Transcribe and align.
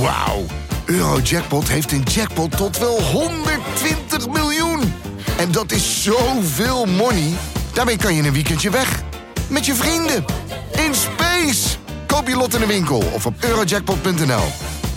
Wauw. 0.00 0.44
Eurojackpot 0.84 1.68
heeft 1.68 1.92
een 1.92 2.02
jackpot 2.02 2.56
tot 2.56 2.78
wel 2.78 3.02
120 3.02 4.28
miljoen. 4.28 4.92
En 5.38 5.52
dat 5.52 5.72
is 5.72 6.02
zoveel 6.02 6.86
money. 6.86 7.32
Daarmee 7.72 7.96
kan 7.96 8.14
je 8.14 8.22
een 8.22 8.32
weekendje 8.32 8.70
weg. 8.70 9.02
Met 9.48 9.66
je 9.66 9.74
vrienden. 9.74 10.24
In 10.72 10.94
space. 10.94 11.76
Koop 12.06 12.28
je 12.28 12.36
lot 12.36 12.54
in 12.54 12.60
de 12.60 12.66
winkel 12.66 13.02
of 13.12 13.26
op 13.26 13.34
eurojackpot.nl. 13.40 14.44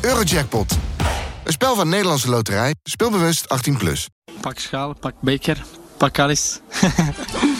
Eurojackpot. 0.01 0.77
Een 1.43 1.51
spel 1.51 1.75
van 1.75 1.89
Nederlandse 1.89 2.29
Loterij. 2.29 2.75
Speelbewust 2.83 3.45
18+. 3.71 3.77
Plus. 3.77 4.07
Pak 4.41 4.59
schaal, 4.59 4.93
pak 4.99 5.13
beker, 5.21 5.63
pak 5.97 6.19
alles. 6.19 6.59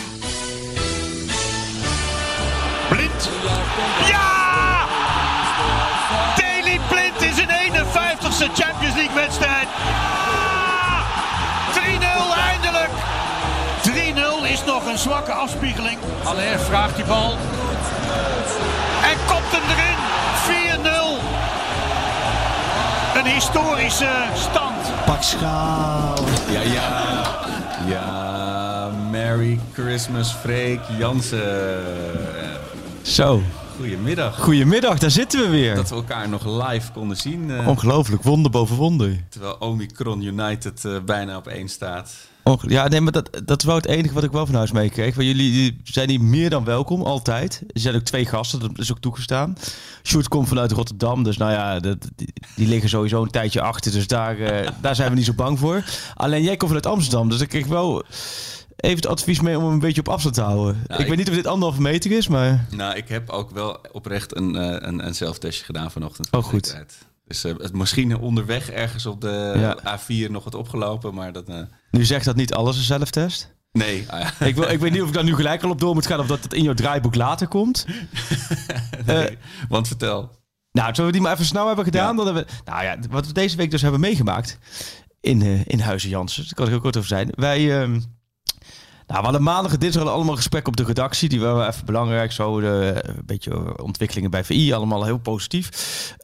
51ste 8.42 8.62
Champions 8.62 8.94
League 8.94 9.14
wedstrijd. 9.14 9.68
Ja! 9.86 11.02
3-0 11.72 12.38
eindelijk. 12.50 12.90
3-0 14.46 14.50
is 14.52 14.64
nog 14.64 14.86
een 14.86 14.98
zwakke 14.98 15.32
afspiegeling. 15.32 15.98
Aller 16.24 16.58
vraagt 16.58 16.96
die 16.96 17.04
bal. 17.04 17.30
En 19.02 19.16
kopt 19.26 19.50
hem 19.50 19.62
erin. 19.68 19.96
4-0. 20.74 21.18
Een 23.18 23.32
historische 23.32 24.10
stand. 24.34 25.04
Pak 25.04 25.22
schaal. 25.22 26.14
Ja, 26.48 26.60
ja. 26.60 26.90
Ja, 27.86 28.88
Merry 29.10 29.60
Christmas, 29.72 30.32
Freek 30.32 30.80
Jansen. 30.98 31.82
Zo. 33.02 33.42
Goedemiddag. 33.76 34.38
Goedemiddag, 34.40 34.98
daar 34.98 35.10
zitten 35.10 35.40
we 35.40 35.48
weer. 35.48 35.74
Dat 35.74 35.88
we 35.88 35.94
elkaar 35.94 36.28
nog 36.28 36.68
live 36.68 36.92
konden 36.92 37.16
zien. 37.16 37.50
eh, 37.50 37.68
Ongelooflijk, 37.68 38.22
wonder 38.22 38.50
boven 38.50 38.76
wonder. 38.76 39.24
terwijl 39.28 39.56
Omicron 39.58 40.22
United 40.22 40.84
eh, 40.84 40.96
bijna 41.04 41.36
op 41.36 41.46
één 41.46 41.68
staat. 41.68 42.12
Ja, 42.66 42.88
nee, 42.88 43.00
maar 43.00 43.12
dat, 43.12 43.40
dat 43.44 43.58
is 43.60 43.64
wel 43.66 43.74
het 43.76 43.86
enige 43.86 44.14
wat 44.14 44.24
ik 44.24 44.30
wel 44.32 44.46
van 44.46 44.54
huis 44.54 44.72
meekreeg. 44.72 45.14
Want 45.14 45.26
jullie 45.26 45.80
zijn 45.84 46.08
hier 46.10 46.20
meer 46.20 46.50
dan 46.50 46.64
welkom, 46.64 47.02
altijd. 47.02 47.62
Er 47.72 47.80
zijn 47.80 47.94
ook 47.94 48.02
twee 48.02 48.26
gasten, 48.26 48.60
dat 48.60 48.70
is 48.78 48.90
ook 48.90 48.98
toegestaan. 49.00 49.56
Sjoerd 50.02 50.28
komt 50.28 50.48
vanuit 50.48 50.72
Rotterdam, 50.72 51.22
dus 51.22 51.36
nou 51.36 51.52
ja, 51.52 51.80
dat, 51.80 52.08
die, 52.16 52.32
die 52.56 52.68
liggen 52.68 52.88
sowieso 52.88 53.22
een 53.22 53.30
tijdje 53.30 53.60
achter. 53.60 53.92
Dus 53.92 54.06
daar, 54.06 54.38
eh, 54.38 54.68
daar 54.80 54.94
zijn 54.94 55.10
we 55.10 55.16
niet 55.16 55.24
zo 55.24 55.32
bang 55.34 55.58
voor. 55.58 55.84
Alleen 56.14 56.42
jij 56.42 56.56
komt 56.56 56.72
vanuit 56.72 56.86
Amsterdam, 56.86 57.28
dus 57.28 57.40
ik 57.40 57.48
kreeg 57.48 57.66
wel 57.66 58.02
even 58.82 58.96
het 58.96 59.06
advies 59.06 59.40
mee 59.40 59.56
om 59.58 59.64
hem 59.64 59.72
een 59.72 59.78
beetje 59.78 60.00
op 60.00 60.08
afstand 60.08 60.34
te 60.34 60.40
houden. 60.42 60.82
ik, 60.88 60.98
ik- 60.98 61.06
weet 61.06 61.16
niet 61.16 61.28
of 61.28 61.34
dit 61.34 61.46
anderhalve 61.46 61.80
meter 61.82 62.10
is, 62.10 62.28
maar... 62.28 62.66
Nou, 62.70 62.96
ik 62.96 63.08
heb 63.08 63.30
ook 63.30 63.50
wel 63.50 63.78
oprecht 63.92 64.36
een, 64.36 64.56
eh, 64.56 64.88
een, 64.88 65.06
een 65.06 65.14
zelftestje 65.14 65.64
gedaan 65.64 65.90
vanochtend. 65.90 66.28
Oh, 66.30 66.44
goed. 66.44 66.76
Dus 67.26 67.42
het 67.42 67.72
misschien 67.72 68.16
onderweg 68.18 68.70
ergens 68.70 69.06
op 69.06 69.20
de 69.20 69.52
Ja. 69.56 69.98
A4 69.98 70.30
nog 70.30 70.44
wat 70.44 70.54
opgelopen, 70.54 71.14
maar 71.14 71.32
dat... 71.32 71.48
eh, 71.48 71.60
Nu 71.90 72.04
zegt 72.04 72.24
dat 72.24 72.36
niet 72.36 72.54
alles 72.54 72.76
een 72.76 72.82
zelftest. 72.82 73.54
nee, 73.72 74.04
ah, 74.08 74.20
ja. 74.38 74.46
Ik, 74.46 74.54
wil, 74.54 74.68
ik 74.70 74.78
weet 74.80 74.92
niet 74.92 75.02
of 75.02 75.08
ik 75.08 75.14
daar 75.14 75.24
nu 75.24 75.34
gelijk 75.34 75.62
al 75.62 75.70
op 75.70 75.80
door 75.80 75.94
moet 75.94 76.06
gaan 76.06 76.20
of 76.20 76.26
dat 76.26 76.42
het 76.42 76.52
in 76.52 76.62
jouw 76.62 76.74
draaiboek 76.74 77.14
later 77.14 77.48
komt. 77.48 77.86
Nee. 79.06 79.38
Want 79.68 79.86
vertel. 79.88 80.30
Nou, 80.72 80.88
zullen 80.94 81.06
we 81.10 81.12
die 81.16 81.20
maar 81.26 81.32
even 81.32 81.44
snel 81.44 81.66
hebben 81.66 81.84
gedaan? 81.84 82.10
Ja. 82.10 82.16
Dan 82.24 82.24
hebben 82.34 82.44
we, 82.46 82.70
nou 82.70 82.84
ja, 82.84 82.96
wat 83.10 83.26
we 83.26 83.32
deze 83.32 83.56
week 83.56 83.70
dus 83.70 83.82
hebben 83.82 84.00
meegemaakt 84.00 84.58
in, 85.20 85.42
in 85.66 85.80
Huizen 85.80 86.08
Jansen. 86.10 86.42
Daar 86.44 86.54
kan 86.54 86.64
ik 86.64 86.70
heel 86.70 86.80
kort 86.80 86.96
over 86.96 87.08
zijn. 87.08 87.28
Wij, 87.34 87.80
ehm, 87.82 88.00
nou, 89.06 89.18
we 89.18 89.24
hadden 89.24 89.42
maandag 89.42 89.72
en 89.72 89.78
dinsdag 89.78 90.06
allemaal 90.06 90.36
gesprekken 90.36 90.70
op 90.70 90.76
de 90.76 90.84
redactie. 90.84 91.28
Die 91.28 91.40
waren 91.40 91.68
even 91.68 91.86
belangrijk. 91.86 92.32
Zo 92.32 92.60
de, 92.60 93.02
een 93.02 93.22
beetje 93.26 93.82
ontwikkelingen 93.82 94.30
bij 94.30 94.44
VI. 94.44 94.72
Allemaal 94.72 95.04
heel 95.04 95.18
positief. 95.18 95.68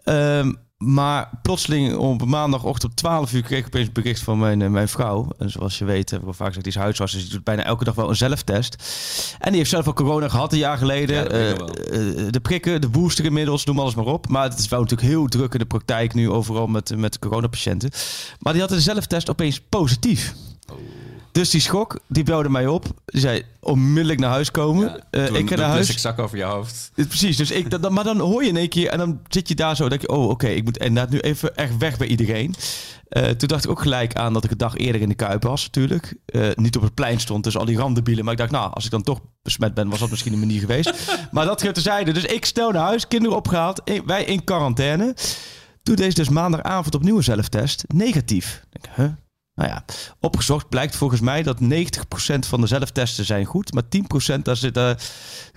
Ehm, 0.05 0.53
maar 0.79 1.31
plotseling 1.43 1.97
op 1.97 2.25
maandagochtend 2.25 2.91
om 2.91 2.97
12 2.97 3.33
uur 3.33 3.43
kreeg 3.43 3.59
ik 3.59 3.67
opeens 3.67 3.87
een 3.87 3.93
bericht 3.93 4.23
van 4.23 4.39
mijn, 4.39 4.62
eh, 4.62 4.69
mijn 4.69 4.89
vrouw. 4.89 5.29
En 5.39 5.51
zoals 5.51 5.79
je 5.79 5.84
weet, 5.84 6.11
hebben 6.11 6.29
we 6.29 6.34
vaak 6.34 6.47
gezegd, 6.47 6.65
die 6.65 6.75
is 6.75 6.81
huisarts. 6.81 7.12
Dus 7.12 7.23
die 7.23 7.33
doet 7.33 7.45
bijna 7.45 7.62
elke 7.65 7.84
dag 7.84 7.95
wel 7.95 8.09
een 8.09 8.17
zelftest. 8.17 8.77
En 9.39 9.49
die 9.49 9.59
heeft 9.59 9.71
zelf 9.71 9.87
al 9.87 9.93
corona 9.93 10.28
gehad 10.28 10.53
een 10.53 10.59
jaar 10.59 10.78
geleden. 10.78 11.16
Ja, 11.16 11.22
ik 11.22 11.31
Eh, 11.31 12.27
eh, 12.27 12.33
de 12.33 12.41
prikken, 12.41 12.81
de 12.81 12.89
booster 12.89 13.25
inmiddels, 13.25 13.65
noem 13.65 13.81
alles 13.81 13.95
maar 13.95 14.05
op. 14.05 14.28
Maar 14.28 14.49
het 14.49 14.59
is 14.59 14.69
wel 14.69 14.81
natuurlijk 14.81 15.09
heel 15.09 15.27
druk 15.27 15.53
in 15.53 15.59
de 15.59 15.66
praktijk 15.66 16.15
nu 16.15 16.31
overal 16.31 16.66
met, 16.66 16.97
met 16.97 17.19
coronapatiënten. 17.19 17.91
Maar 18.39 18.53
die 18.53 18.62
had 18.62 18.71
een 18.71 18.81
zelftest 18.81 19.31
opeens 19.31 19.60
positief. 19.60 20.34
Dus 21.38 21.50
die 21.50 21.60
schok, 21.60 21.99
die 22.06 22.22
belde 22.25 22.49
mij 22.49 22.66
op. 22.66 22.84
Die 23.04 23.21
zei 23.21 23.43
onmiddellijk 23.60 24.21
naar 24.21 24.31
huis 24.31 24.50
komen. 24.50 24.87
Ja, 24.88 24.99
Eh, 25.10 25.34
ik 25.34 25.49
ga 25.49 25.56
naar 25.56 25.65
huis. 25.65 25.75
plastic 25.75 25.99
zak 25.99 26.19
over 26.19 26.37
je 26.38 26.44
hoofd. 26.44 26.91
Precies, 26.94 27.37
dus 27.37 27.50
ik, 27.50 27.71
dat, 27.71 27.91
maar 27.91 28.04
dan 28.04 28.19
hoor 28.19 28.43
je 28.43 28.49
in 28.49 28.56
één 28.56 28.69
keer 28.69 28.88
en 28.88 28.99
dan 28.99 29.21
zit 29.28 29.48
je 29.48 29.54
daar 29.54 29.77
zo. 29.77 29.88
denk 29.88 30.00
je, 30.00 30.09
oh 30.09 30.28
oké, 30.28 30.47
ik 30.48 30.65
moet 30.65 30.77
inderdaad 30.78 31.10
nu 31.12 31.19
even 31.19 31.56
echt 31.56 31.77
weg 31.77 31.97
bij 31.98 32.06
iedereen. 32.06 32.54
Eh, 33.09 33.28
toen 33.28 33.48
dacht 33.48 33.65
ik 33.65 33.71
ook 33.71 33.81
gelijk 33.82 34.15
aan 34.15 34.32
dat 34.32 34.44
ik 34.44 34.50
een 34.50 34.56
dag 34.56 34.77
eerder 34.77 35.00
in 35.00 35.09
de 35.09 35.15
Kuip 35.15 35.43
was 35.43 35.65
natuurlijk. 35.65 36.15
Eh, 36.27 36.48
niet 36.54 36.77
op 36.77 36.82
het 36.82 36.94
plein 36.94 37.21
stond 37.21 37.43
tussen 37.43 37.60
al 37.60 37.66
die 37.66 37.77
randebielen. 37.78 38.25
Maar 38.25 38.32
ik 38.32 38.38
dacht, 38.38 38.50
nou, 38.50 38.72
als 38.72 38.84
ik 38.84 38.91
dan 38.91 39.03
toch 39.03 39.21
besmet 39.43 39.75
ben, 39.75 39.88
was 39.88 39.98
dat 39.98 40.10
misschien 40.10 40.32
een 40.32 40.38
manier 40.38 40.60
geweest. 40.60 40.93
maar 41.32 41.44
dat 41.47 41.62
gaat 41.62 41.75
terzijde. 41.75 42.12
Dus 42.12 42.25
ik 42.25 42.44
snel 42.44 42.71
naar 42.71 42.82
huis, 42.84 43.09
kinderen 43.09 43.37
opgehaald, 43.37 43.81
in- 43.84 44.03
wij 44.06 44.25
in 44.25 44.44
quarantaine. 44.44 45.15
Toen 45.82 45.97
deze 45.97 46.15
dus 46.15 46.28
maandagavond 46.28 46.94
opnieuw 46.94 47.16
een 47.16 47.22
zelftest, 47.25 47.84
negatief. 47.94 48.62
Ik 48.72 48.82
denk, 48.82 48.97
huh? 48.97 49.16
Nou 49.59 49.71
ja, 49.71 49.85
opgezocht 50.21 50.69
blijkt 50.69 50.97
volgens 50.97 51.21
mij 51.21 51.43
dat 51.43 51.61
90% 51.61 51.67
van 52.39 52.61
de 52.61 52.67
zelftesten 52.67 53.25
zijn 53.25 53.45
goed, 53.45 53.73
maar 53.73 53.83
10% 54.39 54.43
daar 54.43 54.57
zit, 54.57 54.77
eh, 54.77 54.91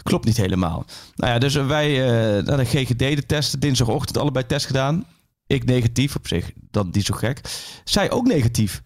klopt 0.03 0.25
niet 0.25 0.37
helemaal. 0.37 0.85
Nou 1.15 1.31
ja, 1.31 1.39
dus 1.39 1.53
wij 1.53 2.03
eh 2.03 2.43
naar 2.43 2.57
de 2.57 2.65
GGD 2.65 2.97
de 2.97 3.25
testen, 3.25 3.59
dinsdagochtend 3.59 4.17
allebei 4.17 4.45
test 4.45 4.65
gedaan. 4.65 5.05
Ik 5.47 5.65
negatief 5.65 6.15
op 6.15 6.27
zich, 6.27 6.51
dat 6.71 6.93
niet 6.93 7.05
zo 7.05 7.13
gek. 7.13 7.41
Zij 7.83 8.11
ook 8.11 8.27
negatief. 8.27 8.81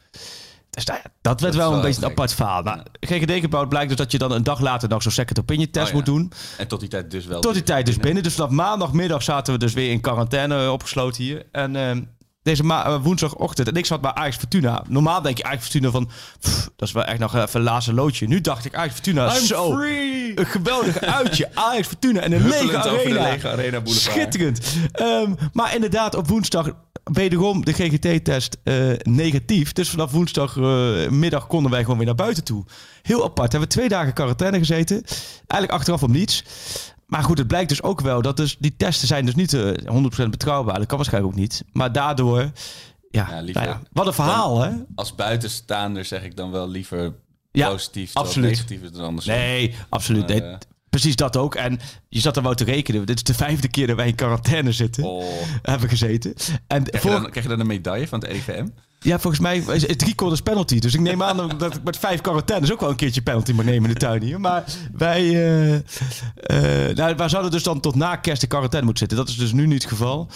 Dus 0.70 0.86
nou 0.86 1.00
ja, 1.04 1.10
dat 1.22 1.42
werd 1.42 1.56
wel 1.56 1.74
een 1.74 1.82
beetje 1.82 2.02
een 2.02 2.10
apart 2.10 2.34
verhaal. 2.34 2.64
Nou, 2.64 2.80
GGD 3.00 3.32
gebouwd 3.32 3.70
blijkt 3.70 3.88
dus 3.88 3.98
dat 3.98 4.12
je 4.12 4.18
dan 4.18 4.32
een 4.32 4.44
dag 4.44 4.60
later 4.60 4.90
nog 4.90 5.02
zo'n 5.02 5.12
second 5.12 5.40
opinion 5.40 5.70
test 5.72 5.86
Oh 5.86 5.92
ja. 5.92 5.96
moet 5.96 6.06
doen. 6.06 6.32
En 6.58 6.68
tot 6.68 6.80
die 6.80 6.90
tijd 6.90 7.12
dus 7.12 7.26
wel. 7.26 7.42
Tot 7.42 7.54
die 7.54 7.64
tijd 7.64 7.86
dus 7.86 7.98
binnen. 7.98 8.24
Dus 8.24 8.34
vanaf 8.34 8.50
maandagmiddag 8.50 9.24
zaten 9.24 9.54
we 9.54 9.60
dus 9.60 9.74
weer 9.74 9.92
in 9.92 10.02
quarantaine 10.02 10.64
eh, 10.64 10.72
opgesloten 10.72 11.24
hier. 11.24 11.46
En 11.52 11.76
ehm, 11.76 12.02
deze 12.46 12.64
eh, 12.64 12.96
woensdagochtend. 13.02 13.68
En 13.68 13.76
ik 13.76 13.86
zat 13.86 14.02
bij 14.02 14.14
Ajax 14.14 14.36
Fortuna. 14.36 14.84
Normaal 14.88 15.22
denk 15.22 15.38
je 15.38 15.44
Ajax 15.44 15.62
Fortuna 15.62 15.90
van... 15.90 16.10
pff, 16.40 16.70
dat 16.76 16.88
is 16.88 16.94
wel 16.94 17.04
echt 17.04 17.20
nog 17.20 17.36
even 17.36 17.60
een 17.60 17.66
laatste 17.66 17.94
loodje. 17.94 18.28
Nu 18.28 18.42
dacht 18.42 18.66
ik 18.66 18.76
Ajax 18.76 18.94
Fortuna 18.94 19.36
I'm 19.36 19.46
zo... 19.46 19.72
free! 19.72 20.40
Een 20.40 20.46
geweldig 20.46 21.02
uitje. 21.02 21.50
Ajax 21.70 21.88
Fortuna 21.88 22.20
en 22.20 22.32
een 22.32 22.48
lege 22.48 22.78
arena. 22.78 23.24
de 23.24 23.30
lege 23.32 23.50
arena 23.50 23.82
boulevard. 23.82 24.14
Schitterend. 24.14 24.60
Ehm, 24.92 25.34
maar 25.54 25.76
inderdaad, 25.76 26.16
op 26.16 26.28
woensdag 26.28 26.70
wederom 27.04 27.66
de 27.66 27.74
GGT-test 27.74 28.58
eh, 28.64 28.76
negatief. 29.04 29.72
Dus 29.72 29.90
vanaf 29.90 30.12
woensdagmiddag 30.12 31.10
middag 31.10 31.48
konden 31.48 31.72
wij 31.72 31.82
gewoon 31.82 31.98
weer 31.98 32.06
naar 32.06 32.16
buiten 32.16 32.44
toe. 32.44 32.66
Heel 33.02 33.24
apart. 33.24 33.52
Hebben 33.52 33.70
we 33.70 33.76
twee 33.76 33.90
dagen 33.90 34.14
quarantaine 34.14 34.58
gezeten. 34.58 35.04
Eigenlijk 35.48 35.72
achteraf 35.72 36.04
om 36.04 36.12
niets. 36.12 36.44
Maar 37.08 37.24
goed, 37.24 37.38
het 37.38 37.48
blijkt 37.48 37.70
dus 37.70 37.84
ook 37.84 38.02
wel 38.02 38.22
dat 38.22 38.38
dus 38.38 38.58
die 38.60 38.76
testen 38.78 39.08
zijn 39.08 39.26
dus 39.26 39.36
niet 39.36 39.54
eh, 39.54 39.72
100% 40.26 40.30
betrouwbaar. 40.30 40.78
Dat 40.78 40.86
kan 40.88 40.98
waarschijnlijk 40.98 41.34
ook 41.34 41.40
niet. 41.40 41.64
Maar 41.72 41.92
daardoor, 41.92 42.40
ja, 43.12 43.28
Ja, 43.30 43.40
liever- 43.42 43.62
nou 43.62 43.74
ja, 43.74 43.82
wat 43.92 44.08
een 44.08 44.14
verhaal 44.14 44.62
hè? 44.62 44.72
Als 44.96 45.16
buitenstaander 45.16 46.06
zeg 46.06 46.24
ik 46.24 46.36
dan 46.36 46.52
wel 46.52 46.70
liever 46.70 47.14
Ja, 47.52 47.70
positief. 47.70 48.14
absoluut. 48.14 48.50
negatief 48.50 48.82
is 48.82 48.92
dan 48.92 49.06
anders. 49.06 49.26
Nee, 49.26 49.76
absoluut. 49.90 50.28
Nee, 50.28 50.42
eh, 50.44 50.58
precies 50.90 51.16
dat 51.16 51.38
ook. 51.38 51.56
En 51.56 51.80
je 52.10 52.20
zat 52.20 52.38
er 52.38 52.44
wel 52.44 52.54
te 52.54 52.64
rekenen. 52.64 53.06
Dit 53.06 53.16
is 53.18 53.24
de 53.24 53.34
vijfde 53.34 53.68
keer 53.68 53.88
dat 53.88 53.96
wij 53.96 54.08
in 54.08 54.16
quarantaine 54.16 54.72
zitten. 54.72 55.04
Oh. 55.04 55.24
Hebben 55.62 55.90
gezeten. 55.90 56.34
En 56.68 56.84
Krijg, 56.84 57.04
je 57.04 57.10
dan, 57.10 57.22
krijg 57.30 57.44
je 57.46 57.52
dan 57.52 57.60
een 57.60 57.68
medaille 57.68 58.08
van 58.08 58.20
het 58.20 58.30
EVM? 58.30 58.68
Ja, 59.06 59.20
volgens 59.20 59.42
mij 59.42 59.58
is 59.58 59.88
het 59.88 60.00
drie 60.00 60.16
quarters 60.16 60.42
penalty. 60.42 60.80
Dus 60.80 60.94
ik 60.94 61.00
neem 61.00 61.24
aan 61.24 61.38
dat 61.58 61.76
ik 61.76 61.84
met 61.84 61.98
vijf 61.98 62.22
quarantaines 62.22 62.72
ook 62.72 62.80
wel 62.80 62.90
een 62.90 62.96
keertje 62.96 63.22
penalty 63.22 63.52
moet 63.52 63.66
nemen 63.66 63.88
in 63.90 63.94
de 63.94 64.00
tuin 64.00 64.22
hier. 64.22 64.40
Maar 64.40 64.64
wij, 64.94 65.24
eh, 66.36 66.96
nou, 66.96 67.16
wij 67.16 67.30
zouden 67.30 67.52
dus 67.52 67.64
dan 67.64 67.80
tot 67.80 67.96
na 67.96 68.16
kerst 68.16 68.42
in 68.42 68.48
quarantaine 68.48 68.88
moeten 68.88 69.08
zitten. 69.08 69.26
Dat 69.26 69.36
is 69.36 69.42
dus 69.42 69.54
nu 69.54 69.68
niet 69.68 69.82
het 69.84 69.92
geval. 69.92 70.30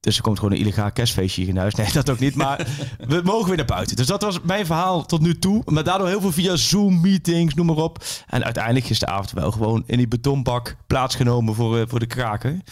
Dus 0.00 0.16
er 0.16 0.22
komt 0.22 0.38
gewoon 0.38 0.54
een 0.54 0.60
illegaal 0.60 0.92
kerstfeestje 0.92 1.40
hier 1.42 1.50
in 1.50 1.56
huis. 1.56 1.74
Nee, 1.74 1.92
dat 1.92 2.10
ook 2.10 2.18
niet. 2.18 2.34
Maar 2.34 2.66
we 3.08 3.20
mogen 3.24 3.48
weer 3.48 3.56
naar 3.56 3.66
buiten. 3.66 3.96
Dus 3.96 4.06
dat 4.06 4.22
was 4.22 4.40
mijn 4.40 4.66
verhaal 4.66 5.06
tot 5.06 5.20
nu 5.20 5.38
toe. 5.38 5.62
Maar 5.64 5.84
daardoor 5.84 6.08
heel 6.08 6.20
veel 6.20 6.32
via 6.32 6.56
Zoom-meetings, 6.56 7.54
noem 7.54 7.66
maar 7.66 7.76
op. 7.76 8.04
En 8.26 8.44
uiteindelijk 8.44 8.86
gisteravond 8.86 9.30
wel 9.30 9.50
gewoon 9.50 9.82
in 9.86 9.96
die 9.96 10.08
betonbak 10.08 10.76
plaatsgenomen 10.86 11.54
voor, 11.54 11.78
eh, 11.78 11.84
voor 11.88 11.98
de 11.98 12.06
kraken. 12.06 12.62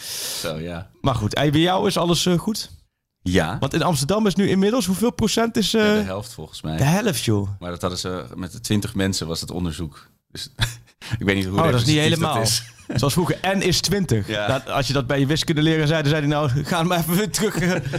Zo, 0.41 0.59
ja. 0.59 0.89
Maar 1.01 1.15
goed, 1.15 1.33
en 1.33 1.51
bij 1.51 1.61
jou 1.61 1.87
is 1.87 1.97
alles 1.97 2.27
goed? 2.37 2.80
Ja, 3.23 3.57
Want 3.59 3.73
in 3.73 3.81
Amsterdam 3.81 4.27
is 4.27 4.35
nu 4.35 4.49
inmiddels 4.49 4.85
hoeveel 4.85 5.11
procent 5.11 5.57
is... 5.57 5.73
eh, 5.73 5.81
Ja, 5.85 5.93
de 5.93 6.01
helft 6.01 6.33
volgens 6.33 6.61
mij. 6.61 6.77
de 6.77 6.83
helft, 6.83 7.23
joh. 7.23 7.49
Maar 7.59 7.69
dat 7.71 7.81
hadden 7.81 7.99
ze 7.99 8.25
met 8.35 8.51
de 8.51 8.59
20 8.59 8.95
mensen 8.95 9.27
was 9.27 9.41
het 9.41 9.51
onderzoek. 9.51 10.07
Dus 10.31 10.49
ik 11.19 11.25
weet 11.25 11.35
niet 11.35 11.45
hoe 11.45 11.57
Oh, 11.59 11.63
dat 11.71 11.81
is 11.81 11.85
niet 11.85 11.97
helemaal. 11.97 12.41
is. 12.41 12.63
Zoals 12.95 13.13
vroeger, 13.13 13.39
N 13.57 13.61
is 13.61 13.81
20. 13.81 14.27
Ja. 14.27 14.47
Nou, 14.47 14.63
als 14.69 14.87
je 14.87 14.93
dat 14.93 15.07
bij 15.07 15.19
je 15.19 15.25
wiskunde 15.25 15.61
leren 15.61 15.87
zei, 15.87 16.01
dan 16.01 16.09
zei 16.11 16.21
hij 16.21 16.31
nou, 16.31 16.49
ga 16.65 16.83
maar 16.83 16.97
even 16.99 17.15
weer 17.15 17.31
terug 17.31 17.55
eh, 17.59 17.93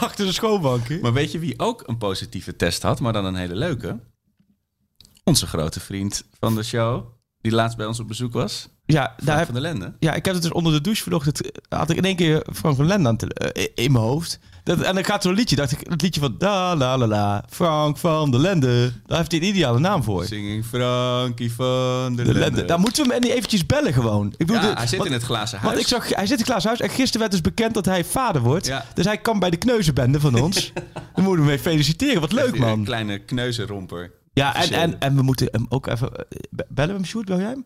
achter 0.00 0.26
de 0.26 0.32
schoolbank. 0.32 1.00
Maar 1.00 1.12
weet 1.12 1.32
je 1.32 1.38
wie 1.38 1.58
ook 1.58 1.82
een 1.86 1.98
positieve 1.98 2.56
test 2.56 2.82
had, 2.82 3.00
maar 3.00 3.12
dan 3.12 3.24
een 3.24 3.34
hele 3.34 3.54
leuke? 3.56 3.98
Onze 5.24 5.46
grote 5.46 5.80
vriend 5.80 6.24
van 6.38 6.54
de 6.54 6.62
show, 6.62 7.04
die 7.40 7.52
laatst 7.52 7.76
bij 7.76 7.86
ons 7.86 8.00
op 8.00 8.08
bezoek 8.08 8.32
was. 8.32 8.68
Ja, 8.84 9.02
Frank 9.04 9.26
daar 9.26 9.44
van 9.44 9.54
der 9.54 9.62
Lende. 9.62 9.94
ja, 9.98 10.14
ik 10.14 10.24
heb 10.24 10.34
het 10.34 10.42
dus 10.42 10.52
onder 10.52 10.72
de 10.72 10.80
douche 10.80 11.02
vanochtend, 11.02 11.50
eh, 11.50 11.78
had 11.78 11.90
ik 11.90 11.96
in 11.96 12.04
één 12.04 12.16
keer 12.16 12.46
Frank 12.52 12.76
van 12.76 12.86
Lende 12.86 13.08
aan 13.08 13.16
in 13.74 13.92
mijn 13.92 14.04
hoofd. 14.04 14.38
Dat, 14.64 14.80
en 14.80 14.94
dan 14.94 15.04
gaat 15.04 15.22
zo'n 15.22 15.34
liedje, 15.34 15.56
dacht 15.56 15.72
ik, 15.72 15.78
het 15.90 16.02
liedje 16.02 16.20
van 16.20 16.34
da 16.38 16.76
la 16.76 16.98
la 16.98 17.06
la, 17.06 17.44
Frank 17.50 17.98
van 17.98 18.30
der 18.30 18.40
Lende. 18.40 18.92
Daar 19.06 19.18
heeft 19.18 19.30
hij 19.30 19.40
een 19.40 19.46
ideale 19.46 19.78
naam 19.78 20.02
voor. 20.02 20.24
Singing 20.24 20.64
Frankie 20.64 21.52
van 21.52 22.16
der 22.16 22.24
De 22.24 22.32
Lende. 22.32 22.38
Lende. 22.38 22.64
Daar 22.64 22.80
moeten 22.80 23.06
we 23.06 23.12
hem 23.12 23.20
niet 23.22 23.30
eventjes 23.32 23.66
bellen 23.66 23.92
gewoon. 23.92 24.26
Ik 24.36 24.46
bedoel, 24.46 24.62
Ja, 24.62 24.68
de- 24.70 24.76
hij 24.76 24.86
zit 24.86 24.98
want- 24.98 25.10
in 25.10 25.16
het 25.16 25.24
glazen 25.24 25.58
huis. 25.58 25.72
Want 25.72 25.84
ik 25.84 25.88
zag, 25.88 26.14
hij 26.14 26.26
zit 26.26 26.38
in 26.38 26.44
Klaas 26.44 26.64
Huis 26.64 26.80
en 26.80 26.90
gisteren 26.90 27.18
werd 27.20 27.30
dus 27.32 27.40
bekend 27.40 27.74
dat 27.74 27.84
hij 27.84 28.04
vader 28.04 28.42
wordt. 28.42 28.66
Ja. 28.66 28.84
Dus 28.94 29.04
hij 29.04 29.18
kan 29.18 29.38
bij 29.38 29.50
de 29.50 29.56
kneuzenbende 29.56 30.20
van 30.20 30.40
ons. 30.40 30.72
Dan 31.14 31.24
moeten 31.24 31.24
we 31.24 31.36
hem 31.36 31.44
mee 31.44 31.58
feliciteren. 31.58 32.20
Wat 32.20 32.32
leuk, 32.32 32.52
Een 32.54 32.60
man. 32.60 32.84
kleine 32.84 33.18
kneuzenromper. 33.18 34.10
Ja, 34.32 34.54
en, 34.56 34.70
en, 34.72 35.00
en 35.00 35.16
we 35.16 35.22
moeten 35.22 35.48
hem 35.50 35.66
ook 35.68 35.86
even... 35.86 36.16
eh, 36.16 36.24
be- 36.50 36.66
Bellen 36.68 36.90
we 36.94 36.96
hem, 37.00 37.04
Sjoerd? 37.08 37.26
Bel 37.26 37.38
jij 37.38 37.48
hem? 37.48 37.62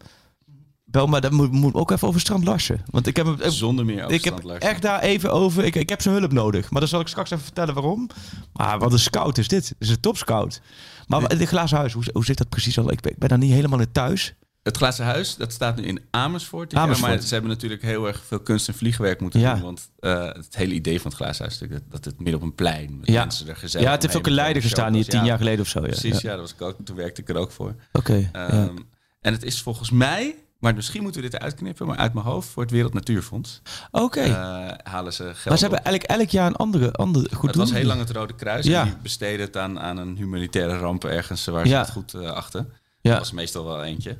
Bel, 0.94 1.06
maar 1.06 1.20
dan 1.20 1.34
moet, 1.34 1.52
moet 1.52 1.74
ook 1.74 1.90
even 1.90 2.08
over 2.08 2.20
Strand 2.20 2.44
Larsen. 2.44 2.82
Want 2.90 3.06
ik 3.06 3.16
heb 3.16 3.26
hem... 3.26 3.50
Zonder 3.50 3.84
meer 3.84 4.10
ik 4.10 4.24
heb 4.24 4.44
echt 4.44 4.82
daar 4.82 5.00
even 5.00 5.32
over... 5.32 5.64
Ik, 5.64 5.74
ik 5.74 5.88
heb 5.88 6.02
zijn 6.02 6.14
hulp 6.14 6.32
nodig. 6.32 6.70
Maar 6.70 6.80
dan 6.80 6.88
zal 6.88 7.00
ik 7.00 7.08
straks 7.08 7.30
even 7.30 7.44
vertellen 7.44 7.74
waarom. 7.74 8.08
Maar 8.52 8.78
wat 8.78 8.92
een 8.92 8.98
scout 8.98 9.38
is 9.38 9.48
dit. 9.48 9.68
Het 9.68 9.76
is 9.78 9.88
een 9.88 10.00
topscout. 10.00 10.60
Maar 11.06 11.38
dit 11.38 11.48
glazen 11.48 11.76
huis, 11.76 11.92
hoe, 11.92 12.04
hoe 12.12 12.24
zit 12.24 12.38
dat 12.38 12.48
precies 12.48 12.78
al? 12.78 12.90
Ik 12.92 13.00
ben, 13.00 13.12
ik 13.12 13.18
ben 13.18 13.28
daar 13.28 13.38
niet 13.38 13.52
helemaal 13.52 13.80
in 13.80 13.92
thuis. 13.92 14.34
Het 14.62 14.76
Glazen 14.76 15.04
Huis, 15.04 15.36
dat 15.36 15.52
staat 15.52 15.76
nu 15.76 15.82
in 15.82 16.00
Amersfoort. 16.10 16.74
Amersfoort. 16.74 17.10
maar 17.12 17.20
ze 17.22 17.32
hebben 17.32 17.50
natuurlijk 17.50 17.82
heel 17.82 18.06
erg 18.06 18.22
veel 18.26 18.40
kunst- 18.40 18.68
en 18.68 18.74
vliegwerk 18.74 19.20
moeten 19.20 19.40
Ja. 19.40 19.54
doen. 19.54 19.62
Want 19.62 19.90
eh, 19.98 20.24
het 20.24 20.56
hele 20.56 20.74
idee 20.74 21.00
van 21.00 21.10
het 21.10 21.20
Glazen 21.20 21.44
Huis 21.44 21.60
is 21.60 21.68
dat, 21.68 21.80
dat 21.90 22.04
het 22.04 22.16
midden 22.18 22.34
op 22.36 22.42
een 22.42 22.54
plein... 22.54 22.98
Met 22.98 23.08
Ja. 23.08 23.20
mensen 23.20 23.48
er 23.48 23.56
gezellig 23.56 23.86
Ja, 23.86 23.92
het 23.92 24.02
heeft 24.02 24.16
ook 24.16 24.26
een 24.26 24.32
leider 24.32 24.62
gestaan 24.62 24.94
hier 24.94 25.04
tien 25.04 25.20
Ja, 25.20 25.26
jaar 25.26 25.38
geleden 25.38 25.60
of 25.60 25.68
zo. 25.68 25.80
Ja. 25.80 25.86
Precies, 25.86 26.20
ja. 26.20 26.30
ja, 26.30 26.36
dat 26.36 26.40
was 26.40 26.52
ik 26.52 26.62
ook, 26.62 26.76
toen 26.84 26.96
werkte 26.96 27.20
ik 27.20 27.28
er 27.28 27.36
ook 27.36 27.50
voor. 27.50 27.74
Oké. 27.92 28.28
ja. 28.32 28.48
Ehm, 28.48 28.76
En 29.20 29.32
het 29.32 29.42
is 29.42 29.62
volgens 29.62 29.90
mij, 29.90 30.34
maar 30.64 30.74
misschien 30.74 31.02
moeten 31.02 31.22
we 31.22 31.28
dit 31.28 31.40
uitknippen, 31.40 31.86
maar 31.86 31.96
uit 31.96 32.12
mijn 32.14 32.26
hoofd 32.26 32.48
voor 32.48 32.62
het 32.62 32.70
Wereld 32.72 32.94
Natuurfonds 32.94 33.62
Oké. 33.90 34.20
eh, 34.20 34.68
halen 34.82 35.12
ze 35.12 35.22
geld. 35.22 35.44
Maar 35.44 35.58
ze 35.58 35.64
hebben 35.64 35.84
eigenlijk 35.84 36.20
elk 36.20 36.28
jaar 36.30 36.46
een 36.46 36.56
andere, 36.56 36.92
andere 36.92 37.34
goed 37.34 37.48
het 37.48 37.56
was 37.56 37.72
heel 37.72 37.84
lang 37.86 38.00
het 38.00 38.10
Rode 38.10 38.34
Kruis 38.34 38.66
Ja. 38.66 38.80
en 38.80 38.86
die 38.86 38.96
besteden 39.02 39.40
het 39.46 39.56
aan, 39.56 39.80
aan 39.80 39.96
een 39.96 40.16
humanitaire 40.16 40.76
ramp 40.78 41.04
ergens 41.04 41.44
waar 41.44 41.66
ze 41.66 41.74
het 41.76 41.90
goed 41.90 42.14
eh, 42.14 42.30
achten. 42.30 42.68
Ja. 43.04 43.10
Dat 43.10 43.18
was 43.18 43.32
meestal 43.32 43.64
wel 43.64 43.82
eentje. 43.84 44.18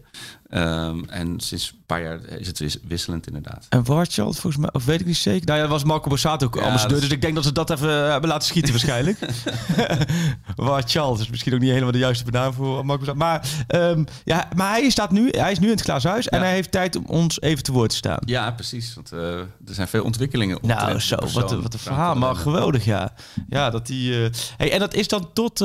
Ehm, 0.49 1.05
en 1.09 1.41
sinds 1.41 1.71
een 1.71 1.83
paar 1.87 2.03
jaar 2.03 2.25
is 2.25 2.47
het 2.47 2.59
wis- 2.59 2.79
wisselend 2.89 3.27
inderdaad. 3.27 3.67
En 3.69 3.85
Warchild, 3.85 4.39
volgens 4.39 4.63
mij, 4.63 4.73
of 4.73 4.85
weet 4.85 5.01
ik 5.01 5.07
niet 5.07 5.17
zeker. 5.17 5.47
Nou 5.47 5.57
ja, 5.57 5.63
dat 5.65 5.73
was 5.73 5.85
Marco 5.85 6.09
Borsato 6.09 6.47
ook 6.47 6.55
Ja, 6.55 6.63
ambassadeur. 6.63 7.01
Dus 7.01 7.09
ik 7.11 7.21
denk 7.21 7.35
dat 7.35 7.45
ze 7.45 7.53
dat 7.53 7.71
even 7.71 8.03
eh, 8.05 8.11
hebben 8.11 8.29
laten 8.31 8.49
schieten 8.49 8.71
waarschijnlijk. 8.73 9.19
Warchild 10.57 11.21
is 11.21 11.31
misschien 11.31 11.55
ook 11.55 11.61
niet 11.61 11.71
helemaal 11.71 11.93
de 11.93 11.99
juiste 11.99 12.25
benaming 12.25 12.55
voor 12.55 12.87
Marco 12.87 13.05
Borsato. 13.05 13.19
Maar, 13.19 13.49
ehm, 13.67 14.05
ja, 14.25 14.49
maar 14.57 14.71
hij, 14.71 14.91
staat 14.91 15.11
nu, 15.11 15.29
hij 15.31 15.53
is 15.53 15.59
nu 15.59 15.67
in 15.67 15.73
het 15.73 15.81
glaashuis 15.83 16.29
en 16.29 16.39
Ja. 16.39 16.45
hij 16.45 16.55
heeft 16.55 16.71
tijd 16.71 16.97
om 16.97 17.05
ons 17.07 17.41
even 17.41 17.63
te 17.63 17.73
woord 17.73 17.91
te 17.91 17.97
staan. 17.97 18.19
Ja, 18.25 18.51
precies. 18.51 18.95
Want 18.95 19.13
eh, 19.13 19.39
er 19.39 19.47
zijn 19.65 19.89
veel 19.89 20.05
ontwikkelingen 20.05 20.57
op 20.57 20.63
Nou, 20.63 20.99
zo, 21.01 21.17
wat, 21.33 21.51
een- 21.53 21.63
wat 21.63 21.73
een 21.73 21.79
verhaal. 21.79 22.15
Maar 22.15 22.35
geweldig, 22.37 22.85
ja. 22.85 23.13
Ja, 23.49 23.71
dat 23.71 23.87
die... 23.87 24.25
eh, 24.25 24.31
Hey, 24.57 24.73
en 24.73 24.79
dat 24.79 24.95
is 24.95 25.09
dan 25.09 25.31
tot 25.33 25.59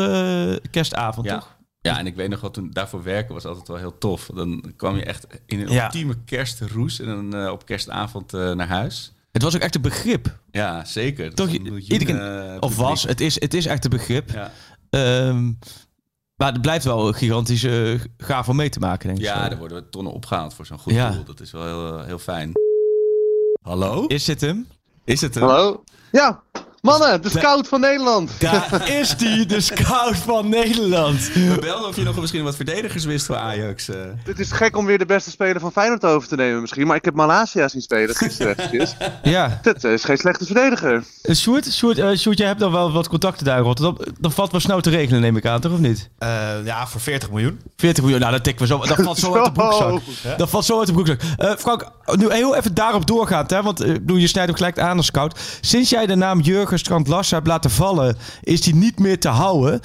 kerstavond, 0.72 1.26
Ja. 1.28 1.34
toch? 1.34 1.58
Ja, 1.94 2.00
en 2.00 2.08
ik 2.08 2.16
weet 2.16 2.30
nog 2.30 2.42
wel, 2.42 2.52
toen 2.52 2.70
daarvoor 2.72 3.04
werken 3.04 3.34
was 3.34 3.46
altijd 3.46 3.68
wel 3.68 3.78
heel 3.78 3.98
tof. 3.98 4.30
Dan 4.34 4.74
kwam 4.76 4.96
je 4.96 5.04
echt 5.04 5.28
in 5.46 5.60
een 5.62 5.72
Ja. 5.72 5.84
ultieme 5.84 6.16
kerstroes 6.26 7.00
en 7.00 7.06
dan 7.06 7.36
eh, 7.36 7.52
op 7.52 7.66
kerstavond 7.66 8.34
eh, 8.34 8.52
naar 8.52 8.68
huis. 8.68 9.14
Het 9.32 9.42
was 9.42 9.56
ook 9.56 9.62
echt 9.62 9.76
een 9.76 9.82
begrip. 9.82 10.40
Ja, 10.52 10.86
zeker. 10.86 11.34
Toch, 11.36 11.54
een 11.54 11.62
miljoen, 11.62 11.92
iedereen- 11.92 12.52
eh, 12.54 12.58
Of 12.60 12.76
was. 12.76 13.04
Het 13.04 13.22
is, 13.22 13.40
het 13.42 13.54
is 13.54 13.66
echt 13.66 13.84
een 13.84 13.90
begrip. 13.90 14.30
Ja. 14.32 14.52
Ehm, 14.90 15.52
maar 16.36 16.52
het 16.52 16.62
blijft 16.62 16.86
wel 16.86 17.14
gigantisch 17.14 17.64
eh, 17.64 18.00
gaaf 18.18 18.50
om 18.50 18.56
mee 18.56 18.70
te 18.70 18.80
maken, 18.80 19.08
denk 19.08 19.20
ik. 19.20 19.26
Ja, 19.26 19.44
zo. 19.46 19.52
er 19.52 19.58
worden 19.58 19.90
tonnen 19.90 20.14
opgehaald 20.14 20.54
voor 20.54 20.66
zo'n 20.66 20.80
goed 20.80 20.94
Ja. 20.94 21.12
doel. 21.12 21.24
Dat 21.24 21.40
is 21.40 21.52
wel 21.52 21.64
heel, 21.66 22.04
heel 22.04 22.20
fijn. 22.20 22.52
Hallo? 23.62 24.06
Is 24.06 24.26
dit 24.26 24.42
hem? 24.42 24.68
Is 25.04 25.22
het 25.22 25.36
een... 25.36 25.42
Hallo? 25.42 25.84
Ja, 26.12 26.44
mannen, 26.82 27.22
de 27.22 27.30
scout 27.30 27.68
van 27.68 27.80
Nederland. 27.80 28.32
Daar 28.40 28.90
is 28.90 29.18
die, 29.18 29.46
de 29.46 29.62
scout 29.62 30.16
van 30.18 30.50
Nederland. 30.50 31.34
We 31.34 31.58
belden 31.62 31.88
of 31.88 31.96
je 31.96 32.04
nog 32.04 32.20
misschien 32.20 32.44
wat 32.44 32.56
verdedigers 32.56 33.06
wist 33.06 33.26
voor 33.26 33.36
Ajax. 33.36 33.90
eh. 33.90 33.96
Het 34.24 34.40
is 34.40 34.52
gek 34.52 34.78
om 34.78 34.86
weer 34.86 34.98
de 34.98 35.06
beste 35.06 35.30
speler 35.30 35.60
van 35.62 35.72
Feyenoord 35.72 36.06
over 36.06 36.28
te 36.28 36.36
nemen 36.36 36.62
misschien, 36.62 36.88
maar 36.88 36.96
ik 36.96 37.06
heb 37.06 37.14
Malasia 37.16 37.68
zien 37.68 37.82
spelen 37.82 38.16
gisteren. 38.16 38.56
Ja. 39.24 39.60
Dat 39.62 39.84
is 39.84 40.04
geen 40.04 40.18
slechte 40.18 40.46
verdediger. 40.46 41.04
Eh, 41.22 41.36
Sjoerd, 41.36 41.72
Sjoerd, 41.74 41.98
eh, 41.98 42.18
Sjoerd, 42.18 42.38
jij 42.38 42.48
hebt 42.48 42.60
dan 42.60 42.72
wel 42.72 42.92
wat 42.92 43.08
contacten 43.08 43.46
daar 43.46 43.58
in 43.58 43.64
Rotterdam. 43.64 43.98
Dan 44.20 44.32
valt 44.32 44.52
wel 44.52 44.60
snel 44.60 44.82
te 44.82 44.90
regelen, 44.90 45.22
neem 45.22 45.38
ik 45.38 45.46
aan, 45.46 45.60
toch 45.62 45.72
of 45.72 45.80
niet? 45.80 46.10
Eh, 46.18 46.30
ja, 46.66 46.88
voor 46.88 47.02
40 47.02 47.30
miljoen. 47.30 47.60
40 47.78 48.04
miljoen, 48.04 48.22
nou 48.22 48.32
dat 48.32 48.44
tikken 48.44 48.62
we 48.68 48.74
zo. 48.74 48.86
Dat 48.86 49.02
valt 49.02 49.18
zo 49.18 49.36
uit 49.36 49.46
de 49.46 49.52
broekzak. 49.52 50.02
Zo. 50.22 50.36
Dat 50.38 50.50
valt 50.50 50.66
zo 50.66 50.78
uit 50.78 50.88
de 50.88 50.94
broekzak. 50.94 51.22
Eh, 51.38 51.52
Frank, 51.58 51.92
nu 52.18 52.32
heel 52.34 52.56
even 52.56 52.74
daarop 52.74 53.08
doorgaand, 53.08 53.50
hè, 53.50 53.62
want 53.62 53.82
eh, 53.82 53.88
ik 53.90 53.94
bedoel, 54.00 54.18
je 54.18 54.28
snijdt 54.28 54.50
ook 54.50 54.58
gelijk 54.58 54.80
aan 54.80 54.98
als 54.98 55.06
scout. 55.06 55.40
Sinds 55.62 55.90
jij 55.90 56.06
de 56.06 56.16
naam 56.16 56.40
Jurgen 56.40 56.69
Strand 56.78 57.08
Larsen 57.08 57.36
hebt 57.36 57.48
laten 57.48 57.70
vallen, 57.70 58.18
is 58.42 58.62
die 58.62 58.76
niet 58.76 59.00
meer 59.00 59.20
te 59.20 59.28
houden. 59.28 59.82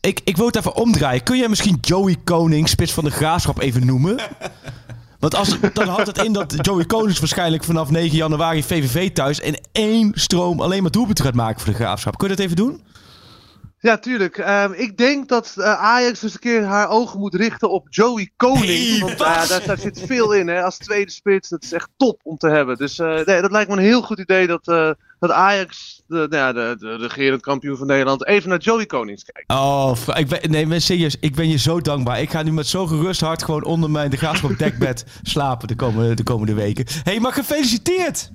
Ik, 0.00 0.20
ik 0.24 0.36
wil 0.36 0.46
het 0.46 0.56
even 0.56 0.74
omdraaien. 0.74 1.22
Kun 1.22 1.38
jij 1.38 1.48
misschien 1.48 1.78
Joey 1.80 2.16
Koning, 2.24 2.68
spits 2.68 2.92
van 2.92 3.04
de 3.04 3.10
graafschap, 3.10 3.60
even 3.60 3.86
noemen? 3.86 4.16
Want 5.20 5.34
als, 5.34 5.58
dan 5.72 5.88
houdt 5.88 6.06
het 6.06 6.18
in 6.22 6.32
dat 6.32 6.54
Joey 6.60 6.84
Konings 6.84 7.18
waarschijnlijk 7.18 7.64
vanaf 7.64 7.90
9 7.90 8.16
januari 8.16 8.62
VVV 8.62 9.10
thuis 9.10 9.40
in 9.40 9.58
één 9.72 10.10
stroom 10.14 10.60
alleen 10.60 10.82
maar 10.82 10.90
doelpunten 10.90 11.24
gaat 11.24 11.34
maken 11.34 11.60
voor 11.60 11.72
de 11.72 11.78
graafschap. 11.78 12.18
Kun 12.18 12.28
je 12.28 12.36
dat 12.36 12.44
even 12.44 12.56
doen? 12.56 12.80
Ja, 13.78 13.98
tuurlijk. 13.98 14.38
Ehm, 14.38 14.72
ik 14.72 14.96
denk 14.96 15.28
dat 15.28 15.54
eh, 15.56 15.72
Ajax 15.72 16.20
dus 16.20 16.34
een 16.34 16.40
keer 16.40 16.64
haar 16.64 16.88
ogen 16.88 17.18
moet 17.18 17.34
richten 17.34 17.70
op 17.70 17.86
Joey 17.90 18.32
Koning. 18.36 18.88
Hey, 18.88 18.98
want 19.00 19.18
wat? 19.18 19.48
daar, 19.48 19.62
daar 19.66 19.78
zit 19.78 20.00
veel 20.06 20.32
in, 20.32 20.48
hè. 20.48 20.62
Als 20.62 20.78
tweede 20.78 21.10
spits, 21.10 21.48
dat 21.48 21.62
is 21.62 21.72
echt 21.72 21.88
top 21.96 22.20
om 22.22 22.36
te 22.36 22.48
hebben. 22.48 22.76
Dus 22.76 22.98
eh, 22.98 23.24
nee, 23.24 23.40
dat 23.40 23.50
lijkt 23.50 23.70
me 23.70 23.76
een 23.76 23.82
heel 23.82 24.02
goed 24.02 24.18
idee 24.18 24.46
dat, 24.46 24.68
eh, 24.68 24.90
dat 25.18 25.30
Ajax, 25.30 25.95
de, 26.06 26.14
nou 26.16 26.36
ja, 26.36 26.52
de, 26.52 26.76
de 26.78 26.96
regerend 26.96 27.40
kampioen 27.42 27.76
van 27.76 27.86
Nederland, 27.86 28.26
even 28.26 28.48
naar 28.48 28.58
Joey 28.58 28.86
Konings 28.86 29.24
kijkt. 29.24 29.50
Oh, 29.52 29.96
ik 30.14 30.28
ben, 30.28 30.50
nee, 30.50 30.66
maar 30.66 30.80
serieus, 30.80 31.16
ik 31.20 31.34
ben 31.34 31.48
je 31.48 31.56
zo 31.58 31.80
dankbaar. 31.80 32.20
Ik 32.20 32.30
ga 32.30 32.42
nu 32.42 32.52
met 32.52 32.66
zo'n 32.66 32.88
gerust 32.88 33.20
hart 33.20 33.42
gewoon 33.42 33.64
onder 33.64 33.90
mijn 33.90 34.10
de 34.10 34.16
graafschap 34.16 34.58
dekbed 34.58 35.04
slapen 35.22 35.68
de 35.68 35.76
komende, 35.76 36.14
de 36.14 36.22
komende 36.22 36.54
weken. 36.54 36.84
Hé, 36.88 37.00
hey, 37.10 37.20
maar 37.20 37.32
gefeliciteerd! 37.32 38.30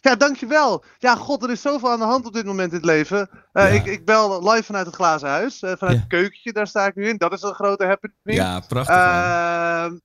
Ja, 0.00 0.16
dankjewel. 0.16 0.84
Ja, 0.98 1.14
god, 1.16 1.42
er 1.42 1.50
is 1.50 1.60
zoveel 1.60 1.90
aan 1.90 1.98
de 1.98 2.04
hand 2.04 2.26
op 2.26 2.32
dit 2.32 2.44
moment 2.44 2.70
in 2.70 2.76
het 2.76 2.84
leven. 2.86 3.28
Eh, 3.52 3.62
Ja. 3.74 3.80
ik, 3.80 3.86
ik 3.86 4.04
bel 4.04 4.50
live 4.50 4.62
vanuit 4.64 4.86
het 4.86 4.94
glazen 4.94 5.28
huis. 5.28 5.62
eh, 5.62 5.72
vanuit 5.78 5.96
Ja. 5.96 6.02
het 6.02 6.08
keukentje, 6.08 6.52
daar 6.52 6.66
sta 6.66 6.86
ik 6.86 6.94
nu 6.94 7.08
in. 7.08 7.16
Dat 7.16 7.32
is 7.32 7.42
een 7.42 7.54
grote 7.54 7.84
happening. 7.86 8.14
Ja, 8.22 8.60
prachtig. 8.60 8.94
man. 8.96 10.00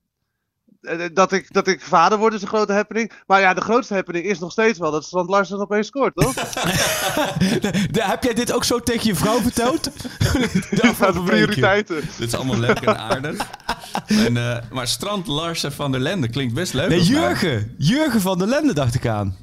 Ehm, 0.84 1.00
eh, 1.00 1.10
dat, 1.14 1.32
ik, 1.32 1.54
dat 1.54 1.68
ik 1.68 1.82
vader 1.82 2.18
word 2.18 2.34
is 2.34 2.42
een 2.42 2.48
grote 2.48 2.74
happening. 2.74 3.12
Maar 3.28 3.40
ja, 3.42 3.54
de 3.54 3.62
grootste 3.62 3.94
happening 3.94 4.26
is 4.26 4.40
nog 4.40 4.52
steeds 4.52 4.80
wel 4.80 4.92
dat 4.92 5.04
Strand 5.04 5.30
Larsen 5.30 5.60
opeens 5.60 5.88
scoort, 5.88 6.16
toch? 6.16 6.34
De- 7.62 7.88
de- 7.92 8.04
heb 8.04 8.24
jij 8.24 8.34
dit 8.34 8.52
ook 8.52 8.64
zo 8.64 8.80
tegen 8.80 9.08
je 9.08 9.16
vrouw 9.16 9.40
verteld? 9.40 9.84
De 10.74 10.94
Ja, 11.00 11.12
prioriteiten. 11.26 11.96
Dit 11.96 12.28
is 12.28 12.34
allemaal 12.36 12.60
leuk 12.60 12.80
en 12.80 12.98
aardig. 13.00 13.38
En, 14.08 14.38
eh, 14.38 14.58
maar 14.72 14.88
Strand 14.88 15.28
Larsen 15.28 15.72
van 15.72 15.92
der 15.92 16.02
Lende 16.02 16.30
klinkt 16.30 16.54
best 16.54 16.74
leuk. 16.74 16.90
Nee, 16.90 16.98
naam. 17.00 17.08
Jurgen. 17.08 17.76
Jurgen 17.78 18.22
van 18.22 18.38
der 18.38 18.48
Lende 18.48 18.74
dacht 18.74 18.96
ik 18.96 19.08
aan. 19.08 19.38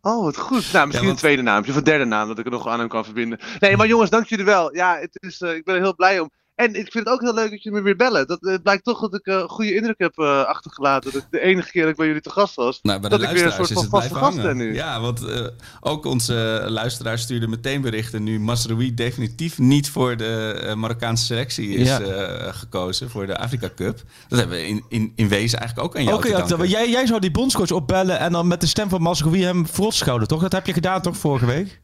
Oh, 0.00 0.24
wat 0.24 0.36
goed. 0.36 0.72
Nou, 0.72 0.86
misschien 0.86 0.90
Ja, 0.90 0.98
want- 0.98 1.08
een 1.08 1.16
tweede 1.16 1.42
naampje, 1.42 1.70
of 1.70 1.76
een 1.76 1.84
derde 1.84 2.04
naam, 2.04 2.28
dat 2.28 2.38
ik 2.38 2.44
er 2.44 2.50
nog 2.50 2.66
aan 2.68 2.78
hem 2.78 2.88
kan 2.88 3.04
verbinden. 3.04 3.38
Nee, 3.60 3.76
maar 3.76 3.86
jongens, 3.86 4.10
dank 4.10 4.26
jullie 4.26 4.44
wel. 4.44 4.74
Ja, 4.74 4.98
het 5.00 5.10
is, 5.20 5.40
eh, 5.40 5.54
ik 5.54 5.64
ben 5.64 5.74
er 5.74 5.80
heel 5.80 5.94
blij 5.94 6.20
om. 6.20 6.30
En 6.58 6.74
ik 6.74 6.92
vind 6.92 7.04
het 7.04 7.08
ook 7.08 7.20
heel 7.20 7.34
leuk 7.34 7.50
dat 7.50 7.62
jullie 7.62 7.78
me 7.78 7.84
weer 7.84 7.96
bellen. 7.96 8.26
Dat, 8.26 8.38
het 8.40 8.62
blijkt 8.62 8.84
toch 8.84 9.00
dat 9.00 9.14
ik 9.14 9.26
eh, 9.26 9.34
een 9.34 9.48
goede 9.48 9.74
indruk 9.74 9.98
heb 9.98 10.18
eh, 10.18 10.42
achtergelaten. 10.44 11.12
Dat 11.12 11.22
ik 11.22 11.26
de 11.30 11.40
enige 11.40 11.70
keer 11.70 11.82
dat 11.82 11.90
ik 11.90 11.96
bij 11.96 12.06
jullie 12.06 12.22
te 12.22 12.30
gast 12.30 12.54
was. 12.54 12.78
Nou, 12.82 13.00
bij 13.00 13.10
de 13.10 13.18
dat 13.18 13.28
ik 13.28 13.34
weer 13.36 13.46
een 13.46 13.52
soort 13.52 13.68
is 13.68 13.74
van 13.74 13.82
het 13.82 13.90
vaste 13.92 14.08
blijven 14.08 14.26
gast 14.26 14.38
hangen. 14.38 14.56
ben 14.58 14.66
nu. 14.66 14.74
Ja, 14.74 15.00
want 15.00 15.24
eh, 15.24 15.46
ook 15.80 16.04
onze 16.04 16.64
luisteraars 16.68 17.22
stuurden 17.22 17.50
meteen 17.50 17.80
berichten 17.80 18.22
nu 18.22 18.40
Masroui 18.40 18.94
definitief 18.94 19.58
niet 19.58 19.90
voor 19.90 20.16
de 20.16 20.60
eh, 20.62 20.74
Marokkaanse 20.74 21.24
selectie 21.24 21.68
is 21.68 21.86
Ja. 21.88 22.00
eh, 22.00 22.54
gekozen 22.54 23.10
voor 23.10 23.26
de 23.26 23.38
Afrika 23.38 23.70
Cup. 23.76 24.02
Dat 24.28 24.38
hebben 24.38 24.56
we 24.56 24.66
in, 24.66 24.84
in, 24.88 25.12
in 25.16 25.28
wezen 25.28 25.58
eigenlijk 25.58 25.88
ook 25.88 25.96
aan 25.96 26.04
jou 26.04 26.16
Oké, 26.16 26.26
te 26.26 26.48
danken. 26.48 26.68
jij, 26.68 26.90
jij 26.90 27.06
zou 27.06 27.20
die 27.20 27.30
bondscoach 27.30 27.70
opbellen 27.70 28.18
en 28.18 28.32
dan 28.32 28.46
met 28.46 28.60
de 28.60 28.66
stem 28.66 28.88
van 28.88 29.02
Masrowi 29.02 29.42
hem 29.44 29.66
verrot 29.66 29.94
schouden, 29.94 30.28
toch? 30.28 30.40
Dat 30.40 30.52
heb 30.52 30.66
je 30.66 30.72
gedaan, 30.72 31.02
toch, 31.02 31.16
vorige 31.16 31.46
week? 31.46 31.80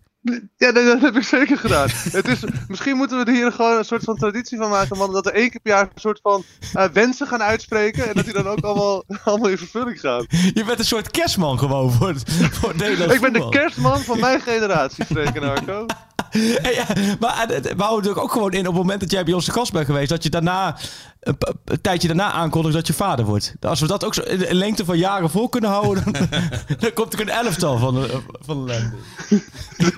Ja, 0.56 0.72
dat 0.72 1.00
heb 1.00 1.16
ik 1.16 1.22
zeker 1.22 1.58
gedaan. 1.58 1.88
het 2.10 2.28
is, 2.28 2.44
misschien 2.68 2.96
moeten 2.96 3.18
we 3.18 3.24
er 3.24 3.32
hier 3.32 3.52
gewoon 3.52 3.78
een 3.78 3.84
soort 3.84 4.04
van 4.04 4.16
traditie 4.16 4.58
van 4.58 4.70
maken, 4.70 4.98
man. 4.98 5.12
Dat 5.12 5.24
we 5.24 5.30
één 5.30 5.50
keer 5.50 5.60
per 5.60 5.72
jaar 5.72 5.82
een 5.82 6.00
soort 6.00 6.20
van 6.22 6.44
eh, 6.72 6.84
wensen 6.84 7.26
gaan 7.26 7.42
uitspreken. 7.42 8.08
En 8.08 8.14
dat 8.14 8.24
die 8.24 8.34
dan 8.34 8.48
ook 8.48 8.60
allemaal, 8.60 9.04
allemaal 9.24 9.50
in 9.50 9.58
vervulling 9.58 10.00
gaan. 10.00 10.26
Je 10.28 10.64
bent 10.66 10.78
een 10.78 10.84
soort 10.84 11.10
kerstman 11.10 11.58
gewoon 11.58 11.92
voor 11.92 12.08
het, 12.08 12.22
voor 12.60 12.76
Nederlands 12.76 13.14
Ik 13.14 13.20
ben 13.20 13.32
de 13.32 13.48
kerstman 13.48 14.00
van 14.00 14.20
mijn 14.20 14.40
generatie, 14.40 15.04
spreken 15.04 15.42
Arco. 15.42 15.86
Hey, 16.62 16.74
ja, 16.74 16.86
maar 17.20 17.38
eh, 17.40 17.48
we 17.48 17.82
houden 17.82 17.96
natuurlijk 17.96 18.18
ook 18.18 18.32
gewoon 18.32 18.52
in 18.52 18.58
op 18.60 18.66
het 18.66 18.74
moment 18.82 19.00
dat 19.00 19.10
jij 19.10 19.24
bij 19.24 19.34
ons 19.34 19.44
de 19.44 19.52
gast 19.52 19.72
bent 19.72 19.86
geweest, 19.86 20.08
dat 20.08 20.22
je 20.22 20.30
daarna 20.30 20.76
een, 21.20 21.38
pa- 21.38 21.52
een 21.64 21.80
tijdje 21.80 22.06
daarna 22.08 22.32
aankondigt 22.32 22.74
dat 22.74 22.86
je 22.86 22.92
vader 22.92 23.24
wordt. 23.24 23.54
Als 23.60 23.80
we 23.80 23.86
dat 23.86 24.04
ook 24.04 24.14
zo 24.14 24.22
in 24.22 24.42
een 24.48 24.54
lengte 24.56 24.84
van 24.84 24.98
jaren 24.98 25.30
vol 25.30 25.48
kunnen 25.48 25.70
houden, 25.70 26.04
dan, 26.12 26.28
dan 26.78 26.92
komt 26.92 27.12
er 27.12 27.20
een 27.20 27.28
elftal 27.28 27.78
van 27.78 27.94
de, 27.94 28.20
van 28.40 28.66
de. 28.66 28.90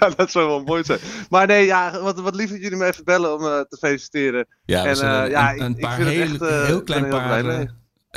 Ja, 0.00 0.10
dat 0.16 0.30
zou 0.30 0.46
wel 0.46 0.62
mooi 0.62 0.84
zijn. 0.84 0.98
Maar 1.30 1.46
nee, 1.46 1.64
ja, 1.66 2.00
wat, 2.00 2.20
wat 2.20 2.34
lief 2.34 2.50
dat 2.50 2.60
jullie 2.60 2.76
me 2.78 2.84
even 2.86 3.04
bellen 3.04 3.34
om 3.34 3.40
eh, 3.40 3.60
te 3.60 3.76
feliciteren. 3.80 4.46
Ja, 4.64 4.84
En, 4.84 4.94
eh, 5.24 5.30
ja, 5.30 5.52
een, 5.52 5.60
een 5.60 5.70
ik- 5.70 5.76
ik 5.76 5.82
paar 5.82 5.94
vind 5.96 6.06
het 6.08 6.16
heel, 6.16 6.32
echt, 6.48 6.60
eh, 6.60 6.64
heel 6.66 6.78
ik 6.78 6.84
klein 6.84 7.04
er 7.04 7.10
paar, 7.10 7.44
eh, 7.44 7.66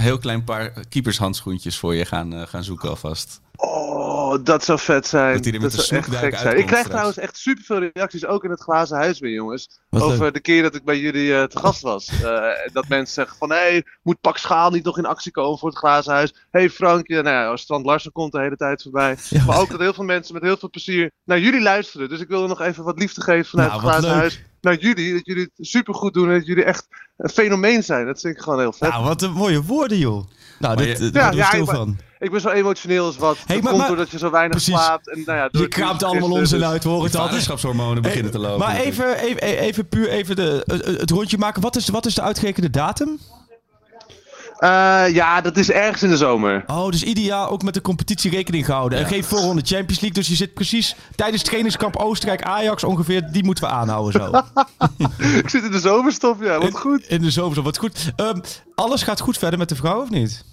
heel 0.02 0.18
klein 0.18 0.44
paar 0.44 0.74
keepershandschoentjes 0.90 1.78
voor 1.78 1.96
je 1.96 2.06
gaan, 2.06 2.34
eh, 2.34 2.48
gaan 2.48 2.64
zoeken 2.64 2.90
alvast. 2.90 3.42
Oh, 3.56 4.38
dat 4.44 4.64
zou 4.64 4.80
vet 4.80 5.08
zijn. 5.08 5.34
Dat 5.34 5.44
hij 5.44 5.54
er 5.54 5.62
met 5.62 5.72
dat 5.72 5.80
de 5.80 5.86
zou 5.86 6.02
echt 6.02 6.16
gek 6.16 6.38
zijn. 6.38 6.58
Ik 6.58 6.66
krijg 6.66 6.68
straks. 6.68 6.88
trouwens 6.88 7.18
echt 7.18 7.38
superveel 7.38 7.90
reacties, 7.94 8.26
ook 8.26 8.44
in 8.44 8.50
het 8.50 8.62
glazen 8.62 8.98
huis 8.98 9.20
weer, 9.20 9.32
jongens. 9.32 9.80
Wat 9.90 10.02
over 10.02 10.20
leuk. 10.20 10.34
de 10.34 10.40
keer 10.40 10.62
dat 10.62 10.76
ik 10.76 10.84
bij 10.84 11.00
jullie 11.00 11.36
eh, 11.36 11.44
te 11.44 11.60
gast 11.60 11.82
was. 11.82 12.10
Eh, 12.24 12.74
dat 12.74 12.88
mensen 12.88 13.14
zeggen 13.14 13.38
van, 13.38 13.50
hé, 13.50 13.56
hey, 13.58 13.84
moet 14.02 14.22
Pak 14.22 14.38
Schaal 14.38 14.72
niet 14.72 14.84
nog 14.84 14.98
in 14.98 15.06
actie 15.06 15.32
komen 15.32 15.60
voor 15.60 15.70
het 15.70 15.78
glazen 15.78 16.14
huis? 16.14 16.34
Hé 16.52 16.60
hey, 16.60 16.70
Frankje, 16.70 17.22
nou 17.22 17.36
ja, 17.50 17.58
Strand 17.58 17.86
Larsen 17.86 18.12
komt 18.12 18.32
de 18.32 18.40
hele 18.40 18.56
tijd 18.56 18.82
voorbij. 18.82 19.18
Ja, 19.30 19.46
Maar 19.46 19.60
ook 19.60 19.70
dat 19.70 19.80
heel 19.80 19.94
veel 19.94 20.04
mensen 20.04 20.34
met 20.34 20.44
heel 20.44 20.58
veel 20.58 20.70
plezier 20.70 21.12
naar 21.24 21.40
jullie 21.40 21.62
luisteren. 21.62 22.10
Dus 22.10 22.20
ik 22.20 22.28
wilde 22.28 22.48
nog 22.48 22.62
even 22.62 22.84
wat 22.84 23.00
liefde 23.00 23.22
geven 23.22 23.46
vanuit 23.50 23.70
Nou, 23.70 23.82
het 23.82 23.90
glazen 23.90 24.10
leuk. 24.10 24.20
huis. 24.20 24.44
Naar 24.62 24.78
jullie, 24.80 25.14
dat 25.14 25.26
jullie 25.26 25.50
het 25.56 25.68
supergoed 25.68 26.14
doen 26.14 26.30
en 26.30 26.38
dat 26.38 26.46
jullie 26.46 26.64
echt 26.64 26.88
een 27.18 27.30
fenomeen 27.30 27.84
zijn. 27.84 28.06
Dat 28.06 28.20
vind 28.20 28.36
ik 28.36 28.42
gewoon 28.42 28.60
heel 28.60 28.74
vet. 28.74 28.90
Nou, 28.90 29.04
wat 29.04 29.22
een 29.22 29.32
mooie 29.32 29.64
woorden, 29.64 29.98
joh. 29.98 30.26
Nou, 30.60 30.76
dit, 30.76 30.88
je- 30.88 30.98
dit 31.04 31.14
daar 31.14 31.24
Ja, 31.24 31.30
ik 31.30 31.36
ja, 31.38 31.46
stil 31.48 31.66
maar- 31.66 31.76
van. 31.76 31.98
Ik 32.20 32.32
ben 32.32 32.42
zo 32.42 32.50
emotioneel 32.50 33.06
als 33.06 33.18
wat. 33.18 33.38
Hey, 33.38 33.46
dat 33.46 33.56
maar- 33.56 33.64
komt 33.64 33.78
maar- 33.78 33.88
doordat 33.88 34.10
je 34.10 34.18
zo 34.18 34.30
weinig 34.32 34.52
Precies. 34.52 34.74
slaapt. 34.74 35.10
En, 35.10 35.22
nou 35.26 35.38
ja, 35.38 35.50
door 35.50 35.62
Je 35.62 35.68
kraamt 35.68 36.04
allemaal 36.04 36.32
onzin 36.32 36.60
dus- 36.60 36.68
uit, 36.68 36.84
horen 36.84 37.04
het 37.04 37.16
vaderschapshormonen 37.16 38.02
beginnen 38.02 38.32
te 38.32 38.40
lopen. 38.40 38.60
Maar 38.60 38.76
even, 38.76 39.18
even, 39.18 39.42
even 39.42 39.88
puur 39.88 40.10
even 40.10 40.36
de, 40.36 40.64
het, 40.66 40.86
het 40.86 41.10
rondje 41.10 41.38
maken. 41.38 41.62
Wat 41.62 41.76
is, 41.76 41.90
wat 41.90 42.06
is 42.06 42.16
de 42.16 42.22
uitgerekende 42.22 42.70
datum? 42.70 43.20
Eh, 44.60 45.06
ja, 45.14 45.42
dat 45.42 45.58
is 45.58 45.72
ergens 45.72 46.04
in 46.04 46.10
de 46.10 46.18
zomer. 46.18 46.64
Oh, 46.68 46.90
dus 46.90 47.04
ideaal 47.04 47.50
ook 47.50 47.64
met 47.64 47.74
de 47.74 47.82
competitie 47.82 48.32
rekening 48.32 48.66
gehouden. 48.66 49.00
En 49.00 49.06
geen 49.06 49.24
voorronde 49.24 49.62
Champions 49.66 50.00
League. 50.00 50.12
Dus 50.12 50.28
je 50.28 50.36
zit 50.36 50.54
precies 50.54 50.96
tijdens 51.16 51.44
trainingskamp 51.44 51.96
Oostenrijk-Ajax 51.96 52.84
ongeveer. 52.84 53.32
Die 53.32 53.44
moeten 53.44 53.64
we 53.64 53.70
aanhouden 53.70 54.22
zo. 54.22 54.42
ik 55.44 55.50
zit 55.50 55.64
in 55.64 55.72
de 55.72 55.80
zomerstop, 55.80 56.42
ja, 56.42 56.60
wat 56.60 56.78
goed. 56.78 57.04
In 57.08 57.22
de 57.22 57.32
zomer, 57.32 57.56
zo, 57.56 57.62
wat 57.62 57.78
goed. 57.78 58.12
Ehm, 58.16 58.40
alles 58.76 59.04
gaat 59.04 59.20
goed 59.20 59.38
verder 59.38 59.60
met 59.60 59.70
de 59.70 59.76
vrouw, 59.76 60.02
of 60.02 60.10
niet? 60.10 60.44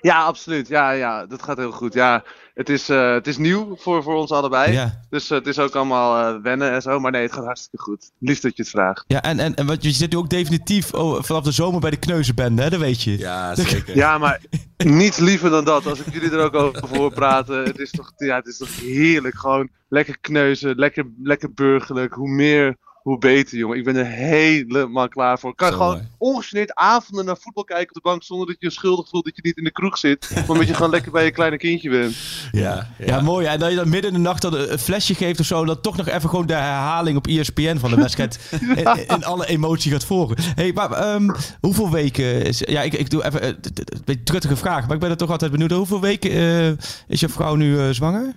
Ja, 0.00 0.22
absoluut. 0.22 0.68
Ja, 0.68 0.90
ja, 0.90 1.26
dat 1.26 1.42
gaat 1.42 1.56
heel 1.56 1.72
goed. 1.72 1.94
Ja, 1.94 2.22
het 2.54 2.68
is, 2.68 2.88
eh, 2.88 3.12
het 3.12 3.26
is 3.26 3.36
nieuw 3.36 3.76
voor, 3.76 4.02
voor 4.02 4.14
ons 4.14 4.30
allebei. 4.30 4.72
Ja. 4.72 5.00
Dus 5.10 5.30
eh, 5.30 5.38
het 5.38 5.46
is 5.46 5.58
ook 5.58 5.74
allemaal 5.74 6.34
eh, 6.34 6.42
wennen 6.42 6.72
en 6.72 6.82
zo. 6.82 7.00
Maar 7.00 7.10
nee, 7.10 7.22
het 7.22 7.32
gaat 7.32 7.44
hartstikke 7.44 7.84
goed. 7.84 8.10
Lief 8.18 8.40
dat 8.40 8.56
je 8.56 8.62
het 8.62 8.70
vraagt. 8.70 9.04
Ja, 9.06 9.22
en, 9.22 9.38
en, 9.38 9.54
en 9.54 9.66
wat, 9.66 9.82
je 9.82 9.90
zit 9.90 10.12
nu 10.12 10.18
ook 10.18 10.30
definitief 10.30 10.92
oh, 10.92 11.22
vanaf 11.22 11.42
de 11.42 11.52
zomer 11.52 11.80
bij 11.80 11.90
de 11.90 11.96
kneuzenbende, 11.96 12.62
hè? 12.62 12.70
Dat 12.70 12.80
weet 12.80 13.02
je. 13.02 13.18
Ja, 13.18 13.54
zeker. 13.64 13.96
Ja, 13.96 14.18
maar 14.18 14.40
niets 14.76 15.18
liever 15.18 15.50
dan 15.50 15.64
dat. 15.64 15.86
Als 15.86 16.00
ik 16.00 16.12
jullie 16.12 16.30
er 16.30 16.44
ook 16.44 16.54
over 16.54 16.96
hoor 16.96 17.12
praten. 17.12 17.64
Het 17.64 17.78
is 17.78 17.90
toch, 17.90 18.12
ja, 18.16 18.36
het 18.36 18.46
is 18.46 18.56
toch 18.56 18.80
heerlijk. 18.80 19.38
Gewoon 19.38 19.68
lekker 19.88 20.18
kneuzen, 20.20 20.76
lekker, 20.76 21.06
lekker 21.22 21.52
burgerlijk. 21.52 22.14
Hoe 22.14 22.30
meer, 22.30 22.76
hoe 23.04 23.18
beter, 23.18 23.58
jongen. 23.58 23.78
Ik 23.78 23.84
ben 23.84 23.96
er 23.96 24.06
helemaal 24.06 25.08
klaar 25.08 25.38
voor. 25.38 25.50
Ik 25.50 25.56
kan 25.56 25.70
Zo 25.70 25.76
gewoon 25.76 25.92
mooi. 25.94 26.08
ongegeneerd 26.18 26.74
avonden 26.74 27.24
naar 27.24 27.36
voetbal 27.40 27.64
kijken 27.64 27.88
op 27.88 27.94
de 27.94 28.08
bank. 28.08 28.22
Zonder 28.22 28.46
dat 28.46 28.56
je 28.58 28.66
je 28.66 28.72
schuldig 28.72 29.08
voelt 29.08 29.24
dat 29.24 29.36
je 29.36 29.42
niet 29.44 29.56
in 29.56 29.64
de 29.64 29.70
kroeg 29.72 29.98
zit. 29.98 30.30
Maar 30.34 30.48
omdat 30.48 30.66
je 30.68 30.74
gewoon 30.74 30.90
lekker 30.90 31.12
bij 31.12 31.24
je 31.24 31.30
kleine 31.30 31.56
kindje 31.56 31.90
bent. 31.90 32.16
Ja, 32.52 32.90
Ja, 32.98 33.20
mooi. 33.20 33.46
En 33.46 33.58
dat 33.58 33.70
je 33.70 33.76
dan 33.76 33.88
midden 33.88 34.10
in 34.10 34.16
de 34.16 34.22
nacht 34.22 34.42
dan 34.42 34.54
een 34.54 34.78
flesje 34.78 35.14
geeft 35.14 35.40
of 35.40 35.46
zo. 35.46 35.64
Dat 35.64 35.82
toch 35.82 35.96
nog 35.96 36.08
even 36.08 36.28
gewoon 36.28 36.46
de 36.46 36.52
herhaling 36.54 37.16
op 37.16 37.26
ESPN 37.26 37.76
van 37.76 37.90
de 37.90 37.96
wedstrijd 37.96 38.38
in, 38.76 39.08
in 39.08 39.24
alle 39.24 39.46
emotie 39.46 39.92
gaat 39.92 40.04
volgen. 40.04 40.36
hey, 40.54 40.72
maar 40.72 40.92
ehm, 40.92 41.30
hoeveel 41.60 41.90
weken... 41.90 42.42
Is, 42.44 42.58
ja, 42.66 42.82
ik, 42.82 42.92
ik 42.94 43.10
doe 43.10 43.24
even 43.24 43.40
eh, 43.42 43.48
een 43.48 44.02
beetje 44.04 44.22
truttige 44.22 44.56
vraag. 44.56 44.86
Maar 44.86 44.94
ik 44.94 45.00
ben 45.00 45.10
er 45.10 45.16
toch 45.16 45.30
altijd 45.30 45.50
benieuwd. 45.50 45.70
Hoeveel 45.70 46.00
weken 46.00 46.30
eh, 46.30 46.68
is 47.08 47.20
je 47.20 47.28
vrouw 47.28 47.54
nu 47.54 47.78
eh, 47.78 47.88
zwanger? 47.90 48.34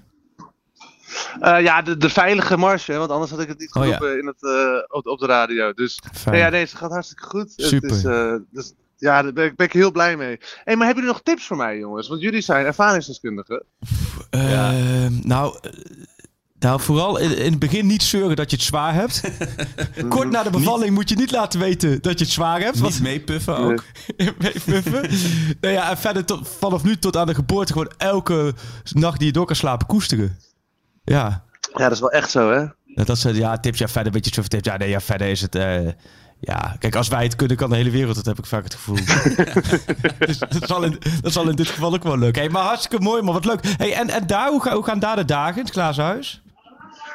Eh, 1.39 1.61
ja, 1.61 1.81
de, 1.81 1.97
de 1.97 2.09
veilige 2.09 2.57
marge, 2.57 2.91
hè, 2.91 2.97
want 2.97 3.11
anders 3.11 3.31
had 3.31 3.39
ik 3.39 3.47
het 3.47 3.59
niet 3.59 3.75
Oh, 3.75 3.85
ja. 3.85 3.95
geroepen 3.95 4.19
in 4.19 4.27
het, 4.27 4.43
eh, 4.43 4.97
op, 4.97 5.07
op 5.07 5.19
de 5.19 5.25
radio. 5.25 5.73
Dus 5.73 5.99
nee, 6.25 6.39
ja, 6.39 6.49
nee, 6.49 6.61
het 6.61 6.73
gaat 6.73 6.91
hartstikke 6.91 7.23
goed. 7.23 7.53
Super. 7.55 7.89
Het 7.89 7.97
is, 7.97 8.03
eh, 8.03 8.33
dus, 8.51 8.73
ja, 8.97 9.21
daar 9.21 9.33
ben 9.33 9.45
ik, 9.45 9.55
ben 9.55 9.65
ik 9.65 9.73
heel 9.73 9.91
blij 9.91 10.17
mee. 10.17 10.37
Hey, 10.63 10.75
maar 10.75 10.85
hebben 10.85 11.03
jullie 11.03 11.19
nog 11.19 11.21
tips 11.21 11.47
voor 11.47 11.57
mij, 11.57 11.77
jongens? 11.77 12.07
Want 12.07 12.21
jullie 12.21 12.41
zijn 12.41 12.65
ervaringsdeskundigen. 12.65 13.63
Ehm, 14.29 15.11
nou, 15.21 15.59
nou, 16.59 16.79
vooral 16.81 17.17
in, 17.17 17.37
in 17.37 17.51
het 17.51 17.59
begin 17.59 17.85
niet 17.85 18.03
zeuren 18.03 18.35
dat 18.35 18.49
je 18.49 18.55
het 18.55 18.65
zwaar 18.65 18.93
hebt. 18.93 19.21
Kort 20.09 20.31
na 20.31 20.43
de 20.43 20.49
bevalling 20.49 20.93
moet 20.93 21.09
je 21.09 21.15
niet 21.15 21.31
laten 21.31 21.59
weten 21.59 22.01
dat 22.01 22.19
je 22.19 22.25
het 22.25 22.33
zwaar 22.33 22.59
hebt. 22.59 22.81
Niet 22.81 23.01
meepuffen 23.01 23.57
ook. 23.57 23.83
Meepuffen. 24.37 25.09
nou 25.61 25.73
ja, 25.73 25.89
en 25.89 25.97
verder 25.97 26.25
tot, 26.25 26.47
vanaf 26.59 26.83
nu 26.83 26.97
tot 26.97 27.17
aan 27.17 27.27
de 27.27 27.35
geboorte 27.35 27.71
gewoon 27.73 27.91
elke 27.97 28.53
nacht 28.93 29.17
die 29.17 29.27
je 29.27 29.33
door 29.33 29.45
kan 29.45 29.55
slapen 29.55 29.87
koesteren. 29.87 30.37
Ja, 31.15 31.43
Ja, 31.73 31.83
dat 31.83 31.91
is 31.91 31.99
wel 31.99 32.11
echt 32.11 32.29
zo, 32.31 32.51
hè? 32.51 32.59
Ja, 32.85 33.03
dat 33.03 33.17
zijn 33.17 33.35
ja, 33.35 33.57
tips. 33.57 33.79
Ja, 33.79 33.87
verder 33.87 34.11
weet 34.13 34.25
je 34.35 34.41
het 34.41 34.49
tips. 34.49 34.67
Ja, 34.67 34.77
nee, 34.77 34.89
ja, 34.89 34.99
verder 34.99 35.27
is 35.27 35.41
het... 35.41 35.55
eh, 35.55 35.87
ja, 36.39 36.75
kijk, 36.79 36.95
als 36.95 37.07
wij 37.07 37.23
het 37.23 37.35
kunnen, 37.35 37.57
kan 37.57 37.69
de 37.69 37.75
hele 37.75 37.89
wereld. 37.89 38.15
Dat 38.15 38.25
heb 38.25 38.37
ik 38.37 38.45
vaak 38.45 38.63
het 38.63 38.73
gevoel. 38.73 38.95
dus 40.27 40.37
dat 40.39 40.67
zal, 40.67 40.83
in, 40.83 40.99
dat 41.21 41.31
zal 41.31 41.49
in 41.49 41.55
dit 41.55 41.67
geval 41.67 41.93
ook 41.93 42.03
wel 42.03 42.17
lukken. 42.17 42.41
Hey, 42.41 42.51
maar 42.51 42.63
hartstikke 42.63 43.03
mooi, 43.03 43.21
maar 43.21 43.33
wat 43.33 43.45
leuk. 43.45 43.59
Hey, 43.77 43.93
en, 43.93 44.09
en 44.09 44.27
daar, 44.27 44.49
hoe, 44.49 44.61
ga- 44.61 44.73
hoe 44.73 44.83
gaan 44.83 44.99
daar 44.99 45.15
de 45.15 45.25
dagen 45.25 45.57
in 45.57 45.63
het 45.63 45.73
glazen 45.73 46.03
huis? 46.03 46.41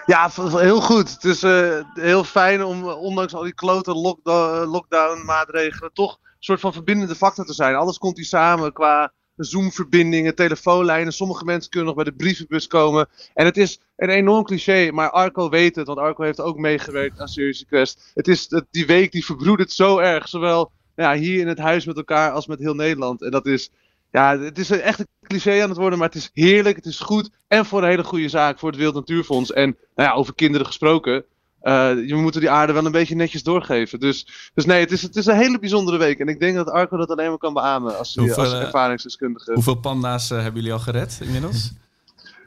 Ja, 0.07 0.31
heel 0.37 0.81
goed. 0.81 1.11
Het 1.11 1.25
is 1.25 1.43
eh, 1.43 1.69
heel 1.95 2.25
fijn 2.25 2.65
om, 2.65 2.89
eh, 2.89 2.97
ondanks 3.03 3.35
al 3.35 3.43
die 3.43 3.55
klote 3.55 3.93
lockdown, 3.95 4.65
lockdown 4.71 5.25
maatregelen, 5.25 5.91
toch 5.93 6.13
een 6.13 6.37
soort 6.39 6.61
van 6.61 6.73
verbindende 6.73 7.15
factor 7.15 7.45
te 7.45 7.55
zijn. 7.55 7.75
Alles 7.75 7.99
komt 7.99 8.17
hier 8.17 8.27
samen 8.27 8.73
qua 8.73 9.13
Zoom-verbindingen, 9.45 10.35
telefoonlijnen. 10.35 11.13
Sommige 11.13 11.45
mensen 11.45 11.71
kunnen 11.71 11.95
nog 11.95 12.05
bij 12.05 12.13
de 12.13 12.19
brievenbus 12.19 12.67
komen. 12.67 13.09
En 13.35 13.45
het 13.45 13.57
is 13.57 13.81
een 13.97 14.09
enorm 14.09 14.45
cliché, 14.45 14.91
maar 14.91 15.11
Arco 15.11 15.49
weet 15.49 15.77
het, 15.77 15.87
want 15.87 15.99
Arco 15.99 16.23
heeft 16.23 16.41
ook 16.41 16.59
meegewerkt 16.59 17.21
aan 17.21 17.29
Serious 17.29 17.65
Quest. 17.67 18.11
Het 18.15 18.29
is, 18.29 18.49
die 18.71 18.87
week 18.87 19.13
die 19.13 19.25
verbroedert 19.25 19.73
zo 19.73 19.99
erg, 19.99 20.29
zowel 20.29 20.71
ja, 20.97 21.15
hier 21.15 21.41
in 21.41 21.49
het 21.49 21.59
huis 21.59 21.85
met 21.85 21.97
elkaar 21.97 22.31
als 22.31 22.47
met 22.47 22.59
heel 22.59 22.75
Nederland. 22.75 23.23
En 23.23 23.31
dat 23.31 23.47
is, 23.47 23.71
ja, 24.11 24.39
het 24.39 24.59
is 24.59 24.71
echt 24.71 24.99
een 24.99 25.07
cliché 25.23 25.63
aan 25.63 25.69
het 25.69 25.79
worden, 25.79 25.99
maar 25.99 26.09
het 26.09 26.17
is 26.17 26.31
heerlijk, 26.33 26.77
het 26.77 26.87
is 26.87 27.01
goed. 27.01 27.31
En 27.49 27.67
voor 27.67 27.83
een 27.83 27.89
hele 27.89 28.05
goede 28.05 28.29
zaak, 28.29 28.59
voor 28.59 28.69
het 28.69 28.79
Wereld 28.79 28.97
Natuurfonds. 28.97 29.53
En 29.53 29.77
nou 29.95 30.09
ja, 30.09 30.15
over 30.15 30.35
kinderen 30.35 30.67
gesproken. 30.67 31.25
Eh 31.63 31.91
je 32.07 32.15
moet 32.15 32.33
die 32.41 32.51
aarde 32.51 32.73
wel 32.73 32.87
een 32.87 32.93
beetje 32.93 33.15
netjes 33.15 33.43
doorgeven. 33.43 34.01
Dus, 34.01 34.27
dus 34.55 34.65
nee, 34.65 34.81
het 34.81 34.91
is, 34.93 35.03
het 35.03 35.17
is 35.17 35.27
een 35.27 35.37
hele 35.37 35.59
bijzondere 35.59 35.97
week. 35.99 36.19
En 36.19 36.29
ik 36.29 36.41
denk 36.41 36.57
dat 36.57 36.71
Arco 36.71 36.97
dat 36.97 37.11
alleen 37.11 37.29
maar 37.29 37.39
kan 37.39 37.55
beamen 37.55 37.99
als, 37.99 38.15
Hoeveel, 38.15 38.37
als 38.37 38.53
eh, 38.53 38.61
ervaringsdeskundige. 38.61 39.53
Hoeveel 39.53 39.75
panda's 39.75 40.31
eh, 40.31 40.37
hebben 40.37 40.55
jullie 40.55 40.73
al 40.73 40.79
gered 40.79 41.19
inmiddels? 41.23 41.71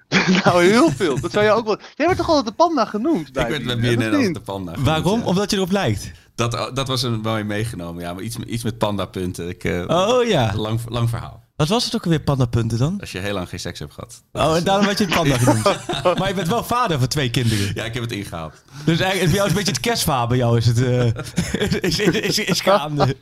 nou, 0.43 0.63
heel 0.63 0.89
veel. 0.89 1.19
Dat 1.19 1.31
zou 1.31 1.45
je 1.45 1.51
ook 1.51 1.65
wel. 1.65 1.77
Jij 1.95 2.05
werd 2.05 2.17
toch 2.17 2.27
altijd 2.27 2.45
de 2.45 2.53
panda 2.53 2.85
genoemd? 2.85 3.33
Bij 3.33 3.43
ik 3.43 3.49
werd 3.49 3.63
bij 3.81 3.95
BNN, 3.95 4.33
de 4.33 4.39
panda. 4.39 4.71
genoemd, 4.71 4.87
Waarom? 4.89 5.19
ja. 5.19 5.25
Omdat 5.25 5.51
je 5.51 5.57
erop 5.57 5.71
lijkt. 5.71 6.11
Dat, 6.35 6.71
dat 6.73 6.87
was 6.87 7.03
een 7.03 7.19
mooi 7.21 7.43
meegenomen, 7.43 8.03
ja. 8.03 8.13
Maar 8.13 8.23
iets, 8.23 8.37
met- 8.37 8.47
iets 8.47 8.63
met 8.63 8.77
pandapunten. 8.77 9.49
Ik, 9.49 9.63
eh, 9.63 9.83
Oh 9.87 10.23
ja. 10.27 10.53
lang, 10.55 10.79
lang 10.87 11.09
verhaal. 11.09 11.43
Wat 11.55 11.67
was 11.67 11.85
het 11.85 11.95
ook 11.95 12.03
alweer, 12.03 12.19
pandapunten 12.19 12.77
dan? 12.77 12.99
Als 12.99 13.11
je 13.11 13.19
heel 13.19 13.33
lang 13.33 13.49
geen 13.49 13.59
seks 13.59 13.79
hebt 13.79 13.93
gehad. 13.93 14.23
Oh, 14.31 14.55
en 14.55 14.63
daarom 14.63 14.85
werd 14.85 14.97
je 14.97 15.05
het 15.05 15.13
panda 15.13 15.37
genoemd. 15.37 15.63
Maar 16.19 16.27
je 16.27 16.33
bent 16.33 16.47
wel 16.47 16.63
vader 16.63 16.99
van 16.99 17.07
twee 17.07 17.29
kinderen. 17.29 17.71
Ja, 17.73 17.83
ik 17.83 17.93
heb 17.93 18.03
het 18.03 18.11
ingehaald. 18.11 18.63
Dus 18.85 18.99
eigenlijk, 18.99 19.31
bij 19.31 19.35
jou 19.35 19.45
is 19.45 19.49
een 19.49 19.57
beetje 19.57 19.71
het 19.71 19.79
kerstverhaal. 19.79 20.27
Bij 20.27 20.37
jou 20.37 20.57
is 20.57 20.65
het 20.65 20.81
eh, 20.83 21.05
is, 21.81 21.99
is, 21.99 22.19
is, 22.19 22.39
is 22.39 22.61
gaande. 22.61 23.15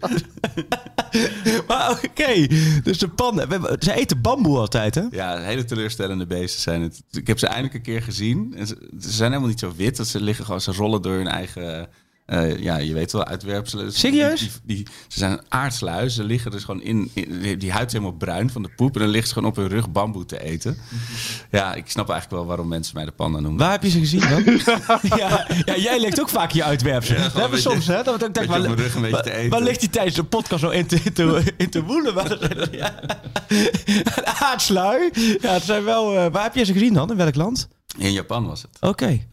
maar 1.67 1.91
oké, 1.91 2.47
dus 2.83 2.97
de 2.97 3.07
panda. 3.07 3.45
Ze 3.79 3.93
eten 3.93 4.21
bamboe 4.21 4.57
altijd, 4.57 4.95
hè? 4.95 5.03
Ja, 5.11 5.39
hele 5.39 5.65
teleurstellende 5.65 6.25
beesten 6.25 6.61
zijn 6.61 6.81
het. 6.81 7.03
Ik 7.11 7.27
heb 7.27 7.39
ze 7.39 7.47
eindelijk 7.47 7.73
een 7.73 7.81
keer 7.81 8.01
gezien. 8.01 8.53
En 8.57 8.67
ze, 8.67 8.89
ze 8.99 9.11
zijn 9.11 9.29
helemaal 9.29 9.49
niet 9.49 9.59
zo 9.59 9.73
wit. 9.75 9.97
Dat 9.97 10.07
ze 10.07 10.21
liggen 10.21 10.45
gewoon, 10.45 10.61
ze 10.61 10.71
rollen 10.71 11.01
door 11.01 11.15
hun 11.15 11.27
eigen... 11.27 11.89
eh, 12.25 12.58
ja, 12.60 12.77
je 12.77 12.94
weet 12.94 13.12
wel, 13.12 13.25
uitwerpselen. 13.25 13.94
Serieus? 13.94 14.39
Die, 14.39 14.50
die, 14.63 14.75
die- 14.75 14.88
ze 15.08 15.20
zijn 15.20 15.39
aardsluis. 15.50 16.15
Ze 16.15 16.24
liggen 16.24 16.51
dus 16.51 16.63
gewoon 16.63 16.82
in, 16.82 17.12
in- 17.13 17.60
Die 17.60 17.72
huid 17.72 17.88
is 17.88 17.92
helemaal 17.94 18.18
bruin 18.18 18.50
van 18.50 18.62
de 18.63 18.70
poep. 18.75 18.94
En 18.94 19.00
dan 19.01 19.10
liggen 19.10 19.27
ze 19.27 19.34
gewoon 19.34 19.50
op 19.50 19.56
hun 19.56 19.68
rug 19.68 19.92
bamboe 19.92 20.25
te 20.25 20.42
eten. 20.44 20.77
Ja, 21.51 21.74
ik 21.74 21.89
snap 21.89 22.10
eigenlijk 22.10 22.39
wel 22.39 22.48
waarom 22.50 22.68
mensen 22.68 22.96
mij 22.96 23.06
de 23.06 23.12
panda 23.12 23.39
noemen. 23.39 23.60
Waar 23.60 23.72
heb 23.72 23.84
je 23.84 23.89
ze 23.89 24.00
gezien 24.00 24.20
dan? 24.30 24.44
ja, 25.20 25.48
ja, 25.65 25.77
jij 25.77 26.00
legt 26.00 26.20
ook 26.22 26.30
vaak 26.30 26.51
je 26.51 26.63
uitwerpselen. 26.63 27.22
Ja, 27.22 27.27
dat 27.27 27.42
hebben 27.42 27.62
soms, 27.62 27.88
hè? 27.88 28.03
Dat 28.03 28.20
denken, 28.20 28.32
beetje 28.34 28.48
waar, 28.48 28.60
op 28.60 28.65
mijn 28.65 28.77
rug 28.80 28.96
een 28.96 29.01
beetje 29.01 29.22
te 29.22 29.34
eten. 29.34 29.50
waar 29.50 29.62
ligt 29.62 29.80
hij 29.80 29.89
tijdens 29.89 30.15
de 30.15 30.24
podcast 30.24 30.62
zo 30.62 30.70
in 30.70 30.86
te, 30.88 31.00
in 31.03 31.13
te, 31.13 31.53
in 31.58 31.70
te 31.70 31.84
woelen? 31.84 32.13
Ja. 32.72 32.94
Een 33.46 34.25
aardslui. 34.25 35.10
Ja, 35.42 35.53
het 35.53 35.63
zijn 35.63 35.84
wel... 35.84 36.18
eh, 36.18 36.32
waar 36.32 36.44
heb 36.44 36.56
je 36.56 36.63
ze 36.65 36.74
gezien 36.74 36.94
dan? 36.94 37.12
In 37.12 37.18
welk 37.18 37.36
land? 37.36 37.68
In 37.98 38.12
Japan 38.12 38.46
was 38.48 38.62
het. 38.62 38.77
Oké. 38.82 39.25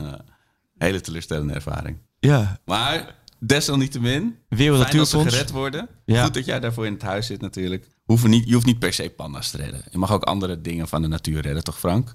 Hele 0.79 1.01
teleurstellende 1.01 1.53
ervaring. 1.53 1.99
Ja. 2.21 2.61
Maar 2.65 3.15
desalniettemin, 3.39 4.39
Wereld 4.49 4.83
fijn 4.83 4.97
dat 4.97 5.09
gered 5.09 5.51
worden. 5.51 5.89
Ja. 6.05 6.25
Goed 6.25 6.35
dat 6.35 6.45
jij 6.45 6.61
daarvoor 6.61 6.87
in 6.87 6.93
het 6.93 7.03
huis 7.03 7.27
zit 7.27 7.41
natuurlijk. 7.41 7.87
Niet, 8.23 8.49
je 8.49 8.55
hoeft 8.55 8.67
niet 8.67 8.79
per 8.79 8.93
se 8.93 9.11
panda's 9.11 9.51
te 9.51 9.57
redden. 9.57 9.83
Je 9.91 9.99
mag 9.99 10.13
ook 10.13 10.23
andere 10.25 10.61
dingen 10.61 10.89
van 10.89 11.03
de 11.03 11.09
natuur 11.09 11.41
redden, 11.41 11.65
toch 11.65 11.79
Frank? 11.79 12.15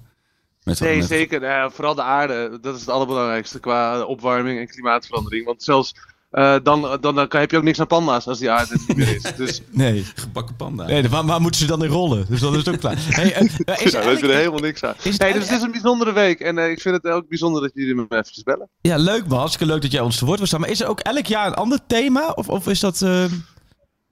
Met, 0.62 0.80
Nee, 0.80 0.98
met- 0.98 1.06
zeker. 1.06 1.40
Nou 1.40 1.52
ja, 1.52 1.70
vooral 1.70 1.94
de 1.94 2.02
aarde. 2.02 2.58
Dat 2.60 2.74
is 2.74 2.80
het 2.80 2.90
allerbelangrijkste 2.90 3.60
qua 3.60 4.02
opwarming 4.04 4.58
en 4.58 4.66
klimaatverandering. 4.66 5.44
Want 5.44 5.62
zelfs 5.62 5.94
eh, 6.30 6.56
dan, 6.62 6.80
dan, 7.00 7.14
dan 7.14 7.28
heb 7.28 7.50
je 7.50 7.56
ook 7.56 7.62
niks 7.62 7.80
aan 7.80 7.86
panda's 7.86 8.26
als 8.26 8.38
die 8.38 8.50
aarde 8.50 8.76
niet 8.86 8.96
meer 8.96 9.14
is. 9.14 9.22
Dus 9.36 9.60
Nee. 9.70 10.06
Gebakken 10.14 10.56
panda. 10.56 10.84
Nee, 10.86 11.08
waar, 11.08 11.26
waar 11.26 11.40
moeten 11.40 11.60
ze 11.60 11.66
dan 11.66 11.84
in 11.84 11.90
rollen? 11.90 12.26
Dus 12.28 12.40
dan 12.40 12.52
is 12.52 12.58
het 12.58 12.68
ook 12.74 12.80
klaar. 12.80 12.96
Hey, 13.08 13.32
eh, 13.34 13.40
is 13.42 13.52
ja, 13.52 13.58
er 13.58 13.66
we 13.66 13.74
hebben 13.74 13.92
er 13.94 14.04
eigenlijk- 14.04 14.32
helemaal 14.32 14.60
niks 14.60 14.84
aan. 14.84 14.94
het 15.02 15.18
Nee, 15.18 15.32
dus 15.32 15.42
het 15.48 15.56
is 15.58 15.62
een 15.62 15.70
bijzondere 15.72 16.12
week. 16.12 16.40
En 16.40 16.58
eh, 16.58 16.70
ik 16.70 16.80
vind 16.80 16.94
het 17.02 17.12
ook 17.12 17.28
bijzonder 17.28 17.62
dat 17.62 17.70
jullie 17.74 17.94
me 17.94 18.04
eventjes 18.08 18.42
bellen. 18.42 18.68
Ja, 18.80 18.96
leuk 18.96 19.26
man. 19.26 19.38
Hartstikke 19.38 19.72
leuk 19.72 19.82
dat 19.82 19.92
jij 19.92 20.00
ons 20.00 20.18
te 20.18 20.24
woord 20.24 20.38
wil 20.38 20.46
staan. 20.46 20.60
Maar 20.60 20.68
is 20.70 20.80
er 20.80 20.88
ook 20.88 21.00
elk 21.00 21.26
jaar 21.26 21.46
een 21.46 21.54
ander 21.54 21.78
thema? 21.86 22.30
Of, 22.30 22.48
of 22.48 22.66
is 22.68 22.80
dat... 22.80 23.02
eh, 23.02 23.24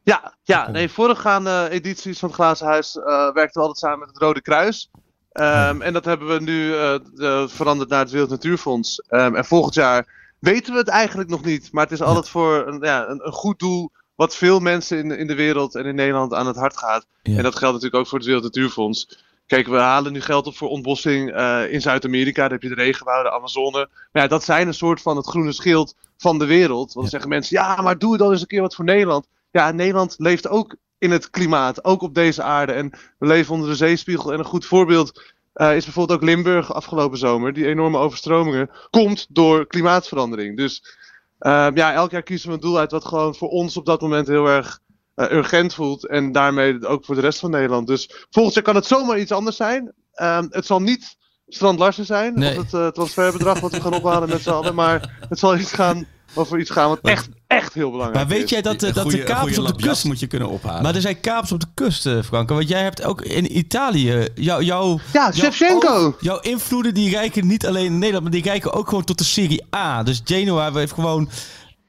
Ja, 0.03 0.35
ja 0.43 0.71
nee, 0.71 0.89
voorgaande 0.89 1.69
edities 1.71 2.19
van 2.19 2.29
het 2.29 2.39
Glazen 2.39 2.67
Huis 2.67 2.97
eh 2.97 3.05
werkten 3.33 3.53
we 3.53 3.61
altijd 3.61 3.79
samen 3.79 3.99
met 3.99 4.09
het 4.09 4.19
Rode 4.19 4.43
Kruis. 4.43 4.91
Ehm, 5.33 5.81
En 5.83 5.93
dat 5.93 6.05
hebben 6.05 6.29
we 6.29 6.41
nu 6.43 6.75
eh, 6.75 6.95
de- 7.15 7.47
veranderd 7.49 7.91
naar 7.91 8.01
het 8.01 8.11
Wereld 8.11 8.31
Natuurfonds. 8.31 9.01
Ehm, 9.09 9.35
en 9.35 9.45
volgend 9.45 9.75
jaar 9.75 10.23
weten 10.45 10.73
we 10.73 10.79
het 10.79 10.89
eigenlijk 10.89 11.29
nog 11.31 11.45
niet. 11.45 11.69
Maar 11.73 11.83
het 11.85 11.93
is 11.93 12.03
altijd 12.03 12.29
voor 12.29 12.67
een, 12.67 12.79
ja, 12.81 13.09
een, 13.09 13.27
een 13.27 13.33
goed 13.33 13.59
doel. 13.59 13.91
Wat 14.15 14.37
veel 14.37 14.61
mensen 14.61 14.99
in, 14.99 15.11
in 15.11 15.27
de 15.27 15.35
wereld 15.35 15.75
en 15.75 15.85
in 15.85 15.95
Nederland 15.95 16.35
aan 16.35 16.47
het 16.47 16.57
hart 16.57 16.77
gaat. 16.77 17.07
Ja. 17.23 17.37
En 17.37 17.43
dat 17.43 17.57
geldt 17.57 17.75
natuurlijk 17.75 17.95
ook 18.03 18.07
voor 18.09 18.19
het 18.19 18.27
Wereld 18.27 18.45
Natuurfonds. 18.45 19.23
Kijk, 19.47 19.67
we 19.67 19.77
halen 19.77 20.13
nu 20.13 20.21
geld 20.21 20.47
op 20.47 20.57
voor 20.57 20.69
ontbossing 20.69 21.33
eh, 21.33 21.73
in 21.73 21.81
Zuid-Amerika. 21.81 22.43
Daar 22.43 22.51
heb 22.51 22.63
je 22.63 22.69
de 22.69 22.75
regenwouden, 22.75 23.33
de 23.33 23.39
Amazone. 23.39 23.89
Maar 24.13 24.23
ja, 24.23 24.29
dat 24.29 24.45
zijn 24.45 24.67
een 24.67 24.75
soort 24.75 25.03
van 25.03 25.17
het 25.17 25.27
groene 25.27 25.53
schild 25.53 25.95
van 26.17 26.39
de 26.39 26.45
wereld. 26.47 26.79
Want 26.79 26.95
dan 26.95 27.03
Ja. 27.05 27.09
zeggen 27.11 27.29
mensen, 27.29 27.57
ja, 27.57 27.83
maar 27.83 27.99
doe 27.99 28.17
dan 28.17 28.31
eens 28.31 28.41
een 28.41 28.47
keer 28.47 28.61
wat 28.61 28.75
voor 28.75 28.85
Nederland. 28.85 29.27
Ja, 29.51 29.71
Nederland 29.71 30.15
leeft 30.19 30.49
ook 30.49 30.77
in 30.99 31.11
het 31.11 31.31
klimaat, 31.31 31.85
ook 31.85 32.03
op 32.03 32.15
deze 32.15 32.43
aarde. 32.43 32.73
En 32.73 32.91
we 33.19 33.27
leven 33.27 33.55
onder 33.55 33.69
de 33.69 33.77
zeespiegel. 33.77 34.33
En 34.33 34.39
een 34.39 34.45
goed 34.45 34.67
voorbeeld 34.67 35.34
eh, 35.55 35.77
is 35.77 35.85
bijvoorbeeld 35.85 36.19
ook 36.19 36.25
Limburg 36.25 36.73
afgelopen 36.73 37.19
zomer. 37.19 37.53
Die 37.53 37.67
enorme 37.67 37.99
overstromingen 37.99 38.71
komt 38.91 39.27
door 39.29 39.67
klimaatverandering. 39.67 40.57
Dus 40.57 40.97
eh, 41.39 41.69
ja, 41.75 41.93
elk 41.93 42.11
jaar 42.11 42.23
kiezen 42.23 42.49
we 42.49 42.55
een 42.55 42.61
doel 42.61 42.79
uit 42.79 42.91
wat 42.91 43.05
gewoon 43.05 43.35
voor 43.35 43.49
ons 43.49 43.77
op 43.77 43.87
dat 43.87 44.01
moment 44.01 44.27
heel 44.27 44.47
erg 44.47 44.81
eh, 45.15 45.31
urgent 45.31 45.75
voelt. 45.75 46.07
En 46.07 46.33
daarmee 46.33 46.87
ook 46.87 47.05
voor 47.05 47.15
de 47.15 47.21
rest 47.21 47.39
van 47.39 47.51
Nederland. 47.51 47.87
Dus 47.87 48.27
volgend 48.31 48.55
jaar 48.55 48.65
kan 48.65 48.75
het 48.75 48.87
zomaar 48.87 49.19
iets 49.19 49.33
anders 49.33 49.57
zijn. 49.57 49.93
Ehm, 50.13 50.47
het 50.51 50.67
zal 50.67 50.81
niet 50.81 51.17
Strand 51.49 51.79
Larsen 51.79 52.05
zijn, 52.05 52.35
Nee. 52.35 52.51
of 52.51 52.63
het 52.63 52.75
eh, 52.75 52.87
transferbedrag 52.89 53.61
wat 53.61 53.71
we 53.73 53.81
gaan 53.81 53.95
ophalen 53.95 54.29
met 54.29 54.43
z'n 54.43 54.51
allen. 54.51 54.75
Maar 54.75 55.25
het 55.29 55.39
zal 55.39 55.57
iets 55.57 55.73
gaan, 55.73 56.07
over 56.35 56.59
iets 56.59 56.71
gaan 56.71 56.89
wat 56.89 56.99
echt, 57.03 57.29
echt 57.47 57.75
heel 57.75 57.91
belangrijk 57.91 58.19
Maar 58.27 58.35
weet 58.35 58.45
is. 58.45 58.51
jij 58.51 58.63
dat, 58.63 58.83
eh, 58.83 58.95
dat 58.95 59.11
de 59.11 59.23
kapers 59.23 59.59
op 59.59 59.67
de 59.67 59.87
kust... 59.87 60.05
moet 60.05 60.21
je 60.21 60.27
kunnen 60.27 60.49
ophalen. 60.49 60.83
Maar 60.83 60.95
er 60.95 61.01
zijn 61.01 61.21
kapers 61.21 61.53
op 61.53 61.61
de 61.61 61.67
kust, 61.75 62.09
Frank. 62.25 62.49
Want 62.49 62.69
jij 62.69 62.83
hebt 62.83 63.03
ook 63.05 63.23
in 63.23 63.57
Italië... 63.57 64.29
Jou, 64.35 64.65
jou, 64.65 65.01
Ja, 65.13 65.31
jouw 65.31 65.33
Shevchenko. 65.33 66.17
Jouw 66.21 66.41
invloeden 66.41 66.95
die 66.95 67.11
reiken 67.11 67.47
niet 67.47 67.67
alleen 67.67 67.85
in 67.85 67.93
Nederland... 67.99 68.23
maar 68.23 68.33
die 68.33 68.43
reiken 68.43 68.73
ook 68.73 68.89
gewoon 68.89 69.05
tot 69.05 69.19
de 69.19 69.25
Serie 69.25 69.65
A. 69.77 70.03
Dus 70.03 70.21
Genoa 70.25 70.73
heeft 70.73 70.93
gewoon 70.93 71.29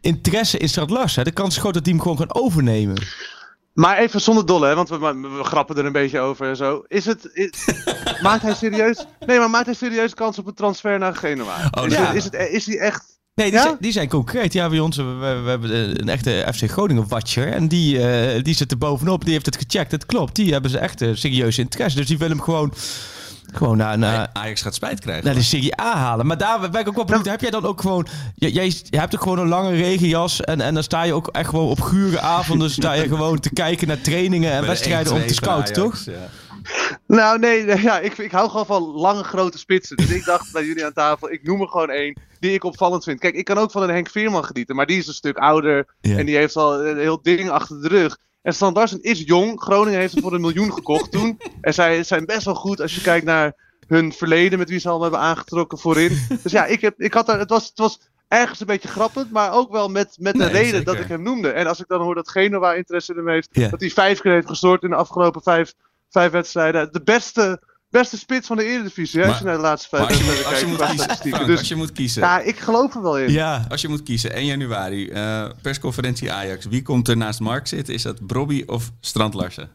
interesse 0.01 0.57
in 0.57 0.69
Strad 0.69 0.89
Lars. 0.89 1.13
De 1.13 1.31
kans 1.31 1.55
is 1.55 1.61
groot 1.61 1.73
dat 1.73 1.83
die 1.83 1.93
hem 1.93 2.01
gewoon 2.01 2.17
gaan 2.17 2.35
overnemen. 2.35 3.03
Maar 3.73 3.97
even 3.97 4.21
zonder 4.21 4.45
dolle, 4.45 4.67
hè, 4.67 4.75
want 4.75 4.89
we, 4.89 4.97
we 4.97 5.43
grappen 5.43 5.77
er 5.77 5.85
een 5.85 5.91
beetje 5.91 6.19
over 6.19 6.49
en 6.49 6.55
zo. 6.55 6.83
Is 6.87 7.05
het, 7.05 7.29
is- 7.33 7.83
maakt 8.21 8.41
hij 8.41 8.53
serieus, 8.53 9.05
nee, 9.25 9.39
maar 9.39 9.49
maakt 9.49 9.65
hij 9.65 9.75
serieus 9.75 10.13
kans 10.13 10.39
op 10.39 10.47
een 10.47 10.53
transfer 10.53 10.99
naar 10.99 11.15
Genoa? 11.15 11.69
Oh, 11.71 11.85
is, 11.85 11.93
ja. 11.93 12.05
het, 12.05 12.15
is, 12.15 12.23
het, 12.23 12.35
is 12.49 12.65
hij 12.65 12.77
echt... 12.77 13.14
Nee, 13.35 13.49
die, 13.49 13.59
Ja? 13.59 13.65
zijn, 13.65 13.77
die 13.79 13.91
zijn 13.91 14.09
concreet. 14.09 14.53
Ja, 14.53 14.69
bij 14.69 14.79
ons, 14.79 14.97
we, 14.97 15.03
we, 15.03 15.41
we 15.43 15.49
hebben 15.49 16.01
een 16.01 16.09
echte 16.09 16.45
FC 16.53 16.71
Groningen-watcher. 16.71 17.51
En 17.51 17.67
die, 17.67 18.07
eh, 18.07 18.43
die 18.43 18.55
zit 18.55 18.71
er 18.71 18.77
bovenop. 18.77 19.23
Die 19.23 19.33
heeft 19.33 19.45
het 19.45 19.57
gecheckt. 19.57 19.91
Het 19.91 20.05
klopt. 20.05 20.35
Die 20.35 20.51
hebben 20.51 20.71
ze 20.71 20.77
echt 20.77 21.01
eh, 21.01 21.09
serieus 21.13 21.57
interesse. 21.57 21.97
Dus 21.97 22.07
die 22.07 22.17
willen 22.17 22.35
hem 22.35 22.45
gewoon, 22.45 22.73
gewoon 23.53 23.77
naar, 23.77 23.97
naar, 23.97 24.29
Ajax 24.33 24.61
gaat 24.61 24.75
spijt 24.75 24.99
krijgen. 24.99 25.25
naar 25.25 25.33
de 25.33 25.41
Serie 25.41 25.81
A 25.81 25.95
halen. 25.95 26.25
Maar 26.25 26.37
daar 26.37 26.69
ben 26.69 26.81
ik 26.81 26.87
ook 26.87 26.95
wel 26.95 27.05
benieuwd. 27.05 27.25
Heb 27.25 27.41
jij 27.41 27.49
dan 27.49 27.65
ook 27.65 27.81
gewoon... 27.81 28.07
Jij, 28.35 28.73
hebt 28.89 29.15
ook 29.15 29.21
gewoon 29.21 29.39
een 29.39 29.47
lange 29.47 29.75
regenjas. 29.75 30.41
En, 30.41 30.61
en 30.61 30.73
dan 30.73 30.83
sta 30.83 31.03
je 31.03 31.13
ook 31.13 31.27
echt 31.27 31.49
gewoon 31.49 31.69
op 31.69 31.81
gure 31.81 32.19
avonden... 32.19 32.69
sta 32.69 32.93
je 32.93 33.07
gewoon 33.15 33.39
te 33.39 33.53
kijken 33.53 33.87
naar 33.87 34.01
trainingen 34.01 34.51
en 34.51 34.65
wedstrijden 34.65 35.13
om 35.13 35.21
1-2 35.21 35.25
te 35.25 35.33
scouten, 35.33 35.75
Ajax, 35.75 36.03
toch? 36.03 36.15
Ja. 36.15 36.29
Nou, 37.07 37.39
nee, 37.39 37.81
ja, 37.81 38.00
ik, 38.00 38.17
ik 38.17 38.31
hou 38.31 38.50
gewoon 38.50 38.65
van 38.65 38.84
lange, 38.84 39.24
grote 39.24 39.57
spitsen. 39.57 39.98
Dus 39.98 40.10
ik 40.12 40.25
dacht 40.25 40.51
bij 40.51 40.65
jullie 40.65 40.86
aan 40.86 40.93
tafel, 40.93 41.31
ik 41.31 41.43
noem 41.43 41.62
er 41.62 41.67
gewoon 41.67 41.89
één 41.89 42.19
die 42.39 42.53
ik 42.53 42.63
opvallend 42.63 43.03
vind. 43.03 43.19
Kijk, 43.19 43.36
ik 43.36 43.45
kan 43.45 43.57
ook 43.57 43.72
van 43.72 43.84
een 43.84 43.89
Henk 43.89 44.10
Veerman 44.10 44.45
genieten, 44.45 44.75
maar 44.75 44.86
die 44.86 44.98
is 44.98 45.07
een 45.07 45.13
stuk 45.13 45.38
ouder. 45.38 45.95
Ja. 46.01 46.17
En 46.17 46.25
die 46.25 46.36
heeft 46.36 46.55
al 46.55 46.86
een 46.86 46.98
heel 46.98 47.22
ding 47.22 47.50
achter 47.50 47.81
de 47.81 47.88
rug. 47.88 48.17
En 48.41 48.53
Stan 48.53 48.74
Larsen 48.74 49.01
is 49.01 49.22
jong. 49.25 49.62
Groningen 49.62 50.00
heeft 50.00 50.13
hem 50.13 50.22
voor 50.24 50.34
een 50.34 50.41
miljoen 50.41 50.74
gekocht 50.74 51.12
toen. 51.12 51.39
En 51.62 51.74
zij 51.74 52.03
zijn 52.03 52.25
best 52.25 52.45
wel 52.45 52.55
goed 52.55 52.81
als 52.81 52.95
je 52.95 53.01
kijkt 53.01 53.25
naar 53.25 53.53
hun 53.88 54.13
verleden, 54.13 54.60
met 54.60 54.69
wie 54.69 54.79
ze 54.79 54.88
allemaal 54.89 55.10
hebben 55.10 55.27
aangetrokken 55.27 55.77
voorin. 55.77 56.17
Dus 56.43 56.51
ja, 56.51 56.65
ik, 56.65 56.81
heb, 56.81 57.00
ik 57.00 57.13
had 57.13 57.27
het, 57.27 57.50
was, 57.50 57.67
het 57.67 57.77
was 57.77 58.00
ergens 58.27 58.60
een 58.60 58.65
beetje 58.65 58.88
grappend, 58.88 59.31
maar 59.31 59.53
ook 59.53 59.72
wel 59.72 59.89
met, 59.89 60.16
met 60.20 60.33
de 60.33 60.39
Nee, 60.39 60.48
reden 60.51 60.70
zeker. 60.70 60.85
dat 60.85 60.96
ik 61.00 61.07
hem 61.07 61.22
noemde. 61.24 61.50
En 61.50 61.68
als 61.68 61.79
ik 61.79 61.87
dan 61.87 62.01
hoor 62.01 62.16
dat 62.16 62.29
Genoa 62.29 62.74
interesse 62.74 63.11
in 63.11 63.18
hem 63.18 63.29
heeft, 63.29 63.72
dat 63.72 63.79
hij 63.79 63.89
vijf 63.89 64.20
keer 64.22 64.31
heeft 64.31 64.48
gestoord 64.48 64.83
in 64.83 64.89
de 64.89 64.96
afgelopen 64.96 65.42
vijf, 65.42 65.74
vijf 66.09 66.31
wedstrijden. 66.31 66.91
De 66.91 67.01
beste, 67.03 67.61
beste 67.89 68.18
spits 68.18 68.48
van 68.48 68.57
de 68.57 68.63
Eredivisie, 68.65 69.20
hè, 69.22 69.25
als 69.27 69.33
Maar- 69.33 69.41
je 69.44 69.48
naar 69.48 69.55
de 69.57 69.61
laatste 69.70 69.89
vijf 69.89 70.01
Maar 70.01 70.11
als 70.11 70.20
je, 70.20 70.25
moet- 70.25 70.37
wedstrijden 70.37 70.50
als 70.50 70.59
je 70.59 70.96
moet 70.96 71.11
kiezen. 71.11 71.31
Frank, 71.33 71.48
Dus 71.48 71.59
als 71.59 71.68
je 71.68 71.75
moet 71.75 71.91
kiezen, 71.91 72.22
ja, 72.22 72.39
ik 72.39 72.59
geloof 72.59 72.96
er 72.96 73.01
wel 73.01 73.18
in. 73.20 73.31
Ja. 73.31 73.65
als 73.70 73.81
je 73.81 73.87
moet 73.87 74.03
kiezen, 74.03 74.35
1 74.35 74.46
januari, 74.46 75.09
eh, 75.09 75.50
persconferentie 75.61 76.31
Ajax. 76.31 76.65
Wie 76.65 76.81
komt 76.81 77.07
er 77.07 77.18
naast 77.18 77.39
Mark 77.39 77.68
zitten? 77.68 77.94
Is 77.94 78.01
dat 78.01 78.25
Brobby 78.27 78.63
of 78.65 78.91
Strand 79.00 79.33
Larsen? 79.33 79.70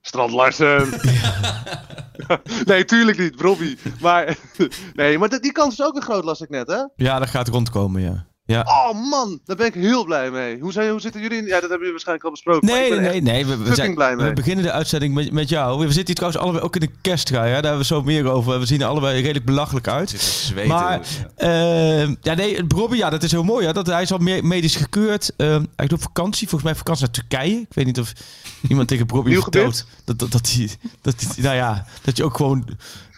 Strand 0.00 0.32
Larsen. 0.32 0.88
nee, 2.64 2.84
tuurlijk 2.84 3.18
niet, 3.18 3.40
Robbie. 3.40 3.78
Maar, 4.00 4.36
nee, 4.94 5.18
maar 5.18 5.28
die 5.40 5.52
kans 5.52 5.72
is 5.78 5.82
ook 5.84 5.96
een 5.96 6.02
groot, 6.02 6.24
las 6.24 6.40
ik 6.40 6.48
net, 6.48 6.68
hè? 6.68 6.82
Ja, 7.04 7.18
dat 7.18 7.28
gaat 7.28 7.48
rondkomen, 7.48 8.02
ja. 8.02 8.26
Ja. 8.54 8.60
Oh 8.60 9.10
man, 9.10 9.40
daar 9.44 9.56
ben 9.56 9.66
ik 9.66 9.74
heel 9.74 10.04
blij 10.04 10.30
mee. 10.30 10.58
Hoe, 10.60 10.72
zijn, 10.72 10.90
hoe 10.90 11.00
zitten 11.00 11.20
jullie 11.20 11.38
in? 11.38 11.44
Ja, 11.44 11.50
dat 11.50 11.60
hebben 11.60 11.78
jullie 11.78 11.90
waarschijnlijk 11.90 12.26
al 12.26 12.30
besproken. 12.30 12.68
maar 12.68 12.74
Nee, 12.74 12.84
ik 12.84 12.90
nee, 12.90 13.00
ben 13.00 13.08
nee, 13.08 13.34
echt 13.34 13.46
nee. 13.46 13.56
We, 13.56 13.68
we, 13.68 13.74
zijn, 13.74 13.94
blij 13.94 14.16
mee. 14.16 14.28
we 14.28 14.32
beginnen 14.32 14.64
de 14.64 14.72
uitzending 14.72 15.14
met, 15.14 15.32
met 15.32 15.48
jou. 15.48 15.78
We 15.78 15.84
zitten 15.84 16.06
hier 16.06 16.14
trouwens 16.14 16.42
allebei 16.42 16.64
ook 16.64 16.74
in 16.74 16.80
de 16.80 16.90
kersttrui. 17.00 17.46
Hè? 17.46 17.52
Daar 17.52 17.62
hebben 17.62 17.80
we 17.80 17.84
zo 17.84 18.02
meer 18.02 18.30
over. 18.30 18.58
We 18.58 18.66
zien 18.66 18.80
er 18.80 18.86
allebei 18.86 19.20
redelijk 19.20 19.44
belachelijk 19.44 19.88
uit. 19.88 20.10
Zweten. 20.10 20.68
Maar, 20.68 21.00
ehm, 21.36 22.14
ja, 22.20 22.34
nee, 22.34 22.64
Bobby, 22.64 22.96
ja, 22.96 23.10
dat 23.10 23.22
is 23.22 23.30
heel 23.30 23.44
mooi. 23.44 23.66
Ja. 23.66 23.72
Dat, 23.72 23.86
hij 23.86 24.02
is 24.02 24.12
al 24.12 24.18
meer 24.18 24.44
medisch 24.44 24.76
gekeurd. 24.76 25.32
Ehm, 25.36 25.64
hij 25.76 25.86
is 25.86 25.92
op 25.92 26.02
vakantie, 26.02 26.48
volgens 26.48 26.70
mij 26.70 26.78
vakantie 26.78 27.04
naar 27.04 27.14
Turkije. 27.14 27.60
Ik 27.60 27.74
weet 27.74 27.86
niet 27.86 28.00
of 28.00 28.12
iemand 28.68 28.88
tegen 28.88 29.06
Bobby 29.06 29.30
Nieuw 29.30 29.42
vertelt 29.42 29.86
dat, 30.04 30.18
dat, 30.18 30.32
dat, 30.32 30.50
hij, 30.52 30.68
dat, 31.00 31.14
nou 31.36 31.56
ja, 31.56 31.86
dat 32.02 32.16
je 32.16 32.24
ook 32.24 32.36
gewoon 32.36 32.64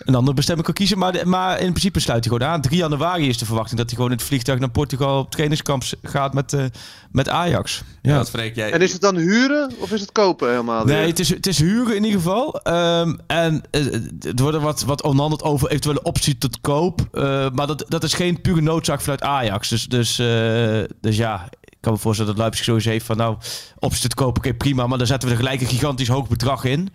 een 0.05 0.15
andere 0.15 0.35
bestemming 0.37 0.67
kan 0.67 0.75
kiezen. 0.77 0.99
Maar, 0.99 1.13
de- 1.13 1.27
maar 1.27 1.61
in 1.61 1.69
principe 1.71 2.01
sluit 2.01 2.25
hij 2.25 2.33
gewoon 2.33 2.53
aan. 2.53 2.61
3 2.61 2.77
januari 2.79 3.29
is 3.29 3.39
de 3.39 3.45
verwachting 3.45 3.77
dat 3.79 3.87
hij 3.87 3.97
gewoon 3.97 4.11
in 4.11 4.17
het 4.17 4.27
vliegtuig 4.27 4.59
naar 4.59 4.71
Portugal 4.71 5.19
op 5.19 5.31
trainingskamp 5.31 5.83
gaat 6.03 6.35
met, 6.35 6.53
eh, 6.53 6.65
met 7.13 7.29
Ajax. 7.29 7.83
ja. 8.03 8.11
Ja. 8.11 8.17
Wat 8.17 8.31
Freek, 8.31 8.55
jij... 8.55 8.73
En 8.73 8.81
is 8.81 8.93
het 8.93 9.01
dan 9.01 9.17
huren 9.17 9.73
of 9.79 9.93
is 9.93 10.01
het 10.01 10.13
kopen 10.13 10.51
helemaal? 10.51 10.85
Nee, 10.85 10.97
weer? 10.99 11.07
het 11.07 11.19
is, 11.19 11.29
het 11.29 11.47
is 11.47 11.59
huren 11.59 11.97
in 11.97 12.05
ieder 12.05 12.21
geval. 12.21 12.61
Ehm, 12.63 13.15
en 13.27 13.63
eh, 13.71 13.85
het 14.21 14.41
wordt 14.41 14.57
er 14.57 14.63
wat, 14.63 14.83
wat 14.83 15.03
onderhandeld 15.03 15.43
over 15.43 15.69
eventuele 15.69 16.03
optie 16.03 16.39
tot 16.39 16.61
koop. 16.61 17.01
Eh, 17.13 17.51
maar 17.51 17.67
dat, 17.67 17.85
dat 17.89 18.03
is 18.05 18.15
geen 18.15 18.41
pure 18.41 18.61
noodzaak 18.61 19.01
vanuit 19.01 19.23
Ajax. 19.23 19.69
Dus, 19.69 19.87
dus, 19.87 20.19
eh, 20.19 20.79
dus 21.01 21.17
ja, 21.17 21.49
kan 21.81 21.93
me 21.93 21.99
voorstellen 21.99 22.33
dat 22.33 22.41
Leipzig 22.41 22.65
sowieso 22.65 22.91
heeft 22.91 23.07
van 23.07 23.17
nou, 23.17 23.37
optie 23.79 24.03
tot 24.03 24.15
koop, 24.15 24.37
oké 24.37 24.55
prima. 24.55 24.87
Maar 24.87 24.99
dan 24.99 25.07
zetten 25.07 25.29
we 25.29 25.35
er 25.35 25.41
gelijk 25.41 25.61
een 25.61 25.67
gigantisch 25.67 26.09
hoog 26.09 26.29
bedrag 26.29 26.65
in. 26.65 26.89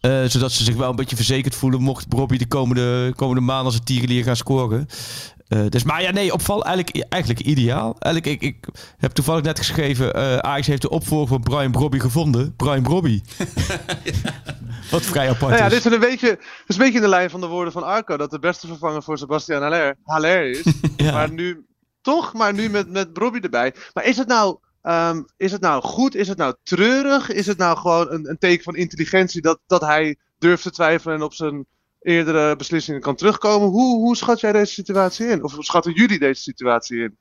Eh, 0.00 0.24
zodat 0.24 0.52
ze 0.52 0.64
zich 0.64 0.74
wel 0.74 0.90
een 0.90 0.96
beetje 0.96 1.16
verzekerd 1.16 1.54
voelen 1.54 1.82
mocht 1.82 2.08
Bobby 2.08 2.36
de 2.36 2.46
komende, 2.46 3.12
komende 3.16 3.40
maanden 3.40 3.66
als 3.66 3.74
een 3.74 3.84
tierenlier 3.84 4.24
gaan 4.24 4.36
scoren. 4.36 4.86
Eh, 5.48 5.60
dus, 5.68 5.82
maar 5.82 6.02
ja, 6.02 6.10
nee, 6.10 6.32
opval 6.32 6.64
eigenlijk, 6.64 7.06
eigenlijk 7.08 7.40
ideaal. 7.40 7.96
Eigenlijk, 7.98 8.42
ik, 8.42 8.56
ik 8.56 8.68
heb 8.98 9.12
toevallig 9.12 9.42
net 9.42 9.58
geschreven, 9.58 10.14
eh 10.14 10.36
Ajax 10.36 10.66
heeft 10.66 10.82
de 10.82 10.90
opvolger 10.90 11.28
van 11.28 11.42
Brian 11.42 11.70
Brobby 11.70 11.98
gevonden. 11.98 12.56
Brian 12.56 12.82
Brobby. 12.82 13.20
Wat 14.90 15.02
vrij 15.02 15.28
apart 15.28 15.50
Nou 15.50 15.56
ja, 15.56 15.64
is. 15.64 15.72
dit 15.72 15.84
is, 15.86 15.92
een 15.92 16.00
beetje, 16.00 16.28
dit 16.28 16.38
is 16.66 16.76
een 16.76 16.82
beetje 16.82 16.96
in 16.96 17.02
de 17.04 17.08
lijn 17.08 17.30
van 17.30 17.40
de 17.40 17.46
woorden 17.46 17.72
van 17.72 17.82
Arco. 17.82 18.16
Dat 18.16 18.30
de 18.30 18.38
beste 18.38 18.66
vervanger 18.66 19.02
voor 19.02 19.18
Sebastian 19.18 19.62
Haller, 19.62 19.96
Haller 20.04 20.50
is. 20.50 20.62
Ja. 20.96 21.12
Maar 21.12 21.32
nu, 21.32 21.64
toch, 22.02 22.32
maar 22.32 22.54
nu 22.54 22.68
met, 22.68 22.90
met 22.90 23.08
Robbie 23.12 23.40
erbij. 23.40 23.74
Maar 23.94 24.04
is 24.04 24.16
het 24.16 24.28
nou, 24.28 24.58
ehm, 24.82 25.22
is 25.36 25.52
het 25.52 25.60
nou 25.60 25.82
goed? 25.82 26.14
Is 26.14 26.28
het 26.28 26.38
nou 26.38 26.54
treurig? 26.62 27.30
Is 27.30 27.46
het 27.46 27.58
nou 27.58 27.78
gewoon 27.78 28.10
een, 28.10 28.28
een 28.28 28.38
teken 28.38 28.64
van 28.64 28.76
intelligentie 28.76 29.40
dat, 29.40 29.60
dat 29.66 29.80
hij 29.80 30.16
durft 30.38 30.62
te 30.62 30.70
twijfelen 30.70 31.16
en 31.16 31.22
op 31.22 31.34
zijn 31.34 31.66
eerdere 32.00 32.56
beslissingen 32.56 33.00
kan 33.00 33.16
terugkomen? 33.16 33.68
Hoe, 33.68 33.96
hoe 33.96 34.16
schat 34.16 34.40
jij 34.40 34.52
deze 34.52 34.72
situatie 34.72 35.26
in? 35.26 35.44
Of 35.44 35.56
schatten 35.58 35.92
jullie 35.92 36.18
deze 36.18 36.42
situatie 36.42 37.02
in? 37.02 37.16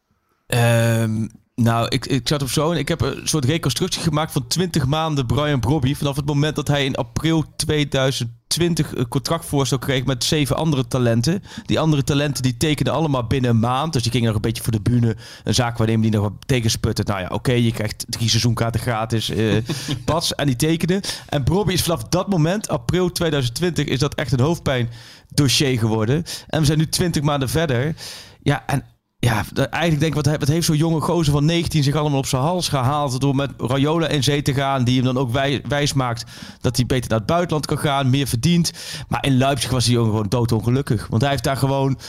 Ehm, 0.47 1.27
nou, 1.55 1.87
ik, 1.87 2.05
ik 2.05 2.27
zat 2.27 2.41
op 2.41 2.49
zo 2.49 2.71
en 2.71 2.77
ik 2.77 2.87
heb 2.87 3.01
een 3.01 3.21
soort 3.23 3.45
reconstructie 3.45 4.01
gemaakt 4.01 4.31
van 4.31 4.47
20 4.47 4.85
maanden 4.85 5.25
Brian 5.25 5.59
Brobby. 5.59 5.95
Vanaf 5.95 6.15
het 6.15 6.25
moment 6.25 6.55
dat 6.55 6.67
hij 6.67 6.85
in 6.85 6.95
april 6.95 7.45
2020 7.55 8.95
een 8.95 9.07
contractvoorstel 9.07 9.79
kreeg 9.79 10.05
met 10.05 10.23
zeven 10.23 10.55
andere 10.55 10.87
talenten. 10.87 11.43
Die 11.65 11.79
andere 11.79 12.03
talenten 12.03 12.43
die 12.43 12.57
tekenden 12.57 12.93
allemaal 12.93 13.27
binnen 13.27 13.49
een 13.49 13.59
maand. 13.59 13.93
Dus 13.93 14.01
die 14.03 14.11
gingen 14.11 14.27
nog 14.27 14.35
een 14.35 14.41
beetje 14.41 14.63
voor 14.63 14.71
de 14.71 14.81
bühne. 14.81 15.15
Een 15.43 15.53
zaak 15.53 15.77
waarnemen 15.77 16.01
die 16.01 16.11
nog 16.11 16.21
wat 16.21 16.33
tegensputten. 16.45 17.05
Nou 17.05 17.19
ja, 17.19 17.27
oké, 17.27 17.51
je 17.51 17.71
krijgt 17.71 18.05
drie 18.09 18.29
seizoenkaarten 18.29 18.81
gratis. 18.81 19.29
eh 19.29 19.55
pas. 20.05 20.35
En 20.35 20.45
die 20.45 20.55
tekenen. 20.55 21.01
En 21.29 21.43
Brobby 21.43 21.73
is 21.73 21.81
vanaf 21.81 22.03
dat 22.03 22.29
moment, 22.29 22.67
april 22.67 23.11
2020, 23.11 23.85
is 23.85 23.99
dat 23.99 24.15
echt 24.15 24.31
een 24.31 24.39
hoofdpijndossier 24.39 25.79
geworden. 25.79 26.23
En 26.47 26.59
we 26.59 26.65
zijn 26.65 26.77
nu 26.77 26.89
20 26.89 27.21
maanden 27.21 27.49
verder. 27.49 27.95
Ja, 28.43 28.63
en 28.67 28.85
ja, 29.23 29.43
eigenlijk 29.53 29.99
denk 29.99 30.15
ik, 30.15 30.23
wat, 30.23 30.37
wat 30.37 30.47
heeft 30.47 30.65
zo'n 30.65 30.77
jonge 30.77 31.01
gozer 31.01 31.33
van 31.33 31.45
19 31.45 31.83
zich 31.83 31.95
allemaal 31.95 32.19
op 32.19 32.25
zijn 32.25 32.41
hals 32.41 32.69
gehaald 32.69 33.21
door 33.21 33.35
met 33.35 33.51
Rayola 33.57 34.07
in 34.07 34.23
zee 34.23 34.41
te 34.41 34.53
gaan, 34.53 34.83
die 34.83 34.95
hem 34.95 35.05
dan 35.05 35.17
ook 35.17 35.31
wij, 35.31 35.61
wijs 35.67 35.93
maakt 35.93 36.23
dat 36.61 36.75
hij 36.75 36.85
beter 36.85 37.09
naar 37.09 37.17
het 37.19 37.27
buitenland 37.27 37.65
kan 37.65 37.77
gaan, 37.77 38.09
meer 38.09 38.27
verdient. 38.27 38.71
Maar 39.07 39.25
in 39.25 39.37
Leipzig 39.37 39.71
was 39.71 39.85
die 39.85 39.93
jongen 39.93 40.11
gewoon 40.11 40.29
doodongelukkig, 40.29 41.07
want 41.07 41.21
hij 41.21 41.31
heeft 41.31 41.43
daar 41.43 41.57
gewoon 41.57 41.99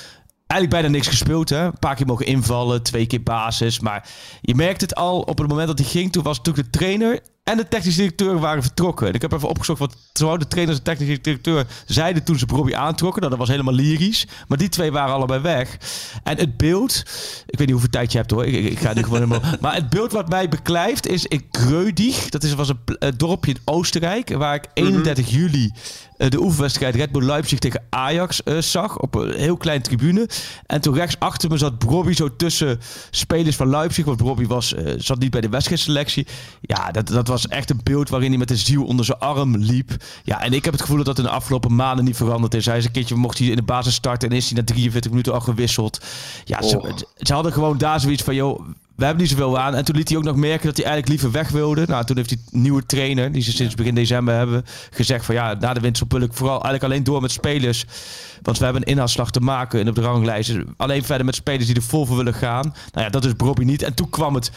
eigenlijk 0.46 0.82
bijna 0.82 0.88
niks 0.88 1.08
gespeeld. 1.08 1.48
Hè? 1.48 1.64
Een 1.64 1.78
paar 1.78 1.94
keer 1.94 2.06
mogen 2.06 2.26
invallen, 2.26 2.82
twee 2.82 3.06
keer 3.06 3.22
basis, 3.22 3.80
maar 3.80 4.08
je 4.40 4.54
merkt 4.54 4.80
het 4.80 4.94
al 4.94 5.20
op 5.20 5.38
het 5.38 5.48
moment 5.48 5.68
dat 5.68 5.78
hij 5.78 5.88
ging. 5.88 6.12
Toen 6.12 6.22
was 6.22 6.36
natuurlijk 6.36 6.72
de 6.72 6.78
trainer 6.78 7.20
en 7.44 7.56
de 7.56 7.68
technische 7.68 8.00
directeur 8.00 8.38
waren 8.38 8.62
vertrokken. 8.62 9.08
En 9.08 9.14
ik 9.14 9.22
heb 9.22 9.32
even 9.32 9.48
opgezocht 9.48 9.78
wat 9.78 9.96
zowel 10.12 10.38
de 10.38 10.46
trainers 10.46 10.78
en 10.78 10.84
de 10.84 10.90
technische 10.90 11.20
directeur 11.20 11.66
zeiden 11.86 12.24
toen 12.24 12.38
ze 12.38 12.46
Robbie 12.48 12.76
aantrokken. 12.76 13.20
Nou, 13.20 13.30
dat 13.30 13.40
was 13.40 13.48
helemaal 13.48 13.74
lyrisch. 13.74 14.26
Maar 14.48 14.58
die 14.58 14.68
twee 14.68 14.92
waren 14.92 15.14
allebei 15.14 15.40
weg. 15.40 15.76
En 16.22 16.36
het 16.36 16.56
beeld, 16.56 17.02
ik 17.46 17.58
weet 17.58 17.66
niet 17.66 17.70
hoeveel 17.70 17.90
tijd 17.90 18.12
je 18.12 18.18
hebt 18.18 18.30
hoor. 18.30 18.46
Ik, 18.46 18.54
ik, 18.54 18.70
ik 18.70 18.78
ga 18.78 18.92
nu 18.92 19.02
gewoon 19.02 19.18
helemaal. 19.18 19.50
Maar 19.60 19.74
het 19.74 19.90
beeld 19.90 20.12
wat 20.12 20.28
mij 20.28 20.48
beklijft 20.48 21.06
is 21.06 21.26
in 21.26 21.50
Kreudig. 21.50 22.28
Dat 22.28 22.42
is, 22.42 22.54
was 22.54 22.72
een 22.84 23.14
dorpje 23.16 23.50
in 23.50 23.60
Oostenrijk. 23.64 24.34
Waar 24.34 24.54
ik 24.54 24.64
31 24.74 25.30
juli 25.30 25.70
eh, 25.74 25.80
de 26.30 26.40
oefenwedstrijd 26.40 26.94
Red 26.94 27.12
Bull 27.12 27.24
Leipzig 27.24 27.58
tegen 27.58 27.82
Ajax 27.90 28.42
eh, 28.42 28.58
zag. 28.58 28.98
Op 28.98 29.14
een 29.14 29.34
heel 29.34 29.56
klein 29.56 29.82
tribune. 29.82 30.28
En 30.66 30.80
toen 30.80 30.94
rechts 30.94 31.18
achter 31.18 31.50
me 31.50 31.56
zat 31.56 31.82
Robbie 31.82 32.14
zo 32.14 32.36
tussen 32.36 32.80
spelers 33.10 33.56
van 33.56 33.68
Leipzig. 33.68 34.04
Want 34.04 34.20
Robbie 34.20 34.48
was, 34.48 34.74
eh, 34.74 34.94
zat 34.98 35.18
niet 35.18 35.30
bij 35.30 35.40
de 35.40 35.48
wedstrijdselectie. 35.48 36.26
Ja, 36.60 36.90
dat, 36.90 37.08
dat 37.08 37.28
was 37.28 37.48
echt 37.48 37.70
een 37.70 37.80
beeld 37.82 38.08
waarin 38.08 38.28
hij 38.28 38.38
met 38.38 38.48
de 38.48 38.56
ziel 38.56 38.84
onder 38.84 39.04
zijn 39.04 39.18
arm 39.18 39.56
liep. 39.56 39.90
Ja, 40.24 40.42
en 40.42 40.52
ik 40.52 40.64
heb 40.64 40.72
het 40.72 40.82
gevoel 40.82 40.96
dat 40.96 41.06
dat 41.06 41.18
in 41.18 41.24
de 41.24 41.30
afgelopen 41.30 41.74
maanden 41.74 42.04
niet 42.04 42.16
veranderd 42.16 42.54
is. 42.54 42.66
Hij 42.66 42.78
is 42.78 42.84
een 42.84 42.92
keertje, 42.92 43.14
mocht 43.14 43.38
hij 43.38 43.46
in 43.46 43.56
de 43.56 43.62
basis 43.62 43.94
starten 43.94 44.30
en 44.30 44.36
is 44.36 44.50
hij 44.50 44.58
na 44.58 44.64
43 44.64 45.10
minuten 45.10 45.32
al 45.32 45.40
gewisseld. 45.40 46.00
Ja, 46.44 46.62
ze, 46.62 47.04
ze 47.16 47.32
hadden 47.32 47.52
gewoon 47.52 47.78
daar 47.78 48.00
zoiets 48.00 48.22
van, 48.22 48.34
joh, 48.34 48.60
we 48.96 49.04
hebben 49.04 49.22
niet 49.22 49.30
zoveel 49.32 49.58
aan. 49.58 49.74
En 49.74 49.84
toen 49.84 49.96
liet 49.96 50.08
hij 50.08 50.18
ook 50.18 50.24
nog 50.24 50.36
merken 50.36 50.66
dat 50.66 50.76
hij 50.76 50.86
eigenlijk 50.86 51.08
liever 51.08 51.40
weg 51.40 51.50
wilde. 51.50 51.84
Nou, 51.86 52.04
toen 52.04 52.16
heeft 52.16 52.30
een 52.30 52.40
nieuwe 52.50 52.86
trainer, 52.86 53.32
die 53.32 53.42
ze 53.42 53.52
sinds 53.52 53.74
begin 53.74 53.94
december 53.94 54.34
hebben, 54.34 54.64
gezegd 54.90 55.24
van 55.24 55.34
ja, 55.34 55.54
na 55.54 55.74
de 55.74 55.80
winst 55.80 56.02
wil 56.08 56.20
ik 56.20 56.32
vooral 56.32 56.62
eigenlijk 56.62 56.84
alleen 56.84 57.04
door 57.04 57.20
met 57.20 57.30
spelers. 57.30 57.84
Want 58.42 58.58
we 58.58 58.64
hebben 58.64 58.82
een 58.82 58.88
inhaalslag 58.88 59.30
te 59.30 59.40
maken 59.40 59.80
in 59.80 59.88
op 59.88 59.94
de 59.94 60.00
ranglijst. 60.00 60.56
Alleen 60.76 61.04
verder 61.04 61.26
met 61.26 61.34
spelers 61.34 61.66
die 61.66 61.76
er 61.76 61.82
vol 61.82 62.06
voor 62.06 62.16
willen 62.16 62.34
gaan. 62.34 62.74
Nou 62.92 63.04
ja, 63.06 63.08
dat 63.08 63.24
is 63.24 63.36
Bobby 63.36 63.64
niet. 63.64 63.82
En 63.82 63.94
toen 63.94 64.10
kwam 64.10 64.34
het 64.34 64.50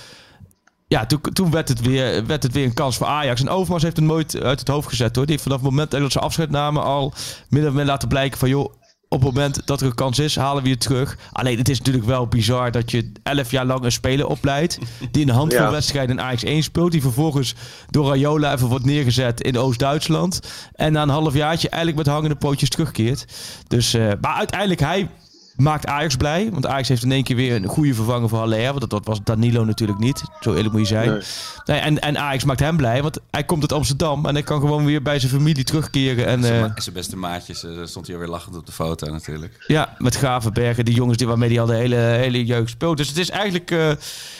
ja, 0.87 1.05
toen, 1.05 1.21
toen 1.21 1.51
werd, 1.51 1.67
het 1.67 1.81
weer, 1.81 2.25
werd 2.25 2.43
het 2.43 2.51
weer 2.51 2.65
een 2.65 2.73
kans 2.73 2.97
voor 2.97 3.07
Ajax. 3.07 3.41
En 3.41 3.49
Overmars 3.49 3.83
heeft 3.83 3.97
hem 3.97 4.05
nooit 4.05 4.41
uit 4.41 4.59
het 4.59 4.67
hoofd 4.67 4.87
gezet 4.87 5.15
hoor. 5.15 5.25
Die 5.25 5.33
heeft 5.33 5.43
vanaf 5.47 5.61
het 5.61 5.69
moment 5.69 5.91
dat 5.91 6.11
ze 6.11 6.19
afscheid 6.19 6.49
namen 6.49 6.83
al 6.83 7.13
min 7.49 7.67
of 7.67 7.73
meer 7.73 7.85
laten 7.85 8.07
blijken 8.07 8.39
van 8.39 8.49
joh. 8.49 8.73
Op 9.09 9.21
het 9.23 9.33
moment 9.33 9.61
dat 9.67 9.81
er 9.81 9.87
een 9.87 9.95
kans 9.95 10.19
is, 10.19 10.35
halen 10.35 10.63
we 10.63 10.69
je 10.69 10.77
terug. 10.77 11.17
Alleen 11.31 11.57
het 11.57 11.69
is 11.69 11.77
natuurlijk 11.77 12.05
wel 12.05 12.27
bizar 12.27 12.71
dat 12.71 12.91
je 12.91 13.11
elf 13.23 13.51
jaar 13.51 13.65
lang 13.65 13.83
een 13.83 13.91
speler 13.91 14.27
opleidt. 14.27 14.77
Die 15.11 15.21
in 15.21 15.29
een 15.29 15.35
handvol 15.35 15.61
Ja. 15.61 15.71
wedstrijden 15.71 16.17
in 16.17 16.21
Ajax 16.23 16.43
1 16.43 16.63
speelt. 16.63 16.91
Die 16.91 17.01
vervolgens 17.01 17.55
door 17.89 18.07
Rayola 18.07 18.53
even 18.53 18.67
wordt 18.67 18.85
neergezet 18.85 19.41
in 19.41 19.57
Oost-Duitsland. 19.57 20.39
En 20.73 20.91
na 20.91 21.01
een 21.01 21.09
halfjaartje 21.09 21.69
eigenlijk 21.69 22.05
met 22.05 22.15
hangende 22.15 22.35
pootjes 22.35 22.69
terugkeert. 22.69 23.25
Dus, 23.67 23.93
eh, 23.93 24.11
maar 24.21 24.33
uiteindelijk, 24.35 24.79
hij 24.79 25.09
maakt 25.57 25.85
Ajax 25.87 26.15
blij. 26.15 26.49
Want 26.51 26.65
Ajax 26.67 26.87
heeft 26.87 27.03
in 27.03 27.11
één 27.11 27.23
keer 27.23 27.35
weer 27.35 27.55
een 27.55 27.65
goede 27.65 27.93
vervanger 27.93 28.29
voor 28.29 28.39
Haller. 28.39 28.65
Want 28.65 28.79
dat, 28.79 28.89
dat 28.89 29.05
was 29.05 29.19
Danilo 29.23 29.63
natuurlijk 29.65 29.99
niet. 29.99 30.23
Zo 30.39 30.53
eerlijk 30.53 30.71
moet 30.71 30.81
je 30.81 30.87
zijn. 30.87 31.09
Nee. 31.09 31.21
Nee, 31.65 31.79
en, 31.79 31.99
en 31.99 32.17
Ajax 32.17 32.43
maakt 32.43 32.59
hem 32.59 32.77
blij. 32.77 33.01
Want 33.01 33.19
hij 33.31 33.43
komt 33.43 33.61
uit 33.61 33.73
Amsterdam. 33.73 34.25
En 34.25 34.33
hij 34.33 34.43
kan 34.43 34.59
gewoon 34.59 34.85
weer 34.85 35.01
bij 35.01 35.19
zijn 35.19 35.31
familie 35.31 35.63
terugkeren. 35.63 36.25
En 36.25 36.43
Zijn 36.43 36.63
eh, 36.63 36.71
Zijn 36.75 36.95
beste 36.95 37.17
maatjes 37.17 37.63
eh, 37.63 37.71
stond 37.83 38.05
hij 38.05 38.15
alweer 38.15 38.31
lachend 38.31 38.55
op 38.57 38.65
de 38.65 38.71
foto 38.71 39.11
natuurlijk. 39.11 39.63
ja, 39.67 39.95
met 39.97 40.15
Gravenbergen. 40.15 40.85
Die 40.85 40.95
jongens 40.95 41.17
die, 41.17 41.27
waarmee 41.27 41.49
hij 41.49 41.59
al 41.59 41.65
de 41.65 41.75
hele, 41.75 41.95
hele 41.95 42.45
jeugd 42.45 42.69
speelt. 42.69 42.97
Dus 42.97 43.07
het 43.07 43.17
is 43.17 43.29
eigenlijk... 43.29 43.71
eh, 43.71 43.91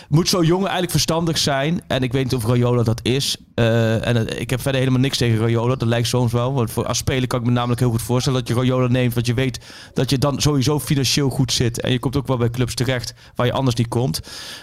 moet 0.10 0.30
zo'n 0.30 0.46
jongen 0.46 0.64
eigenlijk 0.64 0.92
verstandig 0.92 1.38
zijn. 1.38 1.82
En 1.88 2.04
ik 2.04 2.12
weet 2.12 2.24
niet 2.24 2.36
of 2.36 2.46
Rayola 2.46 2.84
dat 2.84 3.00
is. 3.04 3.38
Eh, 3.56 4.08
en 4.08 4.40
ik 4.40 4.50
heb 4.50 4.62
verder 4.62 4.80
helemaal 4.80 5.02
niks 5.02 5.18
tegen 5.18 5.38
Rayola. 5.38 5.76
Dat 5.76 5.88
lijkt 5.88 6.08
soms 6.08 6.32
wel. 6.32 6.54
Want 6.54 6.72
voor, 6.72 6.86
als 6.86 6.98
speler 6.98 7.28
kan 7.28 7.40
ik 7.40 7.46
me 7.46 7.52
namelijk 7.52 7.80
heel 7.80 7.90
goed 7.90 8.02
voorstellen 8.02 8.40
dat 8.40 8.48
je 8.48 8.54
Rayola 8.54 8.88
neemt. 8.88 9.14
Want 9.14 9.26
je 9.26 9.34
weet 9.34 9.60
dat 9.94 10.10
je 10.10 10.18
dan 10.18 10.42
sowieso 10.42 10.80
financieel 10.80 11.04
goed 11.14 11.52
zit. 11.52 11.82
En 11.82 11.92
je 11.92 12.00
komt 12.00 12.16
ook 12.16 12.28
wel 12.28 12.38
bij 12.38 12.50
clubs 12.50 12.74
terecht 12.74 13.14
waar 13.36 13.46
je 13.46 13.54
anders 13.54 13.76
niet 13.76 13.88
komt. 13.88 14.20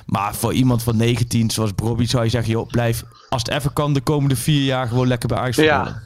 Maar 0.06 0.34
voor 0.34 0.52
iemand 0.52 0.82
van 0.82 0.96
19, 0.96 1.50
zoals 1.50 1.74
Bobby, 1.74 2.06
zou 2.06 2.24
je 2.24 2.30
zeggen... 2.30 2.50
Joh, 2.52 2.66
blijf 2.66 3.02
als 3.28 3.42
het 3.42 3.52
even 3.52 3.72
kan 3.72 3.92
de 3.92 4.00
komende 4.00 4.36
vier 4.36 4.64
jaar 4.64 4.88
gewoon 4.88 5.06
lekker 5.06 5.28
bij 5.28 5.38
Ajax. 5.38 5.56
Ja. 5.56 6.02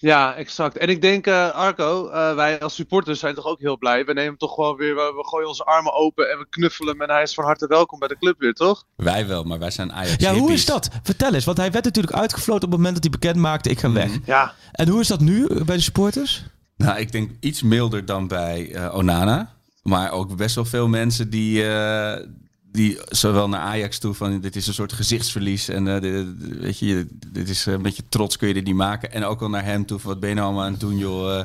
Ja, 0.00 0.34
exact. 0.34 0.76
En 0.76 0.88
ik 0.88 1.02
denk, 1.02 1.26
eh, 1.26 1.50
Arco, 1.50 2.08
eh, 2.08 2.34
wij 2.34 2.60
als 2.60 2.74
supporters 2.74 3.18
zijn 3.18 3.34
toch 3.34 3.44
ook 3.44 3.60
heel 3.60 3.78
blij. 3.78 4.04
We 4.04 4.12
nemen 4.12 4.38
toch 4.38 4.54
gewoon 4.54 4.76
weer, 4.76 4.94
we, 4.94 5.12
we 5.16 5.28
gooien 5.28 5.48
onze 5.48 5.64
armen 5.64 5.92
open 5.92 6.30
en 6.30 6.38
we 6.38 6.46
knuffelen 6.50 6.92
hem. 6.92 7.02
En 7.02 7.14
hij 7.14 7.22
is 7.22 7.34
van 7.34 7.44
harte 7.44 7.66
welkom 7.66 7.98
bij 7.98 8.08
de 8.08 8.18
club 8.18 8.38
weer, 8.38 8.52
toch? 8.52 8.84
Wij 8.96 9.26
wel, 9.26 9.44
maar 9.44 9.58
wij 9.58 9.70
zijn 9.70 9.92
Ajax 9.92 10.22
Ja, 10.22 10.34
hoe 10.34 10.52
is 10.52 10.64
dat? 10.64 10.88
Vertel 11.02 11.34
eens, 11.34 11.44
want 11.44 11.58
hij 11.58 11.70
werd 11.70 11.84
natuurlijk 11.84 12.16
uitgefloten 12.16 12.64
op 12.64 12.70
het 12.70 12.80
moment 12.80 12.94
dat 12.94 13.02
hij 13.02 13.20
bekend 13.20 13.36
maakte, 13.36 13.70
ik 13.70 13.78
ga 13.78 13.92
weg. 13.92 14.10
Ja. 14.24 14.54
En 14.72 14.88
hoe 14.88 15.00
is 15.00 15.08
dat 15.08 15.20
nu 15.20 15.46
eh, 15.46 15.62
bij 15.62 15.76
de 15.76 15.82
supporters? 15.82 16.44
Nou, 16.76 16.98
ik 16.98 17.12
denk 17.12 17.30
iets 17.40 17.62
milder 17.62 18.04
dan 18.04 18.28
bij 18.28 18.72
eh, 18.74 18.94
Onana. 18.94 19.57
Maar 19.88 20.10
ook 20.12 20.36
best 20.36 20.54
wel 20.54 20.64
veel 20.64 20.88
mensen 20.88 21.30
die, 21.30 21.68
eh, 21.68 22.26
die 22.72 22.98
zowel 23.08 23.48
naar 23.48 23.60
Ajax 23.60 23.98
toe 23.98 24.14
van 24.14 24.40
dit 24.40 24.56
is 24.56 24.66
een 24.66 24.74
soort 24.74 24.92
gezichtsverlies. 24.92 25.68
En 25.68 25.88
eh, 25.94 26.00
dit, 26.00 26.26
weet 26.60 26.78
je, 26.78 27.06
dit 27.26 27.48
is 27.48 27.66
een 27.66 27.82
beetje 27.82 28.02
trots 28.08 28.36
kun 28.36 28.48
je 28.48 28.54
dit 28.54 28.64
niet 28.64 28.74
maken. 28.74 29.12
En 29.12 29.24
ook 29.24 29.42
al 29.42 29.48
naar 29.48 29.64
hem 29.64 29.86
toe 29.86 29.98
van 29.98 30.10
wat 30.10 30.20
ben 30.20 30.28
je 30.28 30.34
nou 30.34 30.46
allemaal 30.46 30.64
aan 30.64 30.72
het 30.72 30.80
doen 30.80 30.96
joh. 30.98 31.38
eh, 31.38 31.44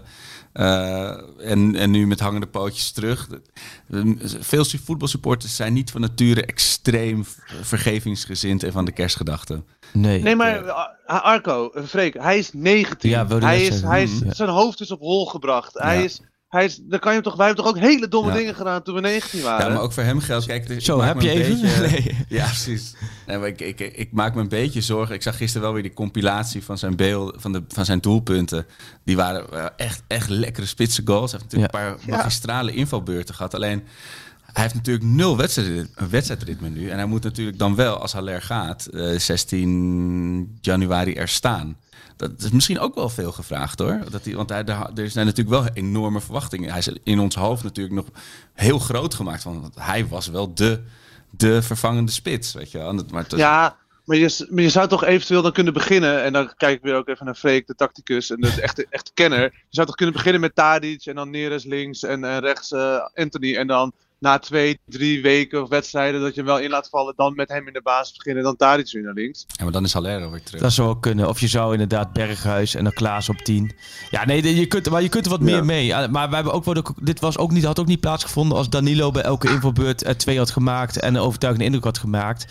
eh, 0.53 1.17
en, 1.39 1.75
en 1.75 1.91
nu 1.91 2.07
met 2.07 2.19
hangende 2.19 2.47
pootjes 2.47 2.91
terug. 2.91 3.27
Veel 4.39 4.65
voetbalsupporters 4.65 5.55
zijn 5.55 5.73
niet 5.73 5.91
van 5.91 6.01
nature 6.01 6.45
extreem 6.45 7.25
vergevingsgezind 7.61 8.63
en 8.63 8.71
van 8.71 8.85
de 8.85 8.91
kerstgedachten. 8.91 9.65
Nee. 9.93 10.21
Nee, 10.21 10.35
maar 10.35 10.65
eh, 10.65 10.87
Arco, 11.05 11.69
eh, 11.69 11.83
Freek, 11.83 12.13
hij 12.13 12.37
is 12.37 12.49
19. 12.53 13.09
Ja, 13.09 13.27
hij 13.27 13.65
is, 13.65 13.81
hij 13.81 14.03
is, 14.03 14.11
Mm, 14.11 14.25
ja. 14.25 14.33
Zijn 14.33 14.49
hoofd 14.49 14.81
is 14.81 14.91
op 14.91 14.99
hol 14.99 15.25
gebracht. 15.25 15.73
Hij 15.73 16.03
is, 16.03 16.21
hij 16.53 16.65
is, 16.65 16.79
dan 16.81 16.99
kan 16.99 17.09
je 17.13 17.17
hem 17.21 17.23
toch, 17.27 17.35
wij 17.35 17.45
hebben 17.45 17.63
toch 17.65 17.73
ook 17.75 17.79
hele 17.81 18.07
domme 18.07 18.31
Ja. 18.31 18.37
dingen 18.37 18.55
gedaan 18.55 18.83
toen 18.83 18.95
we 18.95 19.01
19 19.01 19.41
waren? 19.41 19.65
Ja, 19.67 19.73
maar 19.73 19.81
ook 19.81 19.91
voor 19.93 20.03
hem 20.03 20.19
geldt. 20.19 20.45
Kijk, 20.45 20.69
ik 20.69 20.81
Zo, 20.81 20.97
maak 20.97 21.07
heb 21.07 21.15
me 21.15 21.23
je 21.23 21.29
een 21.31 21.41
even? 21.41 21.61
beetje- 21.61 21.87
Nee. 21.87 22.25
Ja, 22.39 22.45
precies. 22.45 22.95
Nee, 23.27 23.37
maar 23.37 23.47
ik, 23.47 23.61
ik, 23.61 23.79
ik 23.79 24.11
maak 24.11 24.35
me 24.35 24.41
een 24.41 24.47
beetje 24.47 24.81
zorgen. 24.81 25.15
Ik 25.15 25.21
zag 25.21 25.37
gisteren 25.37 25.61
wel 25.61 25.73
weer 25.73 25.83
die 25.83 25.93
compilatie 25.93 26.63
van 26.63 26.77
zijn, 26.77 26.95
beeld, 26.95 27.35
van, 27.37 27.51
de, 27.51 27.63
van 27.67 27.85
zijn 27.85 27.99
doelpunten. 27.99 28.65
Die 29.03 29.15
waren 29.15 29.51
eh, 29.51 29.65
echt, 29.77 30.03
echt 30.07 30.29
lekkere 30.29 30.65
spitse 30.67 31.01
goals. 31.05 31.31
Hij 31.31 31.39
heeft 31.41 31.53
natuurlijk 31.53 31.73
een 31.73 31.97
paar 32.07 32.17
magistrale 32.17 32.73
invalbeurten 32.73 33.35
gehad. 33.35 33.53
Alleen, 33.55 33.83
hij 34.53 34.63
heeft 34.63 34.75
natuurlijk 34.75 35.05
nul 35.05 35.31
een 35.31 36.09
wedstrijdritme 36.09 36.69
nu. 36.69 36.89
En 36.89 36.97
hij 36.97 37.05
moet 37.05 37.23
natuurlijk 37.23 37.57
dan 37.57 37.75
wel, 37.75 37.97
als 37.97 38.13
Haller 38.13 38.41
gaat, 38.41 38.85
eh, 38.85 39.17
16 39.19 40.57
januari 40.61 41.13
er 41.13 41.27
staan. 41.27 41.77
Dat 42.17 42.31
is 42.37 42.49
misschien 42.51 42.79
ook 42.79 42.95
wel 42.95 43.09
veel 43.09 43.31
gevraagd 43.31 43.79
hoor. 43.79 43.99
Dat 44.09 44.25
hij, 44.25 44.35
want 44.35 44.49
hij, 44.49 44.63
daar- 44.63 44.89
er 44.95 45.09
zijn 45.09 45.25
natuurlijk 45.25 45.63
wel 45.63 45.73
enorme 45.73 46.21
verwachtingen. 46.21 46.69
Hij 46.69 46.79
is 46.79 46.89
in 47.03 47.19
ons 47.19 47.35
hoofd 47.35 47.63
natuurlijk 47.63 47.95
nog 47.95 48.05
heel 48.53 48.79
groot 48.79 49.13
gemaakt. 49.13 49.43
Want 49.43 49.75
hij 49.79 50.07
was 50.07 50.27
wel 50.27 50.53
de, 50.53 50.83
de 51.29 51.61
vervangende 51.61 52.11
spits. 52.11 52.53
Weet 52.53 52.71
je 52.71 52.77
wel. 52.77 52.93
Maar 53.11 53.25
Ja, 53.35 53.75
maar 54.05 54.17
je, 54.17 54.47
maar 54.49 54.63
je 54.63 54.69
zou 54.69 54.87
toch 54.87 55.03
eventueel 55.03 55.41
dan 55.41 55.51
kunnen 55.51 55.73
beginnen. 55.73 56.23
En 56.23 56.33
dan 56.33 56.53
kijk 56.57 56.75
ik 56.77 56.83
weer 56.83 56.95
ook 56.95 57.07
even 57.07 57.25
naar 57.25 57.35
Freek, 57.35 57.67
de 57.67 57.75
tacticus 57.75 58.29
en 58.31 58.41
de 58.41 58.61
echte, 58.61 58.85
echte 58.89 59.11
kenner. 59.13 59.41
Je 59.43 59.51
zou 59.69 59.87
toch 59.87 59.95
kunnen 59.95 60.15
beginnen 60.15 60.41
met 60.41 60.55
Tadic 60.55 61.05
en 61.05 61.15
dan 61.15 61.29
Neres 61.29 61.63
links 61.63 62.03
en, 62.03 62.23
en 62.23 62.39
rechts 62.39 62.71
eh, 62.71 62.97
Anthony. 63.15 63.55
En 63.55 63.67
dan 63.67 63.93
na 64.23 64.39
twee, 64.39 64.79
drie 64.85 65.21
weken 65.21 65.61
of 65.61 65.69
wedstrijden 65.69 66.21
dat 66.21 66.29
je 66.29 66.35
hem 66.41 66.45
wel 66.49 66.59
in 66.59 66.69
laat 66.69 66.89
vallen. 66.89 67.13
Dan 67.15 67.35
met 67.35 67.49
hem 67.49 67.67
in 67.67 67.73
de 67.73 67.81
basis 67.81 68.17
beginnen 68.17 68.41
en 68.43 68.47
dan 68.47 68.57
Tadic 68.57 68.91
weer 68.91 69.03
naar 69.03 69.13
links. 69.13 69.45
ja, 69.47 69.63
maar 69.63 69.73
dan 69.73 69.83
is 69.83 69.93
Haller 69.93 70.23
alweer 70.23 70.43
terug. 70.43 70.61
Dat 70.61 70.71
zou 70.73 70.89
ook 70.89 71.01
kunnen. 71.01 71.29
Of 71.29 71.39
je 71.39 71.47
zou 71.47 71.71
inderdaad 71.71 72.13
Berghuis 72.13 72.75
en 72.75 72.83
dan 72.83 72.93
Klaas 72.93 73.29
op 73.29 73.37
10. 73.37 73.71
Ja, 74.11 74.25
nee, 74.25 74.55
je 74.55 74.65
kunt, 74.65 74.89
maar 74.89 75.01
je 75.01 75.09
kunt 75.09 75.25
er 75.25 75.31
wat 75.31 75.39
Ja. 75.39 75.45
meer 75.45 75.65
mee. 75.65 75.85
Ja, 75.85 76.07
Maar 76.07 76.25
wij 76.25 76.35
hebben 76.35 76.53
ook 76.53 76.65
wel, 76.65 76.83
dit 77.01 77.19
was 77.19 77.37
ook 77.37 77.51
niet, 77.51 77.63
had 77.63 77.79
ook 77.79 77.87
niet 77.87 77.99
plaatsgevonden 77.99 78.57
als 78.57 78.69
Danilo 78.69 79.11
bij 79.11 79.23
elke 79.23 79.49
invalbeurt 79.49 80.05
er 80.05 80.17
twee 80.17 80.37
had 80.37 80.51
gemaakt 80.51 80.99
en 80.99 81.15
een 81.15 81.21
overtuigende 81.21 81.65
indruk 81.65 81.83
had 81.83 81.97
gemaakt. 81.97 82.45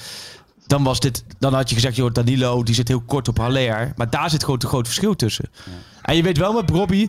Dan, 0.67 0.83
was 0.85 1.01
dit, 1.01 1.25
dan 1.39 1.55
had 1.55 1.69
je 1.69 1.75
gezegd, 1.75 1.97
joh, 1.97 2.13
Danilo 2.13 2.63
die 2.63 2.75
zit 2.75 2.89
heel 2.89 3.01
kort 3.01 3.29
op 3.29 3.39
Haller. 3.39 3.93
Maar 3.97 4.11
daar 4.11 4.31
zit 4.31 4.45
gewoon 4.45 4.59
te 4.59 4.67
groot 4.67 4.87
verschil 4.87 5.17
tussen. 5.17 5.51
En 6.03 6.17
je 6.17 6.23
weet 6.23 6.39
wel 6.39 6.53
met 6.53 6.71
Robbie, 6.71 7.09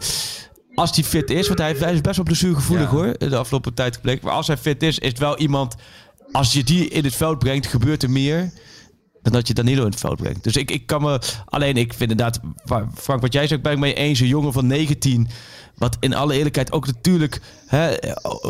als 0.76 0.96
hij 0.96 1.04
fit 1.04 1.30
is, 1.30 1.48
want 1.48 1.60
hij, 1.60 1.72
is 1.72 2.02
best 2.02 2.16
wel 2.16 2.26
blessuregevoelig 2.26 2.92
Ja. 2.92 2.98
hoor, 2.98 3.18
de 3.18 3.36
afgelopen 3.38 3.74
tijd 3.74 3.96
gebleken. 3.96 4.26
Maar 4.26 4.36
als 4.36 4.48
hij 4.48 4.58
fit 4.58 4.84
is, 4.84 5.00
is 5.00 5.08
het 5.08 5.20
wel 5.20 5.38
iemand, 5.38 5.76
als 6.32 6.54
je 6.54 6.64
die 6.64 6.88
in 6.88 7.04
het 7.04 7.16
veld 7.16 7.40
brengt, 7.40 7.68
gebeurt 7.68 8.04
er 8.04 8.10
meer 8.10 8.52
dan 9.22 9.34
dat 9.34 9.48
je 9.48 9.54
Danilo 9.54 9.84
in 9.84 9.90
het 9.90 10.00
veld 10.00 10.18
brengt. 10.18 10.44
Dus 10.44 10.56
ik, 10.56 10.72
ik 10.72 10.86
kan 10.86 11.02
me... 11.02 11.20
Alleen 11.46 11.78
ik 11.78 11.94
vind 11.94 12.12
inderdaad... 12.12 12.40
Frank, 12.96 13.22
wat 13.22 13.34
jij 13.34 13.48
zegt, 13.48 13.62
ben 13.62 13.72
ik 13.72 13.78
mee 13.80 13.94
eens. 13.94 14.20
Een 14.20 14.28
jongen 14.28 14.54
van 14.54 14.68
19... 14.68 15.28
Wat 15.78 15.98
in 16.00 16.14
alle 16.16 16.36
eerlijkheid 16.36 16.72
ook 16.72 16.86
natuurlijk... 16.86 17.42
Hè, 17.68 17.94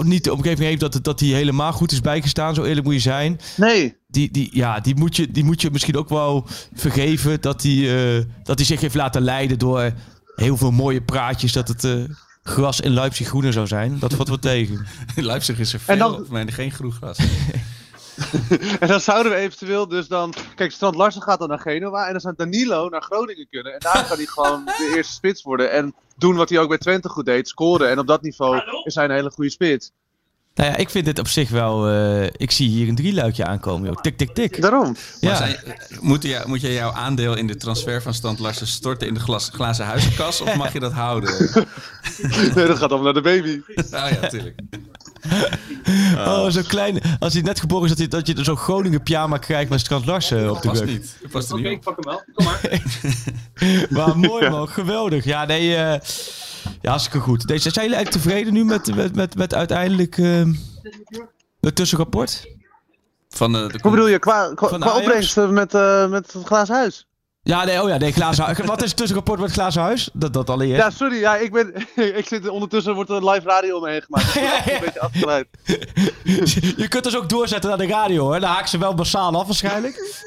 niet 0.01 0.23
de 0.23 0.33
omgeving 0.33 0.67
heeft 0.67 0.79
dat, 0.79 0.99
dat 1.01 1.19
hij 1.19 1.29
helemaal 1.29 1.71
goed 1.73 1.91
is 1.91 2.01
bijgestaan. 2.01 2.55
Zo 2.55 2.63
eerlijk 2.63 2.85
moet 2.85 2.93
je 2.93 2.99
zijn. 2.99 3.39
Nee, 3.57 3.95
Die, 4.07 4.31
die, 4.31 4.49
ja, 4.51 4.79
die, 4.79 4.95
moet 4.95 5.15
je, 5.15 5.31
die 5.31 5.43
moet 5.43 5.61
je 5.61 5.71
misschien 5.71 5.97
ook 5.97 6.09
wel 6.09 6.47
vergeven. 6.73 7.41
Dat 7.41 7.63
hij, 7.63 8.15
eh, 8.17 8.23
dat 8.43 8.57
hij 8.57 8.65
zich 8.67 8.81
heeft 8.81 8.95
laten 8.95 9.21
leiden 9.21 9.59
door 9.59 9.91
heel 10.35 10.57
veel 10.57 10.71
mooie 10.71 11.01
praatjes. 11.01 11.51
Dat 11.53 11.67
het 11.67 11.83
eh, 11.83 12.03
gras 12.43 12.79
in 12.79 12.93
Leipzig 12.93 13.27
groener 13.27 13.53
zou 13.53 13.67
zijn. 13.67 13.99
Dat 13.99 14.13
valt 14.13 14.27
wat 14.29 14.41
tegen. 14.51 14.85
In 15.15 15.25
Leipzig 15.25 15.59
is 15.59 15.73
er 15.73 15.79
veel, 15.79 15.93
En 15.93 15.99
dan- 15.99 16.21
of 16.21 16.29
nee, 16.29 16.51
geen 16.51 16.71
groen 16.71 16.91
gras. 16.91 17.17
en 18.79 18.87
dan 18.87 18.99
zouden 19.01 19.31
we 19.31 19.37
eventueel 19.37 19.87
dus 19.87 20.07
dan... 20.07 20.33
Kijk, 20.55 20.71
Strand 20.71 20.95
Larsen 20.95 21.21
gaat 21.21 21.39
dan 21.39 21.49
naar 21.49 21.59
Genua 21.59 22.05
en 22.05 22.11
dan 22.11 22.21
zou 22.21 22.33
Danilo 22.37 22.89
naar 22.89 23.01
Groningen 23.01 23.47
kunnen. 23.49 23.73
En 23.73 23.79
daar 23.79 24.05
kan 24.07 24.17
hij 24.17 24.25
gewoon 24.25 24.65
de 24.77 24.93
eerste 24.95 25.13
spits 25.13 25.41
worden. 25.43 25.71
En 25.71 25.95
doen 26.17 26.35
wat 26.35 26.49
hij 26.49 26.59
ook 26.59 26.69
bij 26.69 26.77
Twente 26.77 27.09
goed 27.09 27.25
deed, 27.25 27.47
scoren. 27.47 27.89
En 27.89 27.99
op 27.99 28.07
dat 28.07 28.21
niveau 28.21 28.61
is 28.83 28.95
hij 28.95 29.03
een 29.05 29.11
hele 29.11 29.31
goede 29.31 29.49
spits. 29.49 29.91
Nou 30.55 30.69
ja, 30.69 30.75
ik 30.75 30.89
vind 30.89 31.05
dit 31.05 31.19
op 31.19 31.27
zich 31.27 31.49
wel... 31.49 31.87
eh, 31.89 32.23
ik 32.37 32.51
zie 32.51 32.69
hier 32.69 32.87
een 32.87 32.95
drieluikje 32.95 33.45
aankomen, 33.45 33.87
joh. 33.87 34.01
Tik, 34.01 34.17
tik, 34.17 34.33
tik. 34.33 34.61
Daarom. 34.61 34.95
Maar 35.21 35.31
Ja. 35.31 35.35
zijn, 35.35 35.57
moet, 35.99 36.23
je, 36.23 36.41
moet 36.45 36.61
je 36.61 36.73
jouw 36.73 36.91
aandeel 36.91 37.35
in 37.37 37.47
de 37.47 37.55
transfer 37.57 38.01
van 38.01 38.13
Stand 38.13 38.39
Larsen 38.39 38.67
storten 38.67 39.07
in 39.07 39.13
de 39.13 39.19
glas, 39.19 39.49
glazen 39.53 39.85
huiskas? 39.85 40.41
Of 40.41 40.55
mag 40.55 40.73
je 40.73 40.79
dat 40.79 40.91
houden? 40.91 41.33
Nee, 42.55 42.67
dat 42.67 42.77
gaat 42.77 42.91
allemaal 42.91 43.13
naar 43.13 43.21
de 43.23 43.29
baby. 43.29 43.61
Oh 43.75 44.09
ja, 44.09 44.19
natuurlijk. 44.21 44.55
Oh, 46.17 46.49
zo 46.49 46.61
klein. 46.67 46.99
Als 47.19 47.33
hij 47.33 47.41
net 47.41 47.59
geboren 47.59 47.83
is, 47.83 47.89
dat, 47.89 47.97
hij, 47.97 48.07
dat 48.07 48.27
je 48.27 48.43
zo'n 48.43 48.57
Groningen 48.57 49.03
pyjama 49.03 49.37
krijgt 49.37 49.69
met 49.69 49.79
Strand 49.79 50.05
Larsen 50.05 50.49
op 50.51 50.61
de 50.61 50.67
Past 50.67 50.81
rug. 50.81 50.89
niet. 50.89 51.15
Dat 51.21 51.31
Past 51.31 51.49
er 51.51 51.61
niet 51.61 51.75
op. 51.77 51.81
pak 51.83 51.95
hem 51.95 52.05
wel. 52.05 52.23
Kom 52.33 52.45
maar. 52.45 52.81
Maar 53.89 54.17
mooi 54.17 54.49
man, 54.49 54.67
geweldig. 54.67 55.23
Ja, 55.25 55.45
nee, 55.45 55.75
eh 55.75 55.99
ja, 56.81 56.89
hartstikke 56.89 57.19
goed. 57.19 57.47
Deze, 57.47 57.69
zijn 57.69 57.85
jullie 57.85 57.95
eigenlijk 58.01 58.25
tevreden 58.25 58.53
nu 58.53 58.65
met, 58.65 58.95
met, 58.95 59.15
met, 59.15 59.35
met 59.35 59.53
uiteindelijk 59.53 60.17
eh, 60.17 60.43
het 61.59 61.75
tussenrapport? 61.75 62.47
Van 63.29 63.51
de, 63.51 63.67
de 63.71 63.79
Hoe 63.81 63.91
bedoel 63.91 64.07
je, 64.07 64.19
qua, 64.19 64.53
qua, 64.53 64.67
Ajax? 64.67 64.97
opbrengsten 64.97 65.53
met, 65.53 65.73
eh, 65.73 66.09
met 66.09 66.33
het 66.33 66.45
glazen 66.45 66.75
huis? 66.75 67.07
Ja, 67.45 67.63
nee, 67.63 67.81
oh 67.81 67.89
ja, 67.89 67.97
nee, 67.97 68.11
glazen. 68.11 68.65
Wat 68.65 68.81
is 68.81 68.87
het 68.87 68.97
tussenrapport 68.97 69.39
met 69.39 69.51
glazen 69.51 69.81
huis? 69.81 70.09
Dat, 70.13 70.33
dat 70.33 70.49
allereerst. 70.49 70.81
Ja, 70.81 70.89
sorry, 70.89 71.19
ja, 71.19 71.35
ik, 71.35 71.51
ben, 71.51 71.73
ik 72.19 72.27
zit 72.27 72.47
ondertussen, 72.49 72.93
wordt 72.95 73.09
er 73.09 73.29
live 73.29 73.47
radio 73.47 73.75
om 73.75 73.81
me 73.83 73.89
heen 73.89 74.01
gemaakt. 74.01 74.35
Een 74.73 74.79
beetje 74.81 74.99
afgeleid. 74.99 75.47
Je 76.77 76.85
kunt 76.89 77.03
dus 77.03 77.17
ook 77.17 77.29
doorzetten 77.29 77.69
naar 77.69 77.79
de 77.79 77.87
radio, 77.87 78.23
hoor. 78.23 78.39
Dan 78.39 78.49
haak 78.49 78.67
ze 78.67 78.77
wel 78.77 78.93
massaal 78.93 79.35
af 79.39 79.45
waarschijnlijk. 79.45 80.21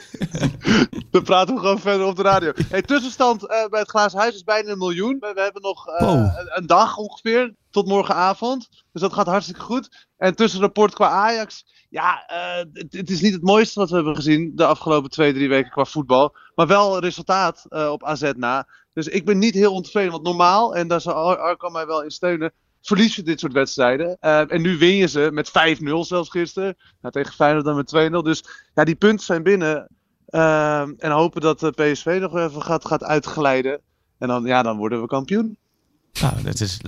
Dan 1.11 1.23
praten 1.23 1.55
we 1.55 1.61
gewoon 1.61 1.79
verder 1.81 2.07
op 2.07 2.17
de 2.17 2.23
radio. 2.23 2.53
Hey, 2.69 2.83
tussenstand 2.83 3.47
eh, 3.47 3.67
bij 3.69 3.81
het 3.81 3.89
glazen 3.91 4.19
huis 4.19 4.35
is 4.35 4.43
bijna 4.45 4.71
een 4.71 4.79
miljoen. 4.79 5.17
We, 5.21 5.33
we 5.35 5.41
hebben 5.41 5.63
nog 5.63 5.87
eh, 5.89 6.07
Wow. 6.07 6.17
een, 6.19 6.51
een 6.51 6.67
dag 6.67 6.97
ongeveer, 6.97 7.55
tot 7.71 7.87
morgenavond. 7.87 8.69
Dus 8.93 9.03
dat 9.03 9.13
gaat 9.13 9.27
hartstikke 9.27 9.61
goed. 9.61 10.07
En 10.17 10.35
tussenrapport 10.35 10.95
qua 10.95 11.09
Ajax. 11.09 11.65
Ja, 11.91 12.25
eh, 12.27 12.65
het, 12.73 12.87
het 12.93 13.11
is 13.11 13.21
niet 13.21 13.33
het 13.33 13.43
mooiste 13.43 13.79
wat 13.81 13.89
we 13.89 13.95
hebben 13.97 14.15
gezien 14.17 14.53
de 14.55 14.65
afgelopen 14.67 15.11
twee, 15.11 15.33
drie 15.33 15.49
weken 15.49 15.71
qua 15.71 15.85
voetbal. 15.85 16.35
Maar 16.57 16.67
wel 16.67 16.99
resultaat 16.99 17.67
eh, 17.69 17.91
op 17.91 18.05
AZ 18.05 18.33
na. 18.37 18.67
Dus 18.93 19.09
ik 19.09 19.25
ben 19.25 19.39
niet 19.39 19.55
heel 19.55 19.73
ontevreden. 19.73 20.13
Want 20.13 20.23
normaal, 20.25 20.75
en 20.75 20.89
daar 20.89 21.01
zal 21.01 21.15
Ar- 21.15 21.39
Arco 21.39 21.71
mij 21.71 21.87
wel 21.87 22.03
in 22.03 22.11
steunen, 22.11 22.53
verlies 22.83 23.17
je 23.17 23.23
dit 23.23 23.41
soort 23.41 23.53
wedstrijden. 23.53 24.17
Eh, 24.21 24.53
en 24.53 24.63
nu 24.63 24.79
win 24.79 24.95
je 24.95 25.07
ze 25.07 25.29
met 25.33 25.51
5-0 25.51 26.05
zelfs 26.05 26.31
gisteren. 26.31 26.77
Nou, 27.01 27.15
tegen 27.15 27.35
Feyenoord 27.35 27.65
dan 27.65 27.77
met 27.77 27.89
2-0. 27.89 28.23
Dus 28.23 28.45
ja, 28.75 28.85
die 28.85 28.95
punten 28.95 29.27
zijn 29.27 29.43
binnen. 29.43 29.89
Ehm, 30.27 30.93
en 30.99 31.11
hopen 31.11 31.41
dat 31.41 31.61
de 31.61 31.71
PSV 31.71 32.19
nog 32.21 32.37
even 32.37 32.63
gaat, 32.63 32.85
gaat 32.85 33.05
uitglijden. 33.05 33.81
En 34.19 34.29
dan, 34.29 34.45
ja, 34.45 34.63
dan 34.63 34.77
worden 34.77 35.01
we 35.01 35.07
kampioen. 35.07 35.59
Nou, 36.21 36.43
dat 36.43 36.61
is... 36.61 36.79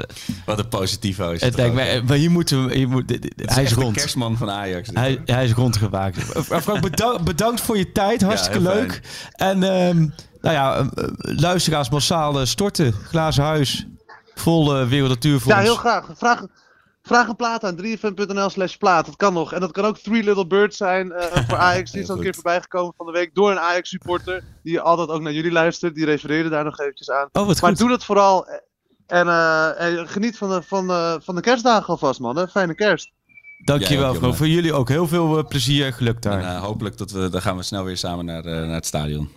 Wat 0.46 0.58
een 0.58 0.68
positivo 0.68 1.30
is 1.30 1.40
Het 1.40 1.56
lijkt 1.56 1.76
hè? 1.76 2.02
maar 2.02 2.16
hier 2.16 2.30
moeten 2.30 2.66
we... 2.66 2.74
Hier 2.74 2.88
moet, 2.88 3.08
dit- 3.08 3.22
dit- 3.22 3.32
Het 3.36 3.50
hij 3.54 3.62
is 3.62 3.68
echt 3.68 3.78
de 3.78 3.84
rond. 3.84 3.96
kerstman 3.96 4.36
van 4.36 4.50
Ajax. 4.50 4.88
Hij, 4.92 5.22
hij 5.24 5.44
is 5.44 5.52
rondgemaakt. 5.52 6.32
Eh, 6.32 6.60
Frank, 6.60 6.80
bedankt, 6.80 7.24
bedankt 7.24 7.60
voor 7.60 7.76
je 7.78 7.92
tijd. 7.92 8.22
Hartstikke 8.22 8.60
leuk. 8.60 9.00
En 9.32 9.62
ehm, 9.62 9.98
nou 10.40 10.54
ja, 10.54 10.76
eh, 10.76 10.86
eh, 11.04 11.08
luisteraars 11.18 11.88
massaal 11.90 12.40
eh, 12.40 12.46
storten. 12.46 12.92
Glazen 12.92 13.44
huis. 13.44 13.86
Vol 14.34 14.80
uh, 14.80 14.88
Wereld. 14.88 15.24
Ja, 15.24 15.58
heel 15.58 15.74
graag. 15.76 16.10
Vraag, 16.16 16.44
vraag 17.02 17.28
een 17.28 17.36
plaat 17.36 17.64
aan 17.64 17.76
3fm.nl 17.82 18.48
slash 18.48 18.74
plaat. 18.74 19.06
Dat 19.06 19.16
kan 19.16 19.32
nog. 19.32 19.52
En 19.52 19.60
dat 19.60 19.72
kan 19.72 19.84
ook 19.84 19.98
Three 19.98 20.22
Little 20.22 20.46
Birds 20.46 20.76
zijn 20.76 21.12
eh, 21.12 21.42
voor 21.48 21.58
Ajax. 21.58 21.90
Die 21.90 22.02
is 22.02 22.08
al 22.10 22.16
een 22.16 22.22
keer 22.22 22.34
voorbij 22.34 22.60
gekomen 22.60 22.94
van 22.96 23.06
de 23.06 23.12
week 23.12 23.34
door 23.34 23.50
een 23.50 23.58
Ajax 23.58 23.88
supporter. 23.88 24.44
Die 24.62 24.80
altijd 24.80 25.08
ook 25.08 25.20
naar 25.22 25.32
jullie 25.32 25.52
luistert. 25.52 25.94
Die 25.94 26.04
refereerde 26.04 26.48
daar 26.48 26.64
nog 26.64 26.80
eventjes 26.80 27.10
aan. 27.10 27.28
Oh, 27.32 27.46
wat 27.46 27.60
Maar 27.60 27.70
goed. 27.70 27.78
doe 27.78 27.88
dat 27.88 28.04
vooral. 28.04 28.46
En, 29.08 29.28
eh, 29.28 29.98
en 29.98 30.08
geniet 30.08 30.36
van 30.38 30.48
de, 30.48 30.62
van, 30.62 30.86
de, 30.86 31.20
van 31.22 31.34
de 31.34 31.40
kerstdagen 31.40 31.86
alvast, 31.86 32.20
man. 32.20 32.36
Hè? 32.36 32.48
Fijne 32.48 32.74
kerst. 32.74 33.10
Dankjewel, 33.64 34.14
jongen. 34.14 34.34
Voor 34.36 34.48
jullie 34.48 34.72
ook 34.72 34.88
heel 34.88 35.08
veel 35.08 35.38
eh, 35.38 35.44
plezier 35.44 35.86
en 35.86 35.92
geluk 35.92 36.22
daar. 36.22 36.40
En, 36.40 36.48
eh, 36.48 36.60
hopelijk 36.62 36.98
dat 36.98 37.10
we, 37.10 37.28
dan 37.28 37.42
gaan 37.42 37.56
we 37.56 37.62
snel 37.62 37.84
weer 37.84 37.96
samen 37.96 38.24
naar, 38.24 38.44
eh, 38.44 38.52
naar 38.52 38.74
het 38.74 38.86
stadion. 38.86 39.30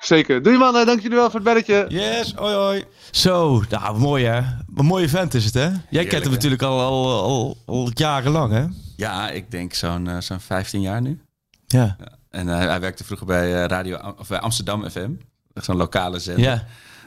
Zeker. 0.00 0.42
Doei 0.42 0.58
mannen. 0.58 0.86
Dank 0.86 1.00
jullie 1.00 1.16
wel 1.16 1.30
voor 1.30 1.40
het 1.40 1.48
belletje. 1.48 1.84
Yes, 1.88 2.32
hoi 2.34 2.54
hoi. 2.54 2.84
Zo, 3.10 3.62
nou 3.68 3.98
mooi 3.98 4.24
hè. 4.24 4.38
Een 4.76 4.84
mooie 4.86 5.08
vent 5.08 5.34
is 5.34 5.44
het 5.44 5.54
hè. 5.54 5.70
Jij 5.90 6.04
kent 6.04 6.12
hem 6.22 6.22
hè? 6.22 6.30
natuurlijk 6.30 6.62
al, 6.62 6.80
al, 6.80 7.22
al, 7.22 7.56
al 7.66 7.90
jarenlang 7.94 8.52
hè. 8.52 8.64
Ja, 8.96 9.30
ik 9.30 9.50
denk 9.50 9.74
zo'n 9.74 10.08
zo'n 10.18 10.40
15 10.40 10.80
jaar 10.80 11.00
nu. 11.00 11.20
Ja. 11.66 11.96
En 12.30 12.46
hij 12.46 12.80
werkte 12.80 13.04
vroeger 13.04 13.26
bij, 13.26 13.62
eh, 13.62 13.64
radio, 13.68 13.96
Am- 13.96 14.14
of 14.18 14.28
bij 14.28 14.40
Amsterdam 14.40 14.90
FM. 14.90 15.10
Zo'n 15.54 15.76
lokale 15.76 16.18
zender. 16.18 16.44
Ja. 16.44 16.64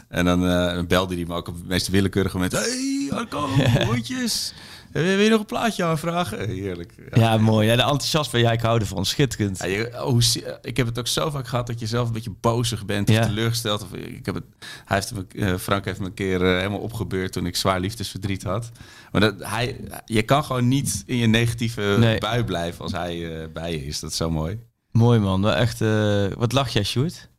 En 0.09 0.25
dan 0.25 0.47
eh, 0.49 0.83
belde 0.87 1.15
hij 1.15 1.25
me 1.27 1.33
ook 1.33 1.47
op 1.47 1.55
het 1.55 1.67
meest 1.67 1.87
willekeurige 1.87 2.35
moment. 2.35 2.51
Hey, 2.53 3.07
Arco, 3.11 3.47
hondjes. 3.85 4.53
Eh, 4.91 5.03
Wil 5.03 5.19
je 5.19 5.29
nog 5.29 5.39
een 5.39 5.45
plaatje 5.45 5.83
aanvragen? 5.83 6.49
Heerlijk. 6.49 6.93
Ja, 7.13 7.37
mooi. 7.37 7.67
Ja, 7.67 7.75
de 7.75 7.81
enthousiasme, 7.81 8.39
ja, 8.39 8.51
ik 8.51 8.61
hou 8.61 8.79
ervan. 8.79 9.05
Schitterend. 9.05 9.57
Ja, 9.57 9.65
je- 9.65 10.05
oh, 10.05 10.21
zie- 10.21 10.43
ik 10.61 10.77
heb 10.77 10.85
het 10.87 10.99
ook 10.99 11.07
zo 11.07 11.29
vaak 11.29 11.47
gehad 11.47 11.67
dat 11.67 11.79
je 11.79 11.85
zelf 11.87 12.07
een 12.07 12.13
beetje 12.13 12.35
bozig 12.41 12.85
bent 12.85 13.09
of 13.09 13.15
Ja. 13.15 13.25
teleurgesteld. 13.25 13.81
Of, 13.83 13.93
ik 13.93 14.25
heb 14.25 14.35
het, 14.35 14.43
hij 14.85 14.97
heeft 14.97 15.13
me, 15.13 15.25
eh, 15.45 15.55
Frank 15.57 15.85
heeft 15.85 15.99
me 15.99 16.05
een 16.05 16.13
keer 16.13 16.41
eh, 16.45 16.57
helemaal 16.57 16.79
opgebeurd 16.79 17.31
toen 17.31 17.45
ik 17.45 17.55
zwaar 17.55 17.79
liefdesverdriet 17.79 18.43
had. 18.43 18.69
Maar 19.11 19.21
dat, 19.21 19.35
hij, 19.39 19.79
je 20.05 20.21
kan 20.21 20.43
gewoon 20.43 20.67
niet 20.67 21.03
in 21.05 21.17
je 21.17 21.27
negatieve 21.27 21.95
Nee. 21.99 22.17
bui 22.17 22.43
blijven 22.43 22.81
als 22.83 22.91
hij 22.91 23.41
eh, 23.41 23.47
bij 23.53 23.71
je 23.71 23.85
is. 23.85 23.99
Dat 23.99 24.11
is 24.11 24.17
zo 24.17 24.29
mooi. 24.31 24.59
Mooi 24.91 25.19
man. 25.19 25.41
Wel 25.41 25.53
echt, 25.55 25.81
eh, 25.81 26.25
wat 26.37 26.51
lach 26.53 26.69
jij, 26.69 26.83
Sjoerd? 26.83 27.29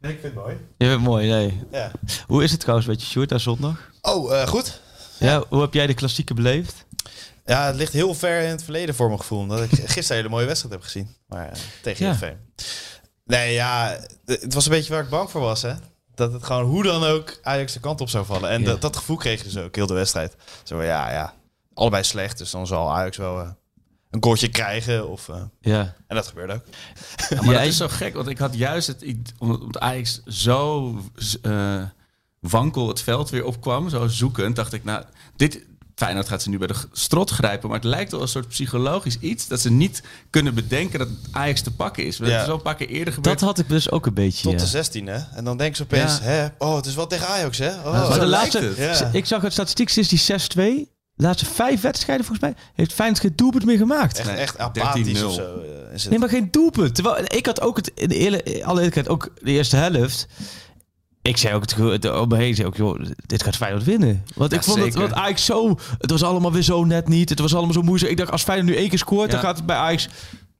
Nee, 0.00 0.12
ik 0.12 0.20
vind 0.20 0.34
het 0.34 0.42
mooi. 0.42 0.56
Je 0.78 0.86
bent 0.86 1.00
mooi, 1.00 1.28
nee. 1.30 1.62
Ja. 1.70 1.90
Hoe 2.26 2.44
is 2.44 2.50
het 2.50 2.60
trouwens 2.60 2.88
met 2.88 3.00
je, 3.00 3.06
Sjoerd, 3.06 3.28
daar 3.28 3.40
zondag? 3.40 3.90
Oh, 4.02 4.40
eh, 4.40 4.46
goed. 4.48 4.80
Ja, 5.18 5.44
hoe 5.48 5.60
heb 5.60 5.74
jij 5.74 5.86
de 5.86 5.94
klassieke 5.94 6.34
beleefd? 6.34 6.84
Ja, 7.44 7.66
het 7.66 7.76
ligt 7.76 7.92
heel 7.92 8.14
ver 8.14 8.42
in 8.42 8.50
het 8.50 8.62
verleden 8.62 8.94
voor 8.94 9.06
mijn 9.06 9.18
gevoel. 9.20 9.38
Omdat 9.38 9.60
ik 9.62 9.70
gisteren 9.70 10.08
een 10.10 10.16
hele 10.16 10.28
mooie 10.28 10.46
wedstrijd 10.46 10.74
heb 10.74 10.82
gezien. 10.82 11.16
Maar 11.26 11.48
eh, 11.48 11.58
tegen 11.82 12.06
Ja. 12.06 12.36
Nee, 13.24 13.52
ja, 13.52 13.98
het 14.24 14.54
was 14.54 14.64
een 14.64 14.70
beetje 14.72 14.92
waar 14.92 15.02
ik 15.02 15.08
bang 15.08 15.30
voor 15.30 15.40
was, 15.40 15.62
hè. 15.62 15.72
Dat 16.14 16.32
het 16.32 16.44
gewoon 16.44 16.64
hoe 16.64 16.82
dan 16.82 17.04
ook 17.04 17.38
Ajax 17.42 17.72
de 17.72 17.80
kant 17.80 18.00
op 18.00 18.08
zou 18.08 18.24
vallen. 18.26 18.50
En 18.50 18.60
Ja. 18.60 18.66
dat, 18.66 18.80
dat 18.80 18.96
gevoel 18.96 19.16
kreeg 19.16 19.38
je 19.38 19.44
dus 19.44 19.56
ook 19.56 19.74
heel 19.74 19.86
de 19.86 19.94
wedstrijd. 19.94 20.36
Zo, 20.62 20.82
ja, 20.82 21.10
ja, 21.12 21.34
allebei 21.74 22.04
slecht. 22.04 22.38
Dus 22.38 22.50
dan 22.50 22.66
zal 22.66 22.90
Ajax 22.92 23.16
wel 23.16 23.40
eh, 23.40 23.48
een 24.10 24.22
goaltje 24.22 24.48
krijgen. 24.48 25.08
Of, 25.08 25.28
eh, 25.28 25.42
Ja. 25.60 25.94
en 26.06 26.16
dat 26.16 26.26
gebeurde 26.26 26.52
ook. 26.52 26.62
Ja, 27.28 27.36
maar 27.36 27.44
Jij- 27.44 27.54
dat 27.54 27.66
is 27.66 27.76
zo 27.76 27.88
gek, 27.88 28.14
want 28.14 28.28
ik 28.28 28.38
had 28.38 28.54
juist 28.54 28.86
het, 28.86 28.96
omdat 29.38 29.78
Ajax 29.78 30.22
zo 30.26 30.94
eh, 31.42 31.82
wankel 32.40 32.88
het 32.88 33.00
veld 33.00 33.30
weer 33.30 33.44
opkwam, 33.44 33.88
zo 33.88 34.06
zoekend, 34.06 34.56
dacht 34.56 34.72
ik, 34.72 34.84
nou, 34.84 35.04
dit, 35.36 35.66
Feyenoord 35.94 36.28
gaat 36.28 36.42
ze 36.42 36.48
nu 36.48 36.58
bij 36.58 36.66
de 36.66 36.74
strot 36.92 37.30
grijpen, 37.30 37.68
maar 37.68 37.78
het 37.78 37.88
lijkt 37.88 38.10
wel 38.10 38.22
een 38.22 38.28
soort 38.28 38.48
psychologisch 38.48 39.18
iets 39.20 39.46
dat 39.48 39.60
ze 39.60 39.70
niet 39.70 40.02
kunnen 40.30 40.54
bedenken 40.54 40.98
dat 40.98 41.08
Ajax 41.30 41.60
te 41.62 41.70
pakken 41.74 42.04
is. 42.06 42.16
Dat 42.16 42.28
Ja. 42.28 42.42
is 42.42 42.48
al 42.48 42.54
een 42.54 42.62
paar 42.62 42.74
keer 42.74 42.88
eerder 42.88 43.14
gebeurd. 43.14 43.38
Dat 43.38 43.48
had 43.48 43.58
ik 43.58 43.68
dus 43.68 43.90
ook 43.90 44.06
een 44.06 44.14
beetje. 44.14 44.42
Tot 44.42 44.52
ja. 44.52 44.58
de 44.58 44.66
16, 44.66 45.06
hè. 45.06 45.18
En 45.34 45.44
dan 45.44 45.56
denken 45.56 45.76
ze 45.76 45.82
opeens, 45.82 46.16
Ja. 46.18 46.22
hè, 46.22 46.46
oh, 46.58 46.76
het 46.76 46.86
is 46.86 46.94
wel 46.94 47.06
tegen 47.06 47.26
Ajax, 47.28 47.58
hè. 47.58 47.68
Oh, 47.74 47.92
Maar 47.92 48.12
zo 48.12 48.18
de 48.18 48.26
laatste, 48.26 48.58
het. 48.60 48.98
Ja. 48.98 49.10
Ik 49.12 49.26
zag 49.26 49.42
het 49.42 49.52
statistiek 49.52 49.88
sinds 49.88 50.08
die 50.08 50.18
6-2. 50.18 50.90
De 51.18 51.24
laatste 51.24 51.46
vijf 51.46 51.80
wedstrijden 51.80 52.26
volgens 52.26 52.46
mij 52.50 52.62
heeft 52.74 52.92
Feyenoord 52.92 53.20
geen 53.20 53.32
doelpunt 53.36 53.64
meer 53.64 53.76
gemaakt. 53.78 54.18
Echt, 54.18 54.28
echt 54.28 54.58
apathisch 54.58 55.20
13-0. 55.20 55.24
of 55.26 55.32
zo. 55.34 55.40
eh, 55.60 55.94
is 55.94 56.00
het. 56.02 56.10
Nee, 56.10 56.18
maar 56.18 56.28
geen 56.28 56.48
doelpunt. 56.50 56.94
Terwijl 56.94 57.24
ik 57.24 57.46
had 57.46 57.60
ook 57.60 57.76
het 57.76 57.90
in 57.94 58.08
de 58.08 58.14
eerlijk, 58.14 58.62
alle 58.62 58.76
eerlijkheid 58.76 59.08
ook 59.08 59.30
de 59.42 59.50
eerste 59.50 59.76
helft. 59.76 60.26
Ik 61.22 61.36
zei 61.36 61.54
ook 61.54 61.62
het, 61.70 62.10
om 62.10 62.28
me 62.28 62.36
heen, 62.36 62.54
zei 62.54 62.66
ook, 62.68 62.76
joh, 62.76 63.00
dit 63.26 63.42
gaat 63.42 63.56
Feyenoord 63.56 63.84
winnen. 63.84 64.22
Want 64.34 64.52
ik 64.52 64.62
vond 64.62 64.78
het, 64.84 64.94
want 64.94 65.12
Ajax 65.12 65.44
zo, 65.44 65.78
het 65.98 66.10
was 66.10 66.22
allemaal 66.22 66.52
weer 66.52 66.62
zo 66.62 66.84
net 66.84 67.08
niet. 67.08 67.28
Het 67.28 67.38
was 67.38 67.54
allemaal 67.54 67.72
zo 67.74 67.82
moeizaam. 67.82 68.08
Ik 68.10 68.16
dacht, 68.16 68.30
als 68.30 68.42
Feyenoord 68.42 68.68
nu 68.70 68.76
één 68.76 68.88
keer 68.88 68.98
scoort, 68.98 69.30
dan 69.30 69.40
gaat 69.40 69.56
het 69.56 69.66
bij 69.66 69.76
Ajax. 69.76 70.08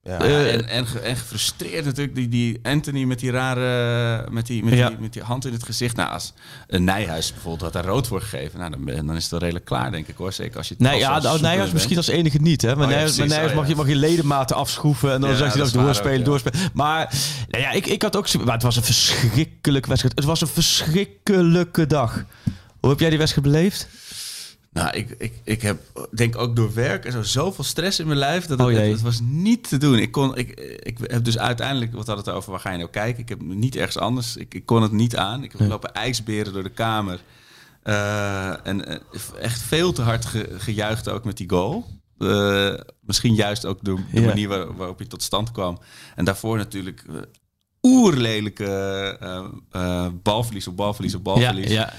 Ja. 0.09 0.19
Eh, 0.19 0.55
en, 0.55 0.69
en, 0.69 0.87
en 1.03 1.17
gefrustreerd 1.17 1.85
natuurlijk, 1.85 2.15
die, 2.17 2.29
die 2.29 2.59
Anthony 2.63 3.05
met 3.05 3.19
die 3.19 3.31
rare, 3.31 4.31
met 4.31 4.47
die, 4.47 4.65
met, 4.65 4.75
Ja. 4.75 4.89
die, 4.89 4.97
met 5.01 5.13
die 5.13 5.23
hand 5.23 5.45
in 5.47 5.53
het 5.53 5.63
gezicht. 5.63 5.97
Nou, 5.97 6.11
als 6.11 6.33
een 6.67 6.85
Nijhuis 6.85 7.33
bijvoorbeeld 7.33 7.63
had 7.63 7.73
daar 7.73 7.93
rood 7.93 8.07
voor 8.07 8.21
gegeven, 8.21 8.59
nou, 8.59 8.71
dan, 8.71 9.07
dan 9.07 9.17
is 9.17 9.23
het 9.23 9.31
wel 9.31 9.41
redelijk 9.41 9.65
klaar, 9.65 9.91
denk 9.91 10.09
ik 10.09 10.17
hoor. 10.17 10.33
Zeker 10.33 10.57
als 10.57 10.69
je 10.69 10.75
het 10.79 10.83
Nee, 10.83 10.99
ja, 10.99 11.21
nou, 11.21 11.41
Nijhuis 11.41 11.73
misschien 11.73 11.97
als 11.97 12.09
enige 12.09 12.39
niet. 12.39 12.63
Hè? 12.63 12.77
Maar 12.77 12.85
Oh, 12.87 12.91
ja, 12.91 12.97
Nijhuis, 12.97 13.17
maar 13.17 13.27
precies. 13.27 13.33
Nijhuis 13.33 13.51
Oh, 13.51 13.57
mag, 13.59 13.69
je, 13.69 13.77
mag 13.77 13.89
je 13.89 13.97
ledematen 13.97 14.57
afschroeven. 14.57 15.13
En 15.13 15.21
dan 15.21 15.37
zegt 15.37 15.55
hij 15.55 15.63
dat 15.63 15.73
dat 15.73 15.83
doorspelen, 15.83 16.19
ook, 16.19 16.25
doorspelen. 16.25 16.61
Maar 16.73 17.15
nou 17.49 17.63
ja, 17.63 17.71
ik, 17.71 17.87
ik 17.87 18.03
had 18.03 18.17
ook... 18.17 18.35
Maar 18.45 18.55
het 18.55 18.63
was 18.63 18.77
een 18.77 18.83
verschrikkelijke 18.83 19.89
wedstrijd. 19.89 20.17
Het 20.17 20.25
was 20.25 20.41
een 20.41 20.47
verschrikkelijke 20.49 21.87
dag. 21.87 22.25
Hoe 22.81 22.91
heb 22.91 23.01
jij 23.01 23.09
die 23.09 23.19
wedstrijd 23.19 23.47
beleefd? 23.47 23.89
Nou, 24.83 24.97
ik, 24.97 25.11
ik, 25.19 25.33
ik 25.45 25.63
heb 25.63 25.81
denk 26.15 26.37
ook 26.39 26.57
door 26.57 26.75
werk 26.75 27.05
en 27.05 27.13
zo 27.13 27.23
zoveel 27.23 27.65
stress 27.65 28.01
in 28.01 28.07
mijn 28.07 28.19
lijf 28.19 28.47
dat 28.47 28.59
het, 28.59 28.69
Oh 28.69 28.75
het 28.75 29.01
was 29.01 29.21
niet 29.23 29.69
te 29.69 29.77
doen. 29.77 29.99
Ik 29.99 30.13
kon, 30.13 30.37
ik, 30.37 30.51
ik 30.83 30.99
heb 31.03 31.25
dus 31.25 31.39
uiteindelijk, 31.39 31.93
wat 31.95 32.07
had 32.07 32.17
het 32.17 32.29
over, 32.29 32.51
waar 32.51 32.61
ga 32.61 32.71
je 32.71 32.79
nou 32.79 32.91
kijken? 32.91 33.23
Ik 33.23 33.29
heb 33.29 33.43
niet 33.43 33.77
ergens 33.77 33.99
anders. 33.99 34.37
Ik, 34.37 34.55
ik 34.55 34.67
kon 34.67 34.83
het 34.83 34.93
niet 34.93 35.17
aan. 35.17 35.43
Ik 35.45 35.51
heb 35.51 35.61
Nee. 35.61 35.69
lopen 35.69 35.95
ijsberen 35.95 36.53
door 36.53 36.63
de 36.63 36.69
kamer. 36.71 37.21
Eh, 37.83 38.67
en 38.67 38.87
eh, 38.87 38.97
echt 39.41 39.61
veel 39.61 39.93
te 39.93 40.03
hard 40.03 40.25
ge- 40.25 40.55
gejuicht 40.59 41.09
ook 41.09 41.25
met 41.25 41.37
die 41.37 41.51
goal. 41.51 41.87
Eh, 42.19 42.75
misschien 43.01 43.35
juist 43.35 43.65
ook 43.67 43.79
door 43.85 44.01
de 44.13 44.21
Ja. 44.21 44.27
manier 44.27 44.49
waar- 44.49 44.77
waarop 44.77 44.99
hij 44.99 45.07
tot 45.07 45.23
stand 45.23 45.53
kwam. 45.53 45.79
En 46.17 46.25
daarvoor 46.25 46.57
natuurlijk 46.57 47.05
oerlelijke 47.83 49.17
balverlies 50.23 50.67
op 50.67 50.77
balverlies 50.77 51.15
op 51.15 51.25
balverlies. 51.25 51.71
ja. 51.71 51.93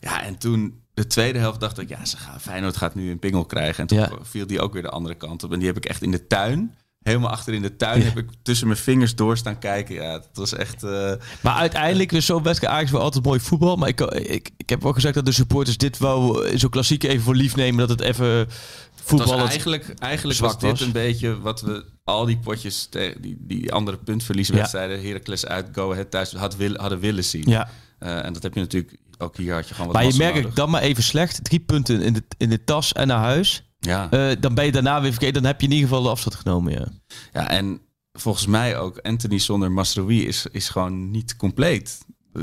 Ja, 0.00 0.22
en 0.22 0.38
toen 0.38 0.82
de 0.94 1.06
tweede 1.06 1.38
helft 1.38 1.60
dacht 1.60 1.78
ik, 1.78 1.88
ja, 1.88 2.04
ze 2.04 2.16
gaan, 2.16 2.40
Feyenoord 2.40 2.76
gaat 2.76 2.94
nu 2.94 3.10
een 3.10 3.18
pingel 3.18 3.44
krijgen. 3.44 3.80
En 3.80 3.86
toen 3.86 3.98
Ja. 3.98 4.10
viel 4.22 4.46
die 4.46 4.60
ook 4.60 4.72
weer 4.72 4.82
de 4.82 4.90
andere 4.90 5.14
kant 5.14 5.42
op. 5.42 5.52
En 5.52 5.58
die 5.58 5.66
heb 5.68 5.76
ik 5.76 5.84
echt 5.84 6.02
in 6.02 6.10
de 6.10 6.26
tuin, 6.26 6.74
helemaal 7.02 7.30
achter 7.30 7.54
in 7.54 7.62
de 7.62 7.76
tuin, 7.76 8.02
heb 8.02 8.18
ik 8.18 8.26
tussen 8.42 8.66
mijn 8.66 8.78
vingers 8.78 9.14
door 9.14 9.36
staan 9.36 9.58
kijken. 9.58 9.94
Ja, 9.94 10.12
het 10.12 10.28
was 10.32 10.52
echt... 10.54 10.82
eh, 10.82 11.12
Maar 11.42 11.54
uiteindelijk, 11.54 12.10
dus 12.10 12.26
zo'n 12.26 12.42
wedstrijd 12.42 12.72
Ajax 12.74 12.90
wel 12.90 13.00
altijd 13.00 13.24
mooi 13.24 13.40
voetbal. 13.40 13.76
Maar 13.76 13.88
ik, 13.88 14.00
ik, 14.00 14.50
ik 14.56 14.68
heb 14.68 14.82
wel 14.82 14.92
gezegd 14.92 15.14
dat 15.14 15.24
de 15.26 15.32
supporters 15.32 15.76
dit 15.76 15.98
wel 15.98 16.44
zo'n 16.54 16.70
klassiek 16.70 17.02
even 17.02 17.22
voor 17.22 17.34
lief 17.36 17.56
nemen. 17.56 17.78
Dat 17.88 17.98
het 17.98 18.00
even 18.08 18.26
Het 18.26 18.46
voetbal... 18.94 19.38
was 19.38 19.48
eigenlijk, 19.48 19.94
eigenlijk 19.98 20.38
was 20.38 20.58
dit 20.58 20.70
was. 20.70 20.80
een 20.80 20.92
beetje 20.92 21.40
wat 21.40 21.60
we 21.60 21.84
al 22.04 22.24
die 22.24 22.38
potjes, 22.38 22.88
die, 23.20 23.36
die 23.40 23.72
andere 23.72 23.96
puntverlieswedstrijden, 23.96 25.02
Heracles 25.06 25.46
uit, 25.46 25.66
Go 25.72 25.92
Ahead 25.92 26.10
thuis, 26.10 26.32
had 26.32 26.56
wil, 26.56 26.74
hadden 26.76 26.98
willen 27.00 27.24
zien. 27.24 27.44
Ja, 27.48 27.68
Eh, 27.98 28.24
en 28.24 28.32
dat 28.32 28.42
heb 28.42 28.54
je 28.54 28.60
natuurlijk, 28.60 28.96
ook 29.24 29.36
hier 29.36 29.54
had 29.54 29.68
je 29.68 29.74
gewoon 29.74 29.92
wat 29.92 30.02
maar 30.02 30.12
je 30.12 30.18
merkt 30.18 30.34
nodig. 30.34 30.54
dan 30.54 30.70
maar 30.70 30.82
even 30.82 31.02
slecht. 31.02 31.44
Drie 31.44 31.60
punten 31.60 32.02
in 32.02 32.12
de, 32.12 32.22
in 32.38 32.48
de 32.48 32.64
tas 32.64 32.92
en 32.92 33.06
naar 33.06 33.18
huis. 33.18 33.68
Ja. 33.78 34.10
Eh, 34.10 34.36
dan 34.40 34.54
ben 34.54 34.64
je 34.64 34.72
daarna 34.72 35.00
weer 35.00 35.12
vergeten. 35.12 35.34
Dan 35.34 35.50
heb 35.50 35.60
je 35.60 35.66
in 35.66 35.72
ieder 35.72 35.88
geval 35.88 36.02
de 36.02 36.08
afstand 36.08 36.34
genomen, 36.34 36.72
ja. 36.72 36.86
ja, 37.32 37.48
en 37.48 37.80
volgens 38.12 38.46
mij 38.46 38.78
ook 38.78 38.98
Anthony 38.98 39.38
zonder 39.38 39.72
Masrowi 39.72 40.26
is, 40.26 40.46
is 40.52 40.68
gewoon 40.68 41.10
niet 41.10 41.36
compleet. 41.36 41.98
Eh, 42.32 42.42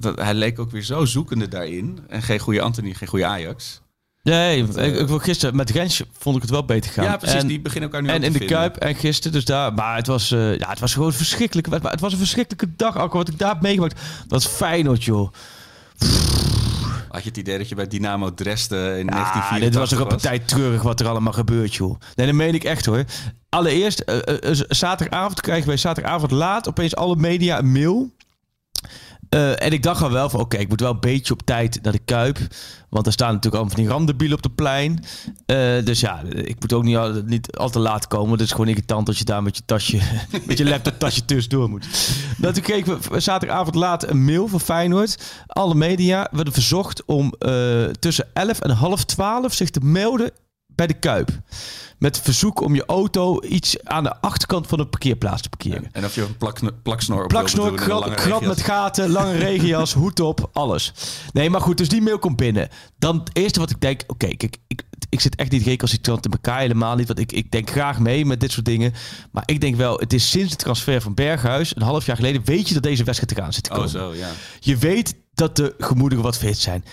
dat, 0.00 0.18
hij 0.18 0.34
leek 0.34 0.58
ook 0.58 0.70
weer 0.70 0.82
zo 0.82 1.04
zoekende 1.04 1.48
daarin. 1.48 1.98
En 2.08 2.22
geen 2.22 2.38
goede 2.38 2.60
Anthony, 2.60 2.94
geen 2.94 3.08
goede 3.08 3.26
Ajax. 3.26 3.80
Nee, 4.22 4.68
eh, 4.76 4.86
ik, 4.86 4.98
ik, 4.98 5.08
vond 5.08 5.22
gisteren 5.22 5.56
met 5.56 5.70
Rens 5.70 6.02
vond 6.18 6.36
ik 6.36 6.42
het 6.42 6.50
wel 6.50 6.64
beter 6.64 6.90
gaan. 6.90 7.04
Ja, 7.04 7.16
precies. 7.16 7.40
En- 7.40 7.46
die 7.46 7.60
beginnen 7.60 7.90
elkaar 7.90 8.06
nu 8.06 8.12
En 8.12 8.22
in 8.22 8.32
de. 8.32 8.44
Kuip 8.44 8.76
en 8.76 8.94
gisteren, 8.94 9.32
dus 9.32 9.44
daar. 9.44 9.74
Maar 9.74 9.96
het 9.96 10.06
was, 10.06 10.30
eh, 10.30 10.58
ja, 10.58 10.68
het 10.68 10.78
was 10.78 10.94
gewoon 10.94 11.12
verschrikkelijk. 11.12 11.68
Maar 11.68 11.90
het 11.90 12.00
was 12.00 12.12
een 12.12 12.18
verschrikkelijke 12.18 12.76
dag. 12.76 12.98
Ook 12.98 13.12
wat 13.12 13.28
ik 13.28 13.38
daar 13.38 13.52
heb 13.52 13.62
meegemaakt. 13.62 14.00
Dat 14.28 14.42
was 14.42 14.46
Feyenoord, 14.46 15.04
joh. 15.04 15.32
Had 17.10 17.22
je 17.22 17.28
het 17.28 17.38
idee 17.38 17.58
dat 17.58 17.68
je 17.68 17.74
bij 17.74 17.86
Dynamo 17.86 18.34
Dresden 18.34 18.98
in 18.98 19.06
Ja, 19.06 19.12
1984 19.12 19.60
dit 19.60 19.74
was 19.74 19.94
ook 19.94 20.00
een 20.00 20.06
partij 20.06 20.38
treurig 20.38 20.82
wat 20.82 21.00
er 21.00 21.08
allemaal 21.08 21.32
gebeurt, 21.32 21.74
joh. 21.74 22.00
Nee, 22.14 22.26
dat 22.26 22.34
meen 22.34 22.54
ik 22.54 22.64
echt, 22.64 22.86
hoor. 22.86 23.04
Allereerst, 23.48 24.00
eh, 24.00 24.16
eh, 24.16 24.50
eh, 24.50 24.64
zaterdagavond 24.68 25.40
krijgen 25.40 25.66
wij 25.66 25.76
zaterdagavond 25.76 26.30
laat 26.30 26.68
opeens 26.68 26.96
alle 26.96 27.16
media 27.16 27.58
een 27.58 27.72
mail. 27.72 28.10
Eh, 29.30 29.62
en 29.62 29.72
ik 29.72 29.82
dacht 29.82 30.02
al 30.02 30.10
wel 30.10 30.30
van, 30.30 30.40
oké, 30.40 30.56
ik 30.56 30.68
moet 30.68 30.80
wel 30.80 30.90
een 30.90 31.00
beetje 31.00 31.32
op 31.32 31.42
tijd 31.44 31.78
naar 31.82 31.92
de 31.92 32.00
Kuip. 32.04 32.38
Want 32.88 33.06
er 33.06 33.12
staan 33.12 33.34
natuurlijk 33.34 33.54
allemaal 33.54 33.74
van 33.74 33.84
die 33.84 33.92
randenbielen 33.92 34.36
op 34.36 34.42
de 34.42 34.50
plein. 34.50 35.04
Eh, 35.46 35.84
dus 35.84 36.00
ja, 36.00 36.22
ik 36.34 36.56
moet 36.60 36.72
ook 36.72 36.82
niet 36.82 36.96
al, 36.96 37.12
niet 37.26 37.56
al 37.56 37.70
te 37.70 37.78
laat 37.78 38.06
komen. 38.06 38.32
Het 38.32 38.40
is 38.40 38.50
gewoon 38.50 38.68
irritant 38.68 39.08
als 39.08 39.18
je 39.18 39.24
daar 39.24 39.42
met 39.42 39.56
je 39.56 39.62
tasje, 39.64 39.98
met 40.46 40.58
je 40.58 40.68
laptoptasje 40.68 41.24
tussendoor 41.24 41.70
moet. 41.70 41.86
Nou, 42.36 42.54
toen 42.54 42.62
kregen 42.62 42.98
we 43.10 43.20
zaterdagavond 43.20 43.74
laat 43.74 44.08
een 44.08 44.24
mail 44.24 44.48
van 44.48 44.60
Feyenoord. 44.60 45.22
Alle 45.46 45.74
media 45.74 46.28
werden 46.30 46.52
verzocht 46.52 47.04
om 47.04 47.34
eh, 47.38 47.84
tussen 47.84 48.28
11 48.32 48.60
en 48.60 48.70
half 48.70 49.04
12 49.04 49.54
zich 49.54 49.70
te 49.70 49.80
melden 49.82 50.30
bij 50.80 50.88
de 50.88 50.98
Kuip. 50.98 51.30
Met 51.98 52.20
verzoek 52.20 52.60
om 52.60 52.74
je 52.74 52.84
auto 52.86 53.42
iets 53.42 53.84
aan 53.84 54.02
de 54.02 54.20
achterkant 54.20 54.66
van 54.66 54.78
de 54.78 54.86
parkeerplaats 54.86 55.42
te 55.42 55.48
parkeren. 55.48 55.88
En 55.92 56.04
of 56.04 56.14
je 56.14 56.20
een 56.22 56.36
plak, 56.36 56.58
plaksnor 56.82 57.22
op 57.22 57.28
Plaksnor, 57.28 57.78
regenjas. 57.78 58.40
met 58.40 58.60
gaten, 58.60 59.10
lange 59.10 59.36
regenjas, 59.48 59.92
hoed 59.92 60.20
op, 60.20 60.50
alles. 60.52 60.92
Nee, 61.32 61.50
maar 61.50 61.60
goed, 61.60 61.78
dus 61.78 61.88
die 61.88 62.00
mail 62.02 62.18
komt 62.18 62.36
binnen. 62.36 62.68
Dan 62.98 63.18
het 63.18 63.30
eerste 63.32 63.60
wat 63.60 63.70
ik 63.70 63.80
denk, 63.80 64.02
oké, 64.06 64.36
kijk, 64.36 64.56
ik, 64.66 64.82
ik 65.08 65.20
zit 65.20 65.36
echt 65.36 65.50
niet 65.50 65.62
recalcitrant 65.62 66.24
in 66.24 66.32
elkaar, 66.32 66.60
helemaal 66.60 66.96
niet. 66.96 67.06
Want 67.06 67.18
ik, 67.18 67.32
ik 67.32 67.50
denk 67.50 67.70
graag 67.70 67.98
mee 67.98 68.26
met 68.26 68.40
dit 68.40 68.52
soort 68.52 68.66
dingen. 68.66 68.92
Maar 69.30 69.42
ik 69.46 69.60
denk 69.60 69.76
wel, 69.76 69.98
het 69.98 70.12
is 70.12 70.30
sinds 70.30 70.50
de 70.50 70.56
transfer 70.56 71.00
van 71.00 71.14
Berghuis, 71.14 71.76
een 71.76 71.82
half 71.82 72.06
jaar 72.06 72.16
geleden, 72.16 72.42
weet 72.44 72.68
je 72.68 72.74
dat 72.74 72.82
deze 72.82 73.04
wedstrijd 73.04 73.38
eraan 73.38 73.52
zit 73.52 73.62
te 73.64 73.70
Oh, 73.70 73.76
komen. 73.76 73.90
zo, 73.90 74.14
ja. 74.14 74.30
Je 74.60 74.76
weet 74.76 75.14
dat 75.34 75.56
de 75.56 75.74
gemoederen 75.78 76.24
wat 76.24 76.38
fit 76.38 76.58
zijn. 76.58 76.84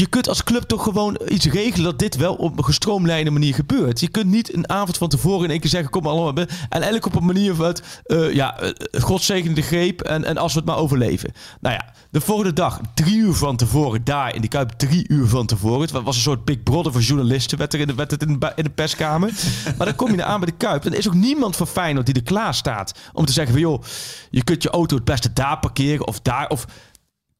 Je 0.00 0.06
kunt 0.06 0.28
als 0.28 0.44
club 0.44 0.62
toch 0.62 0.82
gewoon 0.82 1.20
iets 1.28 1.46
regelen 1.46 1.84
dat 1.84 1.98
dit 1.98 2.16
wel 2.16 2.34
op 2.34 2.58
een 2.58 2.64
gestroomlijnde 2.64 3.30
manier 3.30 3.54
gebeurt. 3.54 4.00
Je 4.00 4.08
kunt 4.08 4.26
niet 4.26 4.54
een 4.54 4.68
avond 4.68 4.96
van 4.96 5.08
tevoren 5.08 5.44
in 5.44 5.50
één 5.50 5.60
keer 5.60 5.70
zeggen: 5.70 5.90
kom 5.90 6.02
maar 6.02 6.12
allemaal. 6.12 6.44
En 6.44 6.48
eigenlijk 6.68 7.06
op 7.06 7.14
een 7.14 7.26
manier 7.26 7.54
van 7.54 7.66
het, 7.66 8.02
eh, 8.04 8.34
ja, 8.34 8.58
God 8.98 9.22
zegene 9.22 9.54
de 9.54 9.62
greep 9.62 10.00
en, 10.00 10.24
en 10.24 10.36
als 10.36 10.52
we 10.52 10.58
het 10.58 10.68
maar 10.68 10.76
overleven. 10.76 11.32
Nou 11.60 11.74
ja, 11.74 11.92
de 12.10 12.20
volgende 12.20 12.52
dag, 12.52 12.80
drie 12.94 13.16
uur 13.16 13.34
van 13.34 13.56
tevoren, 13.56 14.04
daar 14.04 14.34
in 14.34 14.40
de 14.40 14.48
Kuip, 14.48 14.70
drie 14.70 15.04
uur 15.08 15.26
van 15.26 15.46
tevoren. 15.46 15.80
Het 15.80 15.90
was 15.90 16.16
een 16.16 16.22
soort 16.22 16.44
Big 16.44 16.62
Brother 16.62 16.92
voor 16.92 17.00
journalisten, 17.00 17.58
werd, 17.58 17.74
er 17.74 17.80
in 17.80 17.86
de, 17.86 17.94
werd 17.94 18.10
het 18.10 18.22
in 18.22 18.38
de, 18.38 18.52
in 18.54 18.64
de 18.64 18.70
perskamer. 18.70 19.32
Maar 19.76 19.86
dan 19.86 19.96
kom 19.96 20.14
je 20.14 20.24
aan 20.24 20.40
bij 20.40 20.50
de 20.50 20.56
Kuip. 20.56 20.84
En 20.84 20.92
er 20.92 20.98
is 20.98 21.08
ook 21.08 21.14
niemand 21.14 21.56
van 21.56 21.66
Feyenoord 21.66 22.06
die 22.06 22.14
er 22.14 22.22
klaar 22.22 22.54
staat 22.54 22.94
om 23.12 23.24
te 23.24 23.32
zeggen: 23.32 23.52
van 23.52 23.62
joh, 23.62 23.82
je 24.30 24.44
kunt 24.44 24.62
je 24.62 24.70
auto 24.70 24.96
het 24.96 25.04
beste 25.04 25.32
daar 25.32 25.58
parkeren 25.58 26.06
of 26.06 26.20
daar. 26.20 26.48
Of 26.48 26.66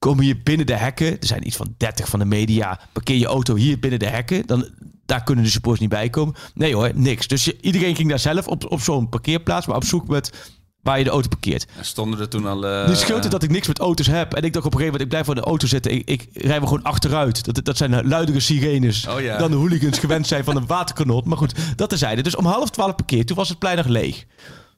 komen 0.01 0.25
hier 0.25 0.41
binnen 0.43 0.67
de 0.67 0.77
hekken. 0.77 1.07
Er 1.07 1.27
zijn 1.27 1.47
iets 1.47 1.57
van 1.57 1.75
30 1.77 2.09
van 2.09 2.19
de 2.19 2.25
media. 2.25 2.81
Parkeer 2.93 3.17
je 3.17 3.27
auto 3.27 3.55
hier 3.55 3.79
binnen 3.79 3.99
de 3.99 4.07
hekken. 4.07 4.47
Dan, 4.47 4.69
daar 5.07 5.23
kunnen 5.25 5.45
de 5.45 5.51
supporters 5.51 5.81
niet 5.81 5.91
bij 5.91 6.11
komen. 6.11 6.35
Nee 6.55 6.75
hoor, 6.75 6.91
niks. 6.95 7.27
Dus 7.27 7.53
iedereen 7.61 7.97
ging 7.97 8.09
daar 8.09 8.19
zelf 8.19 8.47
op, 8.49 8.71
op 8.71 8.81
zo'n 8.81 9.09
parkeerplaats. 9.09 9.67
Maar 9.67 9.77
op 9.77 9.85
zoek 9.85 10.09
met 10.09 10.53
waar 10.83 10.99
je 10.99 11.05
de 11.05 11.11
auto 11.11 11.29
parkeert. 11.29 11.67
En 11.77 11.85
stonden 11.85 12.21
er 12.21 12.29
toen 12.29 12.47
al... 12.47 12.67
eh, 12.67 12.89
Nu 12.89 12.95
scheelt 12.95 13.23
het 13.23 13.33
dat 13.33 13.43
ik 13.43 13.51
niks 13.51 13.69
met 13.69 13.79
auto's 13.79 14.07
heb. 14.07 14.35
En 14.35 14.43
ik 14.43 14.53
dacht 14.53 14.67
op 14.67 14.73
een 14.75 14.79
gegeven 14.81 14.85
moment, 14.85 15.01
ik 15.03 15.09
blijf 15.09 15.25
voor 15.27 15.35
de 15.35 15.41
auto 15.41 15.67
zitten. 15.67 15.93
Ik, 15.93 16.09
ik 16.09 16.29
rij 16.33 16.59
wel 16.59 16.69
gewoon 16.69 16.83
achteruit. 16.83 17.45
Dat, 17.55 17.65
dat 17.65 17.77
zijn 17.77 18.07
luidere 18.09 18.41
sirenes 18.41 19.07
Oh 19.09 19.21
ja. 19.21 19.39
dan 19.39 19.51
de 19.51 19.57
hooligans 19.57 19.99
gewend 19.99 20.27
zijn 20.27 20.45
van 20.45 20.57
een 20.57 20.67
waterkanon. 20.67 21.23
Maar 21.27 21.39
goed, 21.39 21.55
dat 21.77 21.89
terzijde. 21.89 22.23
Dus 22.23 22.37
om 22.37 22.45
half 22.45 22.71
twaalf 22.71 22.95
parkeerd. 22.95 23.27
Toen 23.27 23.37
was 23.37 23.49
het 23.49 23.59
plein 23.59 23.77
nog 23.77 23.87
leeg. 23.87 24.25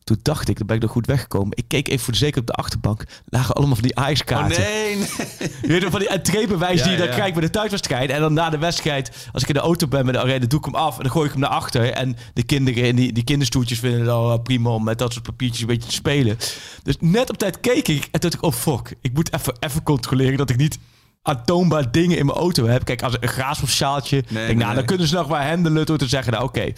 Toen 0.04 0.18
dacht 0.22 0.48
ik, 0.48 0.58
dan 0.58 0.66
ben 0.66 0.76
ik 0.76 0.82
nog 0.82 0.90
goed 0.90 1.06
weggekomen. 1.06 1.56
Ik 1.56 1.64
keek 1.68 1.88
even 1.88 2.04
voor 2.04 2.12
de 2.12 2.18
zekerheid 2.18 2.50
op 2.50 2.56
de 2.56 2.62
achterbank. 2.62 3.04
Lagen 3.28 3.54
allemaal 3.54 3.74
van 3.74 3.84
die 3.84 3.96
Oh 3.96 4.02
ijskaarten. 4.04 4.60
nee, 4.62 4.96
nee. 4.96 5.06
Je 5.62 5.68
weet 5.68 5.82
nog 5.82 5.90
van 5.90 6.00
die 6.00 6.08
entreebewijs 6.08 6.78
Ja, 6.78 6.82
die 6.82 6.92
je 6.92 6.98
dan 6.98 7.06
ja. 7.06 7.12
krijgt 7.12 7.32
bij 7.32 7.42
de 7.42 7.50
thuiswedstrijd. 7.50 8.10
En 8.10 8.20
dan 8.20 8.32
na 8.32 8.50
de 8.50 8.58
wedstrijd, 8.58 9.28
als 9.32 9.42
ik 9.42 9.48
in 9.48 9.54
de 9.54 9.60
auto 9.60 9.86
ben 9.86 10.04
met 10.04 10.14
de 10.14 10.20
arena, 10.20 10.46
doe 10.46 10.58
ik 10.58 10.64
hem 10.64 10.74
af. 10.74 10.96
En 10.96 11.02
dan 11.02 11.12
gooi 11.12 11.26
ik 11.26 11.32
hem 11.32 11.40
naar 11.40 11.50
achter. 11.50 11.90
En 11.92 12.16
de 12.34 12.42
kinderen 12.42 12.84
in 12.84 12.96
die, 12.96 13.12
die 13.12 13.24
kinderstoeltjes 13.24 13.78
vinden 13.78 14.00
het 14.00 14.08
al 14.08 14.26
wel 14.26 14.38
prima 14.40 14.70
om 14.70 14.84
met 14.84 14.98
dat 14.98 15.12
soort 15.12 15.24
papiertjes 15.24 15.60
een 15.60 15.66
beetje 15.66 15.88
te 15.88 15.94
spelen. 15.94 16.36
Dus 16.82 16.96
net 17.00 17.30
op 17.30 17.38
tijd 17.38 17.60
keek 17.60 17.88
ik. 17.88 18.08
En 18.10 18.20
toen 18.20 18.30
dacht 18.30 18.34
ik, 18.34 18.42
oh 18.42 18.52
fuck, 18.52 18.94
ik 19.00 19.12
moet 19.12 19.32
even, 19.34 19.54
even 19.60 19.82
controleren 19.82 20.36
dat 20.36 20.50
ik 20.50 20.56
niet 20.56 20.78
aantoonbaar 21.22 21.90
dingen 21.90 22.18
in 22.18 22.26
mijn 22.26 22.38
auto 22.38 22.66
heb. 22.66 22.84
Kijk, 22.84 23.02
als 23.02 23.16
een 23.20 23.28
graaspapsjaaltje. 23.28 24.16
Nee, 24.16 24.24
denk, 24.24 24.46
nee, 24.46 24.54
nou, 24.54 24.66
nee. 24.66 24.74
dan 24.74 24.84
kunnen 24.84 25.06
ze 25.06 25.14
nog 25.14 25.26
wel 25.26 25.40
handelen 25.40 25.86
door 25.86 25.98
te 25.98 26.08
zeggen, 26.08 26.32
nou 26.32 26.44
oké. 26.44 26.72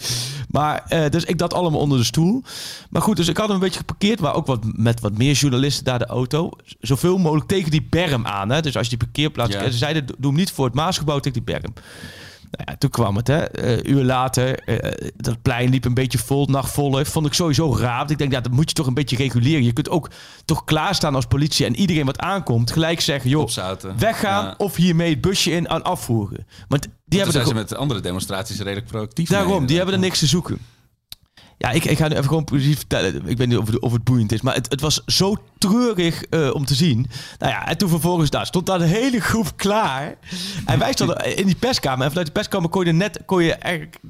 Maar, 0.49 0.83
eh, 0.87 1.09
dus 1.09 1.23
ik 1.23 1.37
dat 1.37 1.53
allemaal 1.53 1.79
onder 1.79 1.97
de 1.97 2.03
stoel. 2.03 2.43
Maar 2.89 3.01
goed, 3.01 3.15
dus 3.15 3.27
ik 3.27 3.37
had 3.37 3.45
hem 3.45 3.55
een 3.55 3.61
beetje 3.61 3.79
geparkeerd. 3.79 4.19
Maar 4.19 4.33
ook 4.33 4.45
wat, 4.45 4.59
met 4.63 4.99
wat 4.99 5.17
meer 5.17 5.33
journalisten 5.33 5.83
daar 5.83 5.99
de 5.99 6.05
auto. 6.05 6.49
Zoveel 6.79 7.17
mogelijk 7.17 7.47
tegen 7.47 7.71
die 7.71 7.87
berm 7.89 8.25
aan. 8.25 8.49
Hè? 8.49 8.61
Dus 8.61 8.77
als 8.77 8.89
je 8.89 8.97
die 8.97 9.07
parkeerplaats... 9.07 9.53
Ja. 9.53 9.71
Ze 9.71 9.77
zeiden, 9.77 10.05
doe 10.05 10.15
hem 10.31 10.35
niet 10.35 10.51
voor 10.51 10.65
het 10.65 10.75
Maasgebouw 10.75 11.19
tegen 11.19 11.43
die 11.43 11.55
berm. 11.55 11.73
Nou 12.55 12.69
ja, 12.71 12.75
toen 12.77 12.89
kwam 12.89 13.15
het, 13.15 13.27
hè. 13.27 13.43
Eh, 13.43 13.91
uur 13.91 14.03
later, 14.03 14.59
eh, 14.59 15.09
dat 15.15 15.41
plein 15.41 15.69
liep 15.69 15.85
een 15.85 15.93
beetje 15.93 16.17
vol, 16.17 16.45
nacht 16.45 16.71
vol. 16.71 17.05
Vond 17.05 17.25
ik 17.25 17.33
sowieso 17.33 17.75
raar. 17.77 17.97
Want 17.97 18.11
ik 18.11 18.17
denk, 18.17 18.31
ja, 18.31 18.41
dat 18.41 18.51
moet 18.51 18.69
je 18.69 18.75
toch 18.75 18.87
een 18.87 18.93
beetje 18.93 19.15
reguleren. 19.15 19.63
Je 19.63 19.73
kunt 19.73 19.89
ook 19.89 20.09
toch 20.45 20.63
klaarstaan 20.63 21.15
als 21.15 21.25
politie 21.25 21.65
en 21.65 21.75
iedereen 21.75 22.05
wat 22.05 22.19
aankomt, 22.19 22.71
gelijk 22.71 22.99
zeggen, 22.99 23.29
joh, 23.29 23.41
Opzouten. 23.41 23.99
weggaan 23.99 24.45
Ja. 24.45 24.55
of 24.57 24.75
hiermee 24.75 25.09
het 25.09 25.21
busje 25.21 25.51
in 25.51 25.67
en 25.67 25.83
afvoeren. 25.83 26.45
Want 26.67 26.81
die 26.81 26.91
Toen 27.07 27.17
hebben 27.17 27.33
zijn 27.33 27.47
ze 27.47 27.53
met 27.53 27.75
andere 27.75 27.99
demonstraties 27.99 28.57
redelijk 28.57 28.87
proactief 28.87 29.29
Daarom, 29.29 29.57
mee, 29.57 29.67
die 29.67 29.77
hebben 29.77 29.95
er 29.95 30.01
niks 30.01 30.19
te 30.19 30.25
zoeken. 30.25 30.59
Ja, 31.57 31.71
ik, 31.71 31.85
ik 31.85 31.97
ga 31.97 32.07
nu 32.07 32.13
even 32.13 32.27
gewoon 32.27 32.43
positief 32.43 32.77
vertellen. 32.77 33.27
Ik 33.27 33.37
weet 33.37 33.47
niet 33.47 33.57
of 33.57 33.67
het, 33.67 33.91
het 33.91 34.03
boeiend 34.03 34.31
is, 34.31 34.41
maar 34.41 34.53
het, 34.53 34.69
het 34.69 34.81
was 34.81 35.01
zo 35.05 35.35
treurig 35.57 36.23
eh, 36.23 36.53
om 36.53 36.65
te 36.65 36.75
zien. 36.75 37.07
Nou 37.39 37.51
ja, 37.51 37.67
en 37.67 37.77
toen 37.77 37.89
vervolgens 37.89 38.29
daar 38.29 38.45
stond 38.45 38.65
daar 38.65 38.81
een 38.81 38.87
hele 38.87 39.19
groep 39.19 39.51
klaar. 39.55 40.15
En 40.65 40.79
wij 40.79 40.91
stonden 40.91 41.37
in 41.37 41.45
die 41.45 41.55
perskamer. 41.55 42.03
En 42.03 42.09
vanuit 42.09 42.27
de 42.27 42.33
perskamer 42.33 42.69
kon 42.69 42.85
je 42.85 42.91
net 42.91 43.19
kon 43.25 43.43
je 43.43 43.57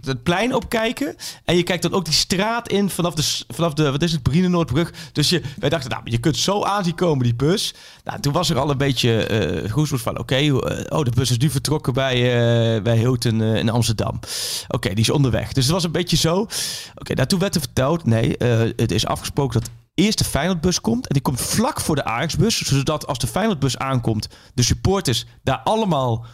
het 0.02 0.24
plein 0.24 0.56
opkijken. 0.56 1.16
En 1.46 1.58
je 1.58 1.64
kijkt 1.64 1.82
dan 1.82 1.94
ook 1.94 2.06
die 2.06 2.14
straat 2.14 2.70
in 2.70 2.90
vanaf 2.90 3.14
de, 3.14 3.44
vanaf 3.48 3.74
de 3.74 3.92
wat 3.92 4.02
is 4.02 4.12
het, 4.12 4.24
Brienenoordbrug. 4.24 4.94
Dus 5.12 5.30
je, 5.30 5.42
wij 5.60 5.70
dachten, 5.70 5.90
nou, 5.90 6.02
je 6.06 6.18
kunt 6.18 6.38
zo 6.38 6.64
aan 6.64 6.84
zien 6.84 6.96
komen, 6.96 7.24
die 7.24 7.36
bus. 7.36 7.74
Nou, 8.04 8.20
toen 8.20 8.34
was 8.34 8.50
er 8.50 8.60
al 8.60 8.70
een 8.70 8.78
beetje 8.78 9.64
goesels 9.72 10.02
van, 10.02 10.20
oké, 10.20 10.36
eh, 10.36 10.52
oh, 10.98 11.04
de 11.04 11.12
bus 11.16 11.32
is 11.32 11.38
nu 11.38 11.50
vertrokken 11.50 11.94
bij, 11.94 12.16
eh, 12.16 12.82
bij 12.82 12.98
Hilton 12.98 13.42
in 13.42 13.70
Amsterdam. 13.70 14.20
Oké, 14.68 14.90
die 14.90 15.04
is 15.04 15.10
onderweg. 15.10 15.54
Dus 15.54 15.64
het 15.64 15.74
was 15.74 15.84
een 15.84 15.92
beetje 15.92 16.18
zo. 16.18 16.48
Oké, 16.96 17.14
nou, 17.14 17.28
toen 17.36 17.44
werd 17.44 17.56
er 17.56 17.62
verteld, 17.62 18.06
nee, 18.06 18.38
eh, 18.38 18.72
het 18.76 18.92
is 18.92 19.06
afgesproken 19.06 19.62
dat 19.62 19.70
eerst 19.94 20.18
de 20.18 20.24
Feyenoordbus 20.24 20.82
komt. 20.82 21.08
En 21.08 21.14
die 21.14 21.22
komt 21.22 21.42
vlak 21.42 21.82
voor 21.82 21.96
de 21.96 22.04
Ajaxbus. 22.04 22.62
Zodat 22.62 23.08
als 23.08 23.18
de 23.18 23.28
Feyenoordbus 23.28 23.78
aankomt, 23.78 24.28
de 24.54 24.64
supporters 24.64 25.26
daar 25.44 25.58
allemaal 25.64 26.26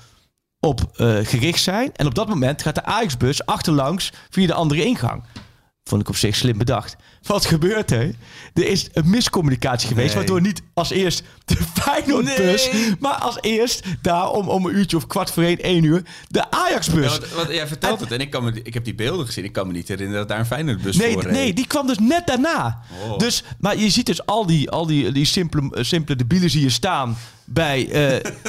op 0.59 0.91
eh, 0.95 1.17
gericht 1.21 1.61
zijn. 1.61 1.91
En 1.93 2.05
op 2.05 2.15
dat 2.15 2.27
moment 2.27 2.61
gaat 2.61 2.75
de 2.75 2.83
Ajaxbus 2.83 3.45
achterlangs 3.45 4.11
via 4.29 4.47
de 4.47 4.53
andere 4.53 4.85
ingang. 4.85 5.23
Vond 5.83 6.01
ik 6.01 6.09
op 6.09 6.15
zich 6.15 6.35
slim 6.35 6.57
bedacht. 6.57 6.95
Wat 7.21 7.45
gebeurt 7.45 7.91
er? 7.91 8.15
Er 8.53 8.67
is 8.67 8.89
een 8.93 9.09
miscommunicatie 9.09 9.87
geweest, 9.87 10.07
Nee. 10.07 10.15
waardoor 10.17 10.41
niet 10.41 10.61
als 10.73 10.89
eerst 10.89 11.23
de 11.45 11.55
Feyenoordbus, 11.81 12.69
Nee. 12.71 12.95
maar 12.99 13.13
als 13.13 13.37
eerst 13.41 13.81
daar 14.01 14.29
om, 14.29 14.49
om 14.49 14.65
een 14.65 14.75
uurtje 14.75 14.97
of 14.97 15.07
kwart 15.07 15.31
voor 15.31 15.43
één, 15.43 15.57
één 15.59 15.83
uur, 15.83 16.03
de 16.27 16.51
Ajaxbus. 16.51 17.13
Ja, 17.15 17.35
want, 17.35 17.49
jij 17.49 17.67
vertelt 17.67 17.99
het 17.99 18.11
en 18.11 18.19
ik, 18.19 18.29
kan 18.29 18.43
me, 18.43 18.61
ik 18.63 18.73
heb 18.73 18.83
die 18.85 18.95
beelden 18.95 19.25
gezien. 19.25 19.43
Ik 19.43 19.51
kan 19.53 19.67
me 19.67 19.73
niet 19.73 19.87
herinneren 19.87 20.19
dat 20.19 20.29
daar 20.29 20.39
een 20.39 20.45
Feyenoordbus 20.45 20.97
Nee, 20.97 21.13
voor 21.13 21.23
reed. 21.23 21.31
nee, 21.31 21.53
die 21.53 21.67
kwam 21.67 21.87
dus 21.87 21.99
net 21.99 22.27
daarna. 22.27 22.81
Oh. 23.03 23.17
Dus, 23.17 23.43
maar 23.59 23.77
je 23.77 23.89
ziet 23.89 24.05
dus 24.05 24.25
al 24.25 24.45
die, 24.45 24.69
al 24.69 24.85
die, 24.85 25.11
die 25.11 25.25
simpele, 25.25 25.83
simpele 25.83 26.17
debielen 26.17 26.49
zie 26.49 26.61
je 26.61 26.69
staan 26.69 27.17
bij... 27.53 27.89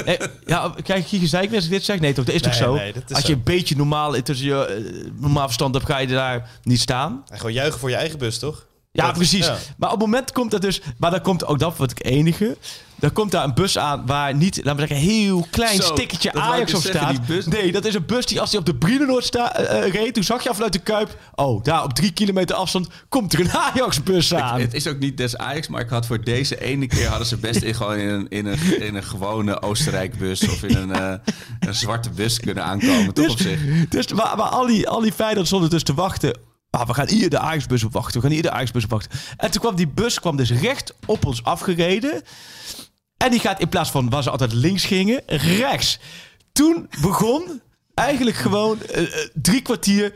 eh, 0.05 0.27
ja, 0.45 0.73
kijk, 0.83 1.05
je 1.05 1.19
gezeik 1.19 1.53
als 1.53 1.63
ik 1.63 1.69
dit 1.69 1.83
zeg? 1.83 1.99
Nee, 1.99 2.13
toch? 2.13 2.25
Dat 2.25 2.35
is 2.35 2.41
toch 2.41 2.53
zo? 2.53 2.75
nee, 2.75 2.93
dat 2.93 3.03
is 3.07 3.15
als 3.15 3.25
je 3.25 3.31
zo. 3.31 3.37
een 3.37 3.43
beetje 3.43 3.75
normaal 3.75 4.21
tussen 4.21 4.47
je 4.47 4.65
eh, 4.65 5.11
normaal 5.19 5.45
verstand 5.45 5.73
hebt, 5.73 5.85
ga 5.87 5.97
je 5.97 6.07
daar 6.07 6.49
niet 6.63 6.79
staan. 6.79 7.23
En 7.27 7.37
gewoon 7.37 7.53
juichen 7.53 7.79
voor 7.79 7.89
je 7.89 7.95
eigen 7.95 8.19
bus, 8.19 8.39
toch? 8.39 8.65
Ja, 8.95 9.05
Dat- 9.05 9.13
precies. 9.13 9.45
ja. 9.45 9.57
Maar 9.77 9.91
op 9.91 9.99
het 9.99 10.05
moment 10.09 10.31
komt 10.31 10.51
dat 10.51 10.61
dus... 10.61 10.81
Maar 10.97 11.11
dan 11.11 11.21
komt 11.21 11.45
ook 11.45 11.59
dat 11.59 11.77
wat 11.77 11.91
ik 11.91 12.05
enige... 12.05 12.57
Dan 12.95 13.13
komt 13.13 13.31
daar 13.31 13.43
een 13.43 13.53
bus 13.53 13.77
aan 13.77 14.05
waar 14.05 14.35
niet, 14.35 14.57
laten 14.63 14.75
we 14.81 14.87
zeggen, 14.87 15.07
heel 15.07 15.47
klein 15.51 15.81
Zo, 15.81 15.93
ik 15.95 16.27
Ajax 16.35 16.73
op 16.73 16.81
dus 16.81 16.91
zeggen, 16.91 17.15
staat. 17.15 17.27
die 17.27 17.35
bus- 17.35 17.45
Nee, 17.45 17.71
dat 17.71 17.85
is 17.85 17.93
een 17.93 18.05
bus 18.05 18.25
die 18.25 18.39
als 18.41 18.49
hij 18.51 18.59
op 18.59 18.65
de 18.65 18.75
Brienenoord 18.75 19.23
sta, 19.25 19.55
eh, 19.55 19.85
eh, 19.85 19.93
reed, 19.93 20.13
toen 20.13 20.23
zag 20.23 20.43
je 20.43 20.49
af 20.49 20.55
vanuit 20.55 20.73
de 20.73 20.79
Kuip, 20.79 21.17
oh, 21.35 21.63
daar 21.63 21.83
op 21.83 21.93
drie 21.93 22.11
kilometer 22.11 22.55
afstand 22.55 22.87
komt 23.09 23.33
er 23.33 23.39
een 23.39 23.51
Ajax-bus 23.73 24.33
aan. 24.33 24.59
Het 24.59 24.73
is 24.73 24.87
ook 24.87 24.99
niet 24.99 25.17
des 25.17 25.37
Ajax, 25.37 25.67
maar 25.67 25.81
ik 25.81 25.89
had 25.89 26.05
voor 26.05 26.23
deze 26.23 26.61
ene 26.61 26.87
keer 26.87 27.07
hadden 27.07 27.27
ze 27.27 27.37
best 27.37 27.61
in, 27.61 27.75
gewoon 27.75 27.97
in 27.97 28.09
een, 28.09 28.27
in 28.29 28.45
een, 28.45 28.81
in 28.81 28.95
een 28.95 29.03
gewone 29.03 29.61
Oostenrijk-bus 29.61 30.41
of 30.49 30.63
in 30.63 30.75
een, 30.75 30.91
eh, 30.93 31.13
een 31.59 31.75
zwarte 31.75 32.09
bus 32.09 32.39
kunnen 32.39 32.63
aankomen, 32.63 33.13
toch 33.13 33.29
op 33.29 33.39
zich. 33.39 33.59
Dus 33.89 34.05
waar, 34.07 34.37
waar 34.37 34.49
al 34.49 34.65
die, 34.67 34.89
al 34.89 35.01
die 35.01 35.11
Feyenoord 35.13 35.47
stonden 35.47 35.69
dus 35.69 35.83
te 35.83 35.93
wachten. 35.93 36.37
Ah, 36.75 36.87
we 36.87 36.93
gaan 36.93 37.09
hier 37.09 37.29
de 37.29 37.39
Ajax-bus 37.39 37.83
op 37.83 37.93
wachten. 37.93 38.13
We 38.13 38.21
gaan 38.21 38.31
hier 38.31 38.41
de 38.41 38.51
Ajax-bus 38.51 38.83
op 38.83 38.89
wachten. 38.89 39.19
En 39.37 39.51
toen 39.51 39.61
kwam 39.61 39.75
die 39.75 39.87
bus 39.87 40.19
kwam 40.19 40.35
dus 40.35 40.51
recht 40.51 40.93
op 41.05 41.25
ons 41.25 41.43
afgereden. 41.43 42.21
En 43.17 43.31
die 43.31 43.39
gaat 43.39 43.59
in 43.59 43.69
plaats 43.69 43.91
van 43.91 44.09
waar 44.09 44.23
ze 44.23 44.29
altijd 44.29 44.53
links 44.53 44.85
gingen, 44.85 45.21
rechts. 45.25 45.99
Toen 46.51 46.89
begon 47.01 47.61
eigenlijk 47.93 48.37
gewoon 48.37 48.81
eh, 48.81 49.03
eh, 49.03 49.29
drie 49.33 49.61
kwartier 49.61 50.13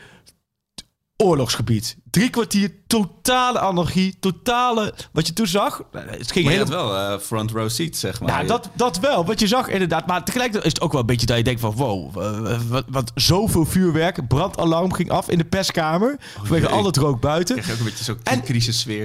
oorlogsgebied. 1.18 1.98
Drie 2.10 2.30
kwartier 2.30 2.72
totale 2.88 3.60
anarchie, 3.60 4.18
totale... 4.20 4.94
Wat 5.12 5.28
je 5.28 5.34
toen 5.34 5.48
zag, 5.48 5.82
het 5.92 6.32
ging 6.32 6.46
Maar 6.46 6.54
je 6.54 6.60
helemaal... 6.60 6.88
wel 6.88 7.14
eh, 7.14 7.20
front 7.20 7.52
row 7.52 7.70
seat, 7.70 7.96
zeg 7.96 8.20
maar. 8.22 8.42
Ja, 8.42 8.48
dat, 8.48 8.70
dat 8.74 9.00
wel. 9.00 9.26
Wat 9.26 9.40
je 9.40 9.48
zag 9.48 9.68
inderdaad. 9.68 10.08
Maar 10.08 10.24
tegelijkertijd 10.24 10.66
is 10.66 10.74
het 10.74 10.82
ook 10.82 10.92
wel 10.92 11.02
een 11.02 11.08
beetje 11.08 11.26
dat 11.26 11.38
je 11.38 11.44
denkt 11.44 11.60
van... 11.62 11.74
Wow, 11.76 12.22
eh, 12.22 12.60
wat, 12.68 12.86
wat 12.90 13.12
zoveel 13.16 13.66
vuurwerk. 13.66 14.28
Brandalarm 14.28 14.94
ging 14.94 15.10
af 15.10 15.30
in 15.30 15.38
de 15.38 15.46
perskamer. 15.46 16.18
vanwege 16.38 16.66
jee. 16.68 16.76
al 16.76 16.86
het 16.86 16.98
rook 16.98 17.22
buiten. 17.22 17.56
je 17.56 17.72
ook 17.72 17.78
een 17.78 17.84
beetje 17.84 18.04
zo'n. 18.04 18.20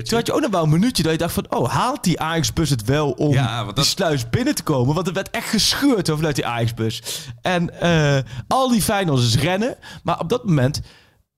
Toen 0.08 0.18
had 0.18 0.26
je 0.26 0.32
ook 0.32 0.40
nog 0.40 0.50
wel 0.50 0.62
een 0.62 0.70
minuutje 0.70 1.02
dat 1.02 1.12
je 1.12 1.18
dacht 1.18 1.34
van... 1.34 1.46
Oh, 1.48 1.68
haalt 1.70 2.04
die 2.04 2.20
Ajax-bus 2.20 2.70
het 2.70 2.84
wel 2.84 3.10
om 3.10 3.32
Ja, 3.32 3.64
dat- 3.64 3.76
die 3.76 3.84
sluis 3.84 4.30
binnen 4.30 4.54
te 4.54 4.62
komen? 4.62 4.94
Want 4.94 5.06
er 5.06 5.12
werd 5.12 5.30
echt 5.30 5.48
gescheurd 5.48 6.06
hoor, 6.06 6.16
vanuit 6.16 6.34
die 6.34 6.46
Ajax-bus. 6.46 7.02
En 7.42 7.80
eh, 7.80 8.18
al 8.48 8.68
die 8.68 8.82
Feyenoorders 8.82 9.36
rennen. 9.38 9.76
Maar 10.02 10.18
op 10.20 10.28
dat 10.28 10.44
moment 10.44 10.80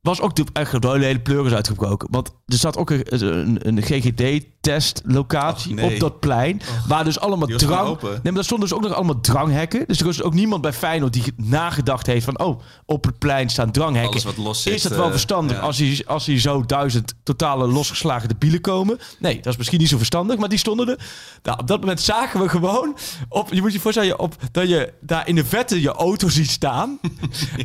was 0.05 0.21
ook 0.21 0.37
de, 0.37 0.45
echt 0.53 0.83
de 0.83 0.89
hele 0.89 1.21
pleuris 1.21 1.53
uitgebroken. 1.53 2.09
Want 2.11 2.29
er 2.47 2.57
zat 2.57 2.77
ook 2.77 2.91
een, 2.91 3.05
een, 3.09 3.69
een 3.69 3.83
GGD-testlocatie 3.83 5.75
nee. 5.75 5.95
op 5.95 6.01
dat 6.01 6.21
plein. 6.21 6.61
Waar 6.89 7.05
dus 7.05 7.21
allemaal 7.21 7.49
drang... 7.49 8.01
Nee, 8.03 8.11
maar 8.23 8.33
daar 8.33 8.45
stonden 8.45 8.69
dus 8.69 8.77
ook 8.77 8.83
nog 8.83 8.93
allemaal 8.93 9.21
dranghekken. 9.21 9.85
Dus 9.87 9.99
er 9.99 10.07
was 10.07 10.23
ook 10.23 10.35
niemand 10.35 10.63
bij 10.63 10.73
Feyenoord 10.73 11.13
die 11.13 11.33
nagedacht 11.37 12.07
heeft 12.07 12.25
van... 12.25 12.39
Oh, 12.39 12.61
op 12.87 13.05
het 13.05 13.19
plein 13.19 13.49
staan 13.49 13.71
dranghekken. 13.71 14.11
Alles 14.11 14.25
wat 14.25 14.37
los 14.37 14.63
zit, 14.63 14.75
Is 14.75 14.83
dat 14.83 14.93
wel 14.93 15.05
eh, 15.05 15.11
verstandig 15.11 15.57
ja. 15.57 15.63
als, 15.63 15.79
hij, 15.79 16.03
als 16.07 16.27
hij 16.27 16.41
zo 16.41 16.65
duizend 16.67 17.15
totale 17.23 17.67
losgeslagen 17.67 18.29
debielen 18.29 18.61
komen? 18.61 18.99
Nee, 19.19 19.37
dat 19.37 19.53
is 19.53 19.57
misschien 19.57 19.81
niet 19.81 19.89
zo 19.89 19.97
verstandig, 19.97 20.39
maar 20.39 20.49
die 20.49 20.59
stonden 20.59 20.89
er. 20.89 20.99
Nou, 21.43 21.59
op 21.59 21.67
dat 21.67 21.81
moment 21.81 22.01
zagen 22.01 22.41
we 22.41 22.49
gewoon... 22.49 22.97
Op, 23.29 23.53
je 23.53 23.61
moet 23.61 23.73
je 23.73 23.81
voorstellen 23.81 24.19
op, 24.19 24.37
dat 24.53 24.69
je 24.69 24.93
daar 25.01 25.29
in 25.29 25.35
de 25.35 25.45
vette 25.45 25.81
je 25.81 25.93
auto 25.93 26.29
ziet 26.29 26.51
staan. 26.51 26.99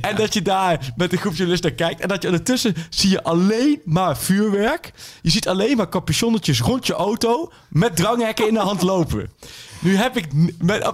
En 0.01 0.15
dat 0.15 0.33
je 0.33 0.41
daar 0.41 0.93
met 0.95 1.11
een 1.11 1.17
groep 1.17 1.33
journalisten 1.33 1.75
kijkt. 1.75 2.01
En 2.01 2.07
dat 2.07 2.21
je 2.21 2.28
ondertussen 2.31 2.75
zie 2.89 3.09
je 3.09 3.23
alleen 3.23 3.81
maar 3.85 4.17
vuurwerk. 4.17 4.91
Je 5.21 5.29
ziet 5.29 5.47
alleen 5.47 5.77
maar 5.77 5.89
capuchonnetjes 5.89 6.61
rond 6.61 6.87
je 6.87 6.93
auto 6.93 7.51
met 7.69 7.95
dranghekken 7.95 8.47
in 8.47 8.53
de 8.53 8.59
hand 8.59 8.81
lopen. 8.81 9.31
Nu 9.79 9.95
heb 9.95 10.17
ik... 10.17 10.27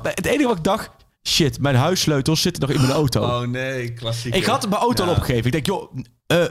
Het 0.03 0.25
enige 0.25 0.47
wat 0.47 0.57
ik 0.57 0.63
dacht... 0.63 0.89
Shit, 1.27 1.59
mijn 1.59 1.75
huissleutels 1.75 2.41
zitten 2.41 2.61
nog 2.61 2.71
in 2.71 2.81
mijn 2.81 2.93
auto. 2.93 3.21
Oh 3.21 3.41
nee, 3.41 3.93
klassiek. 3.93 4.35
Ik 4.35 4.45
had 4.45 4.69
mijn 4.69 4.81
auto 4.81 5.03
al 5.03 5.09
opgegeven. 5.09 5.45
Ik 5.45 5.51
denk, 5.51 5.65
joh, 5.65 5.95
eh, 6.27 6.43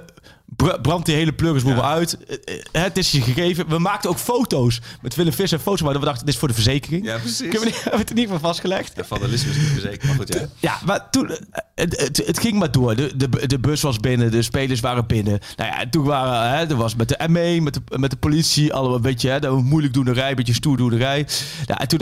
br- 0.56 0.80
brand 0.82 1.06
die 1.06 1.14
hele 1.14 1.32
Ja. 1.76 1.82
uit. 1.82 2.18
Eh, 2.26 2.36
eh, 2.72 2.82
het 2.82 2.98
is 2.98 3.10
je 3.12 3.20
gegeven. 3.20 3.68
We 3.68 3.78
maakten 3.78 4.10
ook 4.10 4.18
foto's 4.18 4.80
met 5.02 5.14
Willem 5.14 5.32
Visser. 5.32 5.58
Foto's 5.58 5.82
maar 5.82 5.92
we 6.00 6.06
dachten, 6.06 6.24
dit 6.24 6.34
is 6.34 6.40
voor 6.40 6.48
de 6.48 6.54
verzekering. 6.54 7.04
Ja, 7.04 7.18
precies. 7.18 7.38
Kunnen 7.38 7.60
we, 7.60 7.64
niet- 7.64 7.74
hebben 7.82 8.00
het 8.00 8.08
er 8.08 8.14
niet 8.14 8.28
van 8.28 8.40
vastgelegd? 8.40 8.92
Ja, 8.96 9.04
vandalisme 9.04 9.50
is 9.50 9.56
niet 9.56 9.66
verzekerd, 9.66 10.04
maar 10.04 10.14
goed, 10.14 10.34
ja. 10.34 10.46
Ja, 10.58 10.78
maar 10.84 11.10
toen, 11.10 11.30
eh, 11.30 11.36
het, 11.74 12.00
het, 12.00 12.22
het 12.26 12.38
ging 12.38 12.58
maar 12.58 12.70
door. 12.72 12.96
De, 12.96 13.16
de, 13.16 13.46
de 13.46 13.58
bus 13.58 13.80
was 13.82 13.98
binnen, 13.98 14.30
de 14.30 14.42
spelers 14.42 14.80
waren 14.80 15.06
binnen. 15.06 15.38
Nou 15.56 15.70
ja, 15.70 15.88
toen 15.90 16.04
waren, 16.04 16.58
hè, 16.58 16.64
er 16.66 16.76
was 16.76 16.94
met 16.94 17.08
de 17.08 17.28
ME, 17.28 17.60
met 17.60 17.74
de, 17.74 17.80
met 17.98 18.10
de 18.10 18.16
politie, 18.16 18.72
allemaal 18.72 18.96
een 18.96 19.02
beetje, 19.02 19.30
hè, 19.30 19.40
de 19.40 19.50
moeilijk 19.50 19.94
doenerij, 19.94 20.30
een 20.30 20.36
beetje 20.36 20.54
stoerdoenerij. 20.54 21.26
Ja, 21.66 21.78
en 21.78 21.88
toen 21.88 22.00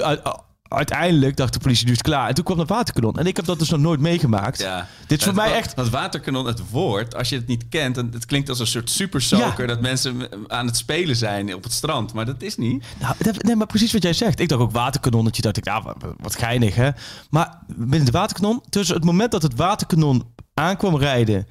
uiteindelijk 0.75 1.37
dacht 1.37 1.53
de 1.53 1.59
politie, 1.59 1.85
nu 1.87 1.91
is 1.93 1.99
het 1.99 2.07
klaar. 2.07 2.29
En 2.29 2.35
toen 2.35 2.45
kwam 2.45 2.59
het 2.59 2.69
waterkanon. 2.69 3.17
En 3.19 3.27
ik 3.27 3.37
heb 3.37 3.45
dat 3.45 3.59
dus 3.59 3.71
nog 3.71 3.81
nooit 3.81 4.01
meegemaakt. 4.01 4.59
Ja. 4.59 4.87
Dit 5.07 5.19
is 5.19 5.25
voor 5.25 5.35
Het 5.35 5.43
mij 5.45 5.55
echt... 5.55 5.77
Het 5.77 5.91
waterkanon, 5.91 6.47
het 6.47 6.71
woord, 6.71 7.15
als 7.17 7.29
je 7.29 7.37
het 7.37 7.47
niet 7.47 7.69
kent, 7.69 7.95
dan, 7.95 8.09
het 8.13 8.27
klinkt 8.27 8.49
als 8.49 8.59
een 8.59 8.67
soort 8.67 8.91
super 8.91 9.23
soaker 9.23 9.61
Ja. 9.61 9.67
dat 9.67 9.81
mensen 9.81 10.29
aan 10.47 10.67
het 10.67 10.77
spelen 10.77 11.17
zijn 11.17 11.55
op 11.55 11.63
het 11.63 11.73
strand. 11.73 12.13
Maar 12.13 12.27
dat 12.27 12.43
is 12.43 12.57
niet. 12.57 12.85
Nou, 13.01 13.15
dat- 13.19 13.43
nee, 13.43 13.57
maar 13.57 13.67
precies 13.67 13.93
wat 13.93 14.03
jij 14.03 14.13
zegt. 14.13 14.41
Ik 14.41 14.49
dacht 14.49 14.61
ook 14.63 14.73
waterkanonnetje. 14.73 15.43
Dacht 15.43 15.57
ik, 15.57 15.65
nou, 15.65 15.83
wat, 16.19 16.37
geinig, 16.37 16.75
hè? 16.75 16.91
Maar 17.31 17.59
binnen 17.67 18.01
het 18.01 18.11
waterkanon, 18.11 18.63
tussen 18.69 18.95
het 18.95 19.05
moment 19.05 19.31
dat 19.31 19.43
het 19.43 19.55
waterkanon 19.57 20.23
aankwam 20.55 20.97
rijden 20.97 21.47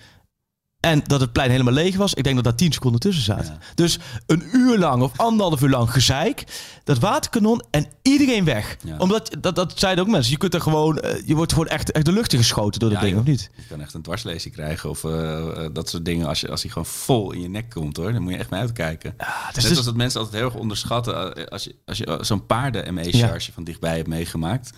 en 0.81 1.01
dat 1.05 1.21
het 1.21 1.31
plein 1.31 1.49
helemaal 1.51 1.73
leeg 1.73 1.95
was, 1.95 2.13
ik 2.13 2.23
denk 2.23 2.35
dat 2.35 2.43
daar 2.43 2.55
10 2.55 2.71
seconden 2.71 2.99
tussen 2.99 3.23
zaten. 3.23 3.53
Ja. 3.53 3.59
Dus 3.75 3.99
een 4.25 4.43
uur 4.53 4.77
lang 4.77 5.01
of 5.03 5.11
anderhalf 5.15 5.61
uur 5.61 5.69
lang 5.69 5.91
gezeik, 5.91 6.43
dat 6.83 6.99
waterkanon 6.99 7.63
en 7.71 7.85
iedereen 8.01 8.45
weg. 8.45 8.77
Ja. 8.83 8.97
Omdat, 8.97 9.35
dat, 9.39 9.55
dat 9.55 9.73
zeiden 9.79 10.03
ook 10.03 10.09
mensen, 10.09 10.31
je 10.31 10.37
kunt 10.37 10.53
er 10.53 10.61
gewoon, 10.61 10.99
eh, 10.99 11.27
je 11.27 11.35
wordt 11.35 11.51
gewoon 11.51 11.67
echt, 11.67 11.91
echt 11.91 12.05
de 12.05 12.11
lucht 12.11 12.33
in 12.33 12.39
geschoten 12.39 12.79
door 12.79 12.89
dat 12.89 12.97
Ja, 12.97 13.03
ding, 13.03 13.17
joh. 13.17 13.23
of 13.23 13.29
niet? 13.29 13.49
Je 13.55 13.63
kan 13.69 13.81
echt 13.81 13.93
een 13.93 14.01
dwarslezing 14.01 14.53
krijgen 14.53 14.89
of 14.89 15.03
eh, 15.03 15.65
eh, 15.65 15.73
dat 15.73 15.89
soort 15.89 16.05
dingen. 16.05 16.27
Als, 16.27 16.39
je, 16.39 16.49
als 16.49 16.61
hij 16.61 16.71
gewoon 16.71 16.87
vol 16.87 17.31
in 17.31 17.41
je 17.41 17.49
nek 17.49 17.69
komt 17.69 17.97
hoor, 17.97 18.13
dan 18.13 18.21
moet 18.21 18.31
je 18.31 18.37
echt 18.37 18.49
mee 18.49 18.59
uitkijken. 18.59 19.13
dus 19.17 19.27
Net 19.53 19.63
dus- 19.63 19.77
als 19.77 19.85
dat 19.85 19.95
mensen 19.95 20.19
altijd 20.19 20.37
heel 20.37 20.49
erg 20.49 20.59
onderschatten. 20.59 21.49
Als 21.49 21.63
je, 21.63 21.75
als 21.85 21.97
je 21.97 22.17
zo'n 22.21 22.45
paarden-ME-charge 22.45 23.51
van 23.51 23.63
dichtbij 23.63 23.95
hebt 23.95 24.07
meegemaakt, 24.07 24.71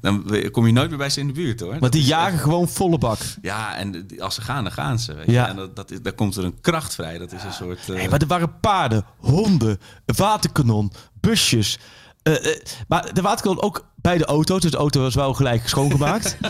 dan 0.00 0.24
kom 0.50 0.66
je 0.66 0.72
nooit 0.72 0.88
meer 0.88 0.98
bij 0.98 1.10
ze 1.10 1.20
in 1.20 1.26
de 1.26 1.32
buurt 1.32 1.60
hoor. 1.60 1.68
Want 1.70 1.82
Dat 1.82 1.92
die 1.92 2.04
jagen 2.04 2.32
echt- 2.32 2.42
gewoon 2.42 2.68
volle 2.68 2.98
bak. 2.98 3.18
Ja, 3.42 3.76
en 3.76 4.06
als 4.18 4.34
ze 4.34 4.40
gaan, 4.40 4.62
dan 4.64 4.72
gaan 4.72 4.98
ze. 4.98 5.14
Weet 5.14 5.26
je? 5.26 5.32
Ja. 5.32 5.48
En 5.48 5.56
dat, 5.56 5.76
dat, 5.76 5.90
is- 5.90 6.02
daar 6.02 6.12
komt 6.12 6.36
er 6.36 6.44
een 6.44 6.60
kracht 6.60 6.94
vrij. 6.94 7.18
Dat 7.18 7.32
is 7.32 7.42
een 7.42 7.52
soort... 7.52 7.88
Nee, 7.88 8.08
maar 8.08 8.20
er 8.20 8.26
waren 8.26 8.60
paarden, 8.60 9.04
honden, 9.18 9.78
waterkanon, 10.04 10.92
busjes. 11.20 11.78
Eh, 12.26 12.46
eh, 12.46 12.60
maar 12.88 13.14
de 13.14 13.22
waterkanon 13.22 13.62
ook 13.62 13.86
bij 13.96 14.18
de 14.18 14.24
auto. 14.24 14.58
Dus 14.58 14.70
de 14.70 14.76
auto 14.76 15.00
was 15.00 15.14
wel 15.14 15.34
gelijk 15.34 15.68
schoongemaakt. 15.68 16.36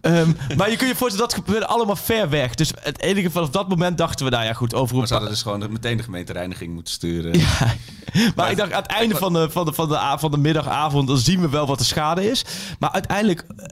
Ehm, 0.00 0.32
maar 0.56 0.70
je 0.70 0.76
kunt 0.76 0.90
je 0.90 0.96
voorstellen, 0.96 1.28
dat 1.28 1.34
gebeurde 1.34 1.66
allemaal 1.66 1.96
ver 1.96 2.28
weg. 2.28 2.54
Dus 2.54 2.72
het 2.80 3.00
enige 3.00 3.30
vanaf 3.30 3.50
dat 3.50 3.68
moment 3.68 3.98
dachten 3.98 4.24
we, 4.24 4.30
nou 4.30 4.44
ja 4.44 4.52
goed, 4.52 4.74
over 4.74 5.06
ze 5.06 5.12
hadden 5.12 5.30
dus 5.30 5.42
gewoon 5.42 5.72
meteen 5.72 5.96
de 5.96 6.02
gemeentereiniging 6.02 6.74
moeten 6.74 6.92
sturen. 6.92 7.38
ja. 7.38 7.74
Maar 8.36 8.50
ik 8.50 8.56
dacht, 8.56 8.72
aan 8.72 8.82
het 8.82 8.90
einde 8.90 9.16
van 9.16 9.32
de, 9.32 9.50
van, 9.50 9.64
de, 9.64 9.72
van, 9.72 9.88
de, 9.88 10.16
van 10.18 10.30
de 10.30 10.36
middagavond, 10.36 11.08
dan 11.08 11.18
zien 11.18 11.40
we 11.40 11.48
wel 11.48 11.66
wat 11.66 11.78
de 11.78 11.84
schade 11.84 12.30
is. 12.30 12.44
Maar 12.78 12.90
uiteindelijk, 12.90 13.44
eh, 13.56 13.66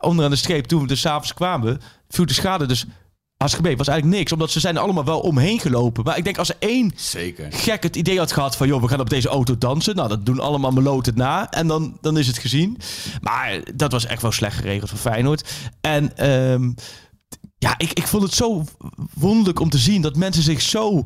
onderaan 0.00 0.30
de 0.30 0.36
streep, 0.36 0.64
toen 0.64 0.80
we 0.80 0.86
dus 0.86 1.00
s'avonds 1.00 1.34
kwamen, 1.34 1.80
viel 2.08 2.26
de 2.26 2.32
schade 2.32 2.66
dus 2.66 2.86
hartstikke 3.36 3.76
was 3.76 3.88
eigenlijk 3.88 4.18
niks, 4.18 4.32
omdat 4.32 4.50
ze 4.50 4.60
zijn 4.60 4.76
er 4.76 4.82
allemaal 4.82 5.04
wel 5.04 5.20
omheen 5.20 5.60
gelopen. 5.60 6.04
Maar 6.04 6.16
ik 6.16 6.24
denk, 6.24 6.38
als 6.38 6.48
er 6.48 6.56
één 6.58 6.92
Zeker. 6.96 7.52
gek 7.52 7.82
het 7.82 7.96
idee 7.96 8.18
had 8.18 8.32
gehad 8.32 8.56
van... 8.56 8.66
joh, 8.66 8.82
we 8.82 8.88
gaan 8.88 9.00
op 9.00 9.10
deze 9.10 9.28
auto 9.28 9.58
dansen. 9.58 9.96
Nou, 9.96 10.08
dat 10.08 10.26
doen 10.26 10.40
allemaal 10.40 10.70
meloten 10.70 11.16
na. 11.16 11.50
En 11.50 11.66
dan, 11.66 11.98
dan 12.00 12.18
is 12.18 12.26
het 12.26 12.38
gezien. 12.38 12.78
Maar 13.20 13.60
dat 13.74 13.92
was 13.92 14.06
echt 14.06 14.22
wel 14.22 14.32
slecht 14.32 14.56
geregeld 14.56 14.90
voor 14.90 14.98
Feyenoord. 14.98 15.52
En 15.80 16.16
ehm, 16.16 16.72
ja, 17.58 17.74
ik, 17.78 17.92
ik 17.92 18.06
vond 18.06 18.22
het 18.22 18.32
zo 18.32 18.64
wonderlijk 19.14 19.60
om 19.60 19.70
te 19.70 19.78
zien... 19.78 20.02
dat 20.02 20.16
mensen 20.16 20.42
zich 20.42 20.60
zo 20.60 21.04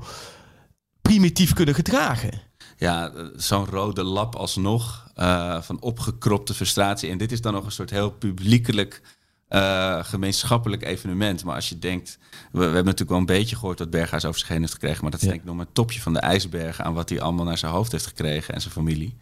primitief 1.02 1.52
kunnen 1.52 1.74
gedragen. 1.74 2.40
Ja, 2.76 3.12
zo'n 3.36 3.66
rode 3.66 4.04
lap 4.04 4.34
alsnog 4.34 5.10
eh, 5.14 5.62
van 5.62 5.80
opgekropte 5.80 6.54
frustratie. 6.54 7.10
En 7.10 7.18
dit 7.18 7.32
is 7.32 7.40
dan 7.40 7.52
nog 7.52 7.64
een 7.64 7.72
soort 7.72 7.90
heel 7.90 8.10
publiekelijk, 8.10 9.02
eh, 9.50 9.98
gemeenschappelijk 10.04 10.84
evenement. 10.84 11.44
Maar 11.44 11.54
als 11.54 11.68
je 11.68 11.78
denkt, 11.78 12.18
we, 12.52 12.58
we 12.58 12.62
hebben 12.64 12.84
natuurlijk 12.84 13.10
wel 13.10 13.18
een 13.18 13.26
beetje 13.26 13.56
gehoord 13.56 13.78
wat 13.78 13.90
Berghuis 13.90 14.24
over 14.24 14.40
zich 14.40 14.48
heen 14.48 14.60
heeft 14.60 14.72
gekregen. 14.72 15.02
Maar 15.02 15.10
dat 15.10 15.20
is 15.20 15.26
Ja. 15.26 15.30
denk 15.32 15.42
ik 15.42 15.48
nog 15.48 15.56
maar 15.56 15.66
het 15.66 15.74
topje 15.74 16.00
van 16.00 16.12
de 16.12 16.18
ijsberg 16.20 16.80
aan 16.80 16.94
wat 16.94 17.08
hij 17.08 17.20
allemaal 17.20 17.44
naar 17.44 17.58
zijn 17.58 17.72
hoofd 17.72 17.92
heeft 17.92 18.06
gekregen 18.06 18.54
en 18.54 18.60
zijn 18.60 18.72
familie. 18.72 19.16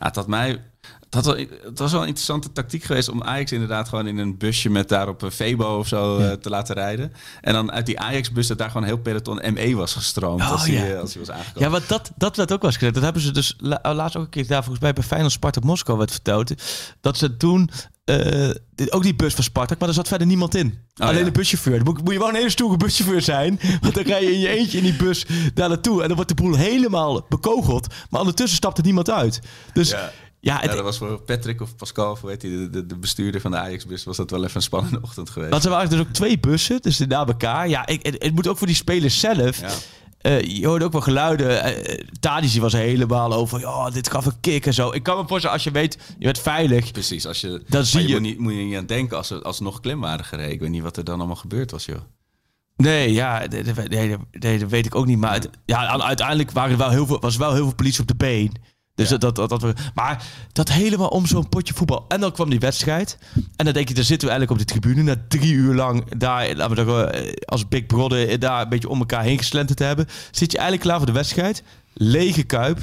Ja, 0.00 0.10
had 0.14 0.26
mij, 0.26 0.62
had 1.10 1.24
wel, 1.24 1.36
het 1.62 1.78
was 1.78 1.92
wel 1.92 2.00
een 2.00 2.06
interessante 2.06 2.52
tactiek 2.52 2.82
geweest 2.84 3.08
om 3.08 3.22
Ajax 3.22 3.52
inderdaad 3.52 3.88
gewoon 3.88 4.06
in 4.06 4.18
een 4.18 4.38
busje 4.38 4.70
met 4.70 4.88
daarop 4.88 5.22
een 5.22 5.30
Febo 5.30 5.78
of 5.78 5.86
zo 5.88 6.18
eh, 6.18 6.32
te 6.32 6.48
laten 6.50 6.74
rijden. 6.74 7.12
En 7.40 7.52
dan 7.52 7.72
uit 7.72 7.86
die 7.86 8.00
Ajax-bus 8.00 8.46
dat 8.46 8.58
daar 8.58 8.70
gewoon 8.70 8.86
heel 8.86 8.98
peloton 8.98 9.40
ME 9.54 9.74
was 9.74 9.92
gestroomd 9.94 10.40
Oh, 10.40 10.50
als, 10.50 10.66
ja. 10.66 10.72
hij, 10.80 10.94
eh, 10.94 11.00
als 11.00 11.14
hij 11.14 11.24
was 11.26 11.34
aangekomen. 11.34 11.62
Ja, 11.62 11.68
want 11.70 11.88
dat, 11.88 12.10
dat 12.16 12.36
werd 12.36 12.52
ook 12.52 12.60
wel 12.60 12.70
eens 12.70 12.78
gezegd. 12.78 12.94
Dat 12.94 13.04
hebben 13.04 13.22
ze 13.22 13.30
dus 13.32 13.54
la- 13.58 13.94
laatst 13.94 14.16
ook 14.16 14.24
een 14.24 14.30
keer 14.30 14.46
daar 14.46 14.60
volgens 14.62 14.82
mij 14.82 14.92
bij 14.92 15.02
Feyenoord 15.04 15.32
Spartak 15.32 15.64
Moskou 15.64 15.98
werd 15.98 16.10
verteld. 16.10 16.52
Dat 17.00 17.16
ze 17.18 17.36
toen 17.36 17.70
eh, 18.06 18.50
ook 18.90 19.02
die 19.02 19.14
bus 19.14 19.34
van 19.34 19.44
Spartak, 19.44 19.78
maar 19.78 19.88
er 19.88 19.94
zat 19.94 20.08
verder 20.08 20.26
niemand 20.26 20.54
in. 20.54 20.78
Alleen 20.94 21.12
Oh, 21.12 21.18
ja. 21.18 21.24
de 21.24 21.30
buschauffeur. 21.30 21.76
Dan 21.76 21.84
moet, 21.84 22.04
moet 22.04 22.12
je 22.12 22.18
wel 22.18 22.28
een 22.28 22.34
hele 22.34 22.50
stoere 22.50 22.76
buschauffeur 22.76 23.22
zijn. 23.22 23.60
Want 23.80 23.94
dan 23.94 24.04
rij 24.04 24.22
je 24.22 24.32
in 24.32 24.38
je 24.38 24.48
eentje 24.48 24.78
in 24.78 24.84
die 24.84 24.96
bus 24.96 25.26
daar 25.54 25.68
naartoe. 25.68 26.00
En 26.00 26.06
dan 26.06 26.16
wordt 26.16 26.36
de 26.36 26.42
boel 26.42 26.54
helemaal 26.54 27.26
bekogeld. 27.28 27.86
Maar 28.10 28.20
ondertussen 28.20 28.56
stapt 28.56 28.78
er 28.78 28.84
niemand 28.84 29.10
uit. 29.10 29.40
Dus 29.72 29.90
Ja. 29.90 30.12
Ja, 30.40 30.56
het, 30.60 30.70
Ja, 30.70 30.74
dat 30.74 30.84
was 30.84 30.98
voor 30.98 31.22
Patrick 31.22 31.60
of 31.60 31.76
Pascal, 31.76 32.10
of 32.10 32.22
heet 32.22 32.42
hij, 32.42 32.50
de, 32.50 32.70
de, 32.70 32.86
de 32.86 32.96
bestuurder 32.96 33.40
van 33.40 33.50
de 33.50 33.56
Ajax-bus, 33.56 34.04
was 34.04 34.16
dat 34.16 34.30
wel 34.30 34.44
even 34.44 34.56
een 34.56 34.62
spannende 34.62 34.98
ochtend 35.02 35.30
geweest. 35.30 35.50
want 35.50 35.64
er 35.64 35.70
waren 35.70 35.90
dus 35.90 35.98
ook 36.00 36.12
twee 36.12 36.38
bussen, 36.38 36.82
dus 36.82 36.98
na 36.98 37.26
elkaar. 37.26 37.68
Ja, 37.68 37.86
ik, 37.86 38.06
het, 38.06 38.22
het 38.22 38.34
moet 38.34 38.48
ook 38.48 38.58
voor 38.58 38.66
die 38.66 38.76
spelers 38.76 39.20
zelf. 39.20 39.60
Ja. 39.60 39.70
Eh, 40.18 40.40
je 40.40 40.66
hoorde 40.66 40.84
ook 40.84 40.92
wel 40.92 41.00
geluiden. 41.00 41.50
Uh, 41.78 41.98
Tadic 42.20 42.60
was 42.60 42.72
er 42.74 42.80
helemaal 42.80 43.32
over. 43.32 43.60
Ja, 43.60 43.90
dit 43.90 44.10
gaf 44.10 44.26
een 44.26 44.40
kick 44.40 44.66
en 44.66 44.74
zo. 44.74 44.90
Ik 44.92 45.02
kan 45.02 45.16
me 45.16 45.26
voorstellen, 45.26 45.54
als 45.56 45.64
je 45.64 45.70
weet, 45.70 45.98
je 46.18 46.24
bent 46.24 46.38
veilig. 46.38 46.90
Precies, 46.92 47.26
als 47.26 47.40
je, 47.40 47.48
Dan 47.48 47.62
maar 47.68 47.84
zie 47.84 48.06
je- 48.06 48.12
Moet, 48.12 48.20
niet, 48.22 48.38
moet 48.38 48.52
je 48.52 48.58
niet 48.62 48.76
aan 48.76 48.86
denken 48.86 49.16
als, 49.16 49.42
als 49.42 49.60
nog 49.60 49.80
klim 49.80 50.00
waren 50.00 50.24
gereden. 50.24 50.52
Ik 50.52 50.60
weet 50.60 50.70
niet 50.70 50.82
wat 50.82 50.96
er 50.96 51.04
dan 51.04 51.18
allemaal 51.18 51.36
gebeurd 51.36 51.70
was, 51.70 51.84
joh. 51.84 51.98
Nee, 52.76 53.12
ja, 53.12 53.42
nee, 53.88 54.16
nee, 54.30 54.58
dat 54.58 54.70
weet 54.70 54.86
ik 54.86 54.94
ook 54.94 55.06
niet. 55.06 55.18
Maar 55.18 55.32
het- 55.32 55.50
ja, 55.64 56.00
uiteindelijk 56.00 56.50
waren 56.50 56.70
er 56.72 56.78
wel 56.78 56.90
heel 56.90 57.06
veel, 57.06 57.20
was 57.20 57.34
er 57.34 57.40
wel 57.40 57.54
heel 57.54 57.64
veel 57.64 57.74
politie 57.74 58.00
op 58.00 58.06
de 58.08 58.14
been. 58.16 58.52
Dus 58.96 59.08
Ja. 59.08 59.16
dat, 59.16 59.36
dat, 59.36 59.48
dat, 59.48 59.60
dat- 59.60 59.78
maar 59.94 60.22
dat 60.52 60.68
helemaal 60.68 61.08
om 61.08 61.26
zo'n 61.26 61.48
potje 61.48 61.74
voetbal. 61.74 62.04
En 62.08 62.20
dan 62.20 62.32
kwam 62.32 62.50
die 62.50 62.58
wedstrijd. 62.58 63.18
En 63.56 63.64
dan 63.64 63.74
denk 63.74 63.88
je, 63.88 63.94
dan 63.94 64.04
zitten 64.04 64.28
we 64.28 64.34
eigenlijk 64.34 64.50
op 64.62 64.66
de 64.68 64.72
tribune. 64.80 65.02
Na 65.02 65.22
drie 65.28 65.52
uur 65.52 65.74
lang 65.74 66.14
daar, 66.18 66.54
laten 66.54 66.76
we 66.76 66.84
zeggen, 66.84 67.12
eh, 67.26 67.32
als 67.44 67.68
Big 67.68 67.86
Brother 67.86 68.28
eh, 68.28 68.38
daar 68.40 68.62
een 68.62 68.68
beetje 68.68 68.88
om 68.88 68.98
elkaar 68.98 69.22
heen 69.22 69.38
geslenterd 69.38 69.78
te 69.78 69.84
hebben. 69.84 70.06
Zit 70.30 70.50
je 70.52 70.58
eigenlijk 70.58 70.86
klaar 70.88 70.96
voor 70.96 71.06
de 71.06 71.12
wedstrijd. 71.12 71.62
Lege 71.94 72.42
kuip. 72.42 72.78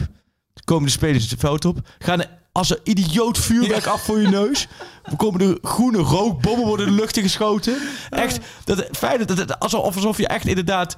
Komen 0.64 0.86
de 0.86 0.92
spelers 0.92 1.30
het 1.30 1.40
veld 1.40 1.66
op. 1.66 1.78
Gaan 2.00 2.22
er 2.22 2.30
als 2.52 2.70
een 2.70 2.80
idioot 2.84 3.38
vuurwerk 3.38 3.86
af 3.86 4.02
voor 4.02 4.20
je 4.22 4.28
neus. 4.28 4.68
We 5.10 5.16
komen 5.16 5.42
er 5.42 5.58
groene 5.62 5.98
rookbommen 5.98 6.66
worden 6.68 6.86
de 6.86 6.92
lucht 6.92 7.18
in 7.18 7.24
geschoten. 7.24 7.78
Echt, 8.10 8.40
dat, 8.64 8.88
fijn 8.92 9.26
dat 9.26 9.38
het 9.38 9.60
alsof, 9.60 9.96
alsof 9.96 10.18
je 10.18 10.28
echt 10.28 10.46
inderdaad 10.48 10.96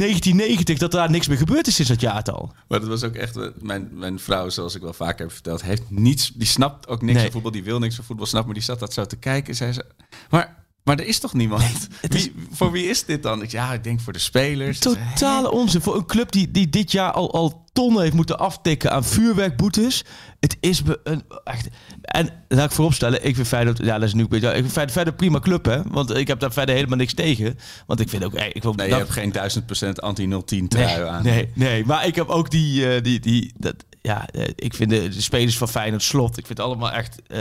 1990 0.00 0.78
dat 0.78 0.90
daar 0.90 1.10
niks 1.10 1.28
meer 1.28 1.36
gebeurd 1.38 1.66
is 1.66 1.74
sinds 1.74 1.90
dat 1.90 2.00
jaartal. 2.00 2.52
Maar 2.68 2.80
dat 2.80 2.88
was 2.88 3.02
ook 3.04 3.14
echt... 3.14 3.36
eh, 3.36 3.46
Mijn, 3.60 3.88
mijn 3.92 4.18
vrouw, 4.18 4.48
zoals 4.48 4.74
ik 4.74 4.82
wel 4.82 4.92
vaker 4.92 5.24
heb 5.24 5.32
verteld, 5.32 5.62
heeft 5.62 5.82
niets... 5.90 6.30
Die 6.34 6.46
snapt 6.46 6.88
ook 6.88 7.00
niks 7.02 7.12
Nee. 7.14 7.22
van 7.22 7.32
voetbal. 7.32 7.50
Die 7.50 7.64
wil 7.64 7.78
niks 7.78 7.94
van 7.94 8.04
voetbal 8.04 8.26
snappen. 8.26 8.50
Maar 8.52 8.60
die 8.60 8.68
zat 8.68 8.78
dat 8.80 8.92
zo 8.92 9.04
te 9.04 9.16
kijken. 9.16 9.48
en 9.48 9.54
Zei 9.54 9.72
ze, 9.72 9.84
maar, 10.30 10.63
maar 10.84 10.98
er 10.98 11.06
is 11.06 11.18
toch 11.18 11.32
niemand? 11.32 11.88
Wie, 12.00 12.34
voor 12.50 12.72
wie 12.72 12.88
is 12.88 13.04
dit 13.04 13.22
dan? 13.22 13.42
Ik 13.42 13.50
ja, 13.50 13.72
ik 13.72 13.84
denk 13.84 14.00
voor 14.00 14.12
de 14.12 14.18
spelers. 14.18 14.78
Totale 14.78 15.50
onzin 15.50 15.80
voor 15.80 15.96
een 15.96 16.06
club 16.06 16.32
die, 16.32 16.50
die 16.50 16.68
dit 16.68 16.92
jaar 16.92 17.12
al, 17.12 17.32
al 17.32 17.64
tonnen 17.72 18.02
heeft 18.02 18.14
moeten 18.14 18.38
aftikken 18.38 18.90
aan 18.92 19.04
vuurwerkboetes. 19.04 20.04
Het 20.40 20.56
is 20.60 20.82
een 21.04 21.22
echt. 21.44 21.68
En 22.02 22.28
laat 22.48 22.64
ik 22.64 22.70
vooropstellen, 22.70 23.24
ik 23.24 23.34
vind 23.34 23.46
Feyenoord, 23.48 23.78
ja, 23.78 23.98
dat 23.98 24.08
is 24.08 24.14
nu 24.14 24.22
een 24.22 24.28
beetje. 24.28 24.48
Ik 24.48 24.54
vind 24.54 24.70
Feyenoord 24.70 24.96
verder 24.96 25.14
prima 25.14 25.40
club, 25.40 25.64
hè? 25.64 25.82
Want 25.82 26.16
ik 26.16 26.28
heb 26.28 26.40
daar 26.40 26.52
verder 26.52 26.74
helemaal 26.74 26.98
niks 26.98 27.14
tegen. 27.14 27.58
Want 27.86 28.00
ik 28.00 28.08
vind 28.08 28.24
ook, 28.24 28.34
eh, 28.34 28.46
ik 28.52 28.62
wil 28.62 28.72
Nee, 28.72 28.88
je 28.88 28.94
hebt 28.94 29.10
geen 29.10 29.32
duizend 29.32 29.66
procent 29.66 30.02
anti-010 30.02 30.68
trui 30.68 30.96
nee, 30.96 31.04
aan. 31.04 31.22
Nee, 31.22 31.50
nee, 31.54 31.84
maar 31.84 32.06
ik 32.06 32.14
heb 32.14 32.28
ook 32.28 32.50
die, 32.50 32.94
eh, 32.94 33.02
die, 33.02 33.20
die 33.20 33.52
dat, 33.56 33.74
ja, 34.06 34.28
eh, 34.28 34.48
ik 34.54 34.74
vind 34.74 34.90
de, 34.90 35.08
de 35.08 35.20
spelers 35.20 35.58
van 35.58 35.68
Feyenoord 35.68 36.02
slot, 36.02 36.38
ik 36.38 36.46
vind 36.46 36.58
het 36.58 36.66
allemaal 36.66 36.90
echt 36.90 37.22
eh, 37.26 37.40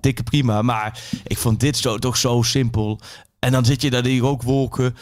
dikke 0.00 0.22
prima. 0.22 0.62
Maar 0.62 1.02
ik 1.24 1.38
vond 1.38 1.60
dit 1.60 1.76
zo, 1.76 1.98
toch 1.98 2.16
zo 2.16 2.42
simpel. 2.42 3.00
En 3.38 3.52
dan 3.52 3.64
zit 3.64 3.82
je 3.82 3.90
daar 3.90 4.02
die 4.02 4.20
rookwolken. 4.20 4.96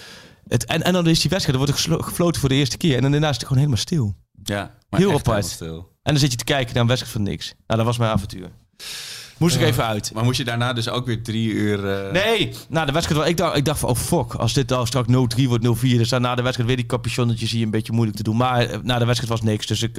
Het, 0.49 0.65
en, 0.65 0.83
en 0.83 0.93
dan 0.93 1.07
is 1.07 1.21
die 1.21 1.31
wedstrijd, 1.31 1.59
dan 1.59 1.67
wordt 1.67 1.87
er 1.87 2.05
gefloten 2.05 2.41
voor 2.41 2.49
de 2.49 2.55
eerste 2.55 2.77
keer. 2.77 2.97
En 2.97 3.03
dan 3.03 3.11
daarna 3.11 3.29
is 3.29 3.35
het 3.35 3.43
gewoon 3.43 3.59
helemaal 3.59 3.81
stil. 3.81 4.17
Ja, 4.43 4.75
Heel 4.91 5.13
apart. 5.13 5.47
stil. 5.47 5.77
En 6.03 6.13
dan 6.13 6.19
zit 6.19 6.31
je 6.31 6.37
te 6.37 6.45
kijken 6.45 6.73
naar 6.73 6.83
een 6.83 6.89
wedstrijd 6.89 7.17
van 7.17 7.23
niks. 7.23 7.47
Nou, 7.47 7.79
dat 7.79 7.85
was 7.85 7.99
mijn 7.99 8.11
avontuur. 8.11 8.51
Moest 9.39 9.57
ik 9.57 9.63
even 9.63 9.85
uit. 9.85 10.11
Maar 10.15 10.25
moest 10.25 10.39
je 10.39 10.45
daarna 10.45 10.73
dus 10.73 10.89
ook 10.89 11.07
weer 11.07 11.23
drie 11.23 11.51
uur... 11.51 12.11
Nee, 12.13 12.55
na 12.69 12.85
de 12.85 12.93
wedstrijd, 12.93 13.29
ik 13.29 13.37
dacht, 13.37 13.57
ik 13.57 13.65
dacht 13.65 13.79
van, 13.79 13.89
oh 13.89 13.97
fuck, 13.97 14.35
als 14.35 14.53
dit 14.53 14.73
al 14.73 14.87
straks 14.87 15.09
0-3 15.09 15.13
wordt, 15.47 15.67
0-4, 15.67 15.97
dan 15.97 16.05
staan 16.05 16.23
na 16.23 16.35
de 16.35 16.43
wedstrijd 16.43 16.69
weer 16.69 16.79
die 16.79 16.87
capuchonnetjes 16.87 17.51
hier 17.51 17.63
een 17.63 17.71
beetje 17.71 17.93
moeilijk 17.93 18.17
te 18.17 18.23
doen. 18.23 18.37
Maar 18.37 18.79
na 18.83 18.99
de 18.99 19.05
wedstrijd 19.05 19.33
was 19.33 19.43
niks, 19.43 19.67
dus 19.67 19.83
ik 19.83 19.97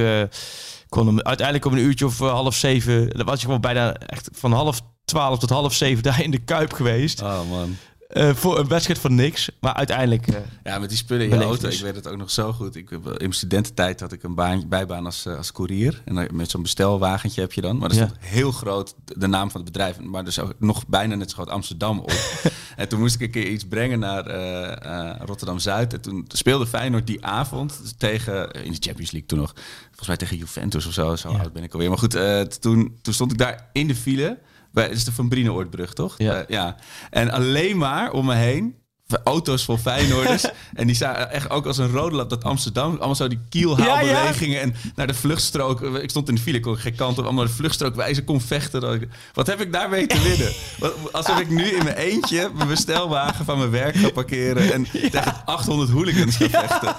kon 0.89 1.07
hem 1.07 1.21
uiteindelijk 1.21 1.65
om 1.65 1.73
een 1.73 1.83
uurtje 1.83 2.05
of 2.05 2.21
eh, 2.21 2.31
half 2.31 2.55
zeven, 2.55 3.09
dan 3.09 3.25
was 3.25 3.39
je 3.39 3.45
gewoon 3.45 3.61
bijna 3.61 3.93
echt 3.93 4.29
van 4.31 4.51
half 4.51 4.81
twaalf 5.05 5.39
tot 5.39 5.49
half 5.49 5.73
zeven 5.73 6.03
daar 6.09 6.23
in 6.23 6.31
de 6.31 6.43
Kuip 6.43 6.73
geweest. 6.73 7.21
Oh 7.21 7.49
man. 7.49 7.77
Eh, 8.09 8.33
voor 8.35 8.59
een 8.59 8.67
wedstrijd 8.67 8.99
van 8.99 9.15
niks, 9.15 9.49
maar 9.61 9.73
uiteindelijk... 9.73 10.27
eh, 10.27 10.35
Ja, 10.63 10.79
met 10.79 10.89
die 10.89 10.97
spullen 10.97 11.29
in 11.29 11.37
je 11.37 11.43
auto. 11.43 11.67
dus. 11.67 11.75
Ik 11.77 11.81
weet 11.83 11.95
het 11.95 12.07
ook 12.07 12.17
nog 12.17 12.31
zo 12.31 12.51
goed. 12.53 12.75
Ik, 12.75 12.89
heb, 12.89 13.05
in 13.05 13.13
mijn 13.17 13.33
studententijd 13.33 13.99
had 13.99 14.11
ik 14.11 14.23
een 14.23 14.35
baan, 14.35 14.67
bijbaan 14.69 15.05
als, 15.05 15.25
eh, 15.25 15.37
als 15.37 15.51
courier. 15.51 16.01
En 16.05 16.27
met 16.35 16.49
zo'n 16.49 16.61
bestelwagentje 16.61 17.41
heb 17.41 17.53
je 17.53 17.61
dan. 17.61 17.77
Maar 17.77 17.89
Ja. 17.93 17.95
stond 17.95 18.13
heel 18.19 18.51
groot 18.51 18.95
de, 19.05 19.27
naam 19.27 19.51
van 19.51 19.61
het 19.61 19.71
bedrijf. 19.71 19.99
Maar 19.99 20.23
dus 20.23 20.39
ook 20.39 20.53
nog 20.59 20.87
bijna 20.87 21.15
net 21.15 21.29
zo 21.29 21.35
groot 21.35 21.49
Amsterdam 21.49 21.99
op. 21.99 22.11
en 22.75 22.87
toen 22.89 22.99
moest 22.99 23.15
ik 23.15 23.21
een 23.21 23.31
keer 23.31 23.47
iets 23.47 23.67
brengen 23.67 23.99
naar 23.99 24.25
eh, 24.25 25.25
Rotterdam-Zuid. 25.25 25.93
En 25.93 26.01
toen 26.01 26.25
speelde 26.27 26.67
Feyenoord 26.67 27.07
die 27.07 27.25
avond 27.25 27.99
tegen... 27.99 28.51
in 28.51 28.71
de 28.71 28.77
Champions 28.79 29.11
League 29.11 29.25
toen 29.29 29.39
nog. 29.39 29.53
Volgens 29.87 30.07
mij 30.07 30.17
tegen 30.17 30.37
Juventus 30.37 30.85
of 30.85 30.93
zo. 30.93 31.15
Zo 31.15 31.31
Ja. 31.31 31.37
oud 31.39 31.53
ben 31.53 31.63
ik 31.63 31.73
alweer. 31.73 31.89
Maar 31.89 31.97
goed, 31.97 32.17
toen, 32.61 32.97
toen 33.01 33.13
stond 33.13 33.31
ik 33.31 33.37
daar 33.37 33.69
in 33.73 33.87
de 33.87 33.95
file. 33.95 34.37
Bij, 34.71 34.83
het 34.83 34.95
is 34.95 35.03
de 35.03 35.11
Van 35.11 35.29
Brienoordbrug, 35.29 35.93
toch? 35.93 36.15
Ja. 36.17 36.33
Eh, 36.33 36.47
ja. 36.47 36.75
En 37.09 37.29
alleen 37.31 37.77
maar 37.77 38.11
om 38.11 38.25
me 38.25 38.35
heen 38.35 38.77
auto's 39.23 39.65
vol 39.65 39.77
Feyenoorders. 39.77 40.45
en 40.73 40.87
die 40.87 40.95
zagen 40.95 41.31
echt 41.31 41.49
ook 41.49 41.65
als 41.65 41.77
een 41.77 41.91
rode 41.91 42.15
lap 42.15 42.29
dat 42.29 42.43
Amsterdam. 42.43 42.91
Allemaal 42.95 43.15
zo 43.15 43.27
die 43.27 43.39
kielhaalbewegingen. 43.49 44.61
En 44.61 44.75
naar 44.95 45.07
de 45.07 45.13
vluchtstrook. 45.13 45.81
Ik 45.81 46.09
stond 46.09 46.29
in 46.29 46.35
de 46.35 46.41
file, 46.41 46.57
ik 46.57 46.63
kon 46.63 46.77
geen 46.77 46.95
kant 46.95 47.17
op. 47.17 47.23
Allemaal 47.25 47.43
de 47.45 47.51
vluchtstrook 47.51 47.95
wijzen, 47.95 48.23
kon 48.23 48.41
vechten. 48.41 48.81
Dat 48.81 48.93
ik- 48.93 49.07
Wat 49.33 49.47
heb 49.47 49.61
ik 49.61 49.73
daarmee 49.73 50.07
te 50.07 50.21
winnen? 50.21 50.51
Wat- 50.79 51.13
Alsof 51.13 51.39
ik 51.39 51.49
nu 51.49 51.63
in 51.63 51.83
mijn 51.83 51.95
eentje 51.95 52.49
mijn 52.55 52.67
bestelwagen 52.67 53.45
van 53.45 53.57
mijn 53.57 53.69
werk 53.69 53.95
ga 53.95 54.09
parkeren. 54.09 54.73
En 54.73 54.83
tegen 55.11 55.45
800 55.45 55.89
hooligans 55.89 56.35
ga 56.37 56.49
vechten. 56.49 56.95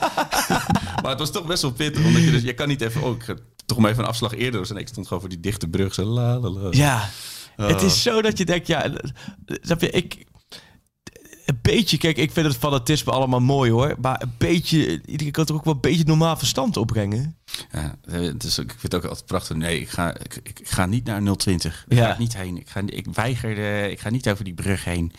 maar 1.02 1.10
het 1.10 1.18
was 1.18 1.30
toch 1.32 1.46
best 1.46 1.62
wel 1.62 1.72
pittig. 1.72 2.04
Omdat 2.04 2.22
je 2.22 2.30
dus, 2.30 2.42
je 2.42 2.54
kan 2.54 2.68
niet 2.68 2.80
even... 2.80 3.02
Oh, 3.02 3.16
ik 3.16 3.22
ga 3.22 3.34
toch 3.66 3.78
maar 3.78 3.90
even 3.90 4.02
een 4.02 4.08
afslag 4.08 4.34
eerder. 4.34 4.60
Dus 4.60 4.70
ik 4.70 4.88
stond 4.88 5.06
gewoon 5.06 5.20
voor 5.20 5.30
die 5.30 5.40
dichte 5.40 5.68
brug. 5.68 5.94
Zo 5.94 6.04
la 6.04 6.38
la 6.38 6.48
la. 6.50 6.68
Ja, 6.70 7.08
het 7.68 7.82
is 7.82 8.02
zo 8.02 8.22
dat 8.22 8.38
je 8.38 8.44
denkt, 8.44 8.66
ja, 8.66 8.90
snap 9.46 9.80
je, 9.80 9.90
ik, 9.90 10.24
een 11.44 11.58
beetje, 11.62 11.98
kijk, 11.98 12.16
ik 12.16 12.30
vind 12.30 12.46
het 12.46 12.56
fanatisme 12.56 13.12
allemaal 13.12 13.40
mooi 13.40 13.70
hoor, 13.70 13.94
maar 14.00 14.22
een 14.22 14.34
beetje, 14.38 15.00
iedereen 15.06 15.32
kan 15.32 15.44
toch 15.44 15.56
ook 15.56 15.64
wel 15.64 15.74
een 15.74 15.80
beetje 15.80 16.04
normaal 16.04 16.36
verstand 16.36 16.76
opbrengen. 16.76 17.38
Ja, 17.72 17.94
het 18.10 18.44
is, 18.44 18.60
ook- 18.60 18.64
ik 18.72 18.78
vind 18.78 18.92
het 18.92 18.94
ook 18.94 19.04
altijd 19.08 19.26
prachtig. 19.26 19.56
Nee, 19.56 19.80
ik 19.80 19.88
ga, 19.88 20.14
ik, 20.18 20.36
ik, 20.42 20.58
ik 20.60 20.68
ga 20.68 20.86
niet 20.86 21.04
naar 21.04 21.36
020. 21.36 21.84
Ja. 21.88 21.96
Ik 21.96 22.02
ga 22.04 22.12
er 22.12 22.18
niet 22.18 22.36
heen. 22.36 22.56
Ik, 22.58 22.68
ga, 22.68 22.82
ik 22.86 23.06
weiger, 23.12 23.54
de, 23.54 23.88
ik 23.90 24.00
ga 24.00 24.10
niet 24.10 24.28
over 24.30 24.44
die 24.44 24.54
brug 24.54 24.84
heen. 24.84 25.12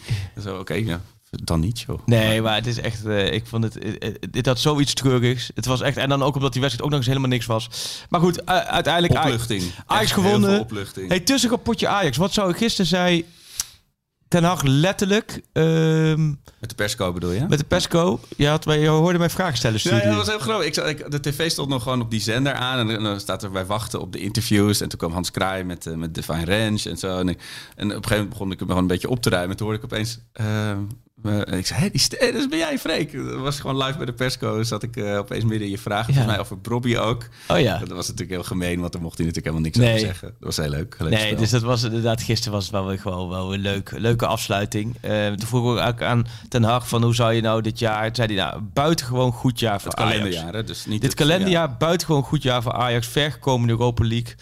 Zo, 0.44 0.58
oké, 0.60 0.74
ja, 0.74 1.02
dan 1.40 1.60
niet, 1.60 1.80
joh. 1.80 2.00
Nee, 2.06 2.42
maar 2.42 2.56
het 2.56 2.68
is 2.68 2.80
echt, 2.80 3.06
eh, 3.06 3.34
ik 3.34 3.46
vond 3.46 3.64
het, 3.64 3.78
eh, 3.80 4.08
eh, 4.10 4.14
dit 4.32 4.46
had 4.46 4.60
zoiets 4.60 4.94
treurigs. 4.94 5.52
Het 5.56 5.66
was 5.66 5.82
echt, 5.82 5.98
en 5.98 6.10
dan 6.10 6.24
ook 6.24 6.36
omdat 6.36 6.52
die 6.52 6.62
wedstrijd 6.62 6.86
ook 6.86 6.90
nog 6.96 7.00
eens 7.00 7.08
helemaal 7.16 7.30
niks 7.38 7.46
was. 7.46 7.70
Maar 8.10 8.20
goed, 8.22 8.38
u- 8.40 8.42
uiteindelijk 8.46 9.14
Ajax- 9.16 9.32
Opluchting. 9.32 9.72
Ajax 9.86 10.14
heel 10.14 10.24
gewonnen. 10.24 10.50
veel 10.50 10.60
opluchting. 10.60 11.08
Hey, 11.08 11.20
tussenrapportje 11.20 11.88
Ajax, 11.88 12.18
wat 12.18 12.34
zou 12.34 12.50
ik 12.50 12.58
gisteren 12.58 12.86
zei 12.86 13.26
Ten 14.28 14.44
Hag 14.44 14.62
letterlijk 14.64 15.42
ehm, 15.54 16.28
Met 16.60 16.70
de 16.70 16.76
persco 16.76 17.14
bedoel 17.14 17.32
je? 17.32 17.46
met 17.50 17.60
de 17.60 17.66
Pesco. 17.66 18.20
Je, 18.38 18.48
had, 18.48 18.64
je 18.64 18.88
hoorde 18.88 19.20
mij 19.20 19.30
vragen 19.30 19.58
stellen, 19.58 19.80
Ja, 19.84 19.96
ja, 19.98 20.04
dat 20.06 20.16
was 20.16 20.28
heel 20.28 20.40
groot. 20.40 20.64
Ik, 20.66 20.76
ik, 20.76 21.12
de 21.12 21.20
tv 21.20 21.50
stond 21.52 21.70
nog 21.70 21.84
gewoon 21.84 22.02
op 22.02 22.12
die 22.12 22.20
zender 22.22 22.54
aan. 22.54 22.80
En, 22.80 22.88
dan- 22.88 23.04
dan 23.04 23.20
staat 23.20 23.44
er 23.44 23.52
bij 23.52 23.66
wachten 23.66 24.02
op 24.02 24.12
de 24.12 24.20
interviews. 24.20 24.82
En 24.82 24.90
toen 24.90 25.00
kwam 25.00 25.12
Hans 25.12 25.32
Kraai 25.32 25.64
met, 25.64 25.86
eh, 25.86 25.94
met 25.94 26.14
Divine 26.16 26.46
Ranch 26.46 26.84
en 26.86 26.98
zo. 26.98 27.20
En, 27.20 27.30
ik- 27.30 27.40
en 27.76 27.86
op 27.86 27.96
een 27.96 28.04
gegeven 28.04 28.10
moment 28.10 28.30
begon 28.30 28.52
ik 28.52 28.60
hem 28.60 28.68
gewoon 28.68 28.82
een 28.82 28.88
beetje 28.90 29.10
op 29.10 29.22
te 29.22 29.30
ruimen. 29.30 29.58
Toen 29.58 29.68
hoorde 29.68 29.84
ik 29.84 29.92
opeens... 29.92 30.20
ehm, 30.34 30.48
eh, 30.48 30.78
ik 31.58 31.66
zei, 31.68 31.80
hé, 31.80 31.90
die 31.90 32.00
stem, 32.00 32.34
dat 32.34 32.50
ben 32.50 32.58
jij, 32.60 32.80
Freek. 32.80 33.14
Dat 33.14 33.40
was 33.40 33.60
gewoon 33.60 33.78
live 33.84 33.98
bij 33.98 34.06
de 34.06 34.14
persco. 34.14 34.64
Zat 34.64 34.84
ik 34.84 34.96
eh, 34.98 35.18
opeens 35.18 35.44
midden 35.44 35.62
in 35.68 35.70
je 35.74 35.78
vragen. 35.78 36.08
Ja. 36.08 36.14
Volgens 36.14 36.36
mij 36.36 36.40
over 36.40 36.60
Bobby 36.60 36.98
ook. 36.98 37.28
Oh 37.48 37.60
ja. 37.60 37.78
Dat 37.78 37.90
was 37.90 38.06
natuurlijk 38.08 38.30
heel 38.32 38.44
gemeen, 38.44 38.80
want 38.80 38.92
daar 38.94 39.02
mocht 39.02 39.18
hij 39.18 39.26
natuurlijk 39.28 39.56
helemaal 39.56 39.62
niks 39.62 39.78
Nee. 39.78 39.94
over 39.96 40.06
zeggen. 40.06 40.28
Dat 40.28 40.56
was 40.56 40.58
heel 40.58 40.70
leuk. 40.70 40.96
leuk 41.00 41.10
Nee, 41.10 41.26
spel. 41.28 41.38
dus 41.40 41.50
dat 41.50 41.62
was 41.62 41.84
inderdaad, 41.84 42.22
gisteren 42.22 42.54
was 42.54 42.64
het 42.64 42.74
wel 42.74 42.86
weer 42.86 43.00
gewoon 43.00 43.30
wel 43.30 43.54
een 43.54 43.60
leuk, 43.60 43.92
leuke 43.98 44.26
afsluiting. 44.26 44.96
Eh 45.02 45.28
toen 45.28 45.48
vroeg 45.48 45.78
ik 45.78 45.86
ook 45.88 46.02
aan 46.02 46.26
Ten 46.50 46.64
Hag 46.64 46.88
van 46.88 47.04
hoe 47.04 47.16
zou 47.16 47.34
je 47.34 47.42
nou 47.42 47.62
dit 47.62 47.80
jaar, 47.80 48.06
toen 48.06 48.16
zei 48.16 48.36
hij 48.36 48.46
nou, 48.46 48.62
buitengewoon 48.74 49.32
goed 49.32 49.60
jaar 49.60 49.82
voor 49.82 49.90
het 49.92 50.00
Ajax. 50.00 50.16
kalenderjaar, 50.18 50.54
hè, 50.54 50.64
dus 50.64 50.86
niet 50.86 51.02
Dit 51.02 51.10
het- 51.10 51.20
kalenderjaar, 51.20 51.78
buitengewoon 51.78 52.24
goed 52.24 52.44
jaar 52.44 52.62
voor 52.62 52.74
Ajax, 52.74 53.08
ver 53.08 53.32
gekomen 53.32 53.62
in 53.62 53.68
de 53.68 53.80
Europa 53.80 54.06
League. 54.06 54.36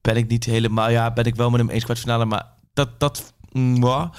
Ben 0.00 0.16
ik 0.16 0.28
niet 0.28 0.44
helemaal, 0.44 0.90
ja, 0.90 1.12
ben 1.12 1.24
ik 1.24 1.34
wel 1.34 1.50
met 1.50 1.60
hem 1.60 1.70
eens 1.70 1.84
kwartfinale, 1.84 2.24
maar 2.24 2.46
dat, 2.74 2.88
dat, 3.00 3.32
mwah. 3.52 4.12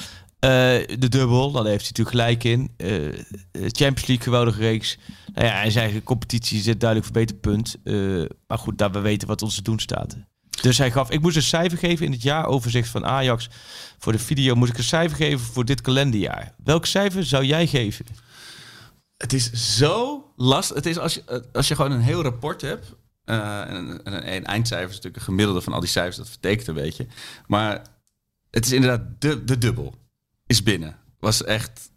Eh, 0.45 0.97
de 0.99 1.09
dubbel, 1.09 1.51
daar 1.51 1.65
heeft 1.65 1.81
hij 1.81 1.91
natuurlijk 1.95 2.09
gelijk 2.09 2.43
in. 2.43 2.71
Eh, 2.77 2.89
Champions 3.51 4.05
League, 4.05 4.23
geweldige 4.23 4.59
reeks. 4.59 4.97
Nou 5.33 5.47
ja, 5.47 5.63
en 5.63 5.71
zijn 5.71 5.83
eigen 5.83 6.03
competitie 6.03 6.61
zit 6.61 6.79
duidelijk 6.79 7.11
verbeterpunt. 7.11 7.75
Eh 7.83 8.23
maar 8.47 8.57
goed, 8.57 8.77
daar 8.77 8.91
we 8.91 8.99
weten 8.99 9.27
wat 9.27 9.41
ons 9.41 9.55
te 9.55 9.61
doen 9.61 9.79
staat. 9.79 10.17
Dus 10.61 10.77
hij 10.77 10.91
gaf, 10.91 11.09
ik 11.09 11.21
moest 11.21 11.35
een 11.35 11.41
cijfer 11.41 11.77
geven 11.77 12.05
in 12.05 12.11
het 12.11 12.21
jaaroverzicht 12.21 12.89
van 12.89 13.05
Ajax. 13.05 13.49
Voor 13.97 14.11
de 14.11 14.19
video 14.19 14.55
moest 14.55 14.71
ik 14.71 14.77
een 14.77 14.83
cijfer 14.83 15.17
geven 15.17 15.39
voor 15.39 15.65
dit 15.65 15.81
kalenderjaar. 15.81 16.55
Welk 16.63 16.85
cijfer 16.85 17.25
zou 17.25 17.43
jij 17.43 17.67
geven? 17.67 18.05
Het 19.17 19.33
is 19.33 19.77
zo 19.77 20.25
lastig. 20.35 20.75
Het 20.75 20.85
is 20.85 20.97
als 20.97 21.13
je, 21.13 21.43
als 21.53 21.67
je 21.67 21.75
gewoon 21.75 21.91
een 21.91 22.01
heel 22.01 22.21
rapport 22.21 22.61
hebt. 22.61 22.95
eh, 23.25 23.59
en 23.59 24.03
en 24.03 24.35
een 24.35 24.45
eindcijfer 24.45 24.89
is 24.89 24.95
natuurlijk 24.95 25.15
een 25.15 25.29
gemiddelde 25.29 25.61
van 25.61 25.73
al 25.73 25.79
die 25.79 25.89
cijfers. 25.89 26.17
Dat 26.17 26.29
vertekent 26.29 26.67
een 26.67 26.73
beetje. 26.73 27.07
Maar 27.47 27.81
het 28.49 28.65
is 28.65 28.71
inderdaad 28.71 29.01
de, 29.19 29.43
de 29.43 29.57
dubbel. 29.57 30.03
Is 30.47 30.63
binnen. 30.63 30.95
Was 31.19 31.43
echt 31.43 31.91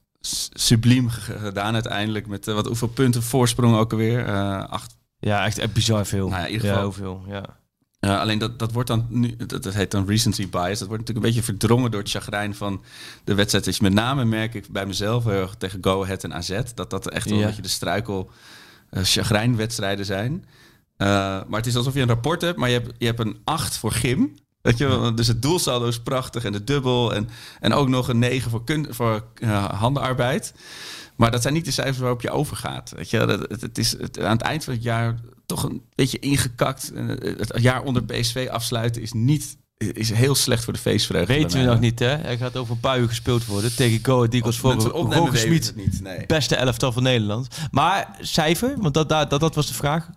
subliem 0.55 1.09
ge- 1.09 1.39
gedaan 1.39 1.75
uiteindelijk. 1.75 2.27
Met 2.27 2.49
eh, 2.49 2.55
wat, 2.55 2.67
hoeveel 2.67 2.89
punten 2.89 3.23
voorsprong 3.23 3.77
ook 3.77 3.93
alweer? 3.93 4.27
Eh, 4.27 4.65
acht. 4.69 4.97
Ja, 5.19 5.45
echt, 5.45 5.59
echt 5.59 5.73
bizar 5.73 6.07
veel. 6.07 6.29
Nou 6.29 6.41
ja, 6.41 6.47
in 6.47 6.53
ieder 6.53 6.67
Ja, 6.67 6.73
geval- 6.75 6.91
heel 6.91 6.93
veel. 6.93 7.25
Ja. 7.35 7.57
Uh, 8.01 8.21
alleen 8.21 8.39
dat, 8.39 8.59
dat 8.59 8.73
wordt 8.73 8.89
dan 8.89 9.07
nu, 9.09 9.37
dat, 9.37 9.63
dat, 9.63 9.75
heet 9.75 9.91
dan 9.91 10.07
recency 10.07 10.49
bias. 10.49 10.79
Dat 10.79 10.89
wordt 10.89 10.91
natuurlijk 10.91 11.17
een 11.17 11.21
beetje 11.35 11.43
verdrongen 11.43 11.91
door 11.91 12.01
het 12.01 12.11
chagrijn 12.11 12.55
van 12.55 12.83
de 13.25 13.35
wedstrijd. 13.35 13.65
Dus 13.65 13.81
met 13.81 13.93
name 13.93 14.25
merk 14.25 14.55
ik 14.55 14.69
bij 14.69 14.87
mezelf 14.87 15.25
heel 15.25 15.33
erg 15.33 15.55
tegen 15.55 15.79
Go 15.85 16.03
Ahead 16.03 16.25
en 16.25 16.35
AZ 16.35 16.61
dat 16.75 16.91
dat 16.91 17.09
echt 17.11 17.25
wel 17.29 17.35
ja. 17.39 17.41
een 17.43 17.49
beetje 17.49 17.63
de 17.63 17.69
struikel 17.69 18.31
uh, 18.91 19.03
chagrijnwedstrijden 19.05 20.05
zijn. 20.05 20.33
Uh, 20.33 21.09
maar 21.19 21.47
het 21.59 21.67
is 21.67 21.77
alsof 21.77 21.95
je 21.95 22.01
een 22.01 22.07
rapport 22.09 22.41
hebt, 22.41 22.59
maar 22.59 22.69
je 22.69 22.79
hebt, 22.79 22.93
je 22.99 23.07
hebt 23.07 23.21
een 23.21 23.39
8 23.45 23.77
voor 23.79 23.93
gym. 23.93 24.35
Weet 24.69 24.79
je, 24.79 25.13
dus 25.15 25.27
het 25.27 25.43
doelsaldo 25.43 25.87
is 25.87 26.01
prachtig 26.01 26.45
en 26.45 26.53
de 26.53 26.65
dubbel 26.65 27.15
en, 27.15 27.29
en 27.61 27.73
ook 27.73 27.89
nog 27.89 28.09
een 28.09 28.19
9 28.19 28.51
voor, 28.51 28.65
kun, 28.65 28.87
voor 28.91 29.25
handenarbeid. 29.75 30.55
Maar 31.17 31.31
dat 31.31 31.43
zijn 31.43 31.55
niet 31.55 31.65
de 31.65 31.71
cijfers 31.71 31.99
waarop 31.99 32.21
je 32.21 32.31
overgaat. 32.31 32.93
Weet 32.97 33.11
je, 33.11 33.19
het, 33.19 33.61
het 33.61 33.79
is 33.79 33.93
het, 33.93 34.21
aan 34.21 34.37
het 34.37 34.41
eind 34.47 34.65
van 34.65 34.73
het 34.73 34.83
jaar 34.83 35.21
toch 35.47 35.63
een 35.63 35.83
beetje 35.95 36.19
ingekakt. 36.19 36.93
Het 36.95 37.53
jaar 37.61 37.83
onder 37.83 38.05
PSV 38.05 38.49
afsluiten 38.51 39.03
is 39.03 39.13
niet 39.13 39.57
is 39.77 40.11
heel 40.11 40.35
slecht 40.35 40.65
voor 40.65 40.73
de 40.73 40.79
feestvreugde. 40.79 41.33
Weten 41.33 41.61
we 41.61 41.67
nog 41.67 41.81
niet, 41.81 41.99
hè? 41.99 42.17
Hij 42.17 42.39
gaat 42.39 42.57
over 42.57 42.75
een 42.75 42.81
paar 42.81 42.99
uur 42.99 43.09
gespeeld 43.09 43.47
worden 43.47 43.75
tegen 43.77 44.05
Go 44.05 44.17
Ahead 44.17 44.35
Eagles 44.35 44.59
voor 44.59 44.75
Roger 44.75 45.39
Smit. 45.39 45.75
Nee. 46.03 46.27
Beste 46.27 46.57
elftal 46.57 46.93
van 46.93 47.03
Nederland. 47.03 47.49
Maar 47.71 48.17
cijfer, 48.21 48.75
want 48.79 48.95
dat, 48.95 49.09
dat, 49.09 49.31
dat, 49.31 49.41
dat 49.41 49.55
was 49.55 49.67
de 49.67 49.75
vraag. 49.75 50.11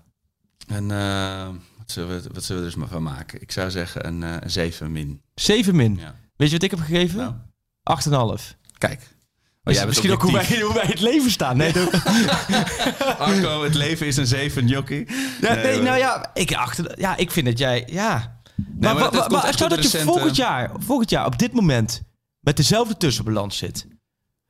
En 0.68 0.90
uh, 0.90 1.48
wat, 1.71 1.71
zullen 1.92 2.22
we, 2.22 2.30
wat 2.34 2.44
zullen 2.44 2.62
we 2.62 2.68
er 2.68 2.74
dus 2.74 2.76
maar 2.84 2.94
van 2.94 3.04
maken? 3.04 3.42
Ik 3.42 3.52
zou 3.52 3.72
zeggen 3.72 4.08
een, 4.08 4.22
uh, 4.22 4.36
een 4.40 4.52
7 4.52 4.92
min. 4.92 5.22
7 5.36 5.76
min? 5.76 5.96
Ja. 5.96 6.16
Weet 6.36 6.48
je 6.48 6.54
wat 6.54 6.64
ik 6.64 6.72
heb 6.72 6.80
gegeven? 6.80 7.18
Nou. 7.18 8.40
8,5. 8.40 8.56
Kijk. 8.78 9.16
Oh, 9.64 9.74
jij 9.74 9.86
misschien 9.86 10.12
ook 10.12 10.22
hoe 10.22 10.32
wij, 10.32 10.62
hoe 10.62 10.74
wij 10.74 10.86
het 10.86 11.00
leven 11.00 11.32
staan. 11.32 11.58
Nee, 11.58 11.74
Arco, 13.18 13.64
het 13.64 13.74
leven 13.74 14.08
is 14.08 14.18
een 14.18 14.28
zeven 14.28 14.68
jockey. 14.68 15.08
Ja, 15.42 15.54
nee, 15.54 15.64
nee 15.64 15.82
nou 15.82 15.98
ja 15.98 16.30
ik, 16.34 16.54
achter, 16.54 17.00
ja, 17.00 17.18
ik 17.18 17.32
vind 17.32 17.46
dat 17.46 17.58
jij... 17.58 17.88
Ja. 17.92 18.42
Nee, 18.56 18.94
maar, 18.94 18.96
maar, 18.96 19.14
maar, 19.14 19.32
maar 19.32 19.54
stel 19.54 19.70
dat 19.70 19.92
je 19.92 20.00
volgend 20.00 20.36
jaar, 20.36 20.72
volgend 20.80 21.10
jaar 21.10 21.26
op 21.26 21.40
dit 21.40 21.54
moment 21.54 22.02
met 22.40 22.58
dezelfde 22.58 22.98
tussenbalans 22.98 23.58
zit. 23.58 23.88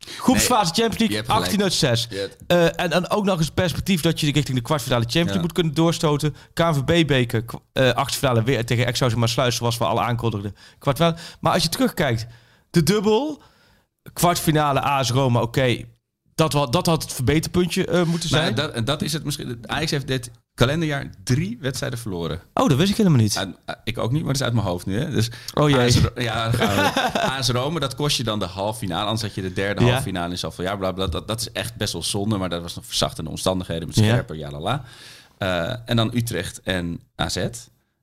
Groepsfase 0.07 0.71
nee, 0.75 0.89
Champions 0.89 1.11
League, 1.13 1.35
18 1.35 1.63
uit 1.63 1.73
6. 1.73 2.07
Uh, 2.47 2.79
en 2.79 2.89
dan 2.89 3.09
ook 3.09 3.25
nog 3.25 3.37
eens 3.37 3.49
perspectief 3.49 4.01
dat 4.01 4.19
je 4.19 4.31
richting 4.31 4.57
de 4.57 4.63
kwartfinale 4.63 5.03
Champions 5.03 5.27
League 5.27 5.41
ja. 5.41 5.41
moet 5.41 5.53
kunnen 5.53 5.73
doorstoten. 5.73 6.35
KNVB-beker, 6.53 7.43
uh, 7.73 7.91
achtfinale 7.91 8.43
weer 8.43 8.65
tegen 8.65 8.85
Excelsior 8.85 9.19
maar 9.19 9.29
Sluis, 9.29 9.55
zoals 9.55 9.77
we 9.77 9.85
al 9.85 10.01
aankondigden. 10.01 10.55
Kwartfinale. 10.79 11.17
Maar 11.39 11.53
als 11.53 11.63
je 11.63 11.69
terugkijkt, 11.69 12.27
de 12.69 12.83
dubbel 12.83 13.41
kwartfinale 14.13 14.81
AS 14.81 15.11
Roma, 15.11 15.41
oké. 15.41 15.59
Okay, 15.59 15.87
dat, 16.35 16.73
dat 16.73 16.85
had 16.85 17.03
het 17.03 17.13
verbeterpuntje 17.13 17.87
uh, 17.87 18.03
moeten 18.03 18.29
zijn. 18.29 18.55
Maar 18.55 18.73
dat, 18.73 18.85
dat 18.85 19.01
is 19.01 19.13
het 19.13 19.23
misschien. 19.23 19.59
Ajax 19.65 19.91
heeft 19.91 20.07
dit 20.07 20.31
kalenderjaar 20.65 21.09
drie 21.23 21.57
wedstrijden 21.61 21.99
verloren. 21.99 22.41
Oh, 22.53 22.69
dat 22.69 22.77
wist 22.77 22.91
ik 22.91 22.97
helemaal 22.97 23.19
niet. 23.19 23.37
Uit, 23.37 23.55
ik 23.83 23.97
ook 23.97 24.11
niet, 24.11 24.23
maar 24.23 24.31
dat 24.31 24.41
is 24.41 24.47
uit 24.47 24.53
mijn 24.53 24.65
hoofd 24.65 24.85
nu. 24.85 24.99
Hè? 24.99 25.11
Dus 25.11 25.29
oh 25.53 25.69
jee. 25.69 25.79
AS, 25.79 25.99
ja, 26.15 26.51
AS 27.13 27.49
Rome, 27.57 27.79
dat 27.79 27.95
kost 27.95 28.17
je 28.17 28.23
dan 28.23 28.39
de 28.39 28.45
halve 28.45 28.79
finale. 28.79 29.05
Anders 29.05 29.21
had 29.21 29.35
je 29.35 29.41
de 29.41 29.53
derde 29.53 29.81
ja. 29.81 29.87
halve 29.87 30.03
finale 30.03 30.31
in 30.31 30.37
zoveel 30.37 30.65
jaar. 30.65 30.77
Bla, 30.77 30.91
bla, 30.91 31.07
dat, 31.07 31.27
dat 31.27 31.39
is 31.39 31.51
echt 31.51 31.75
best 31.75 31.93
wel 31.93 32.03
zonde, 32.03 32.37
maar 32.37 32.49
dat 32.49 32.61
was 32.61 32.75
nog 32.75 32.85
verzachtende 32.85 33.29
omstandigheden 33.29 33.87
met 33.87 33.97
scherper, 33.97 34.35
ja, 34.35 34.51
la 34.51 34.59
la. 34.59 34.83
Uh, 35.39 35.89
en 35.89 35.95
dan 35.95 36.11
Utrecht 36.13 36.61
en 36.63 36.99
AZ. 37.15 37.35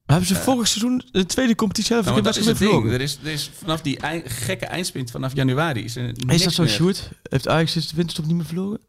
Hebben 0.06 0.26
ze 0.26 0.34
uh, 0.34 0.40
vorig 0.40 0.68
seizoen 0.68 1.02
de 1.10 1.26
tweede 1.26 1.54
competitie 1.54 1.92
zelf 1.92 2.04
nou, 2.04 2.22
dat 2.22 2.36
is 2.36 2.46
het 2.46 2.58
ding. 2.58 2.92
Er 2.92 3.00
is, 3.00 3.18
er 3.24 3.30
is 3.30 3.50
vanaf 3.54 3.80
die 3.80 3.98
gekke 4.24 4.66
eindspint 4.66 5.10
vanaf 5.10 5.34
januari 5.34 5.84
is 5.84 5.96
er 5.96 6.12
Is 6.26 6.42
dat 6.42 6.52
zo, 6.52 6.66
Sjoerd? 6.66 7.08
Heeft 7.22 7.48
Ajax 7.48 7.72
de 7.72 7.80
winterstop 7.94 8.26
niet 8.26 8.36
meer 8.36 8.44
verloren? 8.44 8.80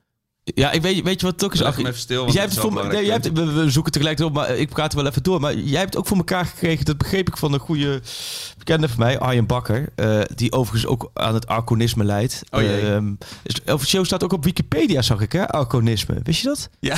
Ja, 0.56 0.72
ik 0.72 0.82
weet, 0.82 1.04
weet 1.04 1.20
je 1.20 1.26
wat 1.26 1.36
het 1.36 1.44
ook 1.44 1.54
is? 1.54 1.64
Ach, 1.64 1.78
even 1.78 1.94
stil. 1.94 2.32
Jij 2.32 2.42
hebt 2.42 2.60
voor, 2.60 2.88
nee, 2.88 3.06
jij 3.06 3.14
hebt, 3.14 3.32
we, 3.32 3.52
we, 3.52 3.70
zoeken 3.70 3.92
tegelijk 3.92 4.20
op, 4.20 4.34
maar 4.34 4.50
ik 4.56 4.70
praat 4.70 4.92
er 4.92 4.98
wel 4.98 5.08
even 5.08 5.24
door. 5.24 5.40
Maar 5.40 5.56
jij 5.56 5.80
hebt 5.80 5.98
ook 5.98 6.08
voor 6.08 6.18
elkaar 6.18 6.46
gekregen, 6.46 6.86
dat 6.86 6.98
begreep 6.98 7.28
ik 7.28 7.38
van 7.38 7.54
een 7.54 7.60
goede 7.60 8.02
bekende 8.58 8.90
van 8.90 9.00
mij, 9.00 9.20
Arjen 9.20 9.46
Bakker. 9.46 9.90
Uh, 9.96 10.22
die 10.36 10.52
overigens 10.52 10.92
ook 10.92 11.12
aan 11.14 11.34
het 11.34 11.48
arconisme 11.48 12.04
leidt. 12.04 12.42
Oh, 12.50 12.62
uh, 12.62 12.98
is, 13.44 13.62
officieel 13.66 14.06
staat 14.06 14.24
ook 14.24 14.34
op 14.34 14.44
Wikipedia, 14.44 15.02
zag 15.02 15.22
ik, 15.22 15.32
hè? 15.32 15.48
Arconisme. 15.48 16.20
Wist 16.24 16.42
je 16.42 16.48
dat? 16.48 16.70
Ja. 16.80 16.98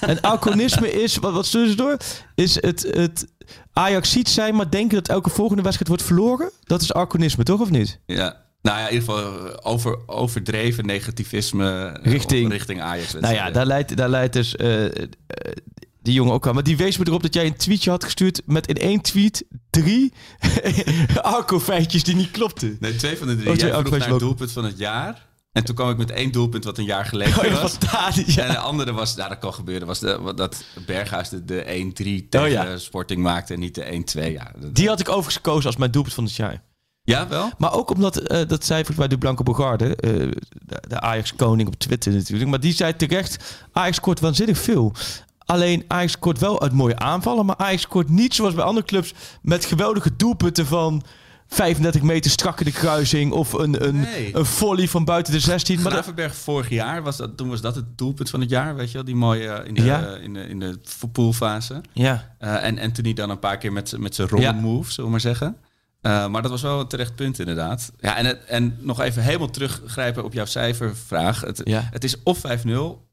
En 0.00 0.20
arconisme 0.20 0.92
is, 1.02 1.16
wat, 1.16 1.32
wat 1.32 1.46
sturen 1.46 1.68
ze 1.68 1.76
door? 1.76 1.96
Is 2.34 2.54
het, 2.62 2.86
het 2.90 3.26
Ajax 3.72 4.10
ziet 4.10 4.28
zijn, 4.28 4.54
maar 4.54 4.70
denken 4.70 4.96
dat 4.96 5.08
elke 5.08 5.30
volgende 5.30 5.62
wedstrijd 5.62 5.88
wordt 5.88 6.02
verloren? 6.02 6.50
Dat 6.64 6.82
is 6.82 6.92
arconisme, 6.92 7.44
toch 7.44 7.60
of 7.60 7.70
niet? 7.70 7.98
Ja. 8.06 8.41
Nou 8.62 8.78
ja, 8.78 8.88
in 8.88 8.94
ieder 8.94 9.08
geval 9.08 9.48
eh, 9.48 9.54
over, 9.62 10.08
overdreven 10.08 10.86
negativisme 10.86 11.98
richting, 12.02 12.50
richting 12.50 12.80
Ajax. 12.80 13.12
Nou 13.12 13.34
ja, 13.34 13.50
daar 13.50 13.66
leidt, 13.66 13.96
daar 13.96 14.08
leidt 14.08 14.32
dus 14.32 14.54
uh, 14.54 14.84
die 16.02 16.14
jongen 16.14 16.32
ook 16.32 16.46
aan. 16.46 16.54
Maar 16.54 16.62
die 16.62 16.76
wees 16.76 16.98
me 16.98 17.06
erop 17.06 17.22
dat 17.22 17.34
jij 17.34 17.46
een 17.46 17.56
tweetje 17.56 17.90
had 17.90 18.04
gestuurd 18.04 18.42
met 18.46 18.66
in 18.66 18.76
één 18.76 19.00
tweet 19.00 19.44
drie 19.70 20.12
arco-feitjes 21.22 22.04
die 22.04 22.14
niet 22.14 22.30
klopten. 22.30 22.76
Nee, 22.80 22.96
twee 22.96 23.16
van 23.16 23.26
de 23.26 23.36
drie. 23.36 23.50
Oh, 23.50 23.56
jij 23.56 23.70
vroeg 23.70 23.98
naar 23.98 24.08
het 24.08 24.18
doelpunt 24.18 24.52
van 24.52 24.64
het 24.64 24.78
jaar. 24.78 25.30
En 25.52 25.64
toen 25.64 25.74
kwam 25.74 25.90
ik 25.90 25.96
met 25.96 26.10
één 26.10 26.32
doelpunt 26.32 26.64
wat 26.64 26.78
een 26.78 26.84
jaar 26.84 27.04
geleden 27.04 27.38
oh, 27.38 27.62
was. 27.62 27.78
ja. 28.26 28.44
En 28.44 28.52
de 28.52 28.58
andere 28.58 28.92
was, 28.92 29.16
nou, 29.16 29.28
dat 29.28 29.38
kan 29.38 29.54
gebeuren, 29.54 29.86
was 29.86 29.98
de, 29.98 30.32
dat 30.36 30.64
Berghuis 30.86 31.28
de, 31.28 31.44
de 31.44 31.90
1-3 32.24 32.28
tegen 32.28 32.40
oh, 32.40 32.48
ja. 32.48 32.78
Sporting 32.78 33.22
maakte 33.22 33.54
en 33.54 33.60
niet 33.60 33.74
de 33.74 34.04
1-2. 34.18 34.32
Ja, 34.32 34.52
die 34.72 34.88
had 34.88 35.00
ik 35.00 35.08
overigens 35.08 35.36
gekozen 35.36 35.66
als 35.66 35.76
mijn 35.76 35.90
doelpunt 35.90 36.14
van 36.14 36.24
het 36.24 36.36
jaar. 36.36 36.62
Ja, 37.04 37.28
wel? 37.28 37.50
Maar 37.58 37.72
ook 37.72 37.90
omdat, 37.90 38.32
uh, 38.32 38.38
dat 38.46 38.66
volgens 38.66 38.96
mij 38.96 39.08
de 39.08 39.18
Blanke 39.18 39.42
Bogarde, 39.42 39.86
uh, 39.86 40.30
de, 40.50 40.82
de 40.88 41.00
Ajax-koning 41.00 41.68
op 41.68 41.74
Twitter 41.74 42.12
natuurlijk. 42.12 42.50
Maar 42.50 42.60
die 42.60 42.72
zei 42.72 42.96
terecht, 42.96 43.64
Ajax 43.72 43.96
scoort 43.96 44.20
waanzinnig 44.20 44.58
veel. 44.58 44.92
Alleen 45.38 45.84
Ajax 45.88 46.12
scoort 46.12 46.38
wel 46.38 46.62
uit 46.62 46.72
mooie 46.72 46.98
aanvallen, 46.98 47.46
maar 47.46 47.56
Ajax 47.56 47.82
scoort 47.82 48.08
niet 48.08 48.34
zoals 48.34 48.54
bij 48.54 48.64
andere 48.64 48.86
clubs 48.86 49.14
met 49.42 49.64
geweldige 49.64 50.16
doelpunten 50.16 50.66
van 50.66 51.02
35 51.46 52.02
meter 52.02 52.30
strak 52.30 52.58
in 52.58 52.64
de 52.64 52.72
kruising 52.72 53.32
of 53.32 53.52
een, 53.52 53.86
een, 53.86 54.00
nee. 54.00 54.36
een 54.36 54.46
volley 54.46 54.88
van 54.88 55.04
buiten 55.04 55.32
de 55.32 55.40
16. 55.40 55.78
Gravenberg 55.78 56.34
vorig 56.34 56.68
jaar, 56.68 57.02
was 57.02 57.16
dat, 57.16 57.36
toen 57.36 57.48
was 57.48 57.60
dat 57.60 57.74
het 57.74 57.98
doelpunt 57.98 58.30
van 58.30 58.40
het 58.40 58.50
jaar, 58.50 58.74
weet 58.74 58.88
je 58.88 58.92
wel? 58.92 59.04
Die 59.04 59.14
mooie 59.14 59.44
uh, 59.44 59.66
in, 59.66 59.74
de, 59.74 59.82
ja. 59.82 60.16
in, 60.16 60.34
de, 60.34 60.48
in 60.48 60.58
de 60.58 60.78
poolfase. 61.12 61.80
Ja. 61.92 62.34
Uh, 62.40 62.64
en, 62.64 62.78
en 62.78 62.92
toen 62.92 63.04
hij 63.04 63.12
dan 63.12 63.30
een 63.30 63.38
paar 63.38 63.58
keer 63.58 63.72
met, 63.72 63.98
met 63.98 64.14
zijn 64.14 64.28
rollen 64.28 64.54
ja. 64.54 64.60
move, 64.60 64.90
zullen 64.90 65.04
we 65.04 65.10
maar 65.10 65.20
zeggen. 65.20 65.56
Uh, 66.02 66.26
maar 66.26 66.42
dat 66.42 66.50
was 66.50 66.62
wel 66.62 66.80
een 66.80 66.86
terecht 66.86 67.14
punt 67.14 67.38
inderdaad. 67.38 67.92
Ja, 68.00 68.16
en, 68.16 68.26
het, 68.26 68.44
en 68.44 68.76
nog 68.80 69.00
even 69.00 69.22
helemaal 69.22 69.50
teruggrijpen 69.50 70.24
op 70.24 70.32
jouw 70.32 70.44
cijfervraag. 70.44 71.40
Het, 71.40 71.60
ja. 71.64 71.88
het 71.90 72.04
is 72.04 72.22
of 72.22 72.40
5-0 72.66 72.70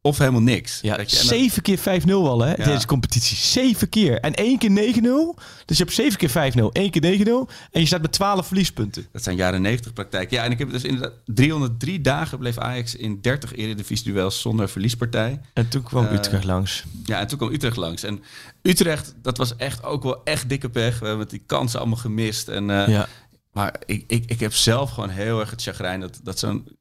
of 0.09 0.17
helemaal 0.17 0.41
niks. 0.41 0.79
Ja, 0.81 0.97
dat 0.97 1.11
je, 1.11 1.17
zeven 1.17 1.61
keer 1.61 1.79
5-0 1.79 2.11
al 2.11 2.41
hè, 2.41 2.53
ja. 2.53 2.63
deze 2.63 2.85
competitie. 2.85 3.37
Zeven 3.37 3.89
keer. 3.89 4.19
En 4.19 4.33
één 4.33 4.57
keer 4.57 4.69
9-0. 4.69 5.41
Dus 5.65 5.77
je 5.77 5.83
hebt 5.83 5.95
zeven 5.95 6.17
keer 6.17 6.53
5-0, 6.53 6.63
één 6.71 6.89
keer 6.89 7.19
9-0. 7.19 7.53
En 7.71 7.81
je 7.81 7.85
staat 7.85 8.01
met 8.01 8.11
12 8.11 8.47
verliespunten. 8.47 9.07
Dat 9.11 9.23
zijn 9.23 9.35
jaren 9.35 9.61
90 9.61 9.93
praktijk. 9.93 10.31
Ja, 10.31 10.43
en 10.43 10.51
ik 10.51 10.59
heb 10.59 10.71
dus 10.71 10.83
inderdaad 10.83 11.13
303 11.25 12.01
dagen 12.01 12.37
bleef 12.37 12.57
Ajax 12.57 12.95
in 12.95 13.21
30 13.21 13.55
eredivisie-duels 13.55 14.41
zonder 14.41 14.69
verliespartij. 14.69 15.41
En 15.53 15.69
toen 15.69 15.83
kwam 15.83 16.05
uh, 16.05 16.11
Utrecht 16.11 16.43
langs. 16.43 16.83
Ja, 17.03 17.19
en 17.19 17.27
toen 17.27 17.37
kwam 17.37 17.51
Utrecht 17.51 17.77
langs. 17.77 18.03
En 18.03 18.23
Utrecht, 18.61 19.15
dat 19.21 19.37
was 19.37 19.55
echt 19.55 19.83
ook 19.83 20.03
wel 20.03 20.23
echt 20.23 20.49
dikke 20.49 20.69
pech. 20.69 20.99
We 20.99 21.07
hebben 21.07 21.27
die 21.27 21.43
kansen 21.45 21.79
allemaal 21.79 21.97
gemist. 21.97 22.47
En, 22.47 22.69
uh, 22.69 22.87
ja. 22.87 23.07
Maar 23.51 23.75
ik, 23.85 24.03
ik, 24.07 24.23
ik 24.25 24.39
heb 24.39 24.53
zelf 24.53 24.89
gewoon 24.89 25.09
heel 25.09 25.39
erg 25.39 25.49
het 25.49 25.61
chagrijn 25.61 25.99
dat, 25.99 26.19
dat 26.23 26.39
zo'n 26.39 26.77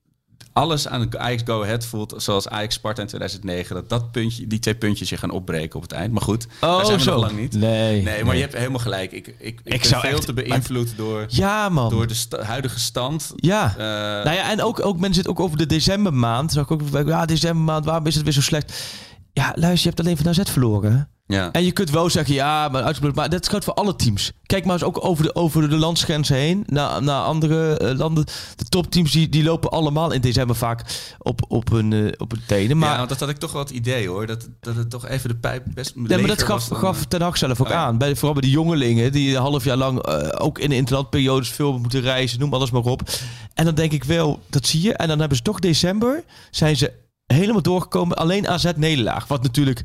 alles 0.58 0.88
aan 0.88 1.18
Ajax 1.18 1.42
Go 1.44 1.62
Ahead 1.62 1.86
voelt 1.86 2.14
zoals 2.16 2.48
Ajax 2.48 2.74
Sparta 2.74 3.02
in 3.02 3.08
2009. 3.08 3.74
Dat, 3.74 3.88
dat 3.88 4.10
puntje, 4.12 4.46
die 4.46 4.58
twee 4.58 4.74
puntjes 4.74 5.08
je 5.08 5.16
gaan 5.16 5.30
opbreken 5.30 5.76
op 5.76 5.82
het 5.82 5.92
eind. 5.92 6.12
Maar 6.12 6.22
goed, 6.22 6.46
oh, 6.60 6.76
daar 6.76 6.84
zijn 6.84 6.96
we 6.98 7.04
zo. 7.04 7.12
nog 7.12 7.20
lang 7.20 7.38
niet. 7.38 7.52
Nee, 7.54 8.02
nee, 8.02 8.14
maar 8.16 8.24
nee. 8.24 8.34
je 8.36 8.40
hebt 8.40 8.54
helemaal 8.56 8.78
gelijk. 8.80 9.12
Ik, 9.12 9.26
ik, 9.26 9.34
ik, 9.38 9.60
Ik 9.64 9.80
ben 9.80 9.88
zou 9.88 10.00
veel 10.02 10.16
echt- 10.16 10.26
te 10.26 10.32
beïnvloed 10.32 10.92
door, 10.96 11.24
Ja, 11.28 11.68
man. 11.68 11.90
door 11.90 12.06
de 12.06 12.14
sta- 12.14 12.42
huidige 12.42 12.78
stand. 12.80 13.32
Ja. 13.36 13.70
Eh, 13.72 14.24
nou 14.24 14.36
ja, 14.36 14.50
en 14.50 14.62
ook, 14.62 14.84
ook 14.86 14.98
men 14.98 15.14
zit 15.14 15.28
ook 15.28 15.40
over 15.40 15.56
de 15.58 15.66
decembermaand. 15.66 16.52
Zag 16.52 16.64
ik 16.64 16.70
ook, 16.70 17.06
ja, 17.06 17.26
decembermaand, 17.26 17.84
waarom 17.84 18.06
is 18.06 18.14
het 18.14 18.24
weer 18.24 18.32
zo 18.32 18.40
slecht? 18.40 18.82
Ja, 19.32 19.52
luister, 19.54 19.82
je 19.82 19.88
hebt 19.96 20.00
alleen 20.00 20.16
van 20.16 20.28
AZ 20.28 20.50
verloren. 20.52 21.08
Ja. 21.28 21.52
En 21.52 21.64
je 21.64 21.72
kunt 21.72 21.90
wel 21.90 22.10
zeggen, 22.10 22.34
ja, 22.34 22.68
maar, 22.68 22.94
maar 23.14 23.30
dat 23.30 23.48
geldt 23.48 23.64
voor 23.64 23.74
alle 23.74 23.96
teams. 23.96 24.32
Kijk 24.42 24.64
maar 24.64 24.74
eens 24.74 24.84
ook 24.84 25.04
over 25.04 25.24
de, 25.24 25.34
over 25.34 25.68
de 25.68 25.76
landsgrenzen 25.76 26.36
heen, 26.36 26.62
naar, 26.66 27.02
naar 27.02 27.22
andere 27.22 27.78
eh, 27.78 27.96
landen. 27.98 28.24
De 28.56 28.64
topteams 28.64 29.12
die, 29.12 29.28
die 29.28 29.42
lopen 29.42 29.70
allemaal 29.70 30.12
in 30.12 30.20
december 30.20 30.56
vaak 30.56 31.12
op, 31.18 31.40
op, 31.48 31.70
hun, 31.70 31.92
eh, 31.92 32.12
op 32.16 32.30
hun 32.30 32.42
tenen. 32.46 32.78
Maar, 32.78 32.90
ja, 32.90 32.96
want 32.96 33.08
dat 33.08 33.20
had 33.20 33.28
ik 33.28 33.36
toch 33.36 33.52
wel 33.52 33.62
het 33.62 33.70
idee 33.70 34.08
hoor. 34.08 34.26
Dat, 34.26 34.48
dat 34.60 34.76
het 34.76 34.90
toch 34.90 35.06
even 35.08 35.28
de 35.28 35.36
pijp 35.36 35.64
best 35.74 35.96
Nee, 35.96 36.18
maar 36.18 36.28
dat 36.28 36.42
gaf, 36.42 36.68
dan, 36.68 36.78
gaf 36.78 36.98
eh, 36.98 37.04
Ten 37.04 37.22
Hag 37.22 37.36
zelf 37.36 37.60
ook 37.60 37.66
Oh 37.66 37.72
ja. 37.72 37.78
aan. 37.78 37.98
Bij, 37.98 38.14
vooral 38.14 38.32
bij 38.32 38.42
de 38.42 38.50
jongelingen, 38.50 39.12
die 39.12 39.34
een 39.34 39.42
half 39.42 39.64
jaar 39.64 39.76
lang 39.76 40.06
ook 40.38 40.58
in 40.58 40.68
de 40.68 40.76
interlandperiodes 40.76 41.50
veel 41.50 41.78
moeten 41.78 42.00
reizen, 42.00 42.38
noem 42.38 42.54
alles 42.54 42.70
maar 42.70 42.82
op. 42.82 43.10
En 43.54 43.64
dan 43.64 43.74
denk 43.74 43.92
ik 43.92 44.04
wel, 44.04 44.40
dat 44.50 44.66
zie 44.66 44.82
je. 44.82 44.92
En 44.92 45.08
dan 45.08 45.18
hebben 45.18 45.36
ze 45.36 45.42
toch 45.42 45.58
december, 45.58 46.24
zijn 46.50 46.76
ze 46.76 46.92
helemaal 47.26 47.62
doorgekomen. 47.62 48.16
Alleen 48.16 48.48
AZ 48.48 48.70
nederlaag, 48.76 49.26
wat 49.26 49.42
natuurlijk 49.42 49.84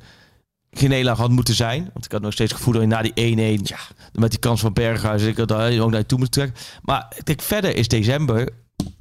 geen 0.74 0.90
nederlaag 0.90 1.18
had 1.18 1.30
moeten 1.30 1.56
zijn. 1.56 1.90
Want 1.94 2.06
ik 2.06 2.12
had 2.12 2.22
nog 2.22 2.34
steeds 2.34 2.52
het 2.52 2.60
gevoel 2.60 2.74
dat 2.74 2.84
je 2.84 2.88
na 2.88 3.02
die 3.02 3.60
1-1, 3.60 3.74
met 4.14 4.30
die 4.32 4.40
kans 4.40 4.62
van 4.62 4.74
Berghuis, 4.74 5.22
ik 5.24 5.38
had 5.38 5.48
daar 5.48 5.80
ook 5.80 5.90
naar 5.90 6.00
je 6.00 6.06
toe 6.06 6.18
moeten 6.18 6.42
trekken. 6.42 6.66
Maar 6.82 7.14
ik 7.18 7.26
denk, 7.26 7.42
verder 7.42 7.76
is 7.76 7.88
december 7.88 8.50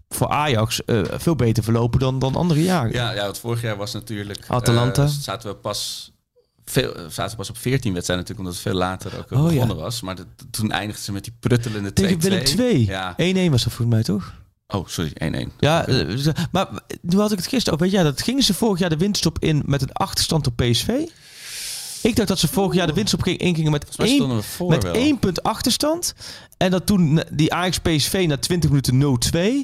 voor 0.09 0.29
Ajax 0.29 0.85
eh, 0.85 1.01
veel 1.11 1.37
beter 1.37 1.63
verlopen 1.63 2.01
dan, 2.01 2.19
dan 2.19 2.35
andere 2.35 2.63
jaren. 2.63 2.93
Ja, 2.93 3.13
ja, 3.13 3.23
want 3.25 3.39
vorig 3.39 3.63
jaar 3.63 3.77
was 3.77 3.93
natuurlijk... 3.93 4.45
Atalanta. 4.49 5.03
eh, 5.03 5.09
zaten 5.09 5.51
we 5.51 5.57
pas 5.57 6.13
veel, 6.65 6.95
eh, 6.95 7.05
zaten 7.09 7.37
pas 7.37 7.51
op 7.51 7.57
14 7.59 7.93
wedstrijden 7.93 8.27
natuurlijk, 8.27 8.39
omdat 8.39 8.53
het 8.55 8.63
veel 8.63 8.89
later 8.89 9.19
ook 9.19 9.41
Oh, 9.41 9.49
begonnen 9.49 9.77
ja. 9.77 9.83
was. 9.83 10.01
Maar 10.01 10.17
toen 10.51 10.71
eindigden 10.71 11.05
ze 11.05 11.13
met 11.13 11.25
die 11.25 11.33
pruttelende 11.41 11.91
2-2. 11.91 11.93
Tegen 11.93 12.21
Willem 12.21 12.45
2. 12.45 12.85
Ja. 12.87 13.15
1-1 13.17 13.51
was 13.51 13.63
dat 13.65 13.73
volgens 13.73 13.89
mij 13.97 14.03
toch? 14.03 14.35
Oh, 14.69 14.87
sorry, 14.87 15.13
1-1. 15.15 15.53
Ja, 15.59 15.87
eh, 15.87 16.17
maar 16.53 16.69
nu 17.01 17.17
had 17.19 17.31
ik 17.33 17.39
het 17.39 17.47
gisteren 17.47 17.73
over. 17.75 17.87
Weet 17.87 17.95
jij, 17.95 18.03
dat 18.05 18.23
gingen 18.23 18.43
ze 18.43 18.55
vorig 18.55 18.79
jaar 18.79 18.89
de 18.91 18.97
winststop 18.97 19.39
in 19.39 19.63
met 19.67 19.83
een 19.83 19.93
achterstand 19.93 20.47
op 20.47 20.57
PSV? 20.57 20.89
Ik 22.03 22.17
dacht 22.17 22.29
dat 22.29 22.39
ze 22.39 22.49
vorig 22.49 22.75
jaar 22.75 22.87
de 22.87 22.93
winststop 22.93 23.23
ging- 23.23 23.39
ingingen 23.39 23.71
met 23.71 23.97
één, 23.97 24.43
met 24.69 24.83
wel. 24.83 24.93
één 24.95 25.19
punt 25.19 25.43
achterstand. 25.43 26.15
En 26.57 26.71
dat 26.71 26.87
toen 26.87 27.23
die 27.33 27.53
Ajax 27.55 27.79
PSV 27.79 28.25
na 28.29 28.37
20 28.39 28.71
minuten 28.71 28.95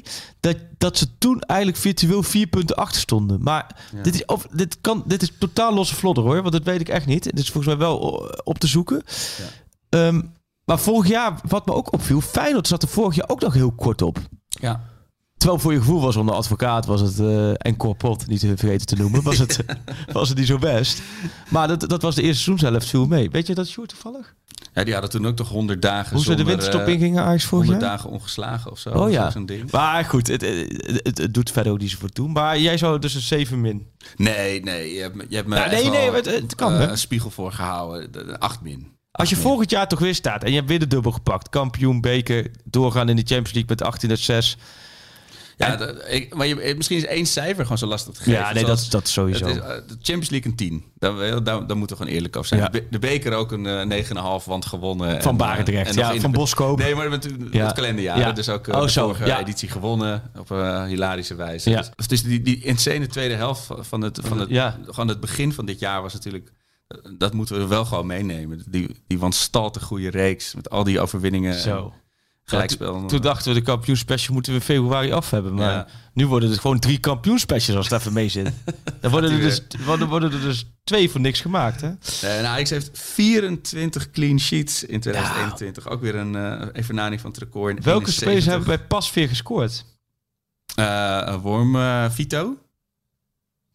0-2, 0.01 0.07
dat, 0.39 0.55
dat 0.77 0.97
ze 0.97 1.07
toen 1.17 1.41
eigenlijk 1.41 1.79
virtueel 1.79 2.23
vier 2.23 2.47
punten 2.47 2.75
achter 2.75 3.01
stonden. 3.01 3.43
Maar 3.43 3.75
dit, 4.03 4.15
is, 4.15 4.25
of, 4.25 4.47
dit, 4.51 4.77
kan, 4.81 5.03
dit 5.05 5.21
is 5.21 5.31
totaal 5.39 5.73
losse 5.73 5.95
vlodder 5.95 6.23
hoor, 6.23 6.41
want 6.41 6.51
dat 6.53 6.63
weet 6.63 6.79
ik 6.81 6.89
echt 6.89 7.05
niet. 7.05 7.23
Het 7.25 7.39
is 7.39 7.49
volgens 7.49 7.65
mij 7.75 7.77
wel 7.87 8.29
eh, 8.29 8.37
op 8.43 8.59
te 8.59 8.67
zoeken. 8.67 9.03
Ehm, 9.89 10.21
maar 10.65 10.79
vorig 10.79 11.07
jaar, 11.07 11.39
wat 11.47 11.65
me 11.65 11.73
ook 11.73 11.93
opviel, 11.93 12.21
Feyenoord 12.21 12.67
zat 12.67 12.81
er 12.83 12.89
vorig 12.89 13.15
jaar 13.15 13.29
ook 13.29 13.41
nog 13.41 13.53
heel 13.53 13.71
kort 13.71 14.01
op. 14.01 14.19
Ja. 14.49 14.81
Terwijl 15.39 15.59
voor 15.61 15.71
je 15.73 15.77
gevoel 15.79 16.01
was 16.01 16.15
onder 16.15 16.35
advocaat 16.35 16.85
was 16.85 17.01
het 17.01 17.19
eh 17.19 17.49
en 17.57 17.77
Corpot 17.77 18.27
niet 18.27 18.39
te 18.39 18.57
vergeten 18.57 18.85
te 18.85 18.95
noemen, 18.95 19.23
was 19.23 19.37
het, 19.37 19.59
was 20.11 20.29
het 20.29 20.37
niet 20.37 20.47
zo 20.47 20.57
best. 20.57 21.01
Maar 21.49 21.67
dat, 21.67 21.89
dat 21.89 22.01
was 22.01 22.15
de 22.15 22.21
eerste 22.21 22.43
seizoenshelft 22.43 22.87
viel 22.89 23.05
mee. 23.07 23.29
Weet 23.29 23.47
je 23.47 23.53
dat 23.55 23.67
Sjoerd 23.67 23.89
toevallig? 23.89 24.33
ja, 24.73 24.83
die 24.83 24.93
hadden 24.93 25.11
toen 25.11 25.27
ook 25.27 25.35
toch 25.35 25.49
100 25.49 25.81
dagen 25.81 26.15
Hoe 26.15 26.23
ze 26.25 26.35
de 26.35 26.43
winterstop 26.43 26.81
eh, 26.81 26.93
ingingen 26.93 27.23
Ajax 27.23 27.45
vorig 27.45 27.65
100 27.65 27.85
jaar? 27.87 27.97
dagen 27.97 28.09
ongeslagen 28.09 28.71
of 28.71 28.79
zo. 28.79 28.89
Oh 28.89 29.11
ja. 29.11 29.31
Zo'n 29.31 29.45
ding. 29.45 29.71
Maar 29.71 30.05
goed, 30.05 30.27
het, 30.27 30.41
het, 30.41 31.01
het, 31.03 31.17
het 31.17 31.33
doet 31.33 31.51
verder 31.51 31.71
ook 31.71 31.79
niet 31.79 31.91
zoveel 31.91 32.09
toe. 32.09 32.27
Maar 32.29 32.59
jij 32.59 32.77
zou 32.77 32.99
dus 32.99 33.13
een 33.15 33.21
7 33.21 33.61
min. 33.61 33.87
Nee, 34.15 34.61
nee, 34.63 34.93
je 34.93 35.01
hebt, 35.01 35.15
me- 35.15 35.25
je 35.29 35.35
hebt 35.35 35.47
me 35.47 35.55
Ja, 35.55 35.67
nee, 35.69 35.89
nee, 35.89 36.11
het- 36.11 36.25
het 36.25 36.55
kan, 36.55 36.73
eh, 36.73 36.89
een 36.89 36.97
spiegel 36.97 37.29
voor 37.29 37.51
gehouden. 37.51 38.11
De- 38.11 38.25
de 38.25 38.39
8 38.39 38.61
min. 38.61 38.87
Als 39.11 39.29
je 39.29 39.35
volgend 39.35 39.69
jaar 39.69 39.87
toch 39.87 39.99
weer 39.99 40.15
staat 40.15 40.43
en 40.43 40.49
je 40.49 40.55
hebt 40.55 40.67
weer 40.69 40.79
de 40.79 40.87
dubbel 40.87 41.11
gepakt. 41.11 41.49
Kampioen, 41.49 42.01
beker, 42.01 42.51
doorgaan 42.63 43.09
in 43.09 43.15
de 43.15 43.21
Champions 43.25 43.51
League 43.53 43.69
met 43.69 43.81
18 43.83 44.09
uit 44.09 44.19
6. 44.19 44.57
Ja, 45.67 45.75
dat- 45.75 45.95
ik, 46.09 46.35
maar 46.35 46.47
je, 46.47 46.73
misschien 46.77 46.97
is 46.97 47.05
één 47.05 47.25
cijfer 47.25 47.63
gewoon 47.63 47.77
zo 47.77 47.85
lastig 47.87 48.13
te 48.13 48.19
geven. 48.23 48.39
Ja, 48.39 48.53
nee, 48.53 48.63
Zoals- 48.63 48.81
dat, 48.81 48.91
dat 48.91 49.07
sowieso. 49.07 49.45
Is, 49.45 49.57
eh, 49.57 49.67
de 49.67 49.81
Champions 50.01 50.29
League 50.29 50.51
een 50.51 50.57
10. 50.57 50.83
Daar, 50.95 51.43
daar, 51.43 51.67
daar 51.67 51.77
moeten 51.77 51.97
we 51.97 52.01
gewoon 52.03 52.07
eerlijk 52.17 52.35
over 52.35 52.47
zijn. 52.47 52.61
Ja. 52.61 52.67
De, 52.69 52.79
be- 52.81 52.87
de 52.89 52.99
beker 52.99 53.33
ook 53.33 53.51
een 53.51 53.65
eh, 53.65 53.85
9,5, 54.39 54.45
want 54.45 54.65
gewonnen. 54.65 55.07
Van 55.21 55.33
En, 55.33 55.39
eh, 55.39 55.47
Barendrecht, 55.47 55.93
ja, 55.93 56.15
van 56.15 56.31
Boskoop. 56.31 56.77
Nee, 56.77 56.95
maar 56.95 57.09
met, 57.09 57.39
met 57.39 57.53
Ja. 57.53 57.65
het 57.65 57.75
kalenderjaar. 57.75 58.17
Ja. 58.19 58.31
Dus 58.31 58.49
ook 58.49 58.67
eh, 58.67 58.75
Oh, 58.75 58.81
de 58.81 58.89
zo, 58.91 59.03
vorige 59.05 59.25
ja. 59.25 59.39
editie 59.39 59.69
gewonnen 59.69 60.31
op 60.39 60.49
een 60.49 60.85
hilarische 60.85 61.35
wijze. 61.35 61.69
Ja. 61.69 61.83
Dus, 61.95 62.07
dus 62.07 62.23
die, 62.23 62.41
die 62.41 62.63
insane 62.63 63.07
tweede 63.07 63.33
helft 63.35 63.67
van 63.79 64.01
het, 64.01 64.19
van, 64.23 64.39
het, 64.39 64.75
van 64.87 65.07
het 65.07 65.19
begin 65.19 65.53
van 65.53 65.65
dit 65.65 65.79
jaar 65.79 66.01
was 66.01 66.13
natuurlijk... 66.13 66.51
eh, 66.87 66.97
Dat 67.17 67.33
moeten 67.33 67.57
we 67.57 67.67
wel 67.67 67.85
gewoon 67.85 68.07
meenemen. 68.07 68.63
Die, 68.67 69.03
die 69.07 69.19
wanstaltig 69.19 69.83
goede 69.83 70.09
reeks 70.09 70.55
met 70.55 70.69
al 70.69 70.83
die 70.83 70.99
overwinningen. 70.99 71.53
Zo. 71.53 71.93
Gelijkspel. 72.49 73.05
Toen 73.05 73.21
dachten 73.21 73.53
we 73.53 73.59
de 73.59 73.65
kampioenspecial 73.65 74.33
moeten 74.33 74.51
we 74.53 74.59
in 74.59 74.65
februari 74.65 75.11
af 75.11 75.29
hebben. 75.29 75.53
Maar 75.53 75.73
Ja. 75.73 75.87
nu 76.13 76.27
worden 76.27 76.49
het 76.49 76.59
gewoon 76.59 76.79
drie 76.79 76.97
kampioenspecials 76.97 77.77
als 77.77 77.89
het 77.89 77.99
even 77.99 78.13
mee 78.13 78.29
zit. 78.29 78.51
Dan 79.01 79.11
worden 79.11 79.31
er, 79.31 79.39
dus, 79.39 79.61
worden, 79.85 80.07
worden 80.07 80.31
er 80.31 80.41
dus 80.41 80.65
twee 80.83 81.09
voor 81.09 81.19
niks 81.21 81.41
gemaakt. 81.41 81.81
Hè? 81.81 81.91
Eh, 82.21 82.39
en 82.39 82.45
Ajax 82.45 82.69
heeft 82.69 82.89
24 82.93 84.11
clean 84.11 84.39
sheets 84.39 84.83
in 84.83 84.99
2021. 84.99 85.87
Ook 85.89 86.01
weer 86.01 86.15
een 86.15 86.33
uh, 86.33 86.61
evenaring 86.73 87.21
van 87.21 87.29
het 87.29 87.39
record. 87.39 87.77
in 87.77 87.83
Welke 87.83 87.99
71. 88.05 88.13
spelers 88.13 88.45
hebben 88.45 88.67
bij 88.67 88.79
Pasveer 88.87 89.27
gescoord? 89.27 89.85
Eh, 90.75 91.35
Worm 91.41 91.75
uh, 91.75 92.09
Vito. 92.09 92.57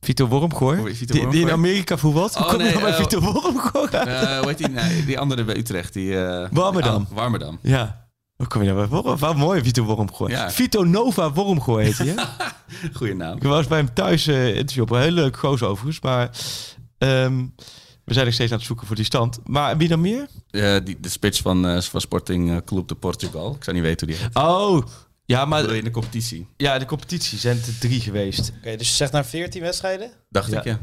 Vito 0.01 0.27
Wormgoor? 0.27 0.95
Vito 0.95 1.12
die, 1.14 1.29
die 1.29 1.41
in. 1.41 1.51
Amerika 1.51 1.97
voetbalt? 1.97 2.37
Oh, 2.37 2.49
kom 2.49 2.59
nee, 2.59 2.68
nou 2.70 2.81
bij 2.83 2.91
eh, 2.91 2.97
Vito 2.97 3.20
Wormgoor? 3.20 3.89
Eh, 3.89 4.39
hoe 4.39 4.49
heet 4.49 4.59
die? 4.59 4.68
Nee, 4.68 5.05
die 5.05 5.18
andere 5.18 5.45
bij 5.45 5.57
Utrecht. 5.57 5.93
Die, 5.93 6.25
eh, 6.25 6.49
Warmerdam. 6.53 7.07
Ah, 7.11 7.16
Warmerdam. 7.16 7.59
Ja. 7.62 8.03
Hoe 8.45 8.53
kom 8.53 8.62
je 8.62 8.72
nou 8.72 8.88
bij 8.88 9.01
Worm? 9.03 9.18
Wat 9.18 9.36
mooi, 9.36 9.62
Vito 9.62 9.82
Wormgoor. 9.84 10.30
Ja. 10.30 10.51
Vito 10.51 10.82
Nova 10.84 11.32
Wormgoor 11.32 11.80
heet 11.80 11.99
hij, 11.99 12.07
hè? 12.07 12.14
Goeie 12.99 13.14
naam. 13.14 13.36
Ik 13.36 13.42
was 13.42 13.66
bij 13.66 13.78
hem 13.78 13.95
thuis 13.95 14.26
eh 14.26 14.57
interview 14.57 14.82
op. 14.82 14.90
Een 14.90 15.01
heel 15.01 15.11
leuk 15.11 15.36
goos 15.36 15.62
overigens. 15.62 16.01
Maar 16.01 16.30
ehm, 16.99 17.47
we 18.05 18.12
zijn 18.12 18.24
nog 18.24 18.34
steeds 18.34 18.51
aan 18.53 18.57
het 18.59 18.66
zoeken 18.66 18.86
voor 18.86 18.97
die 18.97 19.05
stand. 19.05 19.38
Maar 19.45 19.76
wie 19.76 19.88
dan 19.88 20.01
meer? 20.01 20.26
Eh, 20.51 20.76
die, 20.84 21.01
de 21.01 21.09
spits 21.09 21.40
van, 21.40 21.66
eh, 21.66 21.80
van 21.80 22.01
Sporting 22.01 22.64
Club 22.64 22.88
de 22.88 22.95
Portugal. 22.95 23.55
Ik 23.55 23.64
zou 23.64 23.76
niet 23.76 23.84
weten 23.84 24.07
hoe 24.09 24.16
die 24.16 24.26
heet. 24.26 24.36
Oh, 24.36 24.82
ja, 25.24 25.45
maar 25.45 25.74
in 25.74 25.84
de 25.84 25.90
competitie? 25.90 26.47
ja, 26.57 26.78
de 26.78 26.86
competitie 26.86 27.38
zijn 27.38 27.57
er 27.57 27.78
drie 27.78 28.01
geweest. 28.01 28.53
Oké, 28.59 28.76
dus 28.76 28.88
je 28.88 28.95
zegt 28.95 29.12
naar 29.12 29.24
14 29.24 29.61
wedstrijden. 29.62 30.11
Dacht 30.28 30.51
Ja. 30.51 30.59
ik, 30.59 30.64
ja. 30.64 30.78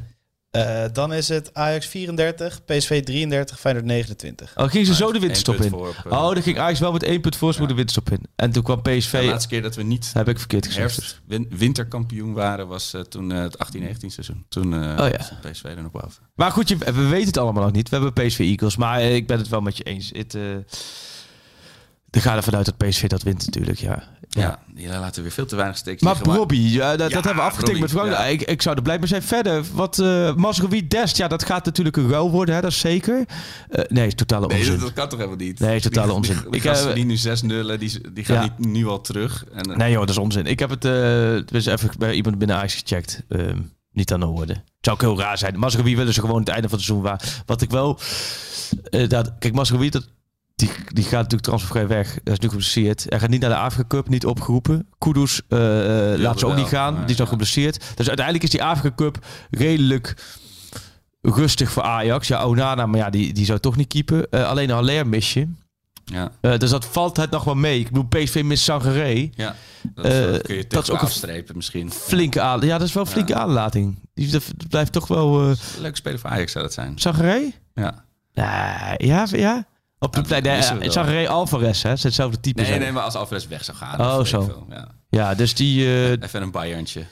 Eh, 0.52 0.84
dan 0.94 1.14
is 1.14 1.28
het 1.30 1.54
Ajax 1.54 1.88
34, 1.88 2.66
PSV 2.66 3.04
33, 3.04 3.60
Feyenoord 3.60 3.86
29. 3.86 4.58
Oh, 4.58 4.70
ging 4.70 4.86
ze 4.86 4.96
zo 4.96 5.12
de 5.12 5.20
winterstop 5.20 5.56
in? 5.56 5.70
voor 5.70 5.88
op, 5.88 5.96
eh, 6.06 6.12
Oh, 6.24 6.34
dan 6.34 6.42
ging 6.44 6.60
Ajax 6.60 6.80
wel 6.80 6.92
met 6.92 7.04
één 7.04 7.22
punt 7.22 7.36
voorsprong 7.36 7.70
Ja. 7.70 7.76
de 7.76 7.84
winterstop 7.84 8.20
in. 8.20 8.26
En 8.36 8.52
toen 8.52 8.64
kwam 8.64 8.82
PSV... 8.82 9.20
De 9.22 9.26
laatste 9.26 9.50
keer 9.50 9.62
dat 9.62 9.76
we 9.76 9.84
niet 9.84 10.10
Heb 10.14 10.28
ik 10.28 10.38
verkeerd 10.40 10.66
gezegd. 10.66 11.22
win- 11.26 11.48
winterkampioen 11.50 12.34
waren 12.34 12.68
was 12.68 12.94
eh, 12.94 13.02
toen 13.02 13.32
eh, 13.32 13.42
het 13.42 13.58
18-19 13.58 14.12
seizoen. 14.12 14.46
Toen 14.50 14.74
eh 14.74 14.80
Oh 15.06 15.10
ja. 15.10 15.50
PSV 15.52 15.64
er 15.64 15.82
nog 15.82 15.92
boven. 15.92 16.24
Maar 16.36 16.52
goed, 16.52 16.70
je, 16.70 16.78
we 16.78 16.92
weten 17.08 17.28
het 17.28 17.38
allemaal 17.38 17.64
nog 17.64 17.72
niet. 17.72 17.90
We 17.90 17.96
hebben 18.00 18.26
PSV 18.26 18.40
Eagles, 18.40 18.76
maar 18.76 19.02
ik 19.02 19.28
ben 19.28 19.38
het 19.38 19.48
wel 19.48 19.62
met 19.62 19.78
je 19.78 19.84
eens. 19.84 20.10
Het, 20.14 20.36
eh 20.36 20.56
er 22.10 22.22
gaat 22.22 22.36
ervan 22.38 22.56
uit 22.56 22.66
dat 22.66 22.78
PSV 22.78 23.08
dat 23.08 23.24
wint 23.24 23.46
natuurlijk, 23.46 23.80
ja. 23.80 24.04
Ja, 24.40 24.60
die 24.74 24.88
laten 24.88 25.22
weer 25.22 25.32
veel 25.32 25.46
te 25.46 25.56
weinig 25.56 25.78
steeks 25.78 26.02
Maar. 26.02 26.18
Robbie, 26.24 26.72
ja, 26.72 26.90
dat, 26.90 27.00
dat 27.00 27.10
Ja, 27.10 27.16
hebben 27.16 27.36
we 27.36 27.50
afgetikt 27.50 27.80
met 27.80 27.90
Frank. 27.90 28.12
ja. 28.12 28.26
Ik, 28.26 28.42
ik 28.42 28.62
zou 28.62 28.76
er 28.76 28.82
blij 28.82 28.98
mee 29.00 29.08
zijn. 29.08 29.22
Verder, 29.24 29.64
wat 29.74 29.98
uh, 29.98 30.36
Mazraoui 30.36 30.88
Dest, 30.88 31.18
ja, 31.18 31.28
dat 31.28 31.46
gaat 31.46 31.66
natuurlijk 31.66 31.98
een 31.98 32.10
ruil 32.10 32.32
worden, 32.32 32.56
hè, 32.56 32.62
dat 32.62 32.72
is 32.72 32.80
zeker. 32.80 33.18
Uh, 33.18 33.84
nee, 33.88 34.08
is 34.08 34.16
totale 34.16 34.48
Nee, 34.48 34.58
onzin. 34.58 34.74
dat, 34.74 34.82
dat 34.82 34.94
kan 34.94 35.10
toch 35.10 35.20
helemaal 35.20 35.40
niet? 35.46 35.60
Nee, 35.60 35.82
totale 35.82 36.08
die, 36.08 36.16
onzin. 36.16 36.36
Die, 36.36 36.44
die 36.44 36.56
Ik, 36.56 36.62
gasten 36.68 36.90
eh, 36.90 36.96
die 36.96 37.06
nu 37.06 37.16
6 37.18 37.42
nullen, 37.42 37.80
die, 37.80 38.12
die 38.14 38.26
gaan 38.26 38.36
Ja. 38.36 38.42
niet 38.58 38.68
nu 38.74 38.88
al 38.88 39.02
terug. 39.02 39.46
En, 39.54 39.64
eh, 39.72 39.78
Nee 39.78 39.92
joh, 39.92 40.00
dat 40.00 40.10
is 40.10 40.18
onzin. 40.18 40.46
Ik 40.46 40.60
heb 40.60 40.70
het 40.70 40.82
dus 41.48 41.66
even 41.66 41.90
bij 41.98 42.14
iemand 42.14 42.38
binnen 42.38 42.56
Ajax 42.58 42.74
gecheckt. 42.76 43.24
Um, 43.30 43.72
niet 43.92 44.14
aan 44.14 44.20
de 44.20 44.26
orde. 44.28 44.54
Het 44.54 44.64
zou 44.82 44.96
ook 44.96 45.02
heel 45.02 45.20
raar 45.20 45.38
zijn. 45.38 45.60
Mazraoui 45.60 45.96
willen 45.96 46.14
ze 46.14 46.20
gewoon 46.20 46.40
het 46.40 46.50
einde 46.50 46.70
van 46.70 46.78
het 46.78 46.86
seizoen 46.88 47.08
waar. 47.08 47.42
Wat 47.46 47.62
ik 47.62 47.70
wel... 47.70 48.00
Dat, 49.08 49.32
kijk, 49.40 49.54
Mazraoui, 49.54 49.90
dat, 49.90 50.08
die, 50.62 50.72
die 50.88 51.04
gaat 51.04 51.12
natuurlijk 51.12 51.42
transfervrij 51.44 51.88
weg. 51.88 52.18
Dat 52.24 52.34
is 52.34 52.40
nu 52.40 52.48
geblesseerd. 52.50 53.06
Hij 53.10 53.20
gaat 53.20 53.30
niet 53.30 53.42
naar 53.42 53.50
de 53.50 53.56
Afrika 53.56 53.88
Cup, 53.88 54.10
niet 54.10 54.26
opgeroepen. 54.26 54.88
Kudus 54.98 55.42
uh, 55.50 55.60
laat 56.18 56.40
ze 56.40 56.46
ook 56.46 56.52
wel, 56.54 56.62
niet 56.62 56.72
gaan. 56.72 56.96
die 57.02 57.10
is 57.10 57.18
nog 57.18 57.30
geblesseerd. 57.30 57.84
Dus 57.96 58.08
uiteindelijk 58.08 58.46
is 58.46 58.52
die 58.52 58.64
Afrika 58.64 58.96
Cup 58.96 59.26
redelijk 59.50 60.14
rustig 61.22 61.72
voor 61.72 61.84
Ajax. 61.84 62.28
Ja, 62.28 62.46
Onana, 62.46 62.86
maar 62.86 63.00
ja, 63.00 63.10
die, 63.10 63.34
die 63.34 63.46
zou 63.46 63.60
toch 63.60 63.76
niet 63.76 63.88
keepen. 63.88 64.28
Uh, 64.32 64.48
alleen 64.48 64.70
Haller 64.70 65.08
mis 65.08 65.34
je. 65.34 65.48
ja, 66.06 66.32
Uh, 66.42 66.58
dus 66.58 66.70
dat 66.70 66.86
valt 66.86 67.18
het 67.18 67.32
nog 67.32 67.44
wel 67.44 67.56
mee. 67.56 67.80
Ik 67.80 67.88
bedoel, 67.90 68.08
PSV 68.08 68.42
mist 68.46 68.64
Sangaré. 68.64 69.30
ja. 69.36 69.56
Dat, 69.94 70.06
Eh, 70.06 70.32
dat 70.32 70.42
kun 70.42 70.56
je 70.56 70.66
dat 70.68 70.84
is 70.84 70.90
ook 70.92 71.00
een 71.00 71.06
afstrepen 71.06 71.56
misschien. 71.56 71.92
Flinke 71.92 72.42
aan, 72.42 72.62
ja, 72.62 72.78
dat 72.78 72.88
is 72.88 72.94
wel 72.94 73.04
een 73.04 73.10
flinke 73.10 73.32
Ja. 73.34 73.40
aanlating. 73.40 74.00
Die 74.14 74.32
dat 74.32 74.44
blijft 74.70 74.92
toch 74.92 75.08
wel. 75.08 75.50
Uh, 75.50 75.56
Leuk 75.80 75.96
speler 75.96 76.20
voor 76.20 76.30
Ajax 76.30 76.52
zou 76.52 76.64
dat 76.64 76.74
zijn. 76.74 76.94
Sangaré? 77.00 77.52
Ja. 77.74 78.06
Ja, 78.32 78.94
ja, 78.98 79.26
ja. 79.32 79.66
Op 80.04 80.14
de 80.14 80.22
plek. 80.22 80.44
Nee, 80.44 80.58
ja, 80.58 80.78
wel. 80.78 80.92
Sangaré 80.92 81.28
Alvarez, 81.30 81.82
hè? 81.84 81.90
Het 81.90 81.98
is 81.98 82.04
hetzelfde 82.04 82.40
type. 82.40 82.60
Nee, 82.60 82.70
zijn. 82.70 82.82
nee, 82.82 82.92
maar 82.92 83.04
als 83.04 83.16
Alvarez 83.16 83.48
weg 83.48 83.64
zou 83.64 83.78
gaan. 83.78 84.00
Oh, 84.02 84.24
zo. 84.26 84.40
ik 84.42 84.46
veel, 84.46 84.66
Ja. 84.70 84.88
Ja, 85.10 85.36
dus 85.36 85.54
die. 85.56 85.84
uh, 85.86 86.10
Even 86.10 86.42
een 86.42 86.52
Bayerntje. 86.52 87.06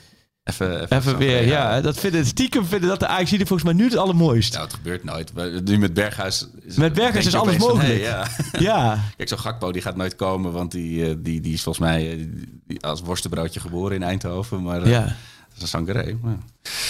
Even, 0.44 0.82
even, 0.82 0.96
even 0.96 1.16
weer, 1.18 1.46
ja, 1.46 1.80
dat 1.80 1.98
vinden, 1.98 2.26
stiekem 2.26 2.64
vinden 2.64 2.88
dat 2.88 3.00
de 3.00 3.06
hier 3.24 3.38
volgens 3.38 3.62
mij 3.62 3.72
nu 3.72 3.84
het 3.84 3.96
allermooist. 3.96 4.52
Nou, 4.52 4.64
het 4.64 4.74
gebeurt 4.74 5.04
nooit. 5.04 5.32
Nu 5.64 5.78
met 5.78 5.94
Berghuis... 5.94 6.46
Is, 6.62 6.74
Met 6.76 6.92
Berghuis 6.92 7.26
is 7.26 7.34
alles 7.34 7.56
van, 7.56 7.66
mogelijk. 7.68 7.88
hey, 7.88 8.00
ja. 8.00 8.26
Ja, 8.70 8.98
Kijk, 9.16 9.28
zo'n 9.28 9.38
Gakpo 9.38 9.72
die 9.72 9.82
gaat 9.82 9.96
nooit 9.96 10.16
komen, 10.16 10.52
want 10.52 10.70
die, 10.70 11.06
eh, 11.08 11.14
die, 11.18 11.40
die 11.40 11.52
is 11.52 11.62
volgens 11.62 11.84
mij 11.86 12.10
eh, 12.10 12.26
die- 12.66 12.82
als 12.82 13.00
worstenbroodje 13.00 13.60
geboren 13.60 13.96
in 13.96 14.02
Eindhoven. 14.02 14.62
Maar 14.62 14.82
eh, 14.82 14.90
ja. 14.90 15.16
Dat 15.60 15.68
is 15.68 15.72
een 15.74 15.86
Sangaré. 15.86 16.18
Maar, 16.22 16.36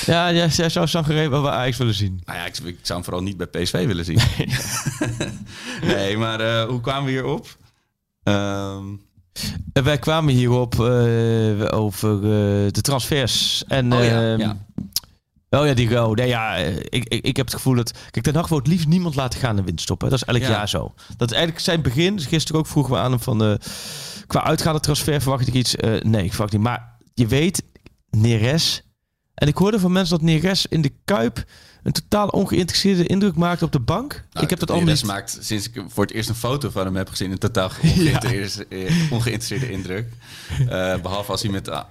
Ja, 0.06 0.28
ja, 0.28 0.46
jij 0.46 0.68
zou 0.68 0.86
Sangaré 0.86 1.28
wel 1.28 1.42
bij 1.42 1.50
Ajax 1.50 1.76
willen 1.76 1.94
zien. 1.94 2.20
nou 2.24 2.38
ja, 2.38 2.44
ik, 2.46 2.58
ik 2.58 2.78
zou 2.82 2.98
hem 2.98 3.04
vooral 3.04 3.22
niet 3.22 3.36
bij 3.36 3.46
PSV 3.46 3.86
willen 3.86 4.04
zien. 4.04 4.18
nee, 5.94 6.16
maar 6.16 6.40
eh, 6.40 6.68
hoe 6.68 6.80
kwamen 6.80 7.04
we 7.04 7.10
hierop? 7.10 7.56
Ehm 8.22 8.84
En 9.72 9.84
wij 9.84 9.98
kwamen 9.98 10.34
hierop 10.34 10.74
uh, 10.74 11.64
over 11.70 12.14
uh, 12.14 12.20
de 12.70 12.80
transfers. 12.80 13.64
En, 13.66 13.92
Oh 13.92 14.04
ja, 14.04 14.32
uh, 14.32 14.38
ja. 14.38 14.56
Oh 15.50 15.66
ja, 15.66 15.74
die 15.74 15.88
go. 15.88 16.12
Nee, 16.14 16.28
ja, 16.28 16.54
ik, 16.54 17.04
ik, 17.04 17.24
ik 17.24 17.36
heb 17.36 17.46
het 17.46 17.54
gevoel 17.54 17.74
dat... 17.74 17.92
Kijk, 18.10 18.24
Ten 18.24 18.34
Hag 18.34 18.48
wil 18.48 18.58
het 18.58 18.66
liefst 18.66 18.86
niemand 18.86 19.14
laten 19.14 19.40
gaan 19.40 19.58
in 19.58 19.64
winststop. 19.64 20.00
Hè. 20.00 20.08
Dat 20.08 20.18
is 20.18 20.24
elk 20.24 20.40
Ja. 20.42 20.48
jaar 20.50 20.68
zo. 20.68 20.94
Dat 21.16 21.30
is 21.30 21.36
eigenlijk 21.36 21.64
zijn 21.64 21.82
begin. 21.82 22.16
Dus 22.16 22.26
gisteren 22.26 22.60
ook 22.60 22.66
vroegen 22.66 22.92
we 22.92 22.98
aan 22.98 23.10
hem 23.10 23.20
van... 23.20 23.58
Qua 24.26 24.44
uitgaande 24.44 24.80
transfer 24.80 25.20
verwacht 25.20 25.46
ik 25.46 25.54
iets? 25.54 25.74
Nee, 26.00 26.24
ik 26.24 26.30
verwacht 26.30 26.52
niet. 26.52 26.62
Maar 26.62 26.96
je 27.14 27.26
weet, 27.26 27.62
Neres... 28.11 28.82
En 29.40 29.48
ik 29.48 29.56
hoorde 29.56 29.80
van 29.80 29.92
mensen 29.92 30.18
dat 30.18 30.26
Neres 30.26 30.66
in 30.66 30.80
de 30.80 30.92
Kuip... 31.04 31.44
een 31.82 31.92
totaal 31.92 32.28
ongeïnteresseerde 32.28 33.06
indruk 33.06 33.34
maakte 33.36 33.64
op 33.64 33.72
de 33.72 33.80
bank. 33.80 34.24
nou, 34.32 34.44
ik 34.44 34.50
heb 34.50 34.58
dat 34.58 34.70
al 34.70 34.80
Neres 34.80 35.02
niet... 35.02 35.11
maakt 35.11 35.38
sinds 35.40 35.68
ik 35.68 35.82
voor 35.88 36.04
het 36.04 36.12
eerst 36.12 36.28
een 36.28 36.34
foto 36.34 36.70
van 36.70 36.84
hem 36.84 36.96
heb 36.96 37.08
gezien... 37.08 37.30
een 37.30 37.38
totaal 37.38 37.70
ongeïnteresseerde, 37.82 38.76
eh, 38.76 39.12
ongeïnteresseerde 39.12 39.70
indruk. 39.70 40.08
Uh, 40.61 40.66
behalve 41.00 41.30
als 41.30 41.42
hij 41.42 41.50
met 41.50 41.68
uh, 41.68 41.82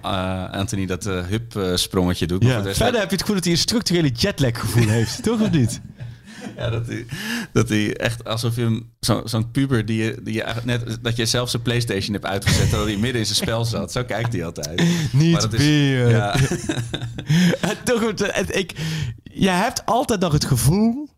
Anthony 0.51 0.85
dat 0.85 1.05
uh, 1.05 1.25
hup-sprongetje 1.25 2.27
doet. 2.27 2.43
Ja. 2.43 2.63
Verder 2.63 2.99
heb 2.99 3.09
je 3.09 3.15
het 3.15 3.21
gevoel 3.21 3.35
dat 3.35 3.43
hij 3.43 3.53
een 3.53 3.59
structurele 3.59 4.09
jetlag 4.09 4.59
gevoel 4.59 4.87
heeft. 4.87 5.23
Toch 5.23 5.41
of 5.41 5.51
niet? 5.51 5.81
Ja, 6.57 6.69
dat 6.69 6.87
hij, 6.87 7.05
dat 7.53 7.69
hij 7.69 7.95
echt 7.97 8.23
alsof 8.25 8.55
je 8.55 8.61
hem, 8.61 8.91
zo, 8.99 9.21
zo'n 9.25 9.51
puber 9.51 9.85
die 9.85 10.03
je, 10.03 10.17
die 10.23 10.33
je 10.33 10.45
net, 10.63 10.97
dat 11.01 11.15
je 11.15 11.25
zelf 11.25 11.49
zijn 11.49 11.61
Playstation 11.61 12.13
hebt 12.13 12.25
uitgezet, 12.25 12.69
terwijl 12.69 12.85
hij 12.89 12.97
midden 12.97 13.19
in 13.21 13.25
zijn 13.25 13.37
spel 13.37 13.65
zat. 13.65 13.91
Zo 13.91 14.03
kijkt 14.03 14.33
hij 14.33 14.45
altijd. 14.45 14.83
Niet 15.11 15.31
Maar 15.31 15.41
dat 15.41 15.53
is-. 15.53 15.65
Ja, 15.65 16.35
En 17.61 17.77
toch, 17.85 18.01
het- 18.01 18.55
ik, 18.55 18.73
je 19.23 19.49
hebt 19.49 19.85
altijd 19.85 20.19
nog 20.19 20.33
het 20.33 20.45
gevoel 20.45 21.09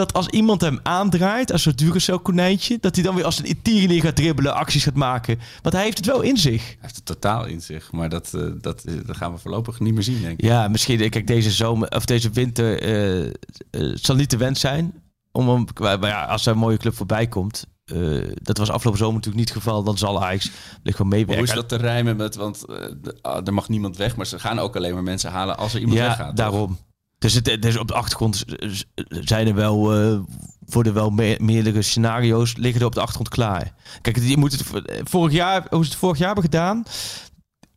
dat 0.00 0.12
als 0.12 0.28
iemand 0.28 0.60
hem 0.60 0.78
aandraait, 0.82 1.52
als 1.52 1.62
zo'n 1.62 1.72
Duracell 1.76 2.18
konijntje, 2.18 2.78
dat 2.80 2.94
hij 2.94 3.04
dan 3.04 3.14
weer 3.14 3.24
als 3.24 3.38
een 3.44 3.62
tierenleer 3.62 4.00
gaat 4.00 4.16
dribbelen, 4.16 4.54
acties 4.54 4.84
gaat 4.84 4.94
maken. 4.94 5.38
Want 5.62 5.74
hij 5.74 5.84
heeft 5.84 5.96
het 5.96 6.06
wel 6.06 6.20
in 6.20 6.36
zich. 6.36 6.66
hij 6.66 6.76
heeft 6.80 6.96
het 6.96 7.04
totaal 7.04 7.46
in 7.46 7.60
zich, 7.60 7.92
maar 7.92 8.08
dat, 8.08 8.34
eh, 8.34 8.42
dat, 8.60 8.84
eh, 8.84 8.94
dat 9.06 9.16
gaan 9.16 9.32
we 9.32 9.38
voorlopig 9.38 9.80
niet 9.80 9.94
meer 9.94 10.02
zien, 10.02 10.20
denk 10.20 10.38
ik. 10.38 10.44
Ja, 10.44 10.68
misschien, 10.68 11.10
kijk, 11.10 11.26
deze 11.26 11.50
zomer 11.50 11.88
of 11.88 12.04
deze 12.04 12.30
winter 12.30 12.82
eh, 12.82 13.26
eh, 13.26 13.32
zal 13.94 14.16
niet 14.16 14.30
de 14.30 14.36
wens 14.36 14.60
zijn. 14.60 14.92
Om 15.32 15.48
hem, 15.48 15.64
maar 15.74 16.06
ja, 16.06 16.24
als 16.24 16.46
er 16.46 16.52
een 16.52 16.58
mooie 16.58 16.76
club 16.76 16.94
voorbij 16.94 17.26
komt. 17.26 17.64
eh, 17.84 18.32
dat 18.42 18.58
was 18.58 18.70
afgelopen 18.70 18.98
zomer 19.00 19.14
natuurlijk 19.14 19.46
niet 19.46 19.54
het 19.54 19.62
geval. 19.64 19.82
Dan 19.82 19.98
zal 19.98 20.24
Ajax 20.24 20.50
ligt 20.82 20.96
gewoon 20.96 21.12
meewerken. 21.12 21.38
hoe 21.38 21.48
is 21.54 21.54
dat 21.54 21.68
te 21.68 21.76
rijmen 21.76 22.16
met, 22.16 22.34
want 22.34 22.64
eh, 22.64 22.76
ah, 23.22 23.46
er 23.46 23.54
mag 23.54 23.68
niemand 23.68 23.96
weg, 23.96 24.16
maar 24.16 24.26
ze 24.26 24.38
gaan 24.38 24.58
ook 24.58 24.76
alleen 24.76 24.94
maar 24.94 25.02
mensen 25.02 25.30
halen 25.30 25.56
als 25.56 25.74
er 25.74 25.80
iemand 25.80 25.98
ja, 25.98 26.06
weggaat. 26.06 26.26
toch? 26.26 26.34
daarom. 26.36 26.78
Dus, 27.20 27.34
het, 27.34 27.62
dus 27.62 27.78
op 27.78 27.88
de 27.88 27.94
achtergrond 27.94 28.44
zijn 29.08 29.46
er 29.46 29.54
wel, 29.54 29.92
eh, 29.94 30.18
worden 30.58 30.94
wel 30.94 31.10
me- 31.10 31.36
meerdere 31.40 31.82
scenario's 31.82 32.56
liggen 32.56 32.80
er 32.80 32.86
op 32.86 32.94
de 32.94 33.00
achtergrond 33.00 33.28
klaar. 33.28 33.72
Kijk, 34.00 34.18
je 34.18 34.36
moet 34.36 34.52
het 34.52 34.64
vorig 35.04 35.32
jaar, 35.32 35.66
hoe 35.70 35.84
ze 35.84 35.90
het 35.90 35.98
vorig 35.98 36.18
jaar 36.18 36.26
hebben 36.26 36.44
gedaan, 36.44 36.82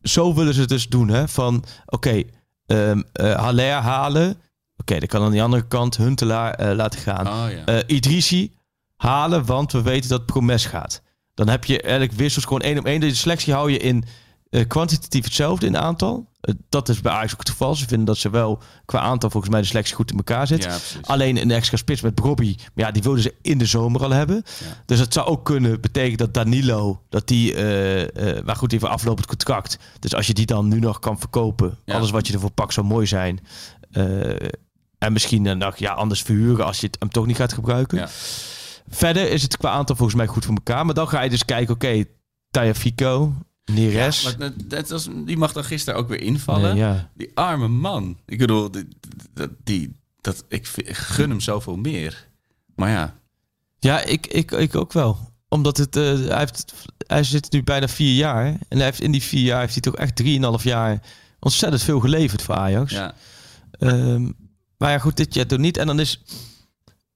zo 0.01 0.33
willen 0.33 0.53
ze 0.53 0.59
het 0.59 0.69
dus 0.69 0.87
doen, 0.89 1.07
hè? 1.07 1.27
Van, 1.27 1.63
oké, 1.85 2.23
ehm 2.65 3.01
eh, 3.13 3.35
Haller 3.35 3.71
halen, 3.73 4.37
oké, 4.77 4.99
dan 4.99 5.07
kan 5.07 5.23
aan 5.23 5.31
die 5.31 5.43
andere 5.43 5.67
kant 5.67 5.97
Huntelaar 5.97 6.53
eh, 6.53 6.75
laten 6.75 6.99
gaan. 6.99 7.27
Oh 7.27 7.51
ja. 7.51 7.65
Eh 7.65 7.95
Idrissi 7.95 8.53
halen, 8.95 9.45
want 9.45 9.71
we 9.71 9.81
weten 9.81 10.09
dat 10.09 10.25
Promes 10.25 10.65
gaat. 10.65 11.01
Dan 11.33 11.47
heb 11.49 11.65
je 11.65 11.81
eigenlijk 11.81 12.13
wissels 12.13 12.43
gewoon 12.45 12.61
één 12.61 12.77
op 12.77 12.85
één. 12.85 12.99
De 12.99 13.15
selectie 13.15 13.53
hou 13.53 13.71
je 13.71 13.77
in 13.77 14.03
kwantitatief 14.67 15.23
hetzelfde 15.23 15.65
in 15.65 15.77
aantal. 15.77 16.31
Eh, 16.43 16.53
dat 16.69 16.89
is 16.89 17.01
bij 17.01 17.11
Ajax 17.11 17.33
ook 17.33 17.39
het 17.39 17.49
geval. 17.49 17.75
Ze 17.75 17.87
vinden 17.87 18.05
dat 18.05 18.17
ze 18.17 18.29
wel 18.29 18.61
qua 18.85 18.99
aantal 18.99 19.29
volgens 19.29 19.51
mij 19.51 19.61
de 19.61 19.67
selectie 19.67 19.95
goed 19.95 20.11
in 20.11 20.17
elkaar 20.17 20.47
zit. 20.47 20.63
ja. 20.63 20.77
Alleen 21.01 21.37
een 21.37 21.51
extra 21.51 21.77
spits 21.77 22.01
met 22.01 22.15
Bobby. 22.15 22.55
Ja, 22.75 22.91
die 22.91 23.01
wilden 23.03 23.21
ze 23.21 23.35
in 23.41 23.57
de 23.57 23.65
zomer 23.65 24.03
al 24.03 24.09
hebben. 24.11 24.35
Ja. 24.59 24.65
Dus 24.85 24.99
het 24.99 25.13
zou 25.13 25.27
ook 25.27 25.45
kunnen 25.45 25.81
betekenen 25.81 26.17
dat 26.17 26.33
Danilo, 26.33 27.01
dat 27.09 27.27
die, 27.27 27.53
eh 27.55 28.43
maar 28.45 28.55
goed, 28.55 28.71
heeft 28.71 28.83
aflopend 28.83 29.27
contract. 29.27 29.77
Dus 29.99 30.15
als 30.15 30.27
je 30.27 30.33
die 30.33 30.45
dan 30.45 30.67
nu 30.67 30.79
nog 30.79 30.99
kan 30.99 31.19
verkopen, 31.19 31.77
Ja. 31.85 31.95
alles 31.95 32.11
wat 32.11 32.27
je 32.27 32.33
ervoor 32.33 32.51
pakt 32.51 32.73
zou 32.73 32.85
mooi 32.85 33.05
zijn. 33.07 33.39
En 34.97 35.13
misschien 35.13 35.43
dan 35.43 35.57
nog, 35.57 35.77
ja, 35.77 35.93
anders 35.93 36.21
verhuren 36.21 36.65
als 36.65 36.79
je 36.79 36.85
het 36.87 36.95
hem 36.99 37.09
toch 37.09 37.25
niet 37.25 37.35
gaat 37.37 37.53
gebruiken. 37.53 37.97
Ja. 37.97 38.07
Verder 38.89 39.29
is 39.31 39.41
het 39.41 39.57
qua 39.57 39.69
aantal 39.69 39.95
volgens 39.95 40.17
mij 40.17 40.27
goed 40.27 40.45
voor 40.45 40.55
elkaar. 40.55 40.85
Maar 40.85 40.95
dan 40.95 41.07
ga 41.07 41.21
je 41.21 41.29
dus 41.29 41.45
kijken, 41.45 41.73
oké, 41.73 42.03
Taya 42.51 42.73
Fico, 42.73 43.33
Neres. 43.71 44.23
Maar 44.37 44.51
dat- 44.65 44.89
was, 44.89 45.07
die 45.25 45.37
mag 45.37 45.53
dan 45.53 45.63
gisteren 45.63 45.99
ook 45.99 46.07
weer 46.07 46.21
invallen. 46.21 46.69
Nee, 46.75 46.83
ja. 46.83 47.11
Die 47.15 47.31
arme 47.33 47.67
man. 47.67 48.17
Ik 48.25 48.37
bedoel, 48.37 48.71
die, 48.71 48.87
die, 49.63 49.95
dat, 50.21 50.43
ik, 50.47 50.67
gun 50.85 51.29
hem 51.29 51.39
zoveel 51.39 51.75
meer. 51.75 52.27
Maar 52.75 52.89
ja, 52.89 53.17
Ja, 53.79 54.01
ik, 54.03 54.27
ik, 54.27 54.51
ik 54.51 54.75
ook 54.75 54.93
wel. 54.93 55.31
Omdat 55.49 55.77
het, 55.77 55.95
eh, 55.95 56.03
hij, 56.03 56.37
heeft, 56.37 56.73
hij 57.07 57.23
zit 57.23 57.51
nu 57.51 57.63
bijna 57.63 57.87
vier 57.87 58.15
jaar. 58.15 58.45
En 58.45 58.77
hij 58.77 58.83
heeft, 58.85 59.01
in 59.01 59.11
die 59.11 59.23
vier 59.23 59.43
jaar 59.43 59.59
heeft 59.59 59.73
hij 59.73 59.81
toch 59.81 59.95
echt 59.95 60.15
drieënhalf 60.15 60.63
jaar 60.63 61.01
ontzettend 61.39 61.83
veel 61.83 61.99
geleverd 61.99 62.41
voor 62.41 62.55
Ajax. 62.55 62.91
ja. 62.91 63.13
Ehm, 63.71 64.31
maar 64.77 64.91
ja, 64.91 64.99
goed, 64.99 65.17
dit 65.17 65.33
jaar 65.33 65.45
toch 65.45 65.59
niet. 65.59 65.77
En 65.77 65.87
dan 65.87 65.99
is 65.99 66.21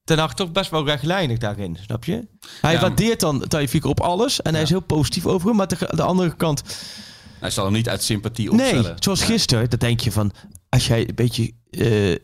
Ten 0.08 0.18
Hag 0.20 0.34
toch 0.34 0.51
best 0.51 0.70
wel 0.72 0.86
rechtlijnig 0.86 1.38
daarin, 1.38 1.78
snap 1.82 2.03
je? 2.05 2.28
Hij 2.62 2.74
Ja, 2.74 2.80
waardeert 2.80 3.20
dan 3.20 3.47
Taifik 3.47 3.86
op 3.86 3.99
alles. 3.99 4.41
En 4.41 4.53
hij 4.53 4.64
is 4.64 4.70
heel 4.70 4.80
positief 4.80 5.26
over 5.26 5.47
hem. 5.47 5.55
Maar 5.58 5.68
de, 5.68 5.78
de 5.95 6.01
andere 6.01 6.36
kant... 6.36 6.64
hij 7.39 7.49
zal 7.49 7.64
hem 7.66 7.74
niet 7.74 7.89
uit 7.89 8.03
sympathie 8.03 8.51
opstellen. 8.51 8.84
Nee, 8.84 8.93
zoals 8.99 9.24
gisteren. 9.24 9.70
Dan 9.70 9.80
denk 9.80 9.99
je 9.99 10.12
van... 10.12 10.32
Als 10.70 10.88
jij 10.88 11.08
een 11.10 11.16
beetje... 11.16 11.51
eh 11.70 12.16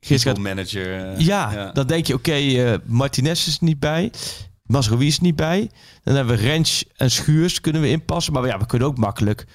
gisteren 0.00 0.42
manager. 0.42 1.12
eh, 1.14 1.18
Ja, 1.18 1.72
dan 1.72 1.86
denk 1.86 2.06
je, 2.06 2.14
oké, 2.14 2.32
eh, 2.32 2.74
Martinez 2.84 3.46
is 3.46 3.60
niet 3.60 3.78
bij. 3.78 4.12
Masrowi 4.62 5.06
is 5.06 5.20
niet 5.20 5.36
bij. 5.36 5.70
Dan 6.02 6.14
hebben 6.14 6.36
we 6.36 6.42
Rens 6.42 6.84
en 6.96 7.10
Schuurs 7.10 7.60
kunnen 7.60 7.82
we 7.82 7.88
inpassen. 7.88 8.32
Maar 8.32 8.46
ja, 8.46 8.58
we 8.58 8.66
kunnen 8.66 8.88
ook 8.88 8.98
makkelijk 8.98 9.46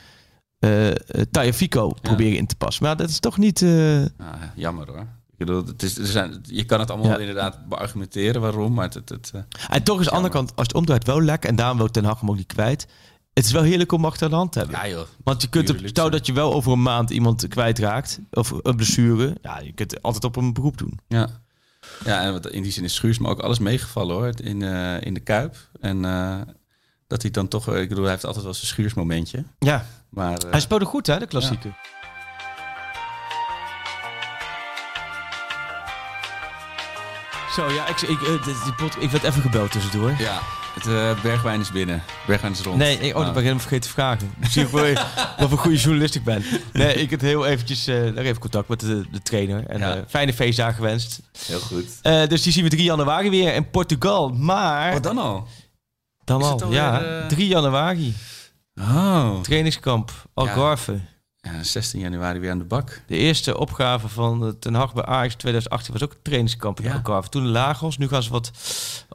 uh, 0.59 0.87
Tagliafico 1.31 1.89
proberen 2.01 2.37
in 2.37 2.45
te 2.47 2.55
passen. 2.55 2.83
Maar 2.83 2.97
dat 2.97 3.09
is 3.09 3.19
toch 3.19 3.37
niet... 3.37 3.61
Ah, 4.17 4.41
jammer 4.55 4.87
hoor. 4.87 5.07
Ik 5.37 5.45
bedoel, 5.45 5.65
het 5.65 5.83
is, 5.83 5.97
er 5.97 6.05
zijn, 6.05 6.39
je 6.43 6.63
kan 6.65 6.79
het 6.79 6.91
allemaal 6.91 7.11
Ja. 7.11 7.17
inderdaad 7.17 7.67
beargumenteren 7.69 8.41
waarom, 8.41 8.73
maar 8.73 8.85
het, 8.85 8.93
het, 8.93 9.09
het, 9.09 9.31
eh, 9.33 9.41
En 9.69 9.83
toch 9.83 9.99
is 9.99 10.05
de 10.05 10.11
andere 10.11 10.33
kant, 10.33 10.51
als 10.55 10.67
het 10.67 10.75
omdraait, 10.75 11.05
wel 11.05 11.21
lekker. 11.21 11.49
En 11.49 11.55
daarom 11.55 11.77
wil 11.77 11.89
Ten 11.89 12.05
Hag 12.05 12.19
hem 12.19 12.29
ook 12.29 12.35
niet 12.35 12.53
kwijt. 12.53 12.87
Het 13.33 13.45
is 13.45 13.51
wel 13.51 13.61
heerlijk 13.63 13.91
om 13.91 14.05
achter 14.05 14.29
de 14.29 14.35
hand 14.35 14.51
te 14.51 14.59
hebben. 14.59 14.77
ja 14.77 14.87
joh. 14.87 15.07
Want 15.23 15.41
je 15.41 15.47
kunt, 15.47 15.69
luxe. 15.69 15.87
stel 15.87 16.09
dat 16.09 16.25
je 16.25 16.33
wel 16.33 16.53
over 16.53 16.71
een 16.71 16.81
maand 16.81 17.09
iemand 17.09 17.47
kwijtraakt. 17.47 18.19
Of 18.31 18.53
een 18.61 18.75
blessure. 18.75 19.37
Ja, 19.41 19.59
je 19.59 19.71
kunt 19.73 20.01
altijd 20.01 20.23
op 20.23 20.35
een 20.35 20.53
beroep 20.53 20.77
doen. 20.77 20.99
Ja. 21.07 21.29
Ja, 22.05 22.21
en 22.21 22.31
wat- 22.31 22.47
in 22.51 22.63
die 22.63 22.71
zin 22.71 22.83
is 22.83 22.93
Schuurs 22.95 23.19
me 23.19 23.27
ook 23.29 23.39
alles 23.39 23.59
meegevallen 23.59 24.15
hoor, 24.15 24.31
in, 24.41 24.61
eh, 24.61 25.01
in 25.01 25.13
de 25.13 25.19
Kuip. 25.19 25.55
En 25.79 26.05
eh, 26.05 26.35
dat 27.07 27.21
hij 27.21 27.31
dan 27.31 27.47
toch, 27.47 27.75
ik 27.75 27.89
bedoel, 27.89 28.03
hij 28.03 28.11
heeft 28.13 28.25
altijd 28.25 28.43
wel 28.43 28.53
zijn 28.53 28.67
Schuursmomentje. 28.67 29.43
Ja, 29.59 29.85
Maar 30.09 30.37
hij 30.49 30.59
speelde 30.59 30.85
goed 30.85 31.07
hè, 31.07 31.19
de 31.19 31.27
klassieke. 31.27 31.73
Zo, 37.57 37.71
ja, 37.71 37.87
ik, 37.87 38.01
ik, 38.01 38.21
eh, 38.21 38.75
pot- 38.77 39.01
ik 39.01 39.09
werd 39.09 39.23
even 39.23 39.41
gebeld 39.41 39.71
tussendoor. 39.71 40.13
ja, 40.19 40.39
het 40.73 40.87
eh, 40.87 41.21
Bergwijn 41.21 41.59
is 41.59 41.71
binnen. 41.71 42.03
Bergwijn 42.27 42.51
is 42.53 42.61
rond. 42.61 42.77
Nee, 42.77 42.93
ik, 42.99 42.99
oh, 42.99 43.03
dat 43.05 43.13
ben 43.13 43.21
ik 43.21 43.25
Nou, 43.25 43.39
helemaal 43.39 43.59
vergeten 43.59 43.87
te 43.89 43.95
vragen. 43.95 44.33
Zie 44.49 44.61
je 44.61 44.67
voor 44.67 44.93
wat 45.39 45.51
een 45.51 45.57
goede 45.57 45.77
journalist 45.77 46.15
ik 46.15 46.23
ben. 46.23 46.43
Nee, 46.73 46.93
ik 46.93 47.09
heb 47.09 47.21
heel 47.21 47.45
eventjes 47.45 47.87
eh, 47.87 47.95
nog 48.03 48.23
even 48.23 48.39
contact 48.39 48.67
met 48.67 48.79
de, 48.79 49.05
de 49.11 49.21
trainer. 49.21 49.65
En 49.67 49.79
Ja. 49.79 49.95
eh, 49.95 50.01
fijne 50.07 50.33
feestdagen 50.33 50.73
gewenst. 50.75 51.19
Heel 51.45 51.59
goed. 51.59 51.85
Eh, 52.01 52.27
dus 52.27 52.41
die 52.41 52.51
zien 52.51 52.63
we 52.63 52.69
3 52.69 52.83
januari 52.83 53.29
weer 53.29 53.53
in 53.53 53.69
Portugal. 53.69 54.29
Maar 54.29 54.93
Wat 54.93 55.03
dan 55.03 55.17
al? 55.17 55.47
dan 56.23 56.39
is 56.41 56.47
al, 56.61 56.71
ja, 56.71 57.01
eh, 57.01 57.25
3 57.27 57.47
januari. 57.47 58.15
Oh. 58.79 59.39
Trainingskamp, 59.41 60.11
Algarve. 60.33 60.91
Ja, 60.93 60.99
16 61.61 61.99
januari 61.99 62.39
weer 62.39 62.51
aan 62.51 62.57
de 62.57 62.63
bak. 62.63 63.01
De 63.07 63.15
eerste 63.15 63.57
opgave 63.57 64.07
van 64.07 64.45
eh, 64.45 64.51
Ten 64.59 64.73
Hag 64.73 64.93
bij 64.93 65.05
Ajax 65.05 65.35
2018 65.35 65.93
was 65.93 66.03
ook 66.03 66.11
een 66.11 66.17
trainingskamp 66.21 66.79
in 66.79 66.85
Ja. 66.85 66.93
Algarve. 66.93 67.29
Toen 67.29 67.47
Lagos, 67.47 67.97
nu 67.97 68.07
gaan 68.07 68.23
ze 68.23 68.31
wat 68.31 68.51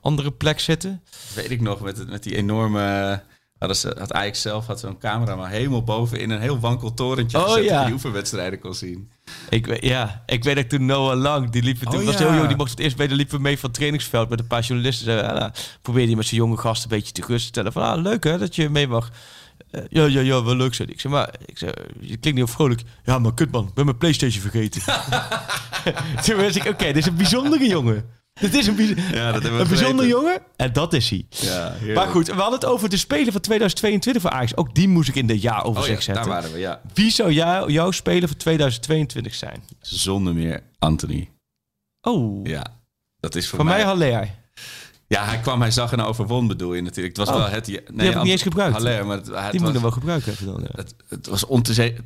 andere 0.00 0.30
plek 0.30 0.60
zitten. 0.60 1.02
Weet 1.34 1.50
ik 1.50 1.60
nog, 1.60 1.80
met, 1.80 2.08
met 2.10 2.22
die 2.22 2.36
enorme... 2.36 3.22
Hadden 3.58 3.80
ze, 3.80 3.96
had 3.98 4.12
Ajax 4.12 4.40
zelf 4.40 4.66
had 4.66 4.80
zo'n 4.80 4.98
camera 4.98 5.36
maar 5.36 5.50
helemaal 5.50 5.82
boven 5.82 6.20
in 6.20 6.30
een 6.30 6.40
heel 6.40 6.58
wankel 6.58 6.94
torentje 6.94 7.38
Oh, 7.38 7.44
gezet... 7.44 7.64
ja. 7.64 7.76
dat 7.76 7.84
die 7.84 7.94
oefenwedstrijden 7.94 8.58
kon 8.58 8.74
zien. 8.74 9.10
Ik, 9.48 9.82
ja, 9.84 10.22
ik 10.26 10.44
weet 10.44 10.56
dat 10.56 10.68
toen 10.68 10.86
Noah 10.86 11.18
Lang, 11.20 11.50
die 11.50 11.62
liep, 11.62 11.78
toen 11.78 12.00
Oh, 12.00 12.04
was 12.04 12.18
ja. 12.18 12.20
heel 12.20 12.34
jong, 12.34 12.46
die 12.48 12.56
mocht 12.56 12.70
het 12.70 12.78
eerst 12.80 12.96
bij 12.96 13.06
de 13.06 13.14
liepen 13.14 13.42
mee 13.42 13.58
van 13.58 13.64
het 13.68 13.74
trainingsveld 13.74 14.28
met 14.28 14.38
een 14.40 14.46
paar 14.46 14.62
journalisten. 14.62 15.04
Zei, 15.04 15.20
ah, 15.20 15.38
nou, 15.38 15.52
probeerde 15.82 16.08
hij 16.08 16.16
met 16.16 16.26
zijn 16.26 16.40
jonge 16.40 16.56
gasten 16.56 16.90
een 16.90 16.96
beetje 16.96 17.12
te 17.12 17.22
gerust 17.22 17.42
te 17.42 17.48
stellen 17.48 17.72
van, 17.72 17.82
ah, 17.82 18.02
leuk 18.02 18.24
hè, 18.24 18.38
dat 18.38 18.54
je 18.54 18.68
mee 18.68 18.88
mag. 18.88 19.10
Eh, 19.72 19.82
ja, 19.88 20.04
ja, 20.04 20.20
ja, 20.20 20.44
wel 20.44 20.56
leuk, 20.56 20.74
zei 20.74 20.86
hij. 20.88 20.94
Ik 20.96 21.00
zei, 21.00 21.12
maar, 21.12 21.34
ik 21.46 21.58
zei, 21.58 21.72
je 22.00 22.06
klinkt 22.06 22.24
niet 22.24 22.34
heel 22.34 22.46
vrolijk. 22.46 22.82
Ja, 23.04 23.18
maar 23.18 23.34
kut 23.34 23.50
man, 23.50 23.66
ik 23.68 23.74
ben 23.74 23.84
mijn 23.84 23.96
Playstation 23.98 24.42
vergeten. 24.42 24.82
toen 26.24 26.36
wist 26.36 26.56
ik, 26.56 26.64
oké, 26.64 26.84
dit 26.84 26.96
is 26.96 27.06
een 27.06 27.16
bijzondere 27.16 27.66
jongen. 27.68 28.04
Dit 28.40 28.54
is 28.54 28.66
een, 28.66 28.76
bijz- 28.76 28.88
Ja, 29.12 29.32
dat 29.32 29.42
hebben 29.42 29.56
we 29.56 29.62
een 29.62 29.68
bijzondere 29.68 30.08
geweten. 30.08 30.08
jongen 30.08 30.42
en 30.56 30.72
dat 30.72 30.92
is 30.92 31.10
hij. 31.10 31.26
Ja, 31.30 31.74
Maar 31.94 32.06
goed, 32.08 32.26
we 32.26 32.32
hadden 32.32 32.60
het 32.60 32.64
over 32.64 32.88
de 32.88 32.96
Spelen 32.96 33.32
van 33.32 33.40
2022 33.40 34.22
voor 34.22 34.30
Ajax. 34.30 34.56
Ook 34.56 34.74
die 34.74 34.88
moest 34.88 35.08
ik 35.08 35.14
in 35.14 35.26
de 35.26 35.32
Oh 35.34 35.40
ja, 35.40 35.50
jaaroverzicht 35.50 36.06
daar 36.06 36.14
zetten. 36.14 36.32
waren 36.32 36.52
we, 36.52 36.58
ja. 36.58 36.80
Wie 36.94 37.10
zou 37.10 37.32
jou, 37.32 37.72
jouw 37.72 37.90
Spelen 37.90 38.28
van 38.28 38.36
2022 38.36 39.34
zijn? 39.34 39.62
Zonder 39.80 40.34
meer 40.34 40.62
Anthony. 40.78 41.30
Oh, 42.00 42.46
Ja, 42.46 42.66
dat 43.20 43.34
is 43.34 43.48
voor, 43.48 43.56
van 43.58 43.66
mij 43.66 43.82
Haller. 43.82 44.40
Ja, 45.12 45.24
hij 45.24 45.38
kwam, 45.38 45.60
hij 45.60 45.70
zag 45.70 45.92
en 45.92 46.00
overwon 46.00 46.46
bedoel 46.46 46.74
je 46.74 46.82
natuurlijk. 46.82 47.16
Het 47.16 47.26
was 47.26 47.36
Oh, 47.36 47.42
wel 47.42 47.52
het... 47.52 47.66
Nee, 47.66 48.06
heb 48.06 48.16
ik 48.16 48.22
niet 48.22 48.30
eens 48.32 48.42
gebruikt. 48.42 48.72
Haller, 48.74 49.06
maar 49.06 49.16
het, 49.16 49.26
het 49.26 49.50
Die 49.50 49.60
was, 49.60 49.68
moet 49.68 49.72
je 49.72 49.80
wel 49.80 49.90
gebruiken 49.90 50.32
even 50.32 50.46
dan. 50.46 50.60
Ja. 50.60 50.68
het, 50.74 50.94
het 51.08 51.26
was 51.26 51.44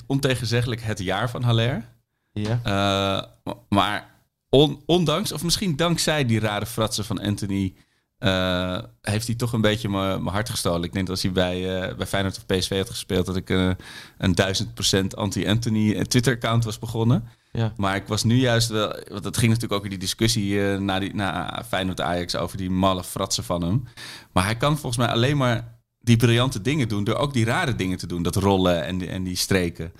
ontegenzeggelijk 0.06 0.82
het 0.82 0.98
jaar 0.98 1.30
van 1.30 1.42
Haller. 1.42 1.84
ja. 2.32 2.60
Eh, 2.62 3.54
maar 3.68 4.10
on- 4.48 4.82
ondanks, 4.86 5.32
of 5.32 5.42
misschien 5.42 5.76
dankzij 5.76 6.24
die 6.24 6.40
rare 6.40 6.66
fratsen 6.66 7.04
van 7.04 7.20
Anthony... 7.20 7.74
eh, 8.18 8.78
heeft 9.00 9.26
hij 9.26 9.36
toch 9.36 9.52
een 9.52 9.60
beetje 9.60 9.88
mijn 9.88 10.26
hart 10.26 10.50
gestolen. 10.50 10.82
Ik 10.82 10.92
denk 10.92 11.06
dat 11.06 11.14
als 11.14 11.22
hij 11.24 11.32
bij, 11.32 11.80
eh, 11.88 11.96
bij 11.96 12.06
Feyenoord 12.06 12.36
of 12.36 12.46
PSV 12.46 12.76
had 12.76 12.90
gespeeld... 12.90 13.26
dat 13.26 13.36
ik 13.36 13.48
een 14.18 14.34
duizend 14.34 14.74
procent 14.74 15.16
anti-Anthony 15.16 16.04
Twitter-account 16.04 16.64
was 16.64 16.78
begonnen. 16.78 17.28
Ja. 17.56 17.72
Maar 17.76 17.96
ik 17.96 18.06
was 18.06 18.24
nu 18.24 18.34
juist 18.36 18.68
wel... 18.68 18.88
Want 19.10 19.24
het 19.24 19.36
ging 19.36 19.52
natuurlijk 19.52 19.72
ook 19.72 19.84
in 19.84 19.90
die 19.90 19.98
discussie 19.98 20.70
eh, 20.72 20.78
na, 20.78 20.98
die, 20.98 21.14
na 21.14 21.62
Feyenoord-Ajax... 21.68 22.36
over 22.36 22.56
die 22.56 22.70
malle 22.70 23.04
fratsen 23.04 23.44
van 23.44 23.62
hem. 23.62 23.84
Maar 24.32 24.44
hij 24.44 24.56
kan 24.56 24.72
volgens 24.78 24.96
mij 24.96 25.06
alleen 25.14 25.36
maar 25.36 25.74
die 26.00 26.16
briljante 26.16 26.60
dingen 26.60 26.88
doen... 26.88 27.04
door 27.04 27.14
ook 27.16 27.32
die 27.32 27.44
rare 27.44 27.74
dingen 27.74 27.98
te 27.98 28.06
doen. 28.06 28.22
Dat 28.22 28.36
rollen 28.36 28.84
en 28.84 28.98
die, 28.98 29.08
en 29.08 29.24
die 29.24 29.36
streken. 29.36 29.92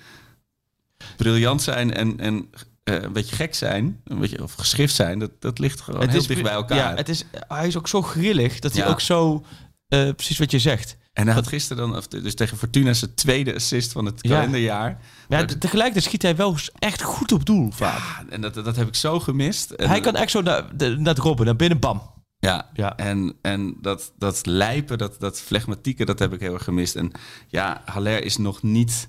Briljant 1.17 1.61
zijn 1.61 1.93
en, 1.93 2.19
en 2.19 2.49
eh, 2.83 3.01
een 3.01 3.13
beetje 3.13 3.35
gek 3.35 3.55
zijn, 3.55 4.01
een 4.03 4.19
beetje, 4.19 4.43
of 4.43 4.53
geschift 4.53 4.95
zijn, 4.95 5.19
dat, 5.19 5.31
dat 5.39 5.59
ligt 5.59 5.81
gewoon 5.81 6.01
Het 6.01 6.09
heel 6.09 6.19
is, 6.19 6.27
dicht 6.27 6.41
bij 6.43 6.51
elkaar. 6.51 6.77
Ja, 6.77 6.95
het 6.95 7.09
is, 7.09 7.23
hij 7.47 7.67
is 7.67 7.77
ook 7.77 7.87
zo 7.87 8.01
grillig 8.01 8.59
dat 8.59 8.73
hij 8.73 8.83
Ja. 8.83 8.89
ook 8.89 9.01
zo... 9.01 9.45
eh, 9.87 10.09
precies 10.15 10.37
wat 10.37 10.51
je 10.51 10.59
zegt. 10.59 10.97
En 11.17 11.25
hij 11.25 11.33
had 11.35 11.47
gisteren 11.47 11.87
dan, 11.89 11.97
of 11.97 12.07
dus 12.07 12.35
tegen 12.35 12.57
Fortuna, 12.57 12.93
zijn 12.93 13.13
tweede 13.15 13.55
assist 13.55 13.91
van 13.91 14.05
het 14.05 14.19
Ja. 14.21 14.29
kalenderjaar. 14.35 14.89
Ja, 14.89 14.97
Maar- 15.27 15.47
te- 15.47 15.57
tegelijkertijd 15.57 16.05
schiet 16.05 16.21
hij 16.21 16.35
wel 16.35 16.55
echt 16.79 17.01
goed 17.01 17.31
op 17.31 17.45
doel 17.45 17.71
vaak. 17.71 17.97
Ja, 17.97 18.25
en 18.29 18.41
dat, 18.41 18.53
dat 18.53 18.75
heb 18.75 18.87
ik 18.87 18.95
zo 18.95 19.19
gemist. 19.19 19.71
En, 19.71 19.89
hij 19.89 19.99
kan 19.99 20.15
echt 20.15 20.31
zo 20.31 20.41
naar, 20.41 20.77
de- 20.77 20.95
naar 20.97 21.13
het 21.13 21.23
robben, 21.23 21.45
naar 21.45 21.55
binnen, 21.55 21.79
bam. 21.79 22.01
Ja, 22.39 22.69
Ja. 22.73 22.95
en, 22.97 23.35
en 23.41 23.77
dat, 23.81 24.11
dat 24.17 24.45
lijpen, 24.45 24.97
dat, 24.97 25.19
dat 25.19 25.39
flegmatieke, 25.39 26.05
dat 26.05 26.19
heb 26.19 26.33
ik 26.33 26.39
heel 26.39 26.53
erg 26.53 26.63
gemist. 26.63 26.95
En 26.95 27.11
ja, 27.47 27.81
Haller 27.85 28.23
is 28.23 28.37
nog 28.37 28.63
niet, 28.63 29.07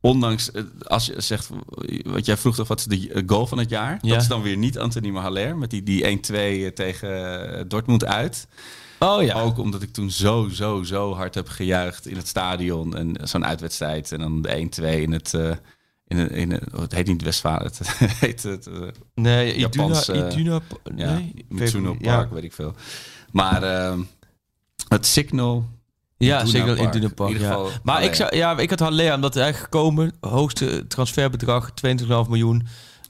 ondanks, 0.00 0.50
eh, 0.50 0.62
als 0.84 1.06
je 1.06 1.20
zegt, 1.20 1.48
wat 2.02 2.26
jij 2.26 2.36
vroeg 2.36 2.54
toch, 2.54 2.68
wat 2.68 2.78
is 2.78 2.84
de 2.84 3.12
eh, 3.12 3.22
goal 3.26 3.46
van 3.46 3.58
het 3.58 3.70
jaar? 3.70 3.98
Ja. 4.02 4.12
Dat 4.12 4.20
is 4.22 4.28
dan 4.28 4.42
weer 4.42 4.56
niet 4.56 4.78
Anthony 4.78 5.10
Haller, 5.18 5.56
met 5.56 5.70
die, 5.70 5.82
die 5.82 6.04
1-2 6.04 6.72
tegen 6.72 7.48
eh, 7.58 7.64
Dortmund 7.68 8.04
uit. 8.04 8.46
Oh 9.02 9.22
ja. 9.22 9.40
Ook 9.40 9.58
omdat 9.58 9.82
ik 9.82 9.92
toen 9.92 10.10
zo, 10.10 10.48
zo, 10.52 10.82
zo 10.82 11.14
hard 11.14 11.34
heb 11.34 11.48
gejuicht 11.48 12.06
in 12.06 12.16
het 12.16 12.28
stadion. 12.28 12.96
En 12.96 13.16
zo'n 13.22 13.46
uitwedstrijd. 13.46 14.12
En 14.12 14.18
dan 14.18 14.42
de 14.42 14.68
1-2 14.80 14.84
in 14.84 15.12
het... 15.12 15.34
eh, 15.34 15.50
in 16.06 16.18
het, 16.18 16.30
in 16.30 16.50
het, 16.52 16.74
oh, 16.74 16.80
het 16.80 16.92
heet 16.94 17.06
niet 17.06 17.22
Westfalen, 17.22 17.62
het 17.78 17.88
heet 17.98 18.42
het... 18.42 18.66
eh, 18.66 18.80
nee, 19.14 19.54
Iduna, 19.54 19.60
Japanse- 19.60 20.30
Iduna, 20.30 20.60
ja, 20.96 21.14
nee, 21.14 21.46
Mitsuno 21.48 21.96
ja. 22.00 22.16
Park, 22.16 22.30
weet 22.32 22.44
ik 22.44 22.52
veel. 22.52 22.74
Maar 23.32 23.62
ehm, 23.62 24.00
het 24.88 25.06
Signal... 25.06 25.68
Ja, 26.16 26.40
in 26.40 26.52
Park. 26.76 26.94
Iduna 26.94 27.08
Park. 27.14 27.30
In 27.30 27.36
ieder 27.36 27.52
ja. 27.52 27.66
Maar 27.82 28.02
ik, 28.02 28.14
zou, 28.14 28.36
ja, 28.36 28.58
ik 28.58 28.70
had 28.70 28.78
Haller, 28.80 29.14
omdat 29.14 29.34
hij 29.34 29.54
gekomen, 29.54 30.12
hoogste 30.20 30.86
transferbedrag, 30.86 31.70
22,5 31.70 32.06
miljoen. 32.08 32.66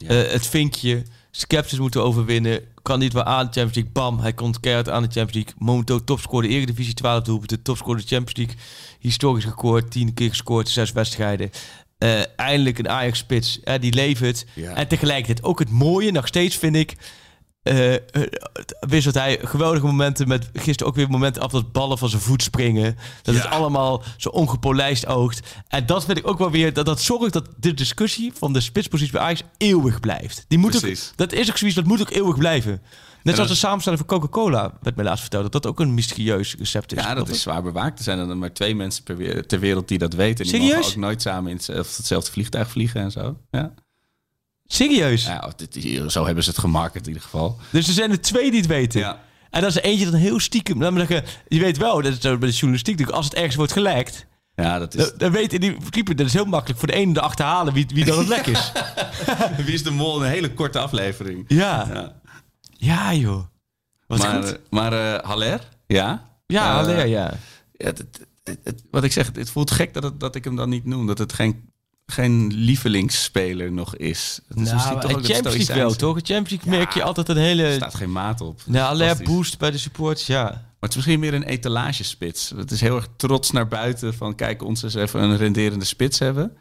Eh, 0.07 0.22
het 0.32 0.47
vinkje, 0.47 1.03
sceptisch 1.31 1.78
moeten 1.78 2.03
overwinnen. 2.03 2.61
Kan 2.83 2.99
niet 2.99 3.12
wel 3.12 3.24
aan 3.24 3.47
de 3.47 3.53
Champions 3.53 3.74
League. 3.74 3.93
Bam, 3.93 4.18
hij 4.18 4.33
komt 4.33 4.61
keihard 4.61 4.89
aan 4.89 5.03
de 5.03 5.09
Champions 5.09 5.35
League. 5.35 5.55
Momenteel 5.59 6.05
topscorer 6.05 6.49
de 6.49 6.55
Eredivisie, 6.55 6.95
12 6.95 7.22
doelpunten. 7.22 7.62
Topscorer 7.62 8.01
de 8.01 8.07
Champions 8.07 8.37
League. 8.37 8.57
Historisch 8.99 9.45
record, 9.45 9.91
10 9.91 10.14
keer 10.14 10.28
gescoord, 10.28 10.68
6 10.68 10.93
wedstrijden. 10.93 11.51
Eh, 11.99 12.20
eindelijk 12.37 12.78
een 12.78 12.89
Ajax-spits, 12.89 13.61
eh, 13.61 13.81
die 13.81 13.95
levert. 13.95 14.47
Ja. 14.55 14.74
En 14.74 14.89
tegelijkertijd 14.89 15.43
ook 15.43 15.59
het 15.59 15.70
mooie, 15.70 16.12
nog 16.12 16.26
steeds 16.26 16.57
vind 16.57 16.76
ik... 16.76 16.97
eh, 17.62 17.94
eh, 17.94 18.00
wisselt 18.80 19.14
hij 19.14 19.38
geweldige 19.42 19.86
momenten 19.86 20.28
met 20.28 20.50
gisteren 20.52 20.86
ook 20.86 20.94
weer 20.96 21.11
momenten 21.11 21.42
af 21.42 21.50
dat 21.50 21.72
ballen 21.72 21.98
van 21.98 22.08
zijn 22.08 22.22
voet 22.22 22.42
springen. 22.42 22.96
Dat 23.22 23.34
het 23.34 23.46
allemaal 23.46 24.02
zo 24.16 24.28
ongepolijst 24.28 25.06
oogt. 25.06 25.40
En 25.68 25.86
dat 25.86 26.04
vind 26.04 26.18
ik 26.18 26.26
ook 26.26 26.38
wel 26.38 26.50
weer 26.50 26.72
dat 26.72 26.86
dat 26.86 27.00
zorgt 27.00 27.32
dat 27.32 27.48
de 27.56 27.74
discussie 27.74 28.32
van 28.34 28.52
de 28.52 28.61
spitspositie 28.61 29.12
bij 29.12 29.22
Ajax 29.22 29.42
eeuwig 29.56 30.00
blijft. 30.00 30.44
Die 30.48 30.58
moet 30.58 30.84
ook, 30.84 30.96
dat 31.16 31.32
is 31.32 31.50
ook 31.50 31.56
zoiets 31.56 31.76
dat 31.76 31.86
moet 31.86 32.00
ook 32.00 32.11
eeuwig 32.11 32.38
blijven. 32.38 32.82
Net 33.22 33.34
zoals 33.34 33.50
dat- 33.50 33.58
de 33.61 33.66
samenstelling 33.66 34.00
van 34.06 34.18
Coca-Cola 34.18 34.78
werd 34.82 34.96
mij 34.96 35.04
laatst 35.04 35.20
verteld 35.20 35.42
dat 35.42 35.52
dat 35.52 35.66
ook 35.66 35.80
een 35.80 35.94
mysterieus 35.94 36.54
recept 36.58 36.92
is. 36.96 37.02
Ja, 37.02 37.14
dat 37.14 37.28
is 37.28 37.42
zwaar 37.42 37.62
bewaakt. 37.62 37.98
Er 37.98 38.04
zijn 38.04 38.18
er 38.18 38.36
maar 38.36 38.52
twee 38.52 38.74
mensen 38.74 39.02
per 39.04 39.46
ter 39.46 39.61
wereld 39.61 39.88
die 39.88 39.98
dat 39.98 40.12
weten. 40.14 40.44
En 40.44 40.50
die 40.50 40.61
Serieus? 40.61 40.76
mogen 40.76 40.90
ook 40.92 40.96
nooit 41.04 41.22
samen 41.22 41.50
in 41.50 41.56
hetzelfde, 41.56 41.94
hetzelfde 41.96 42.30
vliegtuig 42.30 42.70
vliegen 42.70 43.00
en 43.00 43.11
zo. 43.11 43.36
Ja. 43.50 43.72
Serieus? 44.73 45.25
Ja, 45.25 45.53
dit, 45.57 46.03
zo 46.12 46.25
hebben 46.27 46.45
ze 46.45 46.51
het 46.51 46.59
gemarket 46.59 47.03
in 47.03 47.07
ieder 47.09 47.23
geval. 47.23 47.59
Dus 47.71 47.87
er 47.89 47.93
zijn 47.95 48.11
er 48.11 48.21
twee 48.21 48.51
die 48.51 48.61
het 48.61 48.68
weten. 48.68 49.01
Ja. 49.01 49.21
En 49.51 49.61
dat 49.61 49.71
is 49.71 49.77
er 49.77 49.83
eentje 49.85 50.05
dan 50.11 50.14
heel 50.21 50.41
stiekem. 50.41 50.97
Zeggen, 50.97 51.25
je 51.49 51.61
weet 51.61 51.77
wel, 51.77 52.03
dat 52.03 52.12
is 52.12 52.18
bij 52.18 52.37
de 52.39 52.51
journalistiek, 52.51 52.95
natuurlijk, 52.95 53.16
als 53.16 53.25
het 53.27 53.35
ergens 53.35 53.57
wordt 53.57 53.73
gelekt, 53.73 54.27
Ja, 54.55 54.79
dat 54.79 54.95
is... 54.95 55.09
dan, 55.09 55.18
dan 55.18 55.31
weet 55.33 55.61
die 55.61 55.77
keeper, 55.91 56.16
dat 56.16 56.27
is 56.27 56.33
heel 56.33 56.45
makkelijk 56.45 56.79
voor 56.79 56.89
de 56.89 56.95
ene 56.95 57.12
te 57.12 57.21
achterhalen 57.21 57.73
wie, 57.73 57.87
wie 57.95 58.05
dan 58.05 58.18
het 58.18 58.29
lek 58.29 58.47
is. 58.47 58.73
Wie 59.64 59.75
is 59.75 59.83
de 59.83 59.91
mol? 59.91 60.25
Een 60.25 60.31
hele 60.31 60.55
korte 60.55 60.79
aflevering. 60.79 61.45
Ja. 61.49 61.87
Ja. 61.93 62.21
Ja, 62.73 63.14
joh. 63.14 63.45
Wat 64.07 64.18
maar 64.18 64.43
goed. 64.43 64.53
eh, 64.53 64.59
maar 64.71 64.93
eh, 65.14 65.25
Haller? 65.29 65.68
Ja? 65.87 66.29
Ja, 66.47 66.68
Eh, 66.68 66.75
Haller, 66.75 67.07
ja. 67.07 67.33
Ja, 67.73 67.87
het, 67.87 67.99
het- 67.99 68.27
het- 68.45 68.59
het- 68.64 68.83
wat 68.91 69.05
ik 69.05 69.12
zeg, 69.12 69.31
het 69.35 69.51
voelt 69.51 69.71
gek 69.71 69.95
dat 70.21 70.35
ik 70.35 70.45
hem 70.45 70.57
dan 70.57 70.68
niet 70.68 70.85
noem. 70.85 71.07
Dat 71.07 71.18
het 71.18 71.33
geen, 71.33 71.70
geen 72.11 72.52
lievelingsspeler 72.54 73.72
nog 73.72 73.96
is. 73.96 74.40
Het 74.48 74.61
is 74.61 74.70
Nou, 74.70 75.00
toch 75.00 75.11
het 75.16 75.26
Champions 75.26 75.56
League 75.56 75.76
wel, 75.76 75.94
toch? 75.94 76.16
In 76.18 76.24
Champions 76.26 76.50
League 76.64 76.70
merk 76.80 76.92
je 76.92 77.02
altijd 77.02 77.28
een 77.28 77.36
hele... 77.36 77.62
Er 77.62 77.72
staat 77.74 77.94
geen 77.94 78.12
maat 78.12 78.40
op. 78.40 78.61
Nou, 78.66 78.96
Fantastisch. 78.98 79.26
boost 79.26 79.58
bij 79.58 79.70
de 79.70 79.78
supports, 79.78 80.26
ja. 80.26 80.42
Maar 80.42 80.88
het 80.88 80.90
is 80.90 80.96
misschien 80.96 81.20
meer 81.20 81.34
een 81.34 81.42
etalagespits. 81.42 82.52
Het 82.56 82.70
is 82.70 82.80
heel 82.80 82.96
erg 82.96 83.08
trots 83.16 83.50
naar 83.50 83.68
buiten 83.68 84.14
van 84.14 84.34
kijk, 84.34 84.62
ons 84.62 84.82
eens 84.82 84.94
even 84.94 85.20
een 85.22 85.36
renderende 85.36 85.84
spits 85.84 86.18
hebben. 86.18 86.56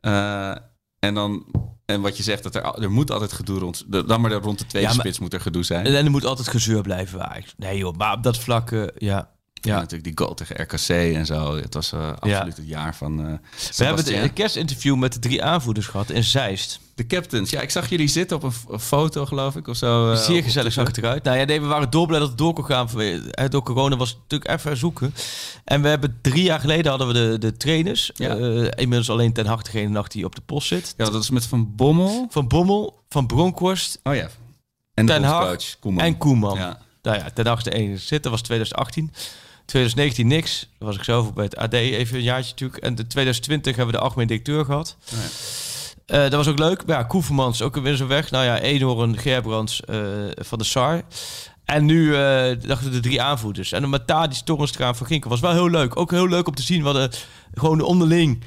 Eh, 0.00 0.50
en 0.98 1.14
dan, 1.14 1.44
en 1.86 2.00
wat 2.00 2.16
je 2.16 2.22
zegt, 2.22 2.42
dat 2.42 2.54
er, 2.54 2.62
er 2.82 2.90
moet 2.90 3.10
altijd 3.10 3.32
gedoe 3.32 3.58
rond, 3.58 3.84
de- 3.88 4.04
dan 4.04 4.20
maar 4.20 4.32
rond 4.32 4.58
de 4.58 4.66
tweede 4.66 4.88
Ja, 4.88 4.94
maar- 4.94 5.04
spits 5.04 5.18
moet 5.18 5.32
er 5.34 5.40
gedoe 5.40 5.62
zijn. 5.62 5.86
En 5.86 5.94
er 6.04 6.10
moet 6.10 6.24
altijd 6.24 6.48
gezeur 6.48 6.82
blijven. 6.82 7.28
Ajax. 7.30 7.54
Nee 7.56 7.78
joh, 7.78 7.96
maar 7.96 8.12
op 8.16 8.22
dat 8.22 8.38
vlak, 8.38 8.70
eh, 8.70 8.82
ja. 8.96 9.30
Ja, 9.64 9.74
natuurlijk 9.76 10.04
die 10.04 10.12
goal 10.26 10.34
tegen 10.34 10.62
RKC 10.62 10.88
en 11.16 11.26
zo. 11.26 11.56
Het 11.56 11.74
was 11.74 11.92
eh, 11.92 12.12
absoluut 12.18 12.56
het 12.56 12.68
jaar 12.68 12.94
van 12.96 13.26
eh 13.26 13.32
We 13.76 13.84
hebben 13.84 14.22
een 14.22 14.32
kerstinterview 14.32 14.96
met 14.96 15.12
de 15.12 15.18
drie 15.18 15.42
aanvoerders 15.44 15.86
gehad 15.86 16.10
in 16.10 16.24
Zeist. 16.24 16.80
De 16.94 17.06
captains. 17.06 17.50
Ja, 17.50 17.60
ik 17.60 17.70
zag 17.70 17.88
jullie 17.88 18.08
zitten 18.08 18.36
op 18.36 18.42
een, 18.68 18.78
foto, 18.80 19.26
geloof 19.26 19.56
ik, 19.56 19.68
of 19.68 19.76
zo. 19.76 20.10
eh, 20.12 20.16
Zeer 20.18 20.42
gezellig 20.42 20.72
zag 20.72 20.86
het 20.86 20.98
eruit. 20.98 21.24
Nou 21.24 21.38
ja, 21.38 21.44
nee, 21.44 21.60
we 21.60 21.66
waren 21.66 21.90
dolblij 21.90 22.18
dat 22.18 22.28
het 22.28 22.38
door 22.38 22.52
kon 22.54 22.64
gaan. 22.64 22.88
Door 23.48 23.62
corona 23.62 23.96
was 23.96 24.08
het 24.10 24.18
natuurlijk 24.18 24.50
even 24.50 24.76
zoeken. 24.76 25.14
En 25.64 25.82
we 25.82 25.88
hebben 25.88 26.18
drie 26.22 26.42
jaar 26.42 26.60
geleden 26.60 26.90
hadden 26.90 27.06
we 27.08 27.12
de, 27.12 27.38
de 27.38 27.56
trainers. 27.56 28.10
Ja. 28.14 28.34
Inmiddels 28.74 29.10
alleen 29.10 29.32
ten 29.32 29.46
harte 29.46 29.70
degene 29.70 29.88
nacht 29.88 30.12
die 30.12 30.24
op 30.24 30.34
de 30.34 30.42
post 30.46 30.68
zit. 30.68 30.94
Ja, 30.96 31.04
dat 31.10 31.22
is 31.22 31.30
met 31.30 31.46
Van 31.46 31.74
Bommel. 31.76 32.26
Van 32.30 32.48
Bommel, 32.48 33.02
Van 33.08 33.26
Bronkhorst 33.26 34.00
Oh 34.02 34.14
ja. 34.14 34.28
En 34.94 35.06
de 35.06 35.12
Ten 35.12 35.22
Hag 35.22 35.56
Koeman. 35.80 36.04
en 36.04 36.16
Koeman. 36.18 36.58
Ja. 36.58 36.78
Nou 37.02 37.16
ja, 37.18 37.30
ten 37.34 37.46
harte 37.46 37.70
ene 37.70 37.96
zit. 37.98 38.22
Dat 38.22 38.32
was 38.32 38.40
2018. 38.42 39.12
2019 39.72 40.26
niks. 40.26 40.68
Daar 40.78 40.88
was 40.88 40.96
ik 40.96 41.04
zelf 41.04 41.34
bij 41.34 41.44
het 41.44 41.56
AD 41.56 41.72
even 41.72 42.16
een 42.16 42.22
jaartje 42.22 42.50
natuurlijk. 42.50 42.82
En 42.82 42.94
de 42.94 43.06
2020 43.06 43.76
hebben 43.76 43.94
we 43.94 44.00
de 44.00 44.06
algemeen 44.06 44.26
directeur 44.26 44.64
gehad. 44.64 44.96
Oh 45.12 45.18
ja. 45.18 45.28
Eh, 46.06 46.20
dat 46.20 46.32
was 46.32 46.48
ook 46.48 46.58
leuk. 46.58 46.86
Maar 46.86 46.96
ja, 46.96 47.02
Koevermans 47.02 47.62
ook 47.62 47.76
weer 47.76 47.96
zo 47.96 48.06
weg. 48.06 48.30
Nou 48.30 48.44
ja, 48.44 48.58
Eenhoorn, 48.58 49.18
Gerbrands 49.18 49.80
eh, 49.80 49.98
van 50.34 50.58
de 50.58 50.64
SAR. 50.64 51.02
En 51.64 51.84
nu 51.84 52.16
eh, 52.16 52.56
dachten 52.60 52.92
de 52.92 53.00
drie 53.00 53.22
aanvoerders. 53.22 53.72
En 53.72 53.80
dan 53.80 53.90
met 53.90 54.06
Tadis, 54.06 54.42
Torrenstra 54.42 54.88
en 54.88 54.96
Van 54.96 55.06
Ginkel 55.06 55.30
was 55.30 55.40
wel 55.40 55.52
heel 55.52 55.70
leuk. 55.70 55.96
Ook 55.96 56.10
heel 56.10 56.28
leuk 56.28 56.46
om 56.46 56.54
te 56.54 56.62
zien. 56.62 56.78
We 56.78 56.84
hadden 56.84 57.10
gewoon 57.54 57.80
onderling... 57.80 58.42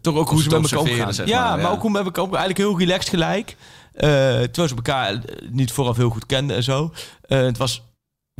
toch 0.00 0.14
ook 0.14 0.28
hoe 0.28 0.42
ze 0.42 0.48
met 0.48 0.72
elkaar 0.72 0.90
omgaan. 0.90 1.14
zeg 1.14 1.28
ja, 1.28 1.56
maar, 1.56 1.70
ook 1.70 1.82
hoe 1.82 1.90
met 1.90 2.04
elkaar. 2.04 2.24
Eigenlijk 2.24 2.58
heel 2.58 2.78
relaxed 2.78 3.08
gelijk. 3.08 3.56
Terwijl 3.92 4.68
ze 4.68 4.74
elkaar 4.74 5.20
niet 5.50 5.72
vooraf 5.72 5.96
heel 5.96 6.10
goed 6.10 6.26
kenden 6.26 6.56
en 6.56 6.62
zo. 6.62 6.92
Het 7.26 7.56
was 7.56 7.82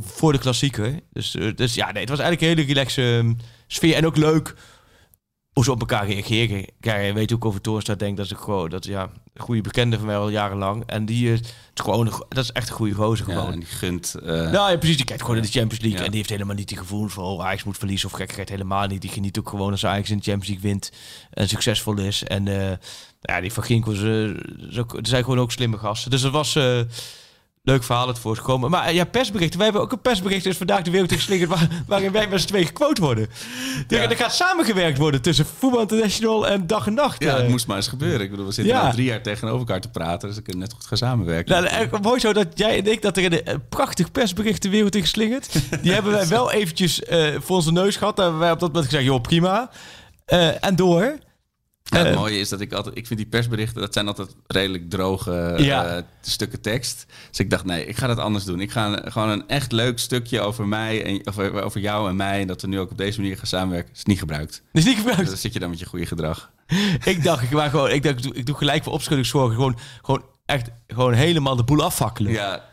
voor 0.03 0.31
de 0.31 0.37
klassieker. 0.39 0.99
Dus, 1.13 1.35
eh, 1.35 1.55
dus 1.55 1.73
ja, 1.73 1.91
nee, 1.91 2.01
het 2.01 2.09
was 2.09 2.19
eigenlijk 2.19 2.41
een 2.51 2.57
hele 2.57 2.73
relaxe 2.73 3.17
ehm, 3.17 3.33
sfeer. 3.67 3.95
En 3.95 4.05
ook 4.05 4.17
leuk 4.17 4.55
hoe 5.53 5.63
ze 5.63 5.71
op 5.71 5.79
elkaar 5.79 6.07
reageren. 6.07 6.65
Kijk, 6.79 7.05
je 7.05 7.13
weet 7.13 7.31
ik 7.31 7.45
over 7.45 7.61
Toornstra 7.61 7.95
denk. 7.95 8.17
Dat 8.17 8.25
is 8.25 8.33
ook 8.33 8.41
gewoon 8.43 8.69
dat, 8.69 8.85
ja, 8.85 9.09
een 9.33 9.41
goede 9.41 9.61
bekende 9.61 9.97
van 9.97 10.05
mij 10.05 10.17
al 10.17 10.29
jarenlang. 10.29 10.83
En 10.85 11.05
die 11.05 11.27
eh, 11.27 11.33
is 11.33 11.41
gewoon, 11.73 12.07
een 12.07 12.13
dat 12.29 12.43
is 12.43 12.51
echt 12.51 12.69
een 12.69 12.75
goede 12.75 12.93
gozer 12.93 13.27
Ja, 13.27 13.33
gewoon. 13.33 13.51
en 13.53 13.59
die 13.59 13.67
gunt... 13.67 14.15
eh, 14.15 14.27
Nou 14.51 14.71
ja, 14.71 14.77
precies. 14.77 14.97
Die 14.97 15.05
kijkt 15.05 15.21
gewoon 15.21 15.37
in 15.37 15.41
de 15.43 15.49
Champions 15.51 15.79
League. 15.83 15.99
Ja. 15.99 16.05
En 16.05 16.09
die 16.09 16.19
heeft 16.19 16.29
helemaal 16.29 16.55
niet 16.55 16.67
die 16.67 16.77
gevoel 16.77 17.07
van... 17.07 17.23
Oh, 17.23 17.45
Ajax 17.45 17.63
moet 17.63 17.77
verliezen 17.77 18.09
of 18.09 18.15
gekkigheid. 18.15 18.49
Helemaal 18.49 18.87
niet. 18.87 19.01
Die 19.01 19.09
geniet 19.09 19.39
ook 19.39 19.49
gewoon 19.49 19.71
als 19.71 19.85
Ajax 19.85 20.09
in 20.09 20.17
de 20.17 20.23
Champions 20.23 20.47
League 20.49 20.69
wint. 20.69 20.91
En 21.31 21.49
succesvol 21.49 21.97
is. 21.97 22.23
En 22.23 22.45
ja, 23.21 23.41
die 23.41 23.53
van 23.53 23.63
Ginkel, 23.63 23.93
ze, 23.93 24.39
ze, 24.69 24.85
ze 24.89 24.99
zijn 25.01 25.23
gewoon 25.23 25.39
ook 25.39 25.51
slimme 25.51 25.77
gasten. 25.77 26.11
Dus 26.11 26.21
dat 26.21 26.31
was... 26.31 26.57
Leuk 27.63 27.83
verhaal 27.83 28.07
het 28.07 28.19
voortgekomen. 28.19 28.69
Maar 28.69 28.85
eh, 28.85 28.93
ja, 28.93 29.03
persberichten. 29.05 29.57
Wij 29.57 29.67
hebben 29.67 29.85
ook 29.85 29.91
een 29.91 30.01
persbericht. 30.01 30.43
Dus 30.43 30.57
vandaag 30.57 30.81
de 30.81 30.91
wereld 30.91 31.11
geslingerd. 31.11 31.49
Waar, 31.49 31.67
waarin 31.87 32.11
wij 32.11 32.27
met 32.27 32.41
z'n 32.41 32.47
twee 32.47 32.65
gequote 32.65 33.01
worden. 33.01 33.27
Er, 33.87 34.09
er 34.09 34.15
gaat 34.15 34.33
samengewerkt 34.33 34.97
worden 34.97 35.21
tussen 35.21 35.45
Voetbal 35.57 35.81
International 35.81 36.47
en 36.47 36.67
Dag 36.67 36.87
en 36.87 36.93
Nacht. 36.93 37.23
Ja, 37.23 37.33
eh. 37.33 37.41
het 37.41 37.49
moest 37.49 37.67
maar 37.67 37.77
eens 37.77 37.87
gebeuren. 37.87 38.21
Ik 38.21 38.29
bedoel, 38.29 38.45
we 38.45 38.51
zitten 38.51 38.73
Ja. 38.73 38.81
al 38.81 38.91
drie 38.91 39.05
jaar 39.05 39.21
tegenover 39.21 39.59
elkaar 39.59 39.81
te 39.81 39.89
praten, 39.89 40.27
dus 40.27 40.37
we 40.37 40.43
kunnen 40.43 40.61
net 40.61 40.73
goed 40.73 40.85
gaan 40.85 40.97
samenwerken. 40.97 41.53
Nou, 41.53 41.65
eigenlijk 41.65 42.03
mooi 42.03 42.19
zo 42.19 42.33
dat 42.33 42.47
jij 42.53 42.77
en 42.77 42.91
ik, 42.91 43.01
dat 43.01 43.17
er 43.17 43.25
een, 43.25 43.41
een 43.43 43.67
prachtig 43.69 44.11
persbericht 44.11 44.61
de 44.61 44.69
wereld 44.69 44.95
in 44.95 45.01
geslingerd. 45.01 45.53
Die 45.81 45.91
hebben 45.93 46.11
wij 46.11 46.27
wel 46.27 46.51
eventjes 46.51 47.03
eh, 47.03 47.27
voor 47.39 47.55
onze 47.55 47.71
neus 47.71 47.95
gehad. 47.95 48.15
Daar 48.15 48.25
hebben 48.25 48.43
wij 48.43 48.51
op 48.51 48.59
dat 48.59 48.67
moment 48.73 48.89
gezegd, 48.89 49.05
joh, 49.07 49.21
prima. 49.21 49.69
Eh, 50.25 50.63
en 50.65 50.75
door. 50.75 51.17
Ja, 51.91 51.97
het 51.97 52.07
Eh, 52.07 52.15
mooie 52.15 52.39
is 52.39 52.49
dat 52.49 52.59
ik 52.61 52.73
altijd, 52.73 52.97
ik 52.97 53.07
vind 53.07 53.19
die 53.19 53.27
persberichten, 53.29 53.81
dat 53.81 53.93
zijn 53.93 54.07
altijd 54.07 54.35
redelijk 54.47 54.89
droge 54.89 55.53
Ja. 55.57 55.85
eh, 55.85 56.03
stukken 56.21 56.61
tekst. 56.61 57.05
Dus 57.29 57.39
ik 57.39 57.49
dacht, 57.49 57.65
nee, 57.65 57.85
ik 57.85 57.97
ga 57.97 58.07
dat 58.07 58.17
anders 58.17 58.43
doen. 58.43 58.59
Ik 58.59 58.71
ga 58.71 59.01
gewoon 59.03 59.29
een 59.29 59.47
echt 59.47 59.71
leuk 59.71 59.99
stukje 59.99 60.41
over 60.41 60.67
mij 60.67 61.03
en 61.05 61.27
over, 61.27 61.63
over 61.63 61.79
jou 61.81 62.09
en 62.09 62.15
mij. 62.15 62.41
En 62.41 62.47
dat 62.47 62.61
we 62.61 62.67
nu 62.67 62.79
ook 62.79 62.91
op 62.91 62.97
deze 62.97 63.19
manier 63.19 63.37
gaan 63.37 63.45
samenwerken. 63.47 63.93
is 63.93 64.03
niet 64.03 64.19
gebruikt. 64.19 64.61
Is 64.73 64.85
niet 64.85 64.95
gebruikt. 64.97 65.21
Dus 65.21 65.29
dan 65.29 65.37
zit 65.37 65.53
je 65.53 65.59
dan 65.59 65.69
met 65.69 65.79
je 65.79 65.85
goede 65.85 66.05
gedrag. 66.05 66.51
ik 67.03 67.23
dacht, 67.23 67.43
ik, 67.43 67.49
maar 67.51 67.69
gewoon, 67.69 67.89
ik, 67.89 68.03
dacht, 68.03 68.15
ik, 68.17 68.23
doe, 68.23 68.33
ik 68.35 68.45
doe 68.45 68.55
gelijk 68.55 68.83
voor 68.83 68.93
opschuddingszorgen. 68.93 69.55
Gewoon, 69.55 69.77
gewoon 70.01 70.23
echt 70.45 70.69
gewoon 70.87 71.13
helemaal 71.13 71.55
de 71.55 71.63
boel 71.63 71.83
afvakkelen. 71.83 72.31
Ja, 72.31 72.63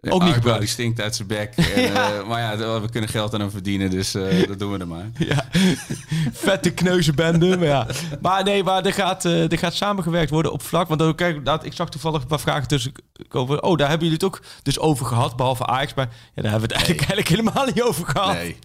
niet 0.00 0.12
Arco, 0.12 0.32
gebruikt. 0.32 0.60
Die 0.60 0.68
stinkt 0.68 1.00
uit 1.00 1.16
zijn 1.16 1.28
bek. 1.28 1.54
En, 1.56 1.94
eh, 1.94 2.26
maar 2.26 2.40
ja, 2.40 2.80
we 2.80 2.88
kunnen 2.90 3.10
geld 3.10 3.34
aan 3.34 3.40
hem 3.40 3.50
verdienen, 3.50 3.90
dus 3.90 4.14
eh, 4.14 4.46
dat 4.48 4.58
doen 4.58 4.72
we 4.72 4.78
er 4.78 4.88
maar. 4.88 5.10
Ja, 5.18 5.44
vette 6.32 6.70
kneuzenbende. 6.70 7.56
Maar, 7.56 7.66
ja. 7.66 7.86
maar 8.20 8.44
nee, 8.44 8.64
maar 8.64 8.84
er 8.84 8.92
gaat, 8.92 9.24
eh, 9.24 9.52
er 9.52 9.58
gaat 9.58 9.74
samengewerkt 9.74 10.30
worden 10.30 10.52
op 10.52 10.62
vlak. 10.62 10.88
Want 10.88 11.00
dan, 11.00 11.14
kijk, 11.14 11.44
dat, 11.44 11.64
ik 11.64 11.72
zag 11.72 11.88
toevallig 11.88 12.20
een 12.22 12.26
paar 12.28 12.40
vragen 12.40 12.68
tussen 12.68 12.92
komen. 13.28 13.62
Oh, 13.62 13.76
daar 13.76 13.88
hebben 13.88 14.08
jullie 14.08 14.24
het 14.24 14.36
ook 14.36 14.42
dus 14.62 14.78
over 14.78 15.06
gehad, 15.06 15.36
behalve 15.36 15.66
Ajax. 15.66 15.94
Maar 15.94 16.08
ja, 16.34 16.42
daar 16.42 16.50
hebben 16.50 16.68
we 16.68 16.74
het 16.74 16.84
eigenlijk, 16.84 17.10
eigenlijk 17.10 17.28
helemaal 17.28 17.66
niet 17.66 17.82
over 17.82 18.06
gehad. 18.06 18.32
Nee. 18.32 18.56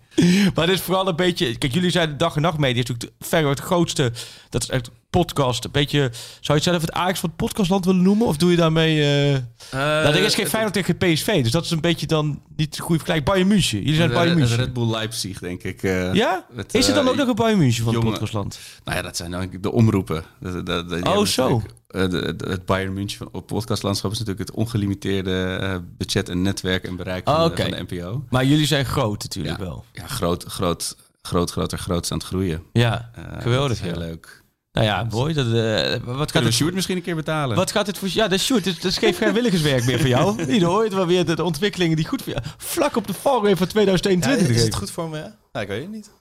Maar 0.53 0.65
het 0.65 0.73
is 0.73 0.81
vooral 0.81 1.07
een 1.07 1.15
beetje... 1.15 1.57
Kijk, 1.57 1.73
jullie 1.73 1.89
zijn 1.89 2.09
de 2.09 2.15
dag 2.15 2.35
en 2.35 2.41
nacht 2.41 2.57
media. 2.57 2.81
is 2.81 2.89
natuurlijk 2.89 3.11
verre 3.19 3.47
het 3.47 3.59
grootste. 3.59 4.11
Dat 4.49 4.61
is 4.61 4.69
echt 4.69 4.89
podcast. 5.21 5.65
Een 5.65 5.71
beetje... 5.71 5.99
Zou 5.99 6.13
je 6.41 6.53
het 6.53 6.63
zelf 6.63 6.81
het 6.81 6.91
Ajax 6.91 7.19
van 7.19 7.29
het 7.29 7.37
podcastland 7.37 7.85
willen 7.85 8.01
noemen? 8.01 8.27
Of 8.27 8.37
doe 8.37 8.51
je 8.51 8.57
daarmee... 8.57 9.01
eh 9.31 9.39
nou, 9.71 10.05
er 10.15 10.23
is 10.23 10.35
geen 10.35 10.47
Feyenoord 10.47 10.73
tegen 10.73 10.97
PSV. 10.97 11.43
Dus 11.43 11.51
dat 11.51 11.63
is 11.65 11.71
een 11.71 11.81
beetje 11.81 12.07
dan 12.07 12.41
niet 12.55 12.79
goed 12.79 12.95
vergelijk. 12.97 13.25
Bayern 13.25 13.47
München. 13.47 13.77
Jullie 13.79 13.95
zijn 13.95 14.09
Het 14.09 14.17
Bayern 14.17 14.37
Red, 14.37 14.39
München. 14.47 14.65
Red 14.65 14.73
Bull 14.73 14.89
Leipzig, 14.89 15.39
denk 15.39 15.63
ik. 15.63 15.83
eh. 15.83 16.13
Ja? 16.13 16.45
Het, 16.55 16.73
Is 16.73 16.87
er 16.87 16.93
dan 16.93 17.05
eh, 17.05 17.11
ook 17.11 17.17
nog 17.17 17.27
een 17.27 17.35
Bayern 17.35 17.59
München 17.59 17.83
van 17.83 17.93
het 17.95 18.03
podcastland? 18.03 18.59
Nou 18.83 18.97
ja, 18.97 19.03
dat 19.03 19.17
zijn 19.17 19.31
dan 19.31 19.49
de 19.61 19.71
omroepen. 19.71 20.23
De, 20.39 20.63
de, 20.63 20.85
de- 20.85 21.01
Oh, 21.03 21.25
zo. 21.25 21.61
eh, 21.87 22.09
de- 22.09 22.35
het 22.47 22.65
Bayern 22.65 22.93
München 22.93 23.17
van 23.17 23.29
op 23.31 23.47
podcastlandschap 23.47 24.11
is 24.11 24.19
natuurlijk 24.19 24.47
het 24.49 24.57
ongelimiteerde 24.57 25.81
budget 25.97 26.29
en 26.29 26.41
netwerk 26.41 26.83
en 26.83 26.95
bereik 26.95 27.23
van, 27.23 27.33
Oh, 27.35 27.55
de- 27.55 27.61
van 27.61 27.71
de 27.71 27.85
NPO. 27.89 28.23
Maar 28.29 28.45
jullie 28.45 28.65
zijn 28.67 28.85
groot 28.85 29.23
natuurlijk 29.23 29.57
Ja. 29.59 29.63
wel. 29.65 29.85
Ja, 29.91 30.07
groot, 30.07 30.43
groot, 30.47 30.95
groot, 31.21 31.51
groter, 31.51 31.77
groot 31.77 32.11
aan 32.11 32.17
het 32.17 32.27
groeien. 32.27 32.63
Ja, 32.73 33.11
geweldig. 33.39 33.79
Ja. 33.79 33.85
heel 33.85 33.97
leuk. 33.97 34.42
Nou 34.73 34.85
ja, 34.85 35.07
mooi. 35.11 35.33
Dat, 35.33 35.45
eh, 35.45 35.95
wat, 36.03 36.31
gaat 36.31 36.43
het, 36.43 36.53
Sjoerd 36.53 36.73
misschien 36.73 36.95
een 36.95 37.01
keer 37.03 37.15
betalen? 37.15 37.55
wat 37.55 37.71
gaat 37.71 37.87
het 37.87 37.97
voor... 37.97 38.07
Ja, 38.11 38.23
dat 38.27 38.39
is 38.39 38.45
Sjoerd. 38.45 38.65
Dat 38.65 38.91
is 38.91 38.97
geen 38.97 39.13
vrijwilligerswerk 39.13 39.85
meer 39.85 39.99
voor 39.99 40.07
jou. 40.07 40.45
Niet 40.51 40.61
hoor. 40.61 40.83
Het 40.83 40.93
wel 40.93 41.05
weer 41.07 41.25
de, 41.25 41.35
de 41.35 41.43
ontwikkelingen 41.43 41.95
die 41.95 42.07
goed 42.07 42.21
voor 42.21 42.33
jou... 42.33 42.45
Vlak 42.57 42.95
op 42.95 43.07
de 43.07 43.13
valreep 43.13 43.57
van 43.57 43.65
Ja, 43.67 43.71
2021 43.73 44.49
is 44.49 44.57
te 44.61 44.65
het 44.65 44.75
goed 44.75 44.91
voor 44.91 45.09
me? 45.09 45.31
Ja, 45.53 45.61
ik 45.61 45.67
weet 45.67 45.81
het 45.81 45.91
niet. 45.91 46.11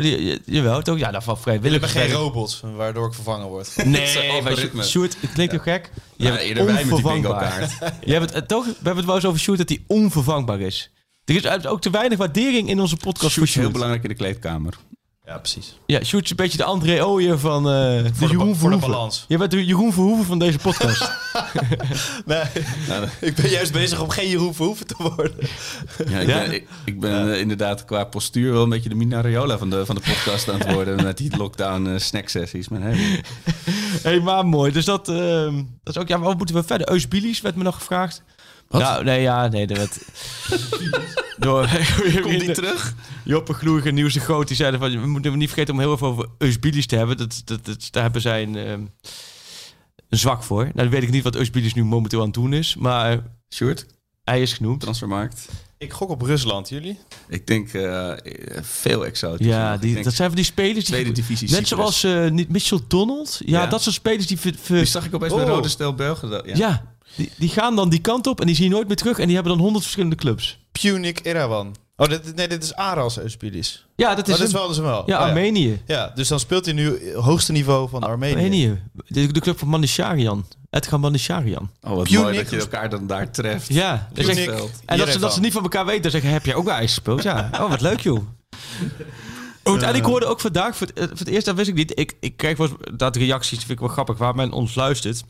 Je- 0.00 0.40
jawel, 0.44 0.82
toch? 0.82 0.98
Ja, 0.98 1.10
dat 1.10 1.24
van 1.24 1.34
Ik 1.36 1.42
ben 1.44 1.52
vrijwilligerswerk. 1.60 2.06
geen 2.10 2.16
robot, 2.18 2.62
waardoor 2.76 3.06
ik 3.06 3.14
vervangen 3.14 3.46
word. 3.46 3.76
Nee, 3.84 4.42
maar. 4.74 4.84
Sjoerd, 4.84 5.16
het 5.20 5.32
klinkt 5.32 5.52
toch 5.52 5.62
gek? 5.62 5.90
Je 6.16 6.24
Ja, 6.24 6.30
bent 6.30 6.42
eerder 6.42 6.64
wij 6.64 6.74
met 6.74 6.84
die 6.84 6.92
onvervangbaar. 6.94 7.76
Je 8.04 8.12
hebt 8.12 8.24
het, 8.34 8.42
eh, 8.42 8.48
toch? 8.48 8.64
We 8.64 8.72
hebben 8.74 8.96
het 8.96 9.06
wel 9.06 9.14
eens 9.14 9.24
over 9.24 9.40
Sjoerd 9.40 9.58
dat 9.58 9.68
hij 9.68 9.84
onvervangbaar 9.86 10.60
is. 10.60 10.90
Er 11.24 11.34
is 11.36 11.46
uit- 11.46 11.66
ook 11.66 11.80
te 11.80 11.90
weinig 11.90 12.18
waardering 12.18 12.68
in 12.68 12.80
onze 12.80 12.96
podcast 12.96 13.32
Sjoerd 13.32 13.34
voor 13.34 13.44
is 13.44 13.54
heel 13.54 13.70
belangrijk 13.70 14.02
in 14.02 14.08
de 14.08 14.14
kleedkamer. 14.14 14.74
Ja, 15.26 15.38
precies. 15.38 15.78
Ja, 15.86 16.04
Sjoerd 16.04 16.24
is 16.24 16.30
een 16.30 16.36
beetje 16.36 16.56
de 16.56 16.64
André 16.64 17.04
Ooyen 17.06 17.38
van 17.40 17.56
eh 17.68 17.72
de, 17.72 18.10
Voor 18.14 18.26
de, 18.28 18.32
Jeroen 18.34 18.52
ba- 18.52 18.58
voor 18.58 18.70
de 18.70 18.76
Verhoeven. 18.76 18.90
balans. 18.90 19.24
Je 19.28 19.38
bent 19.38 19.50
de 19.50 19.64
Jeroen 19.64 19.92
Verhoeven 19.92 20.24
van 20.26 20.38
deze 20.38 20.58
podcast. 20.58 21.10
Nee, 22.26 22.42
Nou, 22.88 23.06
ik 23.20 23.34
ben 23.34 23.50
juist 23.50 23.72
bezig 23.72 24.00
om 24.00 24.08
geen 24.10 24.28
Jeroen 24.28 24.54
Verhoeven 24.54 24.86
te 24.86 24.94
worden. 24.98 25.34
Ja, 26.08 26.18
ik 26.18 26.28
Ja? 26.28 26.38
ben, 26.42 26.52
ik, 26.52 26.68
ik 26.84 27.00
ben 27.00 27.32
eh, 27.32 27.40
inderdaad 27.40 27.84
qua 27.84 28.04
postuur 28.04 28.52
wel 28.52 28.62
een 28.62 28.68
beetje 28.68 28.88
de 28.88 28.94
Mina 28.94 29.20
Raiola 29.20 29.58
van 29.58 29.70
de, 29.70 29.86
van 29.86 29.94
de 29.94 30.00
podcast 30.00 30.48
aan 30.48 30.58
het 30.58 30.72
worden. 30.78 31.02
Met 31.02 31.16
die 31.16 31.36
lockdown 31.36 31.86
eh, 31.86 31.98
snacksessies. 31.98 32.68
Maar 32.68 32.80
hey, 32.80 33.22
hey, 34.02 34.20
maar 34.20 34.46
mooi. 34.46 34.72
Dus 34.72 34.84
dat, 34.84 35.08
ehm, 35.08 35.54
dat 35.82 35.94
is 35.96 36.02
ook... 36.02 36.08
Ja, 36.08 36.16
maar 36.16 36.26
wat 36.28 36.36
moeten 36.36 36.54
we 36.54 36.62
verder? 36.62 36.88
Eusbilis 36.90 37.40
werd 37.40 37.54
me 37.56 37.62
nog 37.62 37.74
gevraagd. 37.74 38.22
Wat? 38.70 38.80
Nou, 38.82 39.04
nee, 39.04 39.20
ja, 39.22 39.48
nee, 39.48 39.66
dat 39.66 39.76
werd... 39.76 39.98
Door, 41.38 41.68
komt 42.22 42.40
die 42.40 42.52
terug? 42.62 42.94
Joppe 43.24 43.52
Gloeig 43.52 43.84
en 43.86 43.94
Nieuws 43.94 44.12
de 44.14 44.20
Groot, 44.20 44.46
die 44.48 44.56
zeiden 44.56 44.80
van... 44.80 45.00
We 45.00 45.06
moeten 45.06 45.38
niet 45.38 45.48
vergeten 45.48 45.74
om 45.74 45.80
heel 45.80 45.92
even 45.94 46.06
over 46.06 46.28
Eusbilis 46.38 46.86
te 46.86 46.96
hebben. 46.96 47.16
Dat, 47.16 47.42
dat, 47.44 47.64
dat, 47.66 47.88
daar 47.90 48.02
hebben 48.02 48.20
zij 48.20 48.42
een, 48.42 48.56
ehm, 48.56 48.80
een 50.08 50.18
zwak 50.18 50.42
voor. 50.42 50.62
Nou, 50.62 50.74
dan 50.74 50.88
weet 50.90 51.02
ik 51.02 51.10
niet 51.10 51.22
wat 51.22 51.34
Eusbilis 51.36 51.74
nu 51.74 51.84
momenteel 51.84 52.18
aan 52.18 52.24
het 52.24 52.34
doen 52.34 52.52
is. 52.52 52.76
Maar 52.76 53.18
Sjoerd, 53.54 53.86
hij 54.24 54.42
is 54.42 54.52
genoemd. 54.52 54.80
transfermarkt. 54.80 55.48
Ik 55.78 55.92
gok 55.92 56.08
op 56.10 56.22
Rusland, 56.22 56.68
jullie? 56.68 56.98
Ik 57.28 57.46
denk 57.46 57.72
eh, 57.72 58.12
veel 58.62 59.04
exotisch. 59.06 59.46
Ja, 59.46 59.76
die, 59.76 59.92
denk 59.92 60.04
dat 60.04 60.14
zijn 60.14 60.28
van 60.28 60.36
die 60.36 60.44
spelers 60.46 60.74
die... 60.84 60.84
tweede 60.94 61.12
divisie 61.12 61.50
Net 61.50 61.66
Cyprus. 61.66 62.00
zoals 62.00 62.04
eh, 62.24 62.30
niet 62.30 62.48
Mitchell 62.48 62.80
Donald. 62.88 63.40
Ja, 63.44 63.62
Ja. 63.62 63.66
dat 63.68 63.82
soort 63.82 63.94
spelers 63.94 64.26
die... 64.26 64.38
ver- 64.38 64.54
ver- 64.60 64.76
Die 64.76 64.84
zag 64.84 65.04
ik 65.06 65.14
opeens 65.14 65.34
bij 65.34 65.42
Oh. 65.44 65.48
Rode 65.48 65.68
Stel 65.68 65.94
Belgen. 65.94 66.56
ja, 66.56 66.94
die, 67.16 67.30
die 67.36 67.48
gaan 67.48 67.76
dan 67.76 67.88
die 67.88 68.00
kant 68.00 68.26
op 68.26 68.40
en 68.40 68.46
die 68.46 68.54
zie 68.56 68.64
je 68.64 68.70
nooit 68.70 68.86
meer 68.86 68.96
terug. 68.96 69.18
En 69.18 69.26
die 69.26 69.34
hebben 69.34 69.52
dan 69.52 69.62
honderd 69.62 69.82
verschillende 69.84 70.16
clubs. 70.16 70.58
Punic 70.72 71.20
Erawan. 71.22 71.76
Oh, 71.96 72.08
dit, 72.08 72.34
nee, 72.34 72.48
dit 72.48 72.62
is 72.62 72.74
Aras 72.74 73.18
Euspilis. 73.18 73.86
Ja, 73.96 74.14
dat 74.14 74.28
is, 74.28 74.34
Oh, 74.34 74.38
dit 74.38 74.48
is 74.48 74.52
wel, 74.54 74.62
dat 74.62 74.70
is 74.70 74.76
hem 74.76 74.86
wel. 74.86 75.02
ja, 75.06 75.18
Oh, 75.18 75.24
Armenië. 75.26 75.82
Ja, 75.86 76.12
dus 76.14 76.28
dan 76.28 76.40
speelt 76.40 76.64
hij 76.64 76.74
nu 76.74 77.14
hoogste 77.14 77.52
niveau 77.52 77.88
van 77.88 78.02
Armenië. 78.02 78.34
Armenië. 78.34 78.80
De, 79.06 79.32
de 79.32 79.40
club 79.40 79.58
van 79.58 79.68
Manisharian. 79.68 80.46
Edgar 80.70 81.00
Manisharian. 81.00 81.70
Oh, 81.80 81.94
wat 81.94 82.04
Punic 82.04 82.20
mooi 82.22 82.36
dat 82.36 82.50
je 82.50 82.56
elkaar 82.56 82.88
dan 82.90 83.06
daar 83.06 83.30
treft. 83.30 83.68
Ja, 83.68 84.08
dat 84.12 84.26
is 84.26 84.46
echt-. 84.46 84.82
En 84.86 84.98
dat 84.98 85.08
ze, 85.08 85.18
dat 85.18 85.34
ze 85.34 85.40
niet 85.40 85.52
van 85.52 85.62
elkaar 85.62 85.86
weten, 85.86 86.02
dan 86.02 86.10
zeggen, 86.10 86.30
heb 86.30 86.44
jij 86.44 86.54
ook 86.54 86.64
bij 86.64 86.74
IJs 86.74 86.92
gespeeld? 86.94 87.22
Ja. 87.22 87.50
Oh, 87.52 87.68
wat 87.70 87.80
leuk 87.80 88.00
joh. 88.00 88.18
Goed, 89.64 89.82
en 89.82 89.94
ik 89.94 90.04
hoorde 90.04 90.26
ook 90.26 90.40
vandaag, 90.40 90.76
voor 90.76 90.86
het, 90.86 90.98
eh, 90.98 91.04
voor 91.08 91.18
het 91.18 91.28
eerst, 91.28 91.46
dat 91.46 91.56
wist 91.56 91.68
ik 91.68 91.74
niet. 91.74 91.98
Ik, 91.98 92.16
ik 92.20 92.36
krijg 92.36 92.56
wel 92.56 92.66
eens 92.68 92.76
dat 92.96 93.16
reacties, 93.16 93.50
dat 93.56 93.66
vind 93.66 93.70
ik 93.70 93.78
wel 93.78 93.88
grappig, 93.88 94.18
waar 94.18 94.34
men 94.34 94.52
ons 94.52 94.74
luistert. 94.74 95.22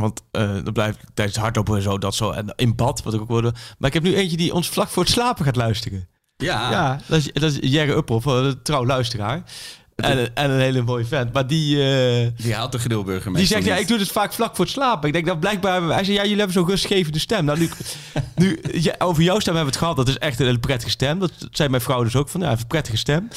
Want 0.00 0.20
eh 0.30 0.54
dan 0.64 0.72
blijft 0.72 0.98
tijdens 1.14 1.36
het 1.36 1.44
hardlopen 1.44 1.76
en 1.76 1.82
zo, 1.82 1.98
dat 1.98 2.14
zo. 2.14 2.30
En 2.30 2.52
in 2.56 2.74
bad, 2.76 3.02
wat 3.02 3.14
ik 3.14 3.20
ook 3.20 3.28
hoorde. 3.28 3.52
Maar 3.78 3.88
ik 3.88 3.94
heb 3.94 4.02
nu 4.02 4.14
eentje 4.14 4.36
die 4.36 4.54
ons 4.54 4.68
vlak 4.68 4.88
voor 4.88 5.02
het 5.02 5.12
slapen 5.12 5.44
gaat 5.44 5.56
luisteren. 5.56 6.08
Ja. 6.36 6.70
Ja, 6.70 7.00
dat 7.06 7.18
is, 7.18 7.30
dat 7.32 7.52
is 7.52 7.58
Jerry 7.60 7.90
Uphoff, 7.92 8.26
een 8.26 8.62
trouw 8.62 8.86
luisteraar. 8.86 9.42
En, 9.96 10.34
en 10.34 10.50
een 10.50 10.60
hele 10.60 10.82
mooie 10.82 11.04
vent. 11.04 11.32
Maar 11.32 11.46
die... 11.46 11.76
eh, 11.76 12.28
Die 12.36 12.54
haalt 12.54 12.72
de 12.72 12.78
Grilburger 12.78 13.32
die 13.34 13.46
zegt, 13.46 13.64
ja, 13.64 13.76
ik 13.76 13.88
doe 13.88 13.98
het 13.98 14.08
vaak 14.12 14.32
vlak 14.32 14.56
voor 14.56 14.64
het 14.64 14.74
slapen. 14.74 15.06
Ik 15.06 15.12
denk 15.14 15.26
dat 15.26 15.40
blijkbaar... 15.40 15.82
Hij 15.82 16.04
zei, 16.04 16.16
ja, 16.16 16.22
jullie 16.22 16.36
hebben 16.36 16.54
zo'n 16.54 16.68
rustgevende 16.68 17.18
stem. 17.18 17.44
Nou, 17.44 17.58
nu, 17.58 17.70
nu 18.36 18.60
ja, 18.72 18.94
over 18.98 19.22
jouw 19.22 19.38
stem 19.40 19.54
hebben 19.54 19.72
we 19.72 19.78
het 19.78 19.88
gehad. 19.88 19.96
Dat 19.96 20.08
is 20.08 20.18
echt 20.18 20.40
een 20.40 20.46
hele 20.46 20.58
prettige 20.58 20.90
stem. 20.90 21.18
Dat 21.18 21.32
zei 21.50 21.68
mijn 21.68 21.82
vrouw 21.82 22.02
dus 22.02 22.16
ook. 22.16 22.28
Van, 22.28 22.40
ja, 22.40 22.46
hij 22.46 22.54
heeft 22.54 22.62
een 22.62 22.68
prettige 22.68 22.96
stem. 22.96 23.28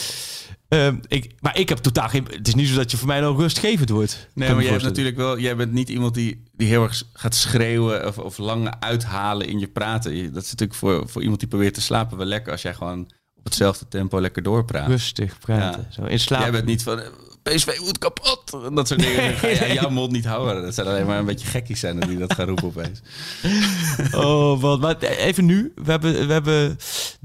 Ehm, 0.70 0.96
ik, 1.08 1.34
maar 1.40 1.58
ik 1.58 1.70
heb 1.70 1.78
totaal 1.78 2.10
geen... 2.10 2.28
Het 2.32 2.48
is 2.48 2.56
niet 2.56 2.68
zo 2.68 2.76
dat 2.76 2.92
je 2.92 2.98
voor 2.98 3.08
mij 3.08 3.20
nou 3.20 3.38
rustgevend 3.38 3.90
wordt. 3.90 4.28
Nee, 4.34 4.54
maar 4.54 4.62
jij 4.64 4.72
hebt 4.72 4.84
natuurlijk 4.84 5.16
wel... 5.18 5.40
Jij 5.40 5.56
bent 5.56 5.72
niet 5.72 5.90
iemand 5.90 6.14
die, 6.14 6.44
die 6.54 6.68
heel 6.68 6.84
erg 6.84 7.04
gaat 7.14 7.36
schreeuwen 7.36 8.08
of, 8.08 8.18
of 8.18 8.38
lang 8.38 8.74
uithalen 8.80 9.48
in 9.48 9.60
je 9.60 9.68
praten. 9.68 10.16
Je- 10.16 10.32
Dat 10.32 10.44
is 10.44 10.52
natuurlijk 10.52 10.80
voor, 10.80 11.10
voor 11.10 11.22
iemand 11.22 11.40
die 11.40 11.50
probeert 11.50 11.74
te 11.74 11.82
slapen 11.82 12.18
wel 12.18 12.26
lekker 12.26 12.52
als 12.52 12.62
jij 12.62 12.74
gewoon 12.74 13.00
op 13.36 13.44
hetzelfde 13.44 13.88
tempo 13.88 14.22
lekker 14.22 14.44
doorpraat. 14.44 14.88
Rustig 14.88 15.40
praten. 15.40 15.88
Ja. 15.90 15.96
Zo 15.96 16.04
in 16.04 16.20
slaap. 16.20 16.42
Jij 16.42 16.52
bent 16.52 16.66
niet 16.66 16.84
van... 16.84 17.00
eh, 17.02 17.08
PSV 17.44 17.80
moet 17.80 17.98
kapot. 17.98 18.58
En 18.66 18.76
dat 18.76 18.88
soort 18.88 19.00
dingen. 19.00 19.24
Dan 19.24 19.34
ga 19.34 19.48
jij 19.48 19.74
jouw 19.74 19.90
mond 20.00 20.12
niet 20.12 20.26
houden. 20.26 20.64
Dat 20.64 20.74
zijn 20.74 20.88
alleen 20.88 21.06
maar 21.06 21.20
een 21.20 21.26
beetje 21.26 21.48
gekkies 21.48 21.80
zijn 21.80 22.00
die 22.00 22.18
dat 22.18 22.34
gaan 22.34 22.48
roepen 22.48 22.64
opeens. 22.66 23.02
Oh, 24.26 24.62
wat. 24.62 24.80
Maar 24.80 24.98
even 25.00 25.46
nu. 25.46 25.72
We 25.76 25.92
hebben, 25.92 26.28
we 26.28 26.34
hebben 26.34 26.78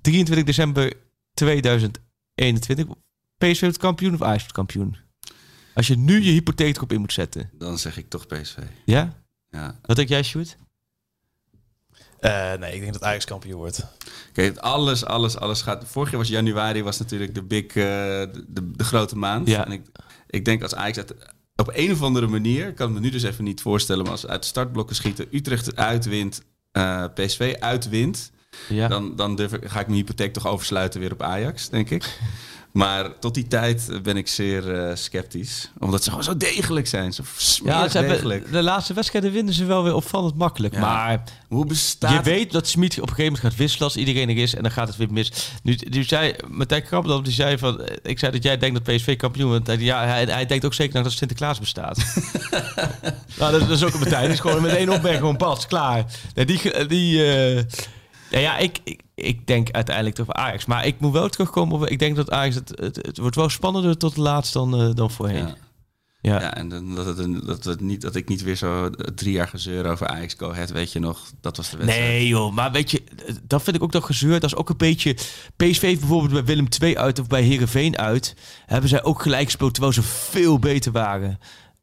23 0.03 0.45
december 0.47 0.93
2021. 1.35 2.87
PSV 3.49 3.61
wordt 3.61 3.77
kampioen 3.77 4.15
of 4.15 4.23
Ajax 4.23 4.39
wordt 4.39 4.53
kampioen? 4.53 4.97
Als 5.75 5.87
je 5.87 5.97
nu 5.97 6.23
je 6.23 6.31
hypotheek 6.31 6.77
erop 6.77 6.93
in 6.93 7.01
moet 7.01 7.13
zetten. 7.13 7.51
Dan 7.53 7.79
zeg 7.79 7.97
ik 7.97 8.09
toch 8.09 8.27
PSV. 8.27 8.57
Ja? 8.85 9.15
Ja. 9.51 9.79
Wat 9.83 9.97
denk 9.97 10.09
jij, 10.09 10.23
Sjoerd? 10.23 10.57
Eh, 12.19 12.53
nee, 12.55 12.75
ik 12.75 12.81
denk 12.81 12.93
dat 12.93 13.03
Ajax 13.03 13.25
kampioen 13.25 13.59
wordt. 13.59 13.87
Kijk, 14.33 14.59
alles, 14.59 15.05
alles, 15.05 15.37
alles 15.37 15.63
gaat... 15.63 15.85
Vorig 15.87 16.11
jaar 16.11 16.21
was 16.21 16.29
januari 16.29 16.83
was 16.83 16.99
natuurlijk 16.99 17.35
de 17.35 17.43
big, 17.43 17.67
eh, 17.67 17.75
de, 17.75 18.45
de, 18.49 18.71
de 18.71 18.85
grote 18.85 19.17
maand. 19.17 19.49
Ja. 19.49 19.67
En 19.67 19.73
ik, 19.73 19.87
ik 20.27 20.45
denk 20.45 20.63
als 20.63 20.75
Ajax 20.75 20.99
op 21.57 21.71
een 21.73 21.93
of 21.93 22.03
andere 22.03 22.27
manier... 22.27 22.69
Ik 22.69 22.75
kan 22.75 22.87
het 22.87 22.95
me 22.95 23.01
nu 23.01 23.11
dus 23.11 23.23
even 23.23 23.45
niet 23.45 23.61
voorstellen... 23.61 24.03
maar 24.03 24.13
als 24.13 24.27
uit 24.27 24.45
startblokken 24.45 24.97
schieten... 24.97 25.27
Utrecht 25.31 25.77
uitwint, 25.77 26.43
eh, 26.73 27.05
PSV 27.15 27.57
uitwint... 27.61 28.33
Ja. 28.69 28.89
Dan, 28.89 29.17
dan 29.17 29.37
durf 29.37 29.53
ik, 29.53 29.69
ga 29.69 29.81
ik 29.81 29.87
mijn 29.87 29.99
hypotheek 29.99 30.33
toch 30.33 30.47
oversluiten 30.47 31.01
weer 31.01 31.13
op 31.13 31.23
Ajax, 31.23 31.69
denk 31.69 31.91
ik. 31.91 32.19
Maar 32.73 33.19
tot 33.19 33.35
die 33.35 33.47
tijd 33.47 33.89
ben 34.03 34.17
ik 34.17 34.29
zeer 34.29 34.75
eh, 34.85 34.97
sceptisch. 34.97 35.71
Omdat 35.79 36.03
ze 36.03 36.09
gewoon 36.09 36.25
zo 36.25 36.37
degelijk 36.37 36.87
zijn. 36.87 37.13
Zo 37.13 37.23
Ja, 37.65 37.89
ze 37.89 37.97
hebben, 37.99 38.15
degelijk. 38.15 38.53
de 38.53 38.63
laatste 38.63 38.95
wedstrijden 38.95 39.33
winnen 39.33 39.55
ze 39.55 39.65
wel 39.65 39.83
weer 39.83 39.95
opvallend 39.95 40.35
makkelijk. 40.37 40.75
Ja. 40.75 40.81
Maar 40.81 41.23
Hoe 41.49 41.67
bestaat 41.67 42.13
je 42.13 42.23
weet 42.31 42.53
dat 42.53 42.69
Smit 42.69 42.93
op 42.93 42.97
een 42.97 43.09
gegeven 43.09 43.25
moment 43.25 43.43
gaat 43.49 43.57
wisselen 43.59 43.85
als 43.85 43.97
iedereen 43.97 44.29
er 44.29 44.37
is. 44.37 44.55
En 44.55 44.63
dan 44.63 44.73
gaat 44.73 44.89
het 44.89 44.97
weer 44.97 45.13
mis. 45.13 45.33
Nu, 45.63 45.79
nu 45.91 46.05
zei 46.05 46.35
Martijn 46.49 46.83
Krabbe, 46.83 47.23
die 47.23 47.33
zei 47.33 47.59
van... 47.59 47.81
eh, 47.81 47.97
Ik 48.03 48.19
zei 48.19 48.33
dat 48.33 48.43
jij 48.43 48.59
denkt 48.59 48.85
dat 48.85 48.97
PSV 48.97 49.17
kampioen 49.17 49.49
wordt. 49.49 49.81
Ja, 49.81 50.05
hij, 50.05 50.25
hij 50.25 50.47
denkt 50.47 50.65
ook 50.65 50.75
zeker 50.75 51.03
dat 51.03 51.13
Sinterklaas 51.13 51.59
bestaat. 51.59 51.99
nou, 53.39 53.53
dat, 53.53 53.61
dat 53.61 53.71
is 53.71 53.85
ook 53.85 53.93
een 53.93 54.01
Martijn. 54.01 54.31
Is 54.31 54.41
gewoon 54.41 54.63
met 54.63 54.75
één 54.77 54.89
opmerking 54.89 55.19
gewoon 55.21 55.37
pas, 55.37 55.67
klaar. 55.67 56.05
Nee, 56.35 56.45
die... 56.47 56.87
die 56.87 57.35
eh, 57.35 57.63
nou 58.31 58.45
ja, 58.45 58.59
ik, 58.59 58.79
ik, 58.85 59.01
ik 59.23 59.47
denk 59.47 59.71
uiteindelijk 59.71 60.17
toch 60.17 60.29
Ajax. 60.33 60.65
Maar 60.65 60.87
ik 60.87 61.01
moet 61.01 61.13
wel 61.13 61.29
terugkomen 61.29 61.75
op... 61.77 61.87
Ik 61.89 61.99
denk 61.99 62.17
dat 62.17 62.31
Ajax... 62.31 62.55
Het, 62.55 62.73
het, 62.75 62.97
het 62.97 63.19
wordt 63.19 63.37
wel 63.37 63.49
spannender 63.49 63.97
tot 63.99 64.11
het 64.11 64.19
laatst 64.19 64.53
dan, 64.53 64.81
eh, 64.81 64.95
dan 64.95 65.11
voorheen. 65.11 65.47
Ja. 65.47 65.55
Ja. 66.21 66.41
Ja, 66.41 66.55
en 66.55 66.69
dan, 66.69 66.95
dat, 66.95 67.07
het, 67.07 67.19
een- 67.19 67.43
dat, 67.47 67.65
het 67.65 67.81
niet, 67.81 68.01
dat 68.01 68.15
ik 68.15 68.29
niet 68.29 68.43
weer 68.43 68.57
zo 68.57 68.91
drie 69.15 69.33
jaar 69.33 69.49
gezeur 69.49 69.87
over 69.91 70.07
Ajax 70.07 70.35
Go 70.39 70.51
Ahead, 70.51 70.71
weet 70.71 70.93
je 70.93 70.99
nog. 70.99 71.21
Dat 71.41 71.57
was 71.57 71.71
de 71.71 71.77
wedstrijd. 71.77 72.09
Nee 72.09 72.27
joh, 72.27 72.53
maar 72.53 72.73
weet 72.73 72.91
je, 72.91 73.03
dat 73.43 73.63
vind 73.63 73.77
ik 73.77 73.83
ook 73.83 73.93
nog 73.93 74.07
gezeur. 74.07 74.41
Dat 74.41 74.51
is 74.51 74.55
ook 74.57 74.69
een 74.69 74.77
beetje... 74.77 75.15
PSV 75.57 75.81
heeft 75.81 75.99
bijvoorbeeld 76.01 76.33
bij 76.33 76.45
Willem 76.45 76.67
II 76.81 76.97
uit 76.99 77.19
of 77.19 77.27
bij 77.27 77.43
Herenveen 77.43 77.99
uit... 77.99 78.35
hebben 78.67 78.89
zij 78.89 79.03
ook 79.05 79.23
gelijk 79.23 79.45
gespeeld 79.45 79.73
terwijl 79.73 79.95
ze 79.95 80.03
veel 80.03 80.59
beter 80.59 80.93
waren. 80.93 81.39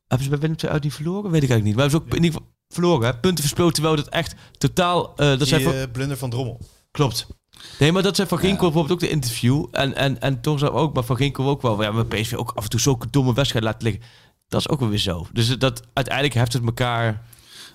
Hebben 0.08 0.24
ze 0.24 0.30
bij 0.30 0.40
Willem 0.40 0.56
II 0.64 0.72
uit 0.72 0.84
niet 0.84 0.94
verloren? 0.94 1.32
Weet 1.32 1.44
ik 1.44 1.50
eigenlijk 1.50 1.64
niet. 1.64 1.76
Maar 1.76 1.84
hebben 1.90 2.00
ze 2.02 2.06
ook 2.06 2.18
in 2.18 2.24
ieder 2.24 2.40
geval... 2.40 2.56
verloren. 2.70 3.08
Hè? 3.08 3.18
Punten 3.18 3.44
verspeeld, 3.44 3.74
terwijl 3.74 3.96
dat 3.96 4.08
echt 4.08 4.36
totaal... 4.58 5.16
eh, 5.16 5.38
dat 5.38 5.48
zijn 5.48 5.66
eh, 5.66 5.84
blunder 5.92 6.18
van 6.18 6.30
Drommel. 6.30 6.60
Klopt. 6.92 7.28
Nee, 7.80 7.92
maar 7.92 8.04
dat 8.04 8.16
zijn 8.16 8.28
Van 8.28 8.38
Ginkel 8.38 8.72
bijvoorbeeld 8.72 8.92
ook 8.94 9.10
de 9.10 9.16
interview. 9.16 9.66
En, 9.72 9.96
en, 9.96 10.22
en 10.22 10.42
toch 10.42 10.60
zou 10.60 10.72
ook, 10.72 10.94
maar 10.94 11.04
Van 11.04 11.16
Ginkel 11.16 11.48
ook 11.48 11.62
wel... 11.62 11.82
Ja, 11.82 11.92
maar 11.92 12.06
PSV 12.06 12.34
ook 12.34 12.52
af 12.56 12.64
en 12.64 12.70
toe 12.70 12.80
zulke 12.80 13.08
domme 13.10 13.34
wedstrijd 13.34 13.66
laten 13.66 13.84
liggen. 13.84 14.04
Dat 14.48 14.60
is 14.60 14.70
ook 14.70 14.80
wel 14.80 14.90
weer 14.90 14.98
zo. 14.98 15.28
Dus 15.34 15.58
dat, 15.58 15.82
uiteindelijk 15.94 16.36
heft 16.36 16.54
het 16.54 16.66
elkaar... 16.66 17.28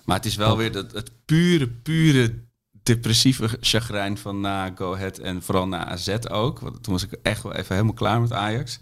Maar 0.05 0.15
het 0.15 0.25
is 0.25 0.35
wel 0.35 0.57
weer 0.57 0.71
dat, 0.71 0.91
het 0.91 1.11
pure, 1.25 1.67
pure 1.67 2.45
depressieve 2.83 3.57
chagrijn 3.59 4.17
van 4.17 4.39
na 4.39 4.71
Go 4.75 4.93
Ahead 4.93 5.17
en 5.17 5.41
vooral 5.41 5.67
na 5.67 5.85
AZ 5.85 6.15
ook. 6.29 6.59
Want 6.59 6.83
toen 6.83 6.93
was 6.93 7.03
ik 7.03 7.17
echt 7.21 7.43
wel 7.43 7.53
even 7.53 7.73
helemaal 7.75 7.93
klaar 7.93 8.21
met 8.21 8.33
Ajax. 8.33 8.79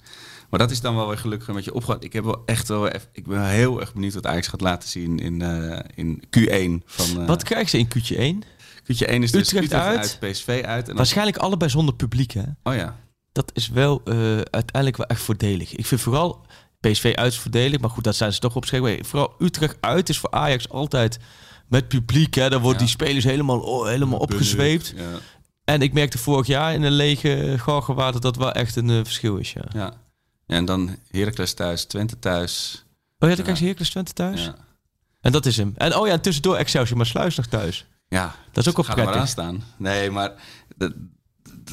Maar 0.49 0.60
dat 0.60 0.72
is 0.72 0.81
dan 0.81 0.95
wel 0.95 1.07
weer 1.07 1.18
gelukkig 1.18 1.47
een 1.47 1.55
beetje 1.55 1.73
opgegaan. 1.73 2.01
Ik 2.01 2.14
heb 2.14 2.23
wel 2.23 2.43
echt 2.45 2.68
wel 2.68 2.88
even, 2.88 3.07
ik 3.11 3.27
ben 3.27 3.45
heel 3.47 3.80
erg 3.80 3.93
benieuwd 3.93 4.14
wat 4.14 4.26
Ajax 4.26 4.47
gaat 4.47 4.61
laten 4.61 4.89
zien 4.89 5.19
in, 5.19 5.41
eh, 5.41 5.80
in 5.95 6.23
Q1 6.26 6.85
van 6.85 7.22
uh, 7.22 7.27
Wat 7.27 7.43
krijgen 7.43 7.69
ze 7.69 7.77
in 7.77 7.88
Q1 8.43 8.47
1? 8.85 8.97
Q1 8.97 9.23
is 9.23 9.31
dus 9.31 9.41
Utrecht 9.53 9.73
uit? 9.73 10.18
PSV 10.19 10.61
uit 10.65 10.81
en 10.81 10.85
dan, 10.85 10.95
Waarschijnlijk 10.95 11.38
allebei 11.38 11.72
zonder 11.72 11.95
publiek, 11.95 12.31
hè? 12.31 12.43
Oh 12.64 12.76
ja. 12.76 12.95
Dat 13.31 13.51
is 13.53 13.69
wel 13.69 14.01
eh, 14.05 14.15
uiteindelijk 14.35 14.97
wel 14.97 15.07
echt 15.07 15.22
voordelig. 15.22 15.76
Ik 15.76 15.85
vind 15.85 16.01
vooral 16.01 16.45
PSV 16.80 17.11
uit 17.15 17.31
is 17.31 17.39
voordelig, 17.39 17.80
maar 17.80 17.89
goed, 17.89 18.03
dat 18.03 18.15
zijn 18.15 18.34
ze 18.34 18.39
toch 18.39 18.55
opgeschreven. 18.55 19.05
Vooral 19.05 19.35
Utrecht 19.39 19.77
uit 19.80 20.10
is 20.10 20.18
voor 20.18 20.31
Ajax 20.31 20.69
altijd 20.69 21.19
met 21.68 21.88
publiek. 21.88 22.34
Hè, 22.34 22.49
dan 22.49 22.61
worden 22.61 22.80
Ja. 22.81 22.85
die 22.85 22.93
spelers 22.95 23.23
helemaal, 23.23 23.60
oh, 23.60 23.88
helemaal 23.88 24.19
opgezweept. 24.19 24.93
Ja. 24.95 25.03
En 25.64 25.81
ik 25.81 25.93
merkte 25.93 26.18
vorig 26.18 26.47
jaar 26.47 26.73
in 26.73 26.84
een 26.84 26.91
lege 26.91 27.55
Galgenwaard 27.57 28.22
dat 28.22 28.35
wel 28.35 28.51
echt 28.51 28.76
een 28.76 28.89
eh, 28.89 28.99
verschil 29.03 29.38
is. 29.38 29.53
Ja. 29.53 29.64
Ja. 29.73 29.93
ja, 30.45 30.55
en 30.55 30.65
dan 30.65 30.95
Heracles 31.11 31.53
thuis, 31.53 31.84
Twente 31.84 32.19
thuis. 32.19 32.84
Oh 33.19 33.30
ja, 33.30 33.35
dan 33.35 33.43
krijg 33.43 33.57
je 33.60 33.64
Heracles 33.65 33.89
Twente 33.89 34.14
thuis. 34.14 34.43
Ja. 34.43 34.55
En 35.22 35.31
dat 35.31 35.45
is 35.45 35.57
hem. 35.57 35.73
En 35.77 35.95
oh 35.95 36.07
ja, 36.07 36.14
en 36.14 36.22
tussendoor 36.22 36.55
Excelsior 36.55 36.97
maar 36.97 37.05
Sluis 37.05 37.35
nog 37.35 37.45
thuis. 37.45 37.85
Ja, 38.14 38.35
Dat 38.52 38.65
is 38.68 38.76
ook 38.76 38.85
wel 38.85 38.95
prettig. 38.95 39.27
staan. 39.27 39.64
Nee, 39.77 40.11
maar 40.11 40.31
dat, 40.77 40.94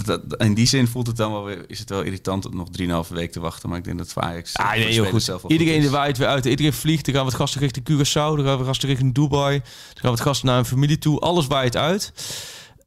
dat, 0.05 0.31
dat- 0.31 0.43
in 0.43 0.55
die 0.55 0.67
zin 0.67 0.87
voelt 0.87 1.07
het 1.07 1.17
dan 1.17 1.33
wel 1.33 1.45
weer, 1.45 1.65
is 1.67 1.79
het 1.79 1.89
wel 1.91 2.03
irritant 2.03 2.47
om 2.47 2.57
nog 2.57 2.69
3,5 3.07 3.09
weken 3.13 3.33
te 3.33 3.41
wachten. 3.41 3.69
Maar 3.69 3.79
ik 3.79 3.85
denk 3.85 3.99
dat 3.99 4.13
voor 4.13 4.23
Ajax. 4.23 4.55
Ah, 4.57 4.71
nee, 4.71 4.85
heel 4.87 5.05
goed. 5.05 5.23
zelf 5.23 5.45
Iedereen 5.47 5.81
de 5.81 5.91
waait 5.91 6.19
weer 6.19 6.27
uit. 6.29 6.45
Iedereen 6.45 6.73
vliegt. 6.73 7.05
Dan 7.05 7.15
gaan 7.15 7.23
we 7.25 7.29
het 7.31 7.39
gasten 7.41 7.61
richting 7.61 7.89
Curaçao. 7.91 8.37
Dan 8.37 8.45
gaan 8.45 8.59
we 8.59 8.65
gasten 8.65 8.89
richting 8.89 9.15
Dubai. 9.15 9.59
Dan 9.59 9.69
gaan 9.95 10.03
we 10.11 10.17
het 10.17 10.21
gasten 10.21 10.47
naar 10.47 10.59
een 10.59 10.65
familie 10.65 10.99
toe. 10.99 11.21
Alles 11.21 11.47
waait 11.47 11.77
uit. 11.77 12.13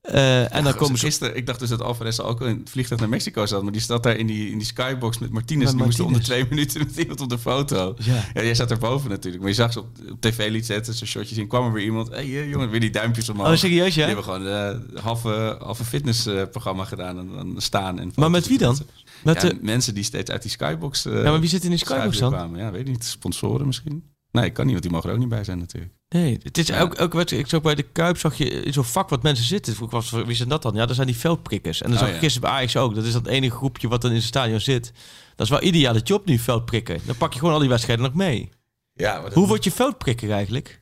Eh, 0.03 0.55
en 0.55 0.63
dan 0.63 0.75
komen 0.75 0.97
ze... 0.99 1.05
Gisteren, 1.05 1.35
ik 1.35 1.45
dacht 1.45 1.59
dus 1.59 1.69
dat 1.69 1.81
Alvarez 1.81 2.19
ook 2.19 2.41
in 2.41 2.57
het 2.59 2.69
vliegtuig 2.69 2.99
naar 2.99 3.09
Mexico 3.09 3.45
zat. 3.45 3.63
Maar 3.63 3.71
die 3.71 3.81
zat 3.81 4.03
daar 4.03 4.15
in 4.15 4.27
die, 4.27 4.51
in 4.51 4.57
die 4.57 4.67
skybox 4.67 5.17
met 5.17 5.31
Martinez. 5.31 5.71
Die 5.71 5.83
moest 5.83 5.99
onder 5.99 6.23
twee 6.23 6.45
minuten 6.49 6.79
met 6.79 6.97
iemand 6.97 7.21
op 7.21 7.29
de 7.29 7.37
foto. 7.37 7.95
Ja. 7.97 8.25
Ja, 8.33 8.43
jij 8.43 8.55
zat 8.55 8.71
erboven 8.71 9.09
natuurlijk. 9.09 9.41
Maar 9.41 9.51
je 9.51 9.57
zag 9.57 9.73
ze 9.73 9.79
op, 9.79 9.87
op 10.11 10.21
tv 10.21 10.49
liet 10.49 10.65
zetten, 10.65 10.93
zo'n 10.93 11.07
shotjes 11.07 11.37
in. 11.37 11.47
kwam 11.47 11.65
er 11.65 11.71
weer 11.73 11.83
iemand. 11.83 12.07
Hé 12.09 12.15
hey, 12.15 12.23
eh, 12.25 12.49
jongen, 12.49 12.69
weer 12.69 12.79
die 12.79 12.89
duimpjes 12.89 13.29
omhoog. 13.29 13.47
Oh, 13.47 13.55
serieus, 13.55 13.95
ja? 13.95 14.05
Die 14.05 14.15
hebben 14.15 14.23
gewoon 14.23 14.45
een 14.45 14.97
halve, 15.01 15.57
halve 15.59 15.83
fitnessprogramma 15.85 16.83
gedaan. 16.85 17.17
En 17.19 17.29
dan 17.35 17.55
staan 17.61 17.99
en 17.99 18.11
Maar 18.15 18.31
met 18.31 18.47
wie 18.47 18.57
dan? 18.57 18.77
Met 19.23 19.41
ja, 19.41 19.49
de... 19.49 19.57
mensen 19.61 19.93
die 19.93 20.03
steeds 20.03 20.29
uit 20.31 20.41
die 20.41 20.51
skybox. 20.51 21.05
eh, 21.05 21.13
Ja, 21.23 21.29
maar 21.31 21.39
wie 21.39 21.49
zit 21.49 21.63
in 21.63 21.69
die 21.69 21.79
skybox 21.79 22.17
dan? 22.17 22.31
kwamen. 22.31 22.59
Ja, 22.59 22.71
weet 22.71 22.87
niet. 22.87 23.05
Sponsoren 23.05 23.65
misschien. 23.65 24.03
Nee, 24.31 24.49
kan 24.49 24.63
niet, 24.63 24.71
want 24.71 24.83
die 24.83 24.91
mogen 24.93 25.09
er 25.09 25.15
ook 25.15 25.21
niet 25.21 25.29
bij 25.31 25.43
zijn 25.43 25.57
natuurlijk. 25.57 25.93
Nee, 26.13 26.39
het 26.43 26.57
is 26.57 26.69
elke 26.69 27.15
wedstrijd. 27.17 27.43
Ik 27.43 27.49
zag 27.49 27.61
bij 27.61 27.75
de 27.75 27.83
Kuip, 27.83 28.17
zag 28.17 28.35
je 28.37 28.45
in 28.49 28.73
zo'n 28.73 28.83
vak 28.83 29.09
wat 29.09 29.23
mensen 29.23 29.45
zitten. 29.45 29.73
Ik 29.83 29.89
was, 29.89 30.09
wie 30.11 30.35
zijn 30.35 30.49
dat 30.49 30.61
dan? 30.61 30.73
Ja, 30.75 30.85
dat 30.85 30.95
zijn 30.95 31.07
die 31.07 31.15
veldprikkers. 31.17 31.81
En 31.81 31.87
dan 31.89 31.93
Oh, 31.97 31.99
zag 31.99 32.07
ik 32.09 32.13
ja. 32.15 32.21
gisteren 32.21 32.49
bij 32.49 32.57
Ajax 32.57 32.75
ook. 32.77 32.95
Dat 32.95 33.03
is 33.03 33.13
dat 33.13 33.27
enige 33.27 33.55
groepje 33.55 33.87
wat 33.87 34.01
dan 34.01 34.09
in 34.11 34.17
het 34.17 34.25
stadion 34.25 34.59
zit. 34.59 34.91
Dat 35.35 35.45
is 35.45 35.49
wel 35.51 35.63
ideale 35.63 35.99
job 35.99 36.25
nu, 36.25 36.37
veldprikken. 36.39 36.99
Dan 37.05 37.15
pak 37.17 37.33
je 37.33 37.39
gewoon 37.39 37.53
al 37.53 37.59
die 37.59 37.69
wedstrijden 37.69 38.05
nog 38.05 38.13
mee. 38.13 38.49
Ja, 38.93 39.21
dat- 39.21 39.33
Hoe 39.33 39.47
word 39.47 39.63
je 39.63 39.71
veldprikker 39.71 40.31
eigenlijk? 40.31 40.81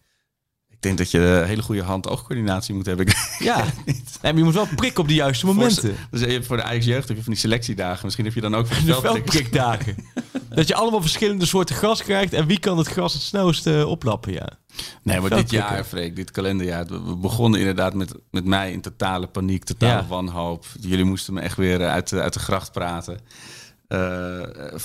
Ik 0.70 0.82
denk 0.82 0.98
dat 0.98 1.12
je 1.12 1.20
een 1.20 1.46
hele 1.48 1.62
goede 1.62 1.84
hand-oogcoördinatie 1.84 2.74
moet 2.76 2.86
hebben. 2.86 3.06
Ja, 3.40 3.66
nee, 3.86 3.96
maar 4.22 4.36
je 4.38 4.44
moet 4.44 4.54
wel 4.54 4.68
prikken 4.76 5.02
op 5.02 5.08
de 5.08 5.14
juiste 5.14 5.46
momenten. 5.46 5.96
Dus 6.12 6.20
je 6.22 6.26
hebt 6.28 6.46
voor 6.46 6.58
de 6.58 6.64
Ajax 6.64 6.86
jeugd 6.86 7.08
heb 7.08 7.18
je 7.18 7.24
van 7.24 7.32
die 7.32 7.42
selectiedagen. 7.42 8.00
Misschien 8.04 8.26
heb 8.26 8.34
je 8.34 8.42
dan 8.42 8.56
ook 8.56 8.68
voor 8.68 8.86
de 8.86 9.02
veldprikdagen. 9.02 9.96
dat 10.56 10.68
je 10.68 10.76
allemaal 10.76 11.02
verschillende 11.02 11.46
soorten 11.46 11.76
gras 11.76 12.04
krijgt. 12.04 12.34
En 12.34 12.46
wie 12.48 12.60
kan 12.60 12.78
het 12.78 12.88
gras 12.88 13.14
het 13.14 13.22
snelst 13.22 13.68
eh, 13.68 13.88
oplappen, 13.90 14.34
ja. 14.34 14.50
Nee, 15.04 15.20
maar 15.20 15.30
dit 15.30 15.52
jaar, 15.52 15.84
Freek, 15.84 16.16
dit 16.16 16.32
kalenderjaar. 16.32 16.86
We 16.86 17.16
begonnen 17.16 17.60
inderdaad 17.60 17.94
met, 17.94 18.14
met 18.32 18.46
mij 18.46 18.72
in 18.72 18.82
totale 18.82 19.28
paniek, 19.28 19.64
totale 19.64 20.02
Ja. 20.02 20.08
wanhoop. 20.08 20.66
Jullie 20.80 21.06
moesten 21.06 21.34
me 21.34 21.42
echt 21.42 21.58
weer 21.58 21.88
uit 21.90 22.10
de, 22.10 22.22
uit 22.22 22.34
de 22.34 22.40
gracht 22.40 22.72
praten. 22.72 23.20
Eh, 23.88 24.40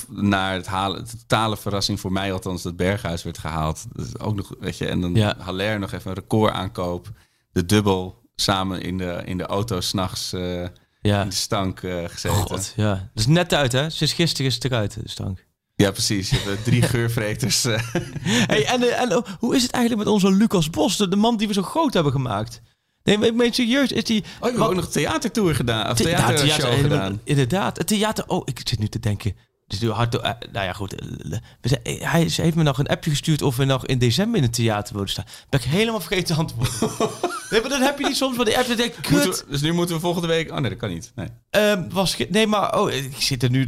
naar 0.09 0.52
het 0.55 0.66
halen, 0.66 1.05
totale 1.05 1.56
verrassing 1.56 2.01
voor 2.01 2.12
mij 2.12 2.32
althans 2.32 2.62
dat 2.62 2.76
Berghuis 2.76 3.22
werd 3.22 3.38
gehaald. 3.38 3.84
Dus 3.93 4.18
ook 4.18 4.36
nog, 4.36 4.52
weet 4.60 4.78
je, 4.78 4.86
en 4.86 5.01
dan 5.01 5.14
Ja. 5.14 5.34
Haller 5.38 5.78
nog 5.78 5.93
even 5.93 6.10
een 6.10 6.16
record 6.16 6.52
aankoop. 6.52 7.09
De 7.52 7.66
dubbel 7.66 8.22
samen 8.36 8.82
in 8.82 8.98
de, 8.98 9.22
in 9.24 9.38
de 9.38 9.47
auto 9.47 9.80
s'nachts 9.80 10.32
eh 10.32 10.66
Ja. 11.01 11.22
in 11.22 11.28
de 11.28 11.34
stank 11.34 11.80
eh, 11.82 12.05
gezeten. 12.06 12.38
God, 12.38 12.72
ja. 12.76 12.90
Dat 12.94 13.01
is 13.14 13.26
net 13.26 13.55
uit, 13.55 13.72
hè? 13.72 13.90
Sinds 13.90 14.12
gisteren 14.12 14.47
is 14.47 14.55
het 14.55 14.64
eruit, 14.64 14.94
de 15.02 15.09
stank. 15.09 15.44
Ja, 15.77 15.90
precies. 15.90 16.31
Je 16.31 16.36
hebt 16.36 16.59
eh, 16.59 16.65
drie 16.65 16.82
geurvreters. 16.93 17.65
eh. 17.65 17.82
Hey, 18.47 18.66
en 18.66 18.82
eh, 18.82 19.01
en 19.01 19.16
oh, 19.16 19.27
hoe 19.39 19.57
is 19.57 19.62
het 19.62 19.70
eigenlijk 19.70 20.05
met 20.05 20.15
onze 20.15 20.32
Lucas 20.32 20.70
Bos, 20.70 20.97
de, 20.97 21.09
de 21.09 21.16
man 21.16 21.36
die 21.36 21.47
we 21.48 21.53
zo 21.53 21.62
groot 21.62 21.94
hebben 21.94 22.12
gemaakt? 22.12 22.61
Nee, 23.03 23.19
maar 23.19 23.27
ik 23.28 23.35
meen 23.35 23.55
serieus, 23.55 23.93
is 23.93 24.05
die... 24.05 24.20
Oh, 24.40 24.51
je 24.51 24.57
hebt 24.57 24.69
ook 24.69 24.74
nog 24.74 24.89
theatertour 24.89 25.55
gedaan. 25.55 25.90
Of 25.90 25.98
ja, 25.98 26.05
theatershow 26.05 26.59
theater, 26.59 26.78
gedaan. 26.78 27.20
Inderdaad, 27.24 27.77
het 27.78 27.86
theater... 27.86 28.24
Oh, 28.27 28.43
ik 28.44 28.61
zit 28.65 28.78
nu 28.78 28.86
te 28.89 28.98
denken. 28.98 29.36
Dus 29.66 29.80
nu 29.80 29.90
hard, 29.90 30.14
eh, 30.14 30.30
nou 30.52 30.64
ja, 30.66 30.72
goed. 30.72 30.94
eh, 30.94 31.72
eh, 31.82 32.10
hij 32.10 32.20
heeft 32.36 32.55
me 32.56 32.62
nog 32.62 32.78
een 32.78 32.86
appje 32.86 33.10
gestuurd 33.10 33.43
of 33.43 33.56
we 33.56 33.64
nog 33.64 33.86
in 33.86 33.98
december 33.98 34.36
in 34.36 34.43
het 34.43 34.52
theater 34.55 34.93
wilden 34.93 35.10
staan. 35.10 35.24
Ben 35.48 35.60
ik 35.60 35.66
helemaal 35.66 36.01
vergeten 36.01 36.34
te 36.34 36.40
antwoorden. 36.40 36.72
nee, 37.51 37.60
maar 37.60 37.70
dan 37.70 37.80
heb 37.82 37.98
je 37.98 38.06
niet 38.06 38.16
soms 38.16 38.36
wat 38.36 38.47
die 38.47 38.59
app. 38.59 38.66
Dan 38.68 38.76
denk 38.76 38.94
ik, 38.94 39.02
kut. 39.02 39.24
we- 39.24 39.51
dus 39.51 39.60
nu 39.60 39.72
moeten 39.72 39.94
we 39.94 40.01
volgende 40.01 40.28
week... 40.28 40.51
Oh 40.51 40.59
nee, 40.59 40.70
dat 40.70 40.78
kan 40.78 40.88
niet. 40.88 41.12
Nee. 41.14 41.28
ehm, 41.51 41.88
was, 41.88 42.16
nee, 42.28 42.47
maar 42.47 42.80
oh, 42.80 42.93
ik 42.93 43.14
zit 43.18 43.43
er 43.43 43.51
nu. 43.51 43.66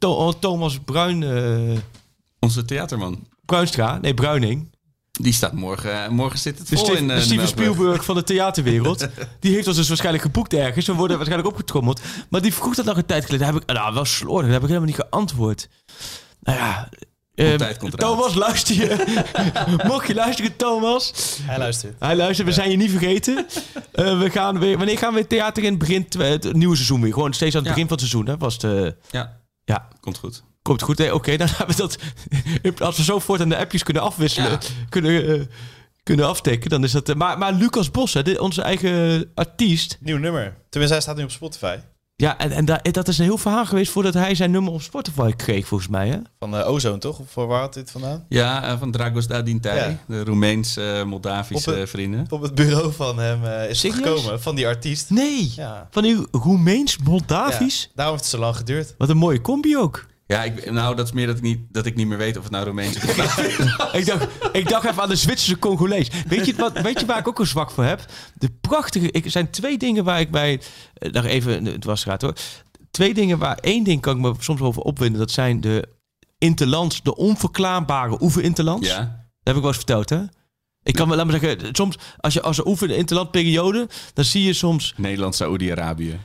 Oh, 0.00 0.32
Thomas 0.40 0.78
Bruin... 0.84 1.22
Onze 2.40 2.64
theaterman. 2.64 3.26
Bruinstra, 3.44 3.98
nee, 3.98 4.14
Bruining. 4.14 4.70
Die 5.12 5.32
staat 5.32 5.52
morgen... 5.52 6.04
eh, 6.04 6.08
morgen 6.10 6.38
zit 6.38 6.58
het 6.58 6.68
De, 6.68 6.76
vol 6.76 6.84
Steve- 6.84 7.00
in 7.00 7.08
de 7.08 7.14
eh, 7.14 7.20
Steven. 7.20 7.48
Spielberg 7.48 8.04
van 8.04 8.14
de 8.14 8.22
theaterwereld. 8.22 9.08
die 9.40 9.54
heeft 9.54 9.66
ons 9.66 9.76
dus 9.76 9.88
waarschijnlijk 9.88 10.24
geboekt 10.24 10.52
ergens. 10.54 10.86
We 10.86 10.92
worden 10.92 11.16
waarschijnlijk 11.16 11.50
opgetrommeld. 11.52 12.00
Maar 12.28 12.42
die 12.42 12.54
vroeg 12.54 12.74
dat 12.74 12.84
nog 12.84 12.96
een 12.96 13.06
tijd 13.06 13.24
geleden. 13.24 13.46
Daar 13.46 13.54
heb 13.54 13.62
ik, 13.68 13.72
nou, 13.76 13.94
wel 13.94 14.04
slordig. 14.04 14.42
Daar 14.44 14.52
heb 14.52 14.62
ik 14.62 14.68
helemaal 14.68 14.88
niet 14.88 15.00
geantwoord. 15.08 15.68
Nou 16.40 16.58
ja... 16.58 16.88
ehm. 17.34 17.90
Thomas, 17.90 18.34
luister 18.34 18.74
je. 18.74 19.22
Mocht 19.86 20.06
je 20.06 20.14
luisteren, 20.14 20.56
Thomas. 20.56 21.12
Hij 21.42 21.58
luistert. 21.58 21.96
Hij 21.98 22.16
luistert, 22.16 22.48
we 22.48 22.54
zijn 22.54 22.70
je 22.70 22.76
niet 22.76 22.90
vergeten. 22.90 23.46
Eh, 23.92 24.18
we 24.18 24.30
gaan 24.30 24.58
weer, 24.58 24.76
wanneer 24.76 24.98
gaan 24.98 25.14
we 25.14 25.26
theater 25.26 25.64
in? 25.64 25.78
Begin 25.78 26.06
het 26.18 26.52
nieuwe 26.52 26.74
seizoen 26.74 27.00
weer. 27.00 27.12
Gewoon 27.12 27.32
steeds 27.32 27.54
aan 27.56 27.60
het 27.64 27.68
Ja. 27.68 27.74
begin 27.74 27.88
van 27.88 27.98
het 27.98 28.08
seizoen. 28.08 28.26
Hè? 28.32 28.36
Was 28.38 28.56
eh, 28.56 28.92
Ja, 29.10 29.40
ja, 29.64 29.88
komt 30.00 30.18
goed. 30.18 30.42
Komt 30.70 30.82
goed. 30.82 30.98
Nee, 30.98 31.14
Oké, 31.14 31.36
dan 31.36 31.48
hebben 31.56 31.76
we 31.76 31.82
dat. 31.82 32.80
Als 32.80 32.96
we 32.96 33.02
zo 33.02 33.18
voort 33.18 33.40
aan 33.40 33.48
de 33.48 33.56
appjes 33.58 33.82
kunnen 33.82 34.02
afwisselen, 34.02 34.50
Ja. 34.50 34.58
kunnen, 34.88 35.28
eh, 35.40 35.46
kunnen 36.02 36.26
afdekken, 36.26 36.70
dan 36.70 36.84
is 36.84 36.92
dat. 36.92 37.08
eh, 37.08 37.14
maar, 37.14 37.38
maar 37.38 37.52
Lucas 37.52 37.90
Bos, 37.90 38.14
hè, 38.14 38.22
dit- 38.22 38.38
onze 38.38 38.62
eigen 38.62 39.30
artiest. 39.34 39.98
Nieuw 40.00 40.18
nummer. 40.18 40.56
Tenminste, 40.68 40.96
hij 40.96 41.00
staat 41.06 41.16
nu 41.16 41.22
op 41.22 41.30
Spotify. 41.30 41.76
Ja, 42.16 42.38
en, 42.38 42.68
en 42.82 42.92
dat 42.92 43.08
is 43.08 43.18
een 43.18 43.24
heel 43.24 43.38
verhaal 43.38 43.66
geweest 43.66 43.92
voordat 43.92 44.14
hij 44.14 44.34
zijn 44.34 44.50
nummer 44.50 44.72
op 44.72 44.82
Spotify 44.82 45.30
kreeg, 45.36 45.66
volgens 45.66 45.90
mij. 45.90 46.08
Hè? 46.08 46.16
Van 46.38 46.56
eh, 46.56 46.68
Ozone, 46.68 46.98
toch? 46.98 47.18
Of 47.18 47.30
voor 47.30 47.46
waar 47.46 47.60
had 47.60 47.74
dit 47.74 47.90
vandaan? 47.90 48.24
Ja, 48.28 48.64
eh, 48.64 48.78
van 48.78 48.90
Dragos 48.90 49.26
Dadintai. 49.26 49.78
Ja. 49.78 49.98
De 50.06 50.24
Roemeens-Moldavische 50.24 51.70
Op 51.70 51.76
het- 51.76 51.90
vrienden. 51.90 52.26
Op 52.30 52.42
het 52.42 52.54
bureau 52.54 52.92
van 52.92 53.18
hem 53.18 53.44
eh, 53.44 53.70
is 53.70 53.82
het 53.82 53.94
gekomen. 53.94 54.40
Van 54.42 54.54
die 54.54 54.66
artiest. 54.66 55.10
Nee, 55.10 55.52
Ja. 55.56 55.88
van 55.90 56.02
die 56.02 56.26
Roemeens-Moldavisch. 56.30 57.80
Ja, 57.82 57.88
daarom 57.94 58.14
heeft 58.14 58.26
het 58.26 58.34
zo 58.34 58.40
lang 58.46 58.56
geduurd. 58.56 58.94
Wat 58.98 59.08
een 59.08 59.16
mooie 59.16 59.40
combi 59.40 59.76
ook. 59.78 60.06
Ja, 60.30 60.42
ik, 60.44 60.70
nou, 60.70 60.96
dat 60.96 61.06
is 61.06 61.12
meer 61.12 61.26
dat 61.26 61.36
ik, 61.36 61.42
niet, 61.42 61.58
dat 61.70 61.86
ik 61.86 61.96
niet 61.96 62.06
meer 62.06 62.18
weet 62.18 62.36
of 62.36 62.42
het 62.42 62.52
nou 62.52 62.64
Roemeens 62.64 62.96
is. 62.96 63.02
ik, 64.00 64.06
dacht, 64.06 64.26
ik 64.52 64.68
dacht 64.68 64.86
even 64.88 65.02
aan 65.02 65.08
de 65.08 65.16
Zwitserse 65.16 65.58
Congolees. 65.58 66.10
Weet 66.28 66.46
je, 66.46 66.54
wat, 66.54 66.80
weet 66.80 67.00
je 67.00 67.06
waar 67.06 67.18
ik 67.18 67.28
ook 67.28 67.38
een 67.38 67.46
zwak 67.46 67.70
voor 67.70 67.84
heb? 67.84 68.04
De 68.34 68.50
prachtige... 68.60 69.10
Ik, 69.10 69.24
er 69.24 69.30
zijn 69.30 69.50
twee 69.50 69.78
dingen 69.78 70.04
waar 70.04 70.20
ik 70.20 70.30
bij... 70.30 70.60
eh, 70.94 71.12
Nog 71.12 71.24
even, 71.24 71.64
het 71.64 71.84
was 71.84 72.02
gaat 72.02 72.22
hoor. 72.22 72.34
Twee 72.90 73.14
dingen 73.14 73.38
waar... 73.38 73.56
één 73.60 73.84
ding 73.84 74.00
kan 74.00 74.16
ik 74.16 74.22
me 74.22 74.34
soms 74.38 74.60
over 74.60 74.82
opwinden. 74.82 75.20
Dat 75.20 75.30
zijn 75.30 75.60
de 75.60 75.88
interlands, 76.38 77.02
de 77.02 77.16
onverklaarbare 77.16 78.16
oefeninterlands. 78.22 78.88
ja. 78.88 78.98
Dat 78.98 79.08
heb 79.42 79.54
ik 79.54 79.60
wel 79.60 79.68
eens 79.68 79.76
verteld, 79.76 80.08
hè? 80.10 80.20
Ik 80.82 80.94
kan 80.94 81.08
wel, 81.08 81.16
laat 81.16 81.26
maar 81.26 81.40
zeggen, 81.40 81.68
soms 81.74 81.98
als 82.16 82.34
je 82.34 82.42
als 82.42 82.58
een 82.58 82.66
oefen 82.66 82.90
interlandperiode, 82.90 83.88
dan 84.14 84.24
zie 84.24 84.42
je 84.44 84.52
soms 84.52 84.94
Nederland, 84.96 85.34
Saoedi-Arabië. 85.34 86.18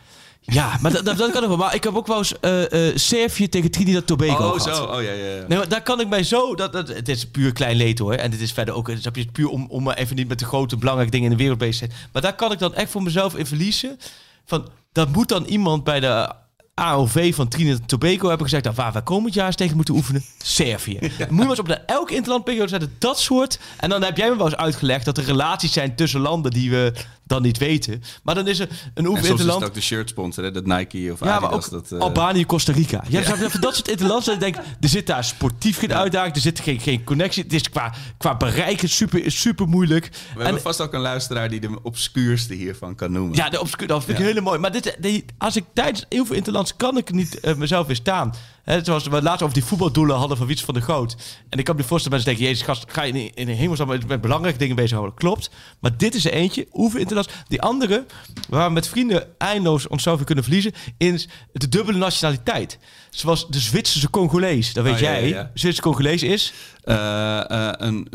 Ja, 0.46 0.78
maar 0.82 0.92
dat, 0.92 1.06
dat, 1.06 1.32
kan 1.32 1.44
ook 1.44 1.48
wel. 1.48 1.58
Maar 1.58 1.76
ik 1.76 1.84
heb 1.84 1.96
ook 1.96 2.08
wel 2.08 2.18
eens 2.18 2.40
eh 2.40 2.90
eh 2.90 2.98
Servië 2.98 3.50
tegen 3.50 3.72
Trinidad 3.72 4.08
Tobago 4.08 4.46
Oh, 4.46 4.62
gehad. 4.62 4.78
zo. 4.78 4.84
Oh, 4.84 5.02
ja, 5.02 5.12
ja. 5.12 5.26
ja. 5.26 5.46
Nee, 5.48 5.58
maar 5.58 5.68
daar 5.68 5.82
kan 5.82 6.00
ik 6.00 6.08
mij 6.08 6.24
zo... 6.24 6.56
Dat, 6.56 6.74
dat, 6.74 6.88
het 6.88 7.10
is 7.10 7.28
puur 7.28 7.54
klein 7.54 7.76
leed 7.76 8.00
hoor. 8.00 8.14
En 8.14 8.32
dit 8.32 8.42
is 8.42 8.52
verder 8.52 8.74
ook... 8.74 8.88
Het 8.88 9.18
is 9.18 9.26
puur 9.32 9.48
om, 9.48 9.66
om 9.70 9.90
even 9.92 10.16
niet 10.16 10.28
met 10.28 10.40
de 10.40 10.46
grote 10.46 10.78
belangrijke 10.78 11.12
dingen 11.12 11.32
in 11.32 11.38
de 11.38 11.42
wereld 11.42 11.60
bezig 11.60 11.78
te 11.78 11.86
zijn. 11.86 12.10
Maar 12.14 12.22
daar 12.22 12.36
kan 12.36 12.52
ik 12.52 12.60
dan 12.60 12.76
echt 12.76 12.92
voor 12.92 13.04
mezelf 13.04 13.36
in 13.36 13.46
verliezen. 13.46 14.00
Van, 14.46 14.70
dat 14.92 15.12
moet 15.12 15.30
dan 15.30 15.44
iemand 15.44 15.84
bij 15.84 16.00
de 16.00 16.32
AOV 16.74 17.36
van 17.36 17.48
Trinidad 17.48 17.80
en 17.80 17.86
Tobago 17.86 18.28
hebben 18.28 18.46
gezegd... 18.46 18.64
dat 18.64 18.76
waar 18.76 18.94
we 18.94 19.02
komend 19.02 19.34
jaar 19.34 19.46
eens 19.46 19.56
tegen 19.56 19.76
moeten 19.76 19.94
oefenen, 19.94 20.24
Servië. 20.44 21.00
Moet 21.30 21.44
je 21.44 21.50
eens 21.50 21.60
op 21.60 21.68
de, 21.68 21.74
elke 21.76 22.16
interlandperiode 22.16 22.68
zetten 22.68 22.96
dat 23.00 23.20
soort... 23.20 23.60
En 23.78 23.90
dan 23.90 24.04
heb 24.04 24.18
jij 24.18 24.30
me 24.30 24.36
wel 24.36 24.46
eens 24.46 24.56
uitgelegd 24.56 25.06
dat 25.06 25.18
er 25.18 25.24
relaties 25.24 25.74
zijn 25.74 25.96
tussen 25.96 26.20
landen 26.20 26.52
die 26.52 26.70
we 26.70 26.94
dan 27.28 27.42
niet 27.42 27.58
weten. 27.58 28.04
Maar 28.24 28.36
dan 28.36 28.48
is 28.48 28.60
er 28.60 28.70
een 28.70 28.76
En 28.76 28.80
soms 28.94 29.08
is 29.08 29.10
oefeninterland... 29.10 29.60
het 29.60 29.70
ook 29.70 29.76
de 29.76 29.82
shirt 29.82 30.10
sponsor, 30.10 30.44
hè? 30.44 30.52
dat 30.52 30.66
Nike 30.66 31.10
of 31.12 31.20
Ja, 31.20 31.40
maar 31.40 31.52
ook 31.52 31.70
dat, 31.70 31.92
eh, 31.92 32.00
Albanië, 32.00 32.46
Costa 32.46 32.72
Rica. 32.72 33.04
Ja, 33.10 33.22
dus 33.22 33.40
even 33.42 33.62
dat 33.62 33.76
soort 33.76 33.88
interlands. 33.90 34.26
Dat 34.26 34.34
je 34.34 34.40
denkt, 34.40 34.60
er 34.80 34.90
zit 34.90 35.08
daar 35.08 35.24
sportief 35.24 35.78
geen 35.80 35.94
uitdaging. 35.94 36.36
Er 36.36 36.42
zit 36.42 36.60
geen, 36.60 36.80
geen 36.80 37.04
connectie. 37.04 37.44
Het 37.44 37.54
is 37.54 37.70
qua, 37.70 37.94
qua 38.18 38.38
bereik 38.38 38.82
super, 38.86 39.32
super 39.32 39.68
moeilijk. 39.68 40.10
We 40.36 40.44
hebben 40.44 40.62
vast 40.62 40.82
ook 40.82 40.94
een 40.94 41.00
luisteraar 41.02 41.50
die 41.50 41.60
de 41.60 41.80
obscuurste 41.84 42.54
hiervan 42.54 42.96
kan 42.96 43.12
noemen. 43.12 43.36
Ja, 43.36 43.50
de 43.50 43.60
obscure, 43.60 43.88
dat 43.88 44.04
vind 44.04 44.20
ik 44.20 44.26
Ja. 44.26 44.32
heel 44.34 44.42
mooi. 44.42 44.60
Maar 44.60 44.72
dit, 44.72 44.98
die- 45.00 45.26
als 45.38 45.56
ik 45.56 45.64
tijdens 45.74 46.06
heel 46.10 46.26
veel 46.26 46.36
interlands 46.36 46.76
kan 46.76 46.98
ik 46.98 47.12
niet 47.12 47.40
eh, 47.40 47.56
mezelf 47.56 47.88
weer 47.88 47.96
staan. 47.96 48.34
Hè, 48.66 48.84
zoals 48.84 49.08
we 49.08 49.22
laatst 49.22 49.42
over 49.42 49.54
die 49.54 49.64
voetbaldoelen 49.64 50.16
hadden 50.16 50.38
van 50.38 50.48
Wiets 50.48 50.64
van 50.64 50.74
de 50.74 50.82
Groot. 50.82 51.16
En 51.50 51.60
ik 51.60 51.66
kan 51.66 51.76
me 51.76 51.84
voorstellen, 51.84 52.18
mensen 52.18 52.36
denken, 52.36 52.52
jezus 52.54 52.66
gast, 52.66 52.86
ga 52.88 53.04
je 53.04 53.14
in, 53.14 53.32
in 53.36 53.46
de 53.46 53.52
hemelsnaam 53.52 53.88
met, 53.88 54.08
met 54.08 54.22
belangrijke 54.22 54.60
dingen 54.60 54.76
bezighouden. 54.76 55.16
Klopt. 55.16 55.50
Maar 55.80 55.98
dit 55.98 56.16
is 56.16 56.26
er 56.26 56.32
eentje, 56.32 56.68
oefen 56.74 57.00
interlands. 57.00 57.30
Die 57.48 57.62
andere, 57.62 58.06
waar 58.50 58.68
we 58.68 58.74
met 58.74 58.88
vrienden 58.88 59.28
eindeloos 59.38 59.88
onszelf 59.88 60.16
weer 60.16 60.26
kunnen 60.26 60.44
verliezen, 60.44 60.72
is 60.98 61.28
de 61.52 61.70
dubbele 61.70 61.98
nationaliteit. 61.98 62.80
Zoals 63.10 63.48
de 63.48 63.60
Zwitserse 63.60 64.10
Congolees. 64.10 64.74
Dat 64.74 64.84
weet 64.84 64.94
Oh, 64.94 65.00
ja, 65.00 65.12
jij. 65.12 65.28
ja, 65.28 65.36
ja. 65.36 65.42
Zwitserse 65.54 65.82
Congolees 65.82 66.24
is... 66.24 66.54
Eh, 66.84 67.40
eh, 67.40 67.74
een, 67.78 67.78
een. 67.80 68.08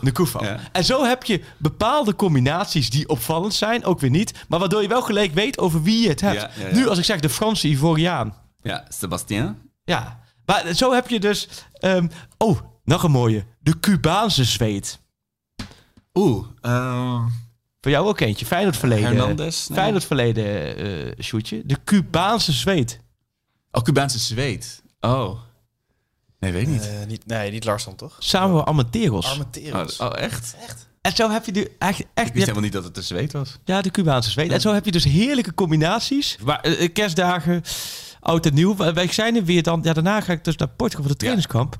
De 0.00 0.12
Koevo. 0.12 0.44
Ja. 0.44 0.60
En 0.72 0.84
zo 0.84 1.04
heb 1.04 1.24
je 1.24 1.40
bepaalde 1.56 2.14
combinaties 2.14 2.90
die 2.90 3.08
opvallend 3.08 3.54
zijn, 3.54 3.84
ook 3.84 4.00
weer 4.00 4.10
niet. 4.10 4.32
Maar 4.48 4.58
waardoor 4.58 4.82
je 4.82 4.88
wel 4.88 5.02
gelijk 5.02 5.34
weet 5.34 5.58
over 5.58 5.82
wie 5.82 6.02
je 6.02 6.08
het 6.08 6.20
hebt. 6.20 6.40
Ja, 6.40 6.50
ja, 6.58 6.66
ja. 6.68 6.74
Nu 6.74 6.88
als 6.88 6.98
ik 6.98 7.04
zeg 7.04 7.20
de 7.20 7.28
Franse 7.28 7.68
Ivoriaan. 7.68 8.34
Ja, 8.62 8.84
Sebastien. 8.88 9.56
Ja. 9.90 10.20
Maar 10.46 10.74
zo 10.74 10.92
heb 10.92 11.08
je 11.08 11.20
dus... 11.20 11.48
ehm, 11.72 12.06
oh, 12.38 12.58
nog 12.84 13.02
een 13.02 13.10
mooie. 13.10 13.44
De 13.60 13.80
Cubaanse 13.80 14.44
zweet. 14.44 14.98
Oeh. 16.14 16.46
eh, 16.60 17.24
Voor 17.80 17.90
jou 17.90 18.06
ook 18.08 18.20
eentje. 18.20 18.46
Feyenoord 18.46 18.76
verleden. 18.76 19.04
Hernandez? 19.06 19.66
Nee. 19.68 19.78
Feyenoord 19.78 20.04
verleden, 20.04 20.76
eh 20.76 21.24
shootje. 21.24 21.62
De 21.64 21.76
Cubaanse 21.84 22.52
zweet. 22.52 23.00
oh, 23.70 23.82
Cubaanse 23.82 24.18
zweet. 24.18 24.82
Oh. 25.00 25.40
Nee, 26.38 26.52
weet 26.52 26.66
niet. 26.66 26.88
Eh, 26.88 27.06
niet, 27.06 27.26
nee, 27.26 27.50
niet 27.50 27.64
Larsson, 27.64 27.96
toch? 27.96 28.16
Samen 28.18 28.66
Armenteros. 28.66 29.24
oh, 29.26 29.30
Armenteros. 29.30 29.98
oh, 29.98 30.10
echt? 30.14 30.54
En 31.00 31.12
zo 31.12 31.30
heb 31.30 31.44
je 31.46 31.52
de, 31.52 31.70
echt, 31.78 31.98
echt 31.98 31.98
Ik 31.98 32.26
je 32.26 32.32
wist 32.32 32.36
helemaal 32.36 32.60
niet 32.62 32.72
dat 32.72 32.84
het 32.84 32.96
een 32.96 33.02
zweet 33.02 33.32
was. 33.32 33.58
Ja, 33.64 33.82
de 33.82 33.90
Cubaanse 33.90 34.30
zweet. 34.30 34.52
En 34.52 34.60
zo 34.60 34.72
heb 34.72 34.84
je 34.84 34.90
dus 34.92 35.04
heerlijke 35.04 35.54
combinaties. 35.54 36.36
Maar, 36.44 36.60
eh, 36.60 36.92
kerstdagen, 36.92 37.62
oud 38.20 38.46
en 38.46 38.54
nieuw. 38.54 38.76
Wij 38.76 39.12
zijn 39.12 39.36
er 39.36 39.44
weer 39.44 39.62
dan. 39.62 39.80
Ja, 39.82 39.92
daarna 39.92 40.20
ga 40.20 40.32
ik 40.32 40.44
dus 40.44 40.56
naar 40.56 40.68
Portugal 40.68 41.02
voor 41.02 41.12
de 41.12 41.18
trainingskamp. 41.18 41.76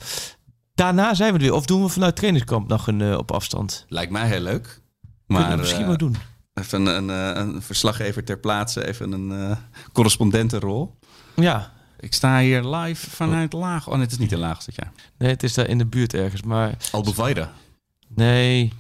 Daarna 0.75 1.15
zijn 1.15 1.33
we 1.33 1.39
er 1.39 1.45
weer. 1.45 1.55
Of 1.55 1.67
doen 1.67 1.83
we 1.83 1.89
vanuit 1.89 2.17
trainingskamp 2.17 2.69
nog 2.69 2.87
een 2.87 3.01
eh, 3.01 3.17
op 3.19 3.31
afstand? 3.33 3.85
Lijkt 3.89 4.13
mij 4.13 4.27
heel 4.29 4.41
leuk. 4.41 4.63
Kunnen 4.63 4.83
Maar 5.27 5.51
we 5.51 5.57
misschien 5.57 5.81
eh, 5.81 5.87
wel 5.87 5.97
doen. 5.97 6.17
even 6.55 6.87
een, 6.87 7.11
eh, 7.11 7.43
een 7.43 7.63
verslaggever 7.63 8.25
ter 8.25 8.39
plaatse, 8.39 8.87
even 8.89 9.13
een 9.13 9.57
correspondentenrol. 9.93 10.99
Ja. 11.37 11.73
Ik 12.01 12.15
sta 12.15 12.39
hier 12.41 12.65
live 12.65 13.11
vanuit 13.11 13.53
Laag. 13.53 13.87
Oh, 13.87 13.93
nee, 13.93 14.03
het 14.03 14.13
is 14.13 14.19
niet 14.19 14.33
in 14.33 14.39
Laag, 14.39 14.65
dat 14.65 14.75
ja. 14.75 14.93
Nee, 15.19 15.31
het 15.31 15.43
is 15.43 15.55
daar 15.55 15.69
in 15.69 15.79
de 15.79 15.87
buurt 15.87 16.15
ergens. 16.15 16.43
Maar 16.43 16.77
Albevaira. 16.93 17.53
nee. 18.09 18.73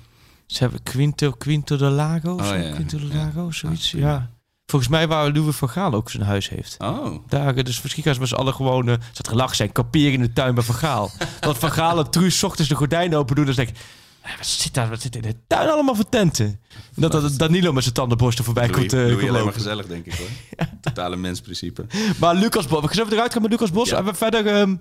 Ze 0.46 0.58
hebben 0.58 0.82
Quinto, 0.82 1.30
Quinto 1.30 1.76
de 1.76 1.84
Lago. 1.84 2.32
Oh, 2.32 2.44
ja. 2.46 2.70
Quinto 2.72 2.98
de. 2.98 3.04
Lago, 3.14 3.50
zoiets. 3.50 3.90
Ja. 3.90 4.30
Volgens 4.70 4.90
mij 4.90 5.08
waar 5.08 5.32
Louis 5.32 5.56
van 5.56 5.68
Gaal 5.68 5.92
ook 5.94 6.10
zijn 6.10 6.22
huis 6.22 6.48
heeft. 6.48 6.76
Oh. 6.78 7.18
Dagen, 7.28 7.64
dus 7.64 7.82
misschien 7.82 8.02
gaan 8.02 8.14
ze 8.14 8.20
met 8.20 8.28
z'n 8.28 8.34
allen 8.34 8.54
gewoon... 8.54 8.88
eh 8.88 8.94
zat 9.12 9.28
gelach 9.28 9.54
zijn, 9.54 9.72
kamperen 9.72 10.12
in 10.12 10.20
de 10.20 10.32
tuin 10.32 10.54
bij 10.54 10.64
Van 10.64 10.74
Gaal. 10.74 11.10
Dat 11.40 11.58
Van 11.58 11.70
Gaal 11.72 11.98
en 11.98 12.10
Truus 12.10 12.38
's 12.38 12.42
ochtends 12.42 12.68
de 12.70 12.76
gordijnen 12.76 13.18
open 13.18 13.36
doen. 13.36 13.44
Dan 13.46 13.54
denk 13.54 13.68
ik, 13.68 13.76
"Hé, 14.20 14.36
wat 14.36 14.46
zit 14.46 14.74
daar 14.74 14.88
wat 14.88 15.00
zit 15.00 15.16
in 15.16 15.22
de 15.22 15.34
tuin 15.46 15.68
allemaal 15.68 15.94
voor 15.94 16.08
tenten? 16.08 16.46
En 16.94 17.02
dat, 17.02 17.12
dat 17.12 17.38
Danilo 17.38 17.72
met 17.72 17.82
zijn 17.82 17.94
tandenborstel 17.94 18.44
voorbij 18.44 18.68
komt, 18.68 18.92
eh, 18.92 18.98
Louis 19.00 19.16
komt 19.16 19.28
alleen 19.28 19.44
maar 19.44 19.52
gezellig, 19.52 19.86
denk 19.86 20.06
ik 20.06 20.14
hoor. 20.14 20.28
Totale 20.80 21.16
mensprincipe. 21.16 21.86
Maar 22.18 22.34
Lucas 22.34 22.66
Bos, 22.66 22.80
we 22.94 23.06
eruit 23.12 23.32
gaan 23.32 23.42
met 23.42 23.50
Lucas 23.50 23.70
Bos? 23.70 23.88
Ja. 23.88 23.96
En 23.96 24.04
we 24.04 24.14
verder... 24.14 24.46
ehm, 24.46 24.76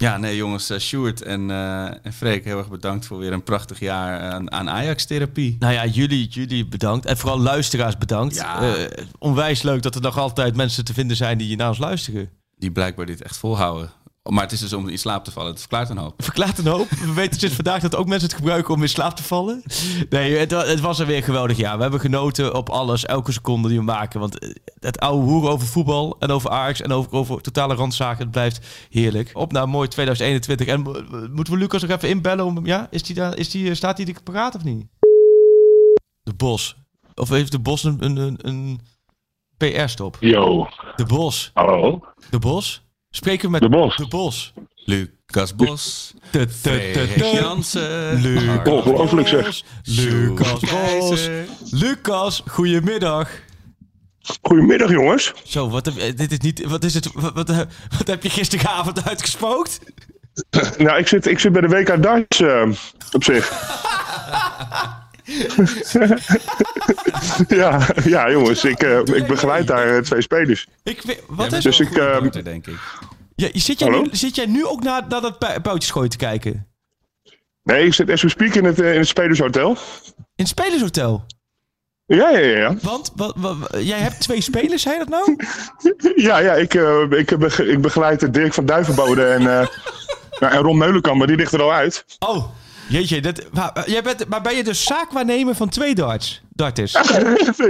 Ja, 0.00 0.16
nee 0.16 0.36
jongens, 0.36 0.70
eh, 0.70 0.78
Sjoerd 0.78 1.22
en, 1.22 1.50
eh 1.50 1.84
en 1.84 2.12
Freek, 2.12 2.44
heel 2.44 2.58
erg 2.58 2.68
bedankt 2.68 3.06
voor 3.06 3.18
weer 3.18 3.32
een 3.32 3.42
prachtig 3.42 3.78
jaar 3.80 4.20
aan, 4.20 4.52
aan 4.52 4.70
Ajax-therapie. 4.70 5.56
nou 5.58 5.72
ja, 5.72 5.86
jullie, 5.86 6.28
jullie 6.28 6.66
bedankt. 6.66 7.06
En 7.06 7.16
vooral 7.16 7.40
luisteraars 7.40 7.98
bedankt. 7.98 8.34
Ja. 8.34 8.74
Eh, 8.74 9.04
onwijs 9.18 9.62
leuk 9.62 9.82
dat 9.82 9.94
er 9.94 10.00
nog 10.00 10.18
altijd 10.18 10.56
mensen 10.56 10.84
te 10.84 10.94
vinden 10.94 11.16
zijn 11.16 11.38
die 11.38 11.56
naar 11.56 11.68
ons 11.68 11.78
luisteren. 11.78 12.30
Die 12.58 12.70
blijkbaar 12.70 13.06
dit 13.06 13.22
echt 13.22 13.36
volhouden. 13.36 13.90
Maar 14.28 14.42
het 14.42 14.52
is 14.52 14.60
dus 14.60 14.72
om 14.72 14.88
in 14.88 14.98
slaap 14.98 15.24
te 15.24 15.32
vallen. 15.32 15.50
Het 15.50 15.60
verklaart 15.60 15.88
een 15.88 15.96
hoop. 15.96 16.22
Verklaart 16.22 16.58
een 16.58 16.66
hoop. 16.66 16.88
We 16.88 17.12
weten 17.12 17.40
sinds 17.40 17.54
vandaag 17.54 17.80
dat 17.80 17.96
ook 17.96 18.06
mensen 18.06 18.28
het 18.28 18.36
gebruiken 18.36 18.74
om 18.74 18.82
in 18.82 18.88
slaap 18.88 19.16
te 19.16 19.22
vallen. 19.22 19.62
Nee, 20.10 20.36
het, 20.36 20.50
het 20.50 20.80
was 20.80 20.98
er 20.98 21.06
weer 21.06 21.16
een 21.16 21.22
geweldig 21.22 21.56
jaar. 21.56 21.76
We 21.76 21.82
hebben 21.82 22.00
genoten 22.00 22.54
op 22.54 22.68
alles, 22.68 23.04
elke 23.04 23.32
seconde 23.32 23.68
die 23.68 23.78
we 23.78 23.84
maken. 23.84 24.20
Want 24.20 24.38
eh, 24.38 24.50
het 24.78 24.98
oude 24.98 25.26
hoeren 25.26 25.50
over 25.50 25.66
voetbal 25.66 26.16
en 26.18 26.30
over 26.30 26.50
Ajax 26.50 26.80
en 26.80 26.92
over, 26.92 27.12
over 27.12 27.40
totale 27.40 27.74
randzaken, 27.74 28.22
het 28.22 28.30
blijft 28.30 28.86
heerlijk. 28.90 29.30
Op 29.32 29.52
naar 29.52 29.62
een 29.62 29.68
mooi 29.68 29.88
2021. 29.88 30.66
En 30.66 30.86
eh, 30.86 31.32
moeten 31.32 31.52
we 31.54 31.58
Lucas 31.58 31.82
nog 31.82 31.90
even 31.90 32.08
inbellen? 32.08 32.44
Om, 32.44 32.66
ja, 32.66 32.86
is 32.90 33.02
die 33.02 33.14
daar, 33.14 33.36
is 33.36 33.50
die, 33.50 33.68
eh, 33.68 33.74
staat 33.74 33.98
hij 33.98 34.06
er 34.06 34.22
paraat 34.22 34.54
of 34.54 34.64
niet? 34.64 34.86
De 36.22 36.34
Bos. 36.36 36.76
Of 37.14 37.28
heeft 37.28 37.52
de 37.52 37.58
Bos 37.58 37.84
een, 37.84 38.04
een, 38.04 38.16
een, 38.16 38.38
een 38.42 38.80
PR-stop? 39.56 40.16
Yo, 40.20 40.68
De 40.96 41.04
Bos. 41.04 41.50
hallo. 41.54 42.00
De 42.30 42.38
Bos? 42.38 42.85
Spreken 43.16 43.44
we 43.44 43.50
met 43.50 43.60
De 43.60 43.68
Bos. 43.68 43.96
De 43.96 44.08
Bos. 44.08 44.52
Lucas 44.74 45.54
Bos, 45.54 46.14
te. 46.30 47.30
Jansen, 47.32 48.14
Lucas 48.20 48.58
Arno 48.58 48.72
Ongelooflijk 48.72 49.28
zeg. 49.28 49.62
Lucas 49.82 50.60
Bos. 50.60 51.28
Lucas, 51.70 52.42
goedemiddag. 52.46 53.30
Goedemiddag 54.42 54.90
jongens. 54.90 55.32
Zo, 55.44 55.68
wat 55.68 55.84
heb, 55.84 55.96
eh, 55.96 56.16
dit 56.16 56.32
is 56.32 56.38
niet, 56.38 56.64
wat 56.64 56.84
is 56.84 56.94
het, 56.94 57.12
wat, 57.12 57.34
wat, 57.34 57.50
eh, 57.50 57.60
wat 57.98 58.06
heb 58.06 58.22
je 58.22 58.30
gisteravond 58.30 59.08
uitgespookt? 59.08 59.78
Nou, 60.78 60.98
ik 60.98 61.08
zit, 61.08 61.26
ik 61.26 61.38
zit 61.38 61.52
bij 61.52 61.60
de 61.60 61.68
WK 61.68 62.02
Darts 62.02 62.40
eh, 62.40 62.68
op 63.12 63.24
zich. 63.24 63.50
ja, 67.48 67.86
ja, 68.04 68.30
jongens, 68.30 68.64
ik, 68.64 68.82
eh, 68.82 68.98
ik 68.98 69.26
begeleid 69.26 69.66
daar 69.66 69.96
eh, 69.96 70.02
twee 70.02 70.22
spelers. 70.22 70.66
Ik, 70.82 71.20
wat 71.28 71.52
is 71.52 71.62
Dus 71.62 71.80
ik, 71.80 71.94
darter, 71.94 72.44
denk 72.44 72.66
ik. 72.66 72.76
ja, 73.34 73.48
zit, 73.52 73.78
jij 73.78 73.88
Hallo? 73.88 74.02
nu, 74.02 74.08
zit 74.12 74.34
jij 74.34 74.46
nu 74.46 74.66
ook 74.66 74.82
naar, 74.82 75.02
naar 75.08 75.20
dat 75.20 75.38
puitjesgooi 75.62 76.08
te 76.08 76.16
kijken? 76.16 76.66
Nee, 77.62 77.86
ik 77.86 77.94
zit 77.94 78.10
as 78.10 78.22
we 78.22 78.28
speak 78.28 78.54
in 78.54 78.64
het, 78.64 78.78
in 78.78 78.98
het 78.98 79.08
Spelershotel. 79.08 79.70
In 80.16 80.22
het 80.34 80.48
spelershotel? 80.48 81.24
Ja, 82.06 82.30
ja, 82.30 82.38
ja. 82.38 82.76
Want 82.82 83.12
wat, 83.16 83.34
wat, 83.36 83.56
jij 83.78 83.98
hebt 83.98 84.20
twee 84.20 84.40
spelers, 84.40 84.82
zei 84.82 84.98
je 84.98 85.04
dat 85.04 85.08
nou? 85.08 85.36
Ja, 86.26 86.38
ja 86.38 86.54
ik, 86.54 86.74
eh, 86.74 87.02
ik, 87.10 87.38
bege- 87.38 87.66
ik 87.66 87.80
begeleid 87.80 88.32
Dirk 88.34 88.54
van 88.54 88.66
Duivenbode 88.66 89.26
en, 89.26 89.40
eh, 89.40 89.66
nou, 90.40 90.52
en 90.54 90.60
Ron 90.62 90.78
Meulenkamp, 90.78 91.18
maar 91.18 91.26
die 91.26 91.36
ligt 91.36 91.52
er 91.52 91.62
al 91.62 91.72
uit. 91.72 92.04
Oh, 92.18 92.44
jeetje. 92.88 93.20
Dat, 93.20 93.42
maar, 93.52 93.82
jij 93.86 94.02
bent, 94.02 94.28
maar 94.28 94.40
ben 94.40 94.56
je 94.56 94.64
dus 94.64 94.84
zaakwaarnemer 94.84 95.54
van 95.54 95.68
twee 95.68 95.94
darts? 95.94 96.44
Darters? 96.56 96.92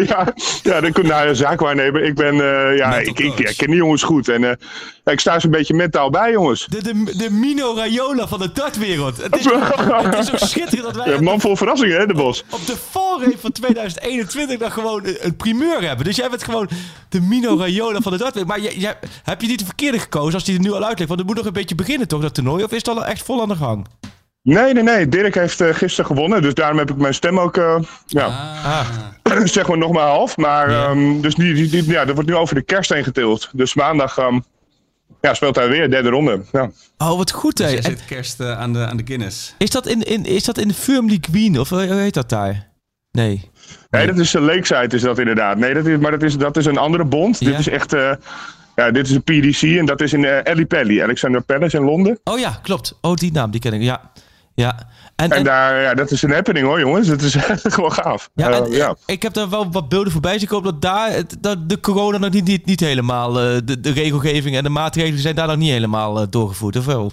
ja, 0.06 0.32
ja, 0.62 0.80
dan 0.80 0.92
kun 0.92 1.06
je 1.06 1.30
zaakwaarnemer. 1.34 2.02
Ik 2.02 2.14
ben, 2.14 2.32
eh, 2.34 2.76
ja, 2.76 2.98
ik, 2.98 3.18
ik, 3.18 3.38
ik 3.38 3.56
ken 3.56 3.66
die 3.66 3.76
jongens 3.76 4.02
goed. 4.02 4.28
En 4.28 4.44
eh, 4.44 5.12
ik 5.12 5.20
sta 5.20 5.38
ze 5.38 5.46
een 5.46 5.52
beetje 5.52 5.74
mentaal 5.74 6.10
bij, 6.10 6.30
jongens. 6.30 6.66
De, 6.66 6.82
de, 6.82 7.16
de 7.16 7.30
Mino 7.30 7.74
Raiola 7.76 8.26
van 8.28 8.38
de 8.38 8.52
dartwereld. 8.52 9.22
Het 9.22 9.36
is, 9.36 9.44
het 9.44 10.18
is 10.18 10.32
ook 10.32 10.38
schitterend 10.48 10.94
dat 10.94 11.04
wij 11.04 11.14
Ja, 11.14 11.20
man 11.20 11.40
vol 11.40 11.56
verrassingen, 11.56 11.98
hè, 11.98 12.06
de 12.06 12.14
bos. 12.14 12.44
op 12.50 12.66
de 12.66 12.76
valreep 12.90 13.40
van 13.40 13.52
2021 13.52 14.58
dan 14.58 14.72
gewoon 14.72 15.06
een, 15.06 15.16
een 15.20 15.36
primeur 15.36 15.82
hebben. 15.82 16.04
Dus 16.04 16.16
jij 16.16 16.30
bent 16.30 16.42
gewoon 16.44 16.68
de 17.08 17.20
Mino 17.20 17.56
Raiola 17.58 18.00
van 18.00 18.12
de 18.12 18.18
dartwereld. 18.18 18.50
Maar 18.52 18.60
jij, 18.60 18.74
jij- 18.76 18.98
heb 19.22 19.40
je 19.40 19.46
niet 19.48 19.58
de 19.58 19.64
verkeerde 19.64 19.98
gekozen 19.98 20.34
als 20.34 20.44
die 20.44 20.54
er 20.54 20.60
nu 20.60 20.72
al 20.72 20.84
uitlegt? 20.84 21.08
Want 21.08 21.18
het 21.20 21.28
moet 21.28 21.36
nog 21.36 21.46
een 21.46 21.52
beetje 21.52 21.74
beginnen 21.74 22.08
toch, 22.08 22.22
dat 22.22 22.34
toernooi? 22.34 22.64
Of 22.64 22.70
is 22.70 22.76
het 22.76 22.88
al 22.88 23.04
echt 23.04 23.22
vol 23.22 23.42
aan 23.42 23.48
de 23.48 23.56
gang? 23.56 23.86
Nee, 24.54 24.72
nee, 24.72 24.82
nee. 24.82 25.08
Dirk 25.08 25.34
heeft 25.34 25.60
eh, 25.60 25.74
gisteren 25.74 26.06
gewonnen. 26.06 26.42
Dus 26.42 26.54
daarom 26.54 26.78
heb 26.78 26.90
ik 26.90 26.96
mijn 26.96 27.14
stem 27.14 27.38
ook, 27.40 27.56
eh, 27.56 27.78
ja, 28.06 28.26
Ah, 28.64 28.86
zeg 29.44 29.68
maar 29.68 29.78
nog 29.78 29.92
maar 29.92 30.06
half. 30.06 30.36
Maar, 30.36 30.70
Ja. 30.70 30.84
ehm, 30.84 31.20
dus 31.20 31.34
die, 31.34 31.54
die, 31.54 31.68
die- 31.70 31.86
ja, 31.90 32.04
dat 32.04 32.14
wordt 32.14 32.30
nu 32.30 32.36
over 32.36 32.54
de 32.54 32.62
kerst 32.62 32.90
heen 32.92 33.04
getild. 33.04 33.48
Dus 33.52 33.74
maandag 33.74 34.18
ehm, 34.18 34.40
ja, 35.20 35.34
speelt 35.34 35.56
hij 35.56 35.68
weer, 35.68 35.90
derde 35.90 36.08
ronde. 36.08 36.42
Ja. 36.52 36.70
Oh, 36.98 37.16
wat 37.16 37.30
goed 37.30 37.56
dus 37.56 37.70
hè. 37.70 37.76
En 37.76 37.82
zit 37.82 38.04
kerst 38.04 38.40
eh, 38.40 38.58
aan, 38.58 38.72
de, 38.72 38.86
aan 38.86 38.96
de 38.96 39.02
Guinness. 39.06 39.54
Is 39.58 39.70
dat 39.70 39.86
in, 39.86 40.02
in, 40.02 40.24
is 40.24 40.44
dat 40.44 40.58
in 40.58 40.68
de 40.68 40.74
Firmly 40.74 41.18
Queen? 41.18 41.60
Of 41.60 41.68
hoe 41.68 41.80
heet 41.80 42.14
dat 42.14 42.28
daar? 42.28 42.68
Nee. 43.12 43.50
Nee, 43.90 44.06
dat 44.06 44.18
is 44.18 44.30
de 44.30 44.40
Lakeside 44.40 44.96
is 44.96 45.02
dat 45.02 45.18
inderdaad. 45.18 45.56
Nee, 45.56 45.74
dat 45.74 45.86
is, 45.86 45.98
maar 45.98 46.10
dat 46.10 46.22
is, 46.22 46.36
dat 46.36 46.56
is 46.56 46.66
een 46.66 46.78
andere 46.78 47.04
bond. 47.04 47.38
Ja. 47.40 47.50
Dit 47.50 47.58
is 47.58 47.68
echt, 47.68 47.92
eh, 47.92 48.12
ja, 48.76 48.90
dit 48.90 49.08
is 49.08 49.14
een 49.14 49.22
PDC 49.22 49.62
en 49.62 49.86
dat 49.86 50.00
is 50.00 50.12
in 50.12 50.22
uh, 50.22 50.64
Pelly, 50.68 51.02
Alexander 51.02 51.42
Palace 51.42 51.76
in 51.76 51.84
Londen. 51.84 52.18
Oh 52.24 52.38
ja, 52.38 52.58
klopt. 52.62 52.98
Oh, 53.00 53.14
die 53.14 53.32
naam, 53.32 53.50
die 53.50 53.60
ken 53.60 53.72
ik. 53.72 53.82
Ja. 53.82 54.12
Ja. 54.56 54.78
En, 55.16 55.30
En 55.30 55.36
en- 55.36 55.44
daar, 55.44 55.80
ja, 55.82 55.94
dat 55.94 56.10
is 56.10 56.22
een 56.22 56.30
happening 56.32 56.66
hoor, 56.66 56.80
jongens. 56.80 57.08
Het 57.08 57.22
is 57.22 57.34
echt 57.34 57.72
gewoon 57.74 57.92
gaaf. 57.92 58.30
ja, 58.34 58.50
Eh, 58.50 58.72
ja. 58.72 58.96
ik 59.06 59.22
heb 59.22 59.32
daar 59.32 59.48
wel 59.48 59.70
wat 59.70 59.88
beelden 59.88 60.12
voorbij 60.12 60.38
zien. 60.38 60.48
Hoop 60.48 60.64
dat 60.64 60.82
daar 60.82 61.22
dat 61.40 61.68
de 61.68 61.80
corona 61.80 62.18
nog 62.18 62.30
niet, 62.30 62.44
niet, 62.44 62.66
niet 62.66 62.80
helemaal... 62.80 63.40
eh, 63.40 63.56
de, 63.64 63.80
de 63.80 63.90
regelgeving 63.92 64.56
en 64.56 64.62
de 64.62 64.68
maatregelen 64.68 65.20
zijn 65.20 65.34
daar 65.34 65.46
nog 65.46 65.56
niet 65.56 65.70
helemaal 65.70 66.20
eh, 66.20 66.26
doorgevoerd, 66.30 66.76
of 66.76 66.84
wel? 66.86 67.12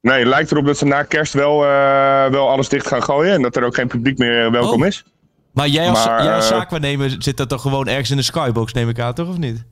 Nee, 0.00 0.18
het 0.18 0.28
lijkt 0.28 0.50
erop 0.50 0.66
dat 0.66 0.78
ze 0.78 0.84
na 0.84 1.02
kerst 1.02 1.32
wel, 1.32 1.58
wel 2.30 2.48
alles 2.50 2.68
dicht 2.68 2.86
gaan 2.86 3.02
gooien. 3.02 3.32
En 3.34 3.42
dat 3.42 3.56
er 3.56 3.64
ook 3.64 3.74
geen 3.74 3.88
publiek 3.88 4.18
meer 4.18 4.50
welkom 4.50 4.80
Oh. 4.80 4.86
is. 4.86 5.04
Maar 5.52 5.68
jij 5.68 5.88
als, 5.88 6.04
Maar, 6.06 6.24
jij 6.24 6.34
als 6.34 6.48
zaakwaarnemer 6.48 7.14
zit 7.18 7.36
dat 7.36 7.48
toch 7.48 7.62
gewoon 7.62 7.88
ergens 7.88 8.10
in 8.10 8.16
de 8.16 8.22
skybox, 8.22 8.72
neem 8.72 8.88
ik 8.88 8.98
aan, 9.00 9.14
toch? 9.14 9.28
Of 9.28 9.36
niet? 9.38 9.64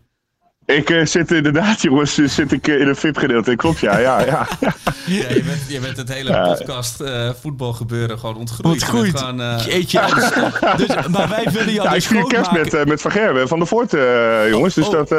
Ik 0.66 0.90
eh, 0.90 1.06
zit 1.06 1.30
inderdaad, 1.30 1.82
jongens, 1.82 2.18
eh, 2.18 2.28
zit 2.28 2.52
ik 2.52 2.68
eh, 2.68 2.80
in 2.80 2.88
een 2.88 2.96
VIP-gedeelte. 2.96 3.56
Klopt, 3.56 3.78
ja. 3.78 3.98
ja, 3.98 4.20
ja. 4.24 4.48
Ja, 5.06 5.28
je, 5.28 5.42
bent, 5.46 5.60
je 5.68 5.80
bent 5.80 5.96
het 5.96 6.08
hele 6.12 6.40
podcast 6.42 7.00
eh, 7.00 7.30
voetbalgebeuren 7.40 8.18
gewoon 8.18 8.36
ontgroeid. 8.36 8.66
Ontgroeid. 8.74 9.18
Gewoon, 9.18 9.40
eh, 9.40 9.66
Jeetje. 9.66 10.00
dus, 10.76 10.86
dus- 10.86 11.06
maar 11.06 11.28
wij 11.28 11.46
willen 11.52 11.72
jou 11.72 11.86
Ja, 11.88 11.94
ik 11.94 11.94
dus 11.94 12.06
vier 12.06 12.24
kerst 12.26 12.52
met, 12.52 12.86
met 12.88 13.00
Van 13.00 13.10
Gerwen 13.10 13.48
van 13.48 13.58
de 13.58 13.66
Voort, 13.66 13.94
eh, 13.94 14.48
jongens. 14.48 14.74
Dus 14.74 14.86
Oh. 14.86 14.92
dat... 14.92 15.10
eh, 15.12 15.18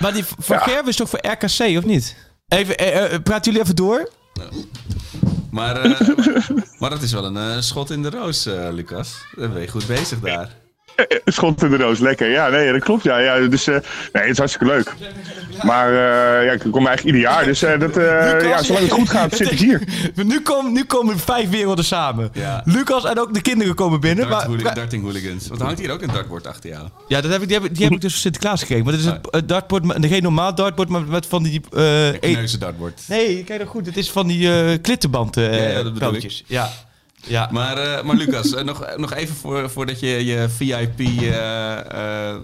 Maar 0.00 0.12
die 0.12 0.24
Van 0.38 0.56
Ja. 0.56 0.62
Gerwen 0.62 0.86
is 0.88 0.96
toch 0.96 1.08
voor 1.08 1.20
RKC, 1.22 1.76
of 1.78 1.84
niet? 1.84 2.16
Even, 2.48 2.76
praten 3.22 3.44
jullie 3.52 3.60
even 3.60 3.76
door? 3.76 4.08
maar, 5.50 5.76
eh, 5.82 6.00
maar 6.80 6.90
dat 6.90 7.02
is 7.02 7.12
wel 7.12 7.24
een 7.24 7.36
eh, 7.36 7.56
schot 7.60 7.90
in 7.90 8.02
de 8.02 8.10
roos, 8.10 8.46
eh, 8.46 8.68
Lucas. 8.72 9.14
Dan 9.36 9.52
ben 9.52 9.62
je 9.62 9.68
goed 9.68 9.86
bezig 9.86 10.20
daar. 10.20 10.48
Schot 11.24 11.62
in 11.62 11.70
de 11.70 11.76
roos, 11.76 11.98
lekker. 11.98 12.30
Ja, 12.30 12.48
nee, 12.48 12.72
dat 12.72 12.82
klopt. 12.82 13.02
Ja, 13.02 13.18
ja, 13.18 13.38
dus, 13.48 13.66
eh, 13.66 13.74
nee, 14.12 14.22
het 14.22 14.30
is 14.30 14.38
hartstikke 14.38 14.66
leuk. 14.74 14.94
Maar 15.62 15.88
eh, 15.88 16.44
ja, 16.46 16.52
ik 16.52 16.60
kom 16.60 16.86
eigenlijk 16.86 17.02
ieder 17.04 17.20
jaar. 17.20 17.44
Dus 17.44 17.62
eh, 17.62 17.78
dat, 17.80 17.96
eh, 17.96 18.04
ja, 18.48 18.62
zolang 18.62 18.84
het 18.84 18.92
goed 18.94 19.08
gaat, 19.10 19.36
zit 19.36 19.50
ik 19.52 19.58
hier. 19.58 19.82
Nu, 20.14 20.40
kom, 20.40 20.72
nu 20.72 20.84
komen 20.84 21.18
vijf 21.18 21.50
werelden 21.50 21.84
samen. 21.84 22.30
Ja. 22.32 22.62
Lucas 22.64 23.04
en 23.04 23.18
ook 23.20 23.34
de 23.34 23.40
kinderen 23.40 23.74
komen 23.74 24.00
binnen. 24.00 24.28
Dart, 24.28 24.36
Maar, 24.38 24.46
hooli- 24.46 24.62
maar- 24.62 24.74
darting 24.74 25.02
hooligans. 25.02 25.48
Want 25.48 25.60
er 25.60 25.66
hangt 25.66 25.80
hier 25.80 25.90
ook 25.92 26.02
een 26.02 26.12
dartbord 26.12 26.46
achter 26.46 26.70
jou. 26.70 26.88
ja, 27.08 27.20
dat 27.20 27.30
heb 27.30 27.42
ik, 27.42 27.48
die, 27.48 27.56
heb, 27.56 27.66
ik- 27.66 27.74
die 27.74 27.84
heb 27.84 27.94
ik 27.94 28.00
dus 28.00 28.12
van 28.12 28.20
Sinterklaas 28.20 28.60
gekregen. 28.60 28.84
Maar 28.84 28.92
dat 28.92 29.02
is 29.02 29.06
het 29.08 29.28
uh, 29.34 29.40
dartboard, 29.46 29.84
met- 29.84 30.06
geen 30.06 30.22
normaal 30.22 30.54
dartboard, 30.54 30.88
maar 30.88 31.02
met 31.02 31.26
van 31.26 31.42
die... 31.42 31.60
eh, 31.76 32.06
Een 32.06 32.18
e- 32.20 32.58
dartbord. 32.58 33.00
nee, 33.08 33.44
kijk 33.44 33.58
nou 33.58 33.70
goed. 33.70 33.86
Het 33.86 33.96
is 33.96 34.10
van 34.10 34.26
die 34.26 34.52
eh 34.52 34.78
klittenband 34.82 35.36
eh 35.36 35.44
Ja, 35.58 35.68
ja, 35.68 35.82
dat 35.82 35.92
bedoel 35.94 36.08
pijltjes. 36.10 36.44
Ja. 36.46 36.70
Ja. 37.28 37.48
Maar, 37.52 37.76
eh, 37.78 38.02
maar 38.04 38.16
Lucas, 38.16 38.54
eh, 38.54 38.64
nog, 38.64 38.96
nog 38.96 39.14
even 39.14 39.34
voor, 39.34 39.70
voordat 39.70 40.00
je 40.00 40.24
je 40.24 40.48
VIP 40.48 41.00
eh, 41.00 42.34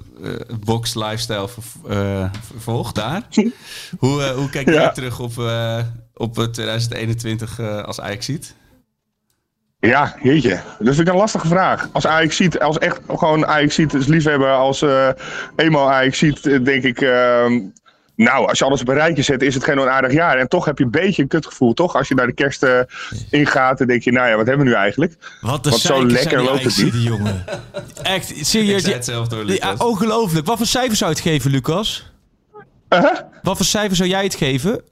box 0.64 0.94
lifestyle 0.94 1.48
ver- 1.48 1.90
eh, 1.98 2.30
vervolgt 2.50 2.94
daar. 2.94 3.22
hoe, 3.98 4.22
hoe 4.36 4.50
kijk 4.50 4.66
jij 4.66 4.74
Ja. 4.74 4.90
terug 4.92 5.20
op, 5.20 5.38
eh, 5.38 5.78
op 6.14 6.38
eh, 6.38 6.44
2021 6.44 7.58
eh, 7.58 7.82
als 7.82 8.00
Ajax 8.00 8.26
ziet? 8.26 8.54
Ja, 9.78 10.16
jeetje. 10.22 10.60
Dat 10.78 10.94
vind 10.94 11.08
ik 11.08 11.12
een 11.14 11.18
lastige 11.20 11.46
vraag. 11.48 11.88
Als 11.92 12.06
Ajax 12.06 12.36
ziet, 12.36 12.60
als 12.60 12.78
echt 12.78 13.00
gewoon 13.08 13.46
Ajax 13.46 13.74
ziet, 13.74 13.94
is 13.94 14.06
liefhebber, 14.06 14.50
als 14.52 14.82
eh 14.82 15.08
eenmaal 15.56 15.90
Ajax 15.92 16.18
ziet, 16.18 16.42
denk 16.42 16.82
ik. 16.84 17.00
ehm, 17.00 17.60
nou, 18.16 18.48
als 18.48 18.58
je 18.58 18.64
alles 18.64 18.80
op 18.80 18.88
een 18.88 18.94
rijtje 18.94 19.22
zet, 19.22 19.42
is 19.42 19.54
het 19.54 19.64
geen 19.64 19.80
onaardig 19.80 20.12
jaar. 20.12 20.38
En 20.38 20.48
toch 20.48 20.64
heb 20.64 20.78
je 20.78 20.84
een 20.84 20.90
beetje 20.90 21.22
een 21.22 21.28
kutgevoel, 21.28 21.72
toch? 21.74 21.96
Als 21.96 22.08
je 22.08 22.14
naar 22.14 22.26
de 22.26 22.32
kerst 22.32 22.62
eh, 22.62 22.80
ingaat, 23.30 23.78
dan 23.78 23.86
denk 23.86 24.02
je, 24.02 24.12
nou 24.12 24.28
ja, 24.28 24.36
wat 24.36 24.46
hebben 24.46 24.64
we 24.64 24.70
nu 24.72 24.76
eigenlijk? 24.76 25.14
Wat, 25.40 25.64
Want 25.66 25.80
zo 25.80 26.06
lekker 26.06 26.42
loopt 26.42 26.64
het 26.64 26.74
die 26.74 27.02
jongen. 27.02 27.44
Echt, 28.02 28.36
Ik 28.36 28.44
serieus. 28.44 28.86
het 28.86 29.04
zelf 29.04 29.28
door, 29.28 29.38
ja, 29.38 29.44
Lucas. 29.44 29.78
ongelooflijk. 29.78 30.46
Wat 30.46 30.56
voor 30.56 30.66
cijfer 30.66 30.96
zou 30.96 31.10
je 31.10 31.16
het 31.16 31.26
geven, 31.26 31.50
Lucas? 31.50 32.12
Uh-huh. 32.88 33.18
Wat 33.42 33.56
voor 33.56 33.66
cijfer 33.66 33.96
zou 33.96 34.08
jij 34.08 34.22
het 34.24 34.34
geven? 34.34 34.82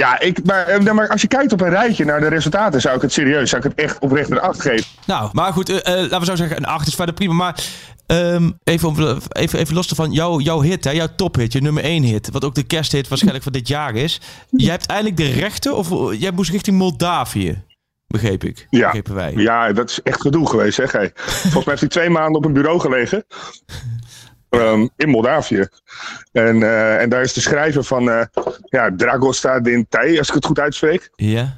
Ja, 0.00 0.20
ik, 0.20 0.44
maar, 0.44 0.66
eh, 0.66 0.92
maar 0.92 1.08
als 1.08 1.20
je 1.22 1.28
kijkt 1.28 1.52
op 1.52 1.60
een 1.60 1.68
rijtje 1.68 2.04
naar 2.04 2.20
de 2.20 2.28
resultaten, 2.28 2.80
zou 2.80 2.96
ik 2.96 3.02
het 3.02 3.12
serieus, 3.12 3.50
zou 3.50 3.62
ik 3.66 3.70
het 3.76 3.84
echt 3.86 3.98
oprecht 3.98 4.30
een 4.30 4.40
8 4.40 4.60
geven. 4.60 4.86
Nou, 5.06 5.28
maar 5.32 5.52
goed, 5.52 5.68
eh, 5.68 5.76
eh, 5.76 6.00
laten 6.00 6.18
we 6.18 6.24
zo 6.24 6.34
zeggen, 6.36 6.56
een 6.56 6.64
8 6.64 6.86
is 6.86 6.94
verder 6.94 7.14
prima. 7.14 7.34
Maar 7.34 7.64
ehm, 8.06 8.50
even, 8.64 8.88
om- 8.88 9.18
even, 9.32 9.58
even 9.58 9.74
los 9.74 9.86
van 9.86 10.12
jouw, 10.12 10.38
jouw 10.40 10.60
hit, 10.60 10.84
hè, 10.84 10.90
jouw 10.90 11.08
tophit, 11.16 11.52
je 11.52 11.60
nummer 11.60 11.84
1 11.84 12.02
hit, 12.02 12.30
wat 12.30 12.44
ook 12.44 12.54
de 12.54 12.62
kersthit 12.62 13.08
waarschijnlijk 13.08 13.44
van 13.44 13.52
dit 13.52 13.68
jaar 13.68 13.94
is. 13.94 14.20
Jij 14.50 14.70
hebt 14.70 14.86
eindelijk 14.86 15.16
de 15.16 15.30
rechten, 15.30 15.76
of 15.76 15.88
jij 16.18 16.30
moest 16.30 16.50
richting 16.50 16.76
Moldavië, 16.76 17.62
begreep 18.06 18.44
ik. 18.44 18.66
Ja. 18.70 18.86
Begrepen 18.86 19.14
wij. 19.14 19.32
Ja, 19.36 19.72
dat 19.72 19.90
is 19.90 20.02
echt 20.02 20.20
gedoe 20.20 20.48
geweest, 20.48 20.74
zeg. 20.74 20.90
Volgens 20.90 21.52
mij 21.54 21.62
heeft 21.64 21.80
hij 21.80 21.88
twee 21.88 22.10
maanden 22.10 22.34
op 22.36 22.44
een 22.44 22.52
bureau 22.52 22.80
gelegen. 22.80 23.24
Ehm, 24.50 24.86
in 24.96 25.08
Moldavië. 25.08 25.68
En, 26.32 26.62
eh, 26.62 27.00
en 27.00 27.08
daar 27.08 27.22
is 27.22 27.32
de 27.32 27.40
schrijver 27.40 27.84
van 27.84 28.10
eh 28.10 28.24
ja, 28.64 28.90
Dragosta 28.96 29.60
Dintay, 29.60 30.18
als 30.18 30.28
ik 30.28 30.34
het 30.34 30.44
goed 30.44 30.58
uitspreek. 30.58 31.10
Ja. 31.16 31.56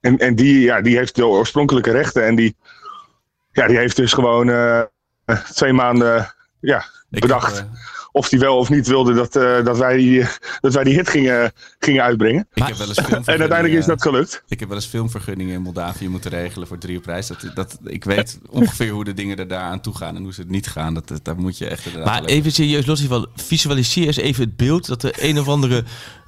En, 0.00 0.18
en 0.18 0.34
die, 0.34 0.60
ja, 0.60 0.80
die 0.80 0.96
heeft 0.96 1.14
de 1.14 1.26
oorspronkelijke 1.26 1.90
rechten. 1.90 2.24
En 2.24 2.34
die, 2.34 2.56
ja, 3.52 3.66
die 3.66 3.76
heeft 3.76 3.96
dus 3.96 4.12
gewoon 4.12 4.50
eh, 4.50 4.82
twee 5.54 5.72
maanden 5.72 6.34
ja, 6.60 6.84
Ik 7.10 7.20
bedacht. 7.20 7.56
heb, 7.56 7.66
of 8.16 8.30
hij 8.30 8.38
wel 8.38 8.56
of 8.56 8.70
niet 8.70 8.86
wilde 8.86 9.14
dat, 9.14 9.36
eh, 9.36 9.64
dat, 9.64 9.78
wij, 9.78 9.96
die, 9.96 10.24
dat 10.60 10.74
wij 10.74 10.84
die 10.84 10.94
hit 10.94 11.08
gingen, 11.08 11.52
gingen 11.78 12.02
uitbrengen. 12.02 12.46
ik 12.54 12.62
heb 12.62 12.76
wel 12.76 12.88
eens 12.88 12.98
En 13.08 13.40
uiteindelijk 13.40 13.74
is 13.74 13.86
dat 13.86 14.02
gelukt. 14.02 14.42
Ik 14.48 14.60
heb 14.60 14.68
wel 14.68 14.78
eens 14.78 14.86
filmvergunningen 14.86 15.54
in 15.54 15.62
Moldavië 15.62 16.08
moeten 16.08 16.30
regelen 16.30 16.68
voor 16.68 16.78
drie 16.78 16.98
op 16.98 17.04
reis. 17.04 17.26
Dat, 17.26 17.50
dat, 17.54 17.78
ik 17.84 18.04
weet 18.04 18.38
ongeveer 18.50 18.90
hoe 18.90 19.04
de 19.04 19.14
dingen 19.14 19.36
er 19.36 19.48
daar 19.48 19.62
aan 19.62 19.80
toe 19.80 19.96
gaan 19.96 20.16
en 20.16 20.22
hoe 20.22 20.32
ze 20.32 20.40
het 20.40 20.50
niet 20.50 20.66
gaan. 20.66 20.94
Dat, 20.94 21.08
dat, 21.08 21.24
daar 21.24 21.36
moet 21.36 21.58
je 21.58 21.66
echt 21.68 22.04
Maar 22.04 22.24
even 22.24 22.52
serieus, 22.52 22.86
los 22.86 22.98
hiervan, 23.00 23.26
visualiseer 23.34 24.06
eens 24.06 24.16
even 24.16 24.44
het 24.44 24.56
beeld 24.56 24.86
dat 24.86 25.02
er 25.02 25.14
een 25.18 25.38
of 25.38 25.48
andere 25.48 25.84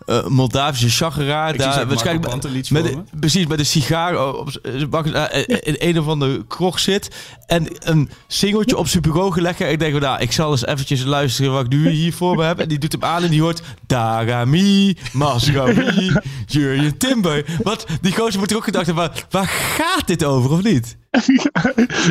eh 0.09 0.27
Moldavische 0.27 0.89
chageraar 0.89 1.57
daar 1.57 1.87
waarschijnlijk 1.87 2.35
met, 2.35 2.67
voor 2.69 2.83
de- 2.83 2.97
me. 2.97 3.19
precies 3.21 3.47
met 3.47 3.59
een 3.59 3.67
sigaar 3.67 4.35
op 4.35 4.49
eh, 4.49 5.43
in 5.47 5.77
een 5.79 5.99
of 5.99 6.07
andere 6.07 6.47
krog 6.47 6.79
zit 6.79 7.09
en 7.47 7.67
een 7.79 8.11
singeltje 8.27 8.77
op 8.77 8.89
zijn 8.89 9.03
bureau 9.03 9.33
gelegd. 9.33 9.61
En 9.61 9.71
ik 9.71 9.79
denk, 9.79 10.01
nou, 10.01 10.21
ik 10.21 10.33
zal 10.33 10.51
eens 10.51 10.67
eventjes 10.67 11.05
luisteren 11.05 11.53
wat 11.53 11.65
ik 11.65 11.71
nu 11.71 11.78
hier 11.87 12.13
voor 12.13 12.37
me 12.37 12.43
heb. 12.43 12.59
En 12.59 12.69
die 12.69 12.79
doet 12.79 12.93
hem 12.93 13.05
aan 13.05 13.23
en 13.23 13.31
die 13.31 13.43
hoort 13.43 13.63
Darami, 13.87 14.97
Masrami, 15.13 16.13
Jurjen 16.47 16.99
Timber. 16.99 17.45
Wat, 17.63 17.87
die 18.01 18.15
gozer 18.15 18.39
moet 18.39 18.51
er 18.51 18.57
ook 18.57 18.65
gedacht 18.65 18.87
hebben, 18.87 19.05
waar, 19.09 19.27
waar 19.31 19.47
gaat 19.47 20.07
dit 20.07 20.25
over 20.25 20.51
of 20.51 20.63
niet? 20.63 20.97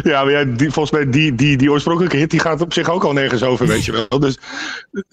Ja, 0.03 0.23
maar 0.23 0.31
ja, 0.31 0.43
die, 0.43 0.71
volgens 0.71 0.91
mij 0.91 1.09
die, 1.09 1.35
die, 1.35 1.57
die 1.57 1.71
oorspronkelijke 1.71 2.17
hit 2.17 2.29
die 2.29 2.39
gaat 2.39 2.61
op 2.61 2.73
zich 2.73 2.89
ook 2.89 3.03
al 3.03 3.13
nergens 3.13 3.43
over, 3.43 3.67
weet 3.67 3.85
je 3.85 3.91
wel. 3.91 4.19
Dus, 4.19 4.37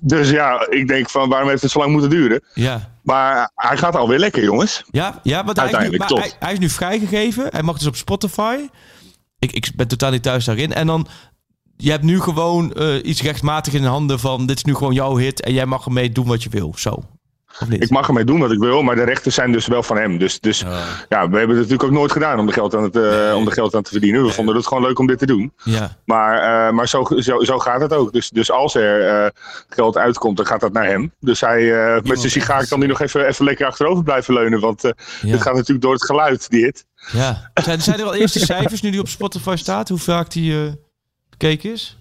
dus 0.02 0.30
ja, 0.30 0.66
ik 0.70 0.88
denk 0.88 1.10
van 1.10 1.28
waarom 1.28 1.48
heeft 1.48 1.62
het 1.62 1.70
zo 1.70 1.78
lang 1.78 1.92
moeten 1.92 2.10
duren? 2.10 2.40
Ja. 2.54 2.92
Maar 3.02 3.50
hij 3.54 3.76
gaat 3.76 3.96
alweer 3.96 4.18
lekker, 4.18 4.42
jongens. 4.42 4.84
Ja, 4.90 5.20
ja 5.22 5.44
want 5.44 5.56
hij 5.56 5.66
is, 5.66 5.72
nu, 5.72 5.96
maar 5.96 6.08
hij, 6.08 6.16
toch. 6.16 6.36
hij 6.38 6.52
is 6.52 6.58
nu 6.58 6.68
vrijgegeven. 6.68 7.46
Hij 7.50 7.62
mag 7.62 7.78
dus 7.78 7.86
op 7.86 7.96
Spotify. 7.96 8.56
Ik, 9.38 9.52
ik 9.52 9.70
ben 9.74 9.88
totaal 9.88 10.10
niet 10.10 10.22
thuis 10.22 10.44
daarin. 10.44 10.72
En 10.72 10.86
dan, 10.86 11.06
je 11.76 11.90
hebt 11.90 12.02
nu 12.04 12.20
gewoon 12.20 12.72
eh, 12.72 13.04
iets 13.04 13.22
rechtmatig 13.22 13.72
in 13.72 13.82
de 13.82 13.88
handen 13.88 14.20
van... 14.20 14.46
dit 14.46 14.56
is 14.56 14.64
nu 14.64 14.74
gewoon 14.74 14.94
jouw 14.94 15.16
hit 15.16 15.40
en 15.40 15.52
jij 15.52 15.66
mag 15.66 15.84
ermee 15.86 16.12
doen 16.12 16.26
wat 16.26 16.42
je 16.42 16.48
wil. 16.48 16.72
Zo. 16.76 17.02
Ik 17.68 17.90
mag 17.90 18.06
ermee 18.08 18.24
doen 18.24 18.40
wat 18.40 18.50
ik 18.52 18.58
wil, 18.58 18.82
maar 18.82 18.94
de 18.94 19.04
rechten 19.04 19.32
zijn 19.32 19.52
dus 19.52 19.66
wel 19.66 19.82
van 19.82 19.96
hem. 19.96 20.18
Dus, 20.18 20.40
dus 20.40 20.58
ja, 21.08 21.28
we 21.28 21.38
hebben 21.38 21.48
het 21.48 21.56
natuurlijk 21.56 21.82
ook 21.82 21.90
nooit 21.90 22.12
gedaan 22.12 22.38
om 22.38 22.46
de 22.46 22.52
geld 22.52 22.74
aan, 22.74 22.82
het, 22.82 22.96
eh, 22.96 23.34
om 23.36 23.44
de 23.44 23.50
geld 23.50 23.74
aan 23.74 23.82
te 23.82 23.90
verdienen. 23.90 24.24
We 24.24 24.30
vonden 24.32 24.56
het 24.56 24.66
gewoon 24.66 24.82
leuk 24.82 24.98
om 24.98 25.06
dit 25.06 25.18
te 25.18 25.26
doen. 25.26 25.52
Ja. 25.64 25.96
Maar, 26.04 26.66
eh, 26.66 26.72
maar 26.74 26.88
zo, 26.88 27.04
zo, 27.18 27.40
zo 27.40 27.58
gaat 27.58 27.80
het 27.80 27.92
ook. 27.92 28.12
Dus, 28.12 28.30
dus 28.30 28.50
als 28.50 28.74
er 28.74 29.32
geld 29.68 29.96
uitkomt, 29.96 30.36
dan 30.36 30.46
gaat 30.46 30.60
dat 30.60 30.72
naar 30.72 30.86
hem. 30.86 31.12
Dus 31.20 31.40
hij, 31.40 31.62
met 32.04 32.18
zijn 32.18 32.30
sigaar 32.32 32.68
kan 32.68 32.78
hij 32.78 32.88
nog 32.88 33.00
even, 33.00 33.26
even 33.26 33.44
lekker 33.44 33.66
achterover 33.66 34.04
blijven 34.04 34.34
leunen. 34.34 34.60
Want 34.60 34.82
Ja. 34.82 34.92
het 35.20 35.42
gaat 35.42 35.54
natuurlijk 35.54 35.82
door 35.82 35.92
het 35.92 36.04
geluid, 36.04 36.50
die 36.50 36.64
hit. 36.64 36.84
ja. 37.12 37.50
Zijn, 37.62 37.82
zijn 37.82 37.98
er 37.98 38.04
al 38.06 38.14
eerste 38.14 38.38
cijfers 38.38 38.80
nu 38.80 38.90
die 38.90 39.00
op 39.00 39.08
Spotify 39.08 39.54
staat? 39.56 39.88
Hoe 39.88 39.98
vaak 39.98 40.30
die 40.30 40.76
bekeken 41.38 41.72
is? 41.72 41.98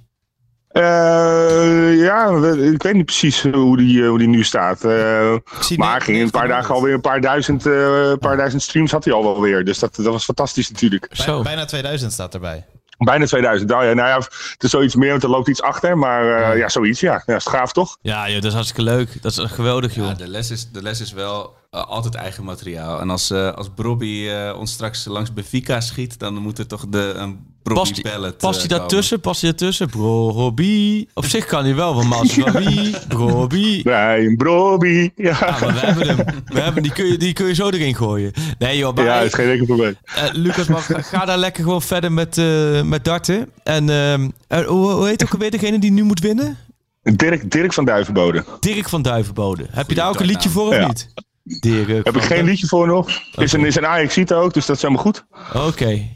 Eh, 0.67 1.97
ja, 1.97 2.27
ik 2.71 2.83
weet 2.83 2.93
niet 2.93 3.05
precies 3.05 3.41
hoe 3.41 3.77
die, 3.77 4.01
eh, 4.01 4.09
hoe 4.09 4.17
die 4.17 4.27
nu 4.27 4.43
staat. 4.43 4.83
Eh, 4.83 5.35
maar 5.77 6.01
ging 6.01 6.17
in 6.17 6.23
een 6.23 6.29
paar 6.29 6.47
1900. 6.47 6.49
dagen 6.49 6.75
alweer 6.75 6.93
een 6.93 7.01
paar 7.01 7.21
duizend, 7.21 7.65
eh, 7.65 8.13
paar 8.19 8.37
duizend 8.37 8.61
streams 8.61 8.91
had 8.91 9.03
hij 9.03 9.13
al 9.13 9.23
wel 9.23 9.41
weer. 9.41 9.65
Dus 9.65 9.79
dat, 9.79 9.95
dat 9.95 10.05
was 10.05 10.23
fantastisch 10.23 10.69
natuurlijk. 10.69 11.07
Zo. 11.11 11.41
Bijna 11.41 11.65
2000 11.65 12.11
staat 12.11 12.33
erbij. 12.33 12.65
Bijna 12.97 13.25
2000. 13.25 13.69
Nou 13.69 13.85
ja, 13.85 13.93
nou 13.93 14.07
ja, 14.07 14.15
het 14.15 14.63
is 14.63 14.69
zoiets 14.69 14.95
meer, 14.95 15.09
want 15.09 15.23
er 15.23 15.29
loopt 15.29 15.47
iets 15.47 15.61
achter. 15.61 15.97
Maar 15.97 16.51
eh, 16.51 16.57
ja, 16.57 16.69
zoiets, 16.69 16.99
ja. 16.99 17.23
ja. 17.25 17.35
Is 17.35 17.45
gaaf 17.45 17.73
toch? 17.73 17.97
Ja, 18.01 18.25
joh, 18.25 18.35
dat 18.35 18.45
is 18.45 18.53
hartstikke 18.53 18.83
leuk. 18.83 19.21
Dat 19.21 19.31
is 19.31 19.51
geweldig, 19.51 19.95
joh. 19.95 20.07
Ja, 20.07 20.13
de 20.13 20.27
les 20.27 20.51
is, 20.51 20.71
de 20.71 20.81
les 20.81 21.01
is 21.01 21.11
wel 21.11 21.55
eh, 21.73 21.83
altijd 21.87 22.15
eigen 22.15 22.43
materiaal. 22.43 22.99
En 22.99 23.09
als, 23.09 23.31
eh 23.31 23.51
als 23.53 23.69
Brobby 23.75 24.27
eh, 24.27 24.57
ons 24.59 24.71
straks 24.71 25.05
langs 25.05 25.33
Benfica 25.33 25.81
schiet, 25.81 26.19
dan 26.19 26.33
moet 26.35 26.59
er 26.59 26.67
toch 26.67 26.85
de, 26.89 27.13
een 27.17 27.51
Brobby 27.63 27.91
hij 28.01 28.11
ballet 28.13 28.37
past 28.37 28.59
hij 28.59 28.67
daartussen? 28.67 29.19
Past 29.19 29.41
hij 29.41 29.49
daartussen? 29.49 29.89
Bro, 29.89 30.29
Robbie. 30.29 31.09
Op 31.13 31.25
zich 31.25 31.45
kan 31.45 31.63
hij 31.63 31.75
wel, 31.75 31.93
van 31.93 32.07
Masrabi, 32.07 32.95
Robbie. 33.09 33.81
Nee, 33.87 34.27
een 34.27 34.35
Broby. 34.37 35.09
Ja, 35.15 35.37
Ja, 35.39 35.57
maar 35.61 35.73
we 35.73 35.79
hebben 35.79 36.07
hem. 36.07 36.17
We 36.45 36.59
hebben, 36.59 36.83
die, 36.83 36.91
kun 36.91 37.05
je, 37.05 37.17
die 37.17 37.33
kun 37.33 37.47
je 37.47 37.53
zo 37.53 37.69
erin 37.69 37.95
gooien. 37.95 38.31
Nee 38.59 38.77
joh, 38.77 38.95
maar 38.95 39.05
ja 39.05 39.19
is 39.19 39.33
geen 39.33 39.49
enkel 39.49 39.65
probleem. 39.65 39.95
eh, 40.15 40.23
Lucas, 40.31 40.67
maar 40.67 40.81
ga, 40.81 41.25
daar 41.25 41.37
lekker 41.37 41.63
gewoon 41.63 41.81
verder 41.81 42.11
met, 42.11 42.37
eh, 42.37 42.81
met 42.81 43.05
darten. 43.05 43.49
En 43.63 43.89
ehm, 43.89 44.29
eh, 44.47 44.65
hoe, 44.65 44.91
hoe 44.91 45.07
heet 45.07 45.23
ook 45.23 45.31
alweer 45.33 45.51
degene 45.51 45.79
die 45.79 45.91
nu 45.91 46.03
moet 46.03 46.19
winnen? 46.19 46.57
Dirk, 47.03 47.51
Dirk 47.51 47.73
van 47.73 47.85
Duivenbode. 47.85 48.43
Dirk 48.59 48.89
van 48.89 49.01
Duivenbode. 49.01 49.65
Heb 49.71 49.89
je 49.89 49.95
daar 49.95 50.09
ook 50.09 50.19
een 50.19 50.25
liedje 50.25 50.49
voor 50.49 50.67
of 50.67 50.75
Ja. 50.75 50.87
niet? 50.87 51.09
Dirk 51.43 52.05
Heb 52.05 52.15
ik 52.15 52.21
geen 52.21 52.45
liedje 52.45 52.67
voor 52.67 52.87
nog. 52.87 53.09
Is 53.35 53.53
een, 53.53 53.65
is 53.65 53.75
een 53.75 53.85
ajax 53.85 54.31
ook, 54.31 54.53
dus 54.53 54.65
dat 54.65 54.75
is 54.75 54.81
helemaal 54.81 55.03
goed. 55.03 55.25
Oké. 55.53 56.09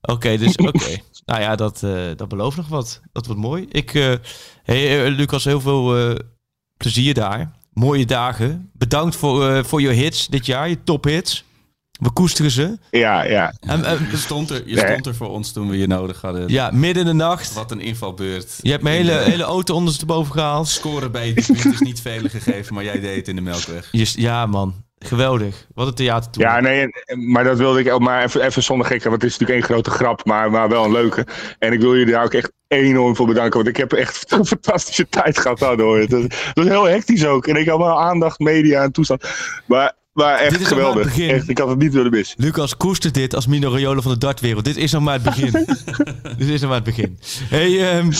Oké, 0.00 0.36
dus 0.36 0.56
oké. 0.72 0.96
nou 1.24 1.40
ja, 1.40 1.56
dat, 1.56 1.82
eh, 1.82 2.06
dat 2.16 2.28
belooft 2.28 2.56
nog 2.56 2.68
wat. 2.68 3.00
Dat 3.12 3.26
wordt 3.26 3.40
mooi. 3.40 3.66
Ik, 3.70 3.94
eh 3.94 4.14
hey, 4.62 5.04
eh, 5.06 5.16
Lucas, 5.16 5.44
heel 5.44 5.60
veel 5.60 6.16
plezier 6.76 7.14
daar. 7.14 7.56
Mooie 7.72 8.06
dagen. 8.06 8.70
Bedankt 8.72 9.16
voor, 9.16 9.64
voor 9.64 9.80
je 9.80 9.88
hits 9.88 10.26
dit 10.26 10.46
jaar, 10.46 10.68
je 10.68 10.82
tophits. 10.82 11.44
We 11.98 12.10
koesteren 12.12 12.50
ze. 12.50 12.78
Ja, 12.90 13.22
ja. 13.24 13.52
En, 13.60 13.84
en- 13.84 14.06
Je 14.10 14.16
stond, 14.16 14.50
er, 14.50 14.62
je 14.66 14.74
Nee. 14.74 14.86
stond 14.86 15.06
er 15.06 15.14
voor 15.14 15.28
ons 15.28 15.52
toen 15.52 15.68
we 15.70 15.78
je 15.78 15.86
nodig 15.86 16.20
hadden. 16.20 16.48
ja, 16.48 16.70
midden 16.72 17.02
in 17.02 17.08
de 17.08 17.24
nacht. 17.24 17.54
Wat 17.54 17.70
een 17.70 17.80
invalbeurt. 17.80 18.54
Je 18.60 18.70
hebt 18.70 18.82
mijn 18.82 18.96
hele, 18.96 19.12
hele 19.18 19.42
auto 19.42 19.74
ondersteboven 19.74 20.32
gehaald. 20.32 20.68
Scoren 20.68 21.12
bij 21.12 21.26
je 21.28 21.34
is 21.34 21.78
niet 21.80 22.00
vele 22.00 22.28
gegeven, 22.28 22.74
maar 22.74 22.84
jij 22.84 23.00
deed 23.00 23.16
het 23.16 23.28
in 23.28 23.36
de 23.36 23.42
Melkweg. 23.42 23.88
Je, 23.90 24.12
ja, 24.16 24.46
man. 24.46 24.86
Geweldig. 24.98 25.66
Wat 25.74 25.86
een 25.86 25.94
theater 25.94 26.42
Ja, 26.42 26.60
nee, 26.60 26.86
maar 27.28 27.44
dat 27.44 27.58
wilde 27.58 27.80
ik 27.80 27.92
ook 27.92 28.00
maar 28.00 28.22
even, 28.24 28.40
even 28.44 28.62
zonder 28.62 28.86
gekheid, 28.86 29.08
want 29.08 29.22
het 29.22 29.30
is 29.30 29.38
natuurlijk 29.38 29.58
één 29.66 29.74
grote 29.76 29.90
grap, 29.90 30.24
maar, 30.24 30.50
maar 30.50 30.68
wel 30.68 30.84
een 30.84 30.92
leuke. 30.92 31.26
En 31.58 31.72
ik 31.72 31.80
wil 31.80 31.96
jullie 31.96 32.12
daar 32.12 32.24
ook 32.24 32.34
echt 32.34 32.52
enorm 32.68 33.16
voor 33.16 33.26
bedanken, 33.26 33.54
want 33.56 33.68
ik 33.68 33.76
heb 33.76 33.92
echt 33.92 34.24
een 34.32 34.46
fantastische 34.46 35.08
tijd 35.08 35.38
gehad 35.38 35.58
daar 35.58 35.80
hoor. 35.80 35.98
Het 35.98 36.12
was, 36.12 36.22
het 36.22 36.50
was 36.54 36.66
heel 36.66 36.84
hectisch 36.84 37.26
ook. 37.26 37.46
En 37.46 37.56
ik 37.56 37.68
had 37.68 37.78
wel 37.78 38.00
aandacht, 38.00 38.38
media 38.38 38.82
en 38.82 38.92
toestand. 38.92 39.24
Maar, 39.66 39.92
maar 40.18 40.34
echt 40.38 40.50
Dit 40.50 40.60
is 40.60 40.68
nog 40.68 40.78
maar 40.78 40.86
het 40.86 40.88
geweldig. 40.96 41.14
begin. 41.16 41.34
Echt, 41.34 41.48
ik 41.48 41.58
had 41.58 41.68
het 41.68 41.78
niet 41.78 41.92
willen 41.92 42.10
missen. 42.10 42.36
Lucas 42.42 42.76
koestert 42.76 43.14
dit 43.14 43.34
als 43.34 43.46
Mino 43.46 43.70
Raiola 43.70 44.00
van 44.00 44.12
de 44.12 44.18
dartwereld. 44.18 44.64
Dit 44.64 44.76
is 44.76 44.92
nog 44.92 45.02
maar 45.02 45.14
het 45.14 45.22
begin. 45.22 45.50
Dit 46.38 46.48
is 46.48 46.60
nog 46.60 46.70
maar 46.70 46.80
het 46.84 46.84
begin. 46.96 47.18
Hey, 47.48 47.90
ehm, 47.98 48.10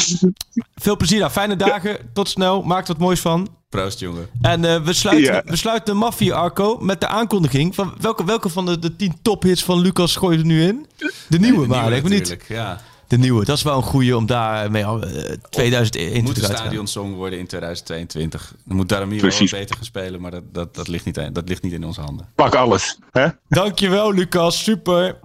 veel 0.76 0.96
plezier 0.96 1.18
daar. 1.20 1.30
Fijne 1.30 1.56
dagen. 1.56 1.96
Tot 2.12 2.28
snel. 2.28 2.62
Maak 2.62 2.80
er 2.82 2.86
wat 2.88 2.98
moois 2.98 3.20
van. 3.20 3.48
Proost, 3.68 4.00
jongen. 4.00 4.28
En 4.42 4.64
eh, 4.64 4.82
we, 4.82 4.92
sluiten, 4.92 5.32
Ja. 5.34 5.42
we 5.44 5.56
sluiten 5.56 5.92
de 5.94 6.00
Mafia 6.00 6.34
Arco 6.34 6.78
met 6.80 7.00
de 7.00 7.06
aankondiging 7.06 7.74
van 7.74 7.94
welke, 8.00 8.24
welke 8.24 8.48
van 8.48 8.66
de, 8.66 8.78
de 8.78 8.96
tien 8.96 9.14
tophits 9.22 9.64
van 9.64 9.80
Lucas 9.80 10.16
gooi 10.16 10.34
je 10.36 10.42
er 10.42 10.48
nu 10.48 10.62
in? 10.62 10.86
De 11.28 11.38
nieuwe, 11.38 11.60
De 11.60 11.66
maar 11.66 11.92
ik 11.92 12.08
niet. 12.08 12.36
Ja. 12.48 12.80
De 13.08 13.18
nieuwe, 13.18 13.44
dat 13.44 13.56
is 13.56 13.62
wel 13.62 13.76
een 13.76 13.82
goede 13.82 14.16
om 14.16 14.26
daar 14.26 14.70
mee 14.70 14.86
al 14.86 15.02
eh, 15.02 15.32
2021 15.50 16.22
Moet 16.22 16.36
een 16.36 16.42
te 16.42 16.56
stadionsong 16.56 17.14
worden 17.14 17.38
in 17.38 17.46
2022. 17.46 18.54
Dan 18.64 18.76
moet 18.76 18.88
Daramir 18.88 19.20
wel 19.20 19.28
wat 19.28 19.36
Precies. 19.36 19.58
beter 19.58 19.76
gaan 19.76 19.84
spelen, 19.84 20.20
maar 20.20 20.30
dat, 20.30 20.42
dat, 20.52 20.74
dat, 20.74 20.88
ligt 20.88 21.04
niet, 21.04 21.14
dat 21.32 21.48
ligt 21.48 21.62
niet 21.62 21.72
in 21.72 21.84
onze 21.84 22.00
handen. 22.00 22.28
Pak 22.34 22.54
alles. 22.54 22.98
Hè? 23.10 23.26
Dankjewel 23.48 24.12
Lucas, 24.12 24.62
super. 24.64 25.18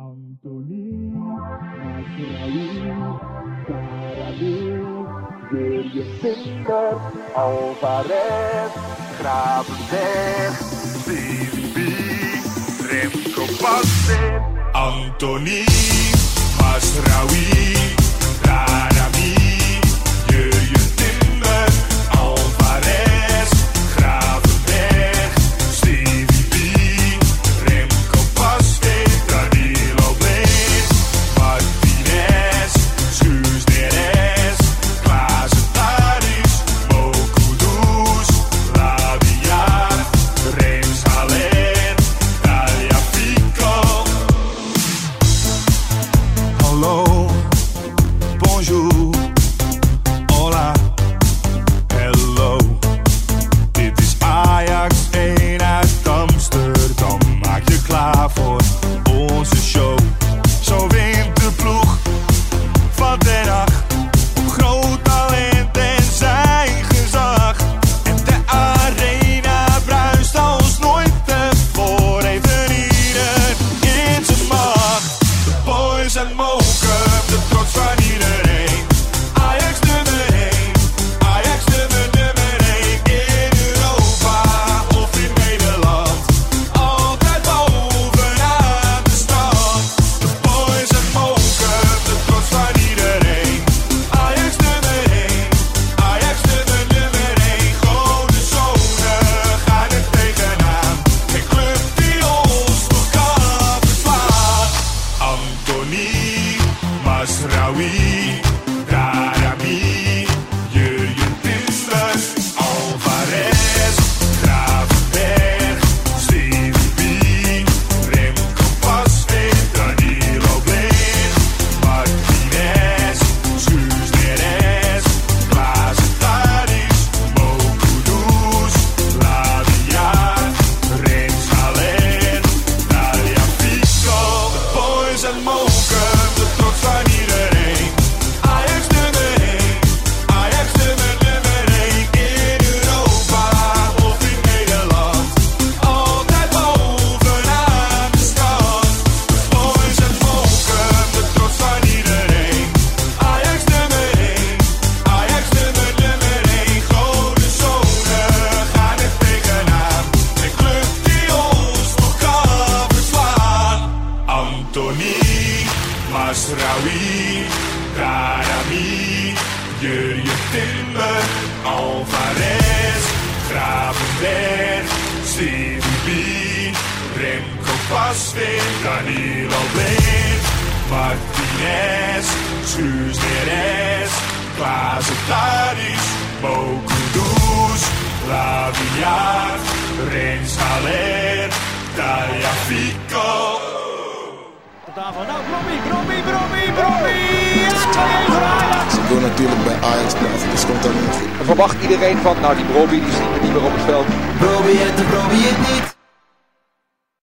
Anthony, 14.73 15.65
Masraoui, 16.63 17.95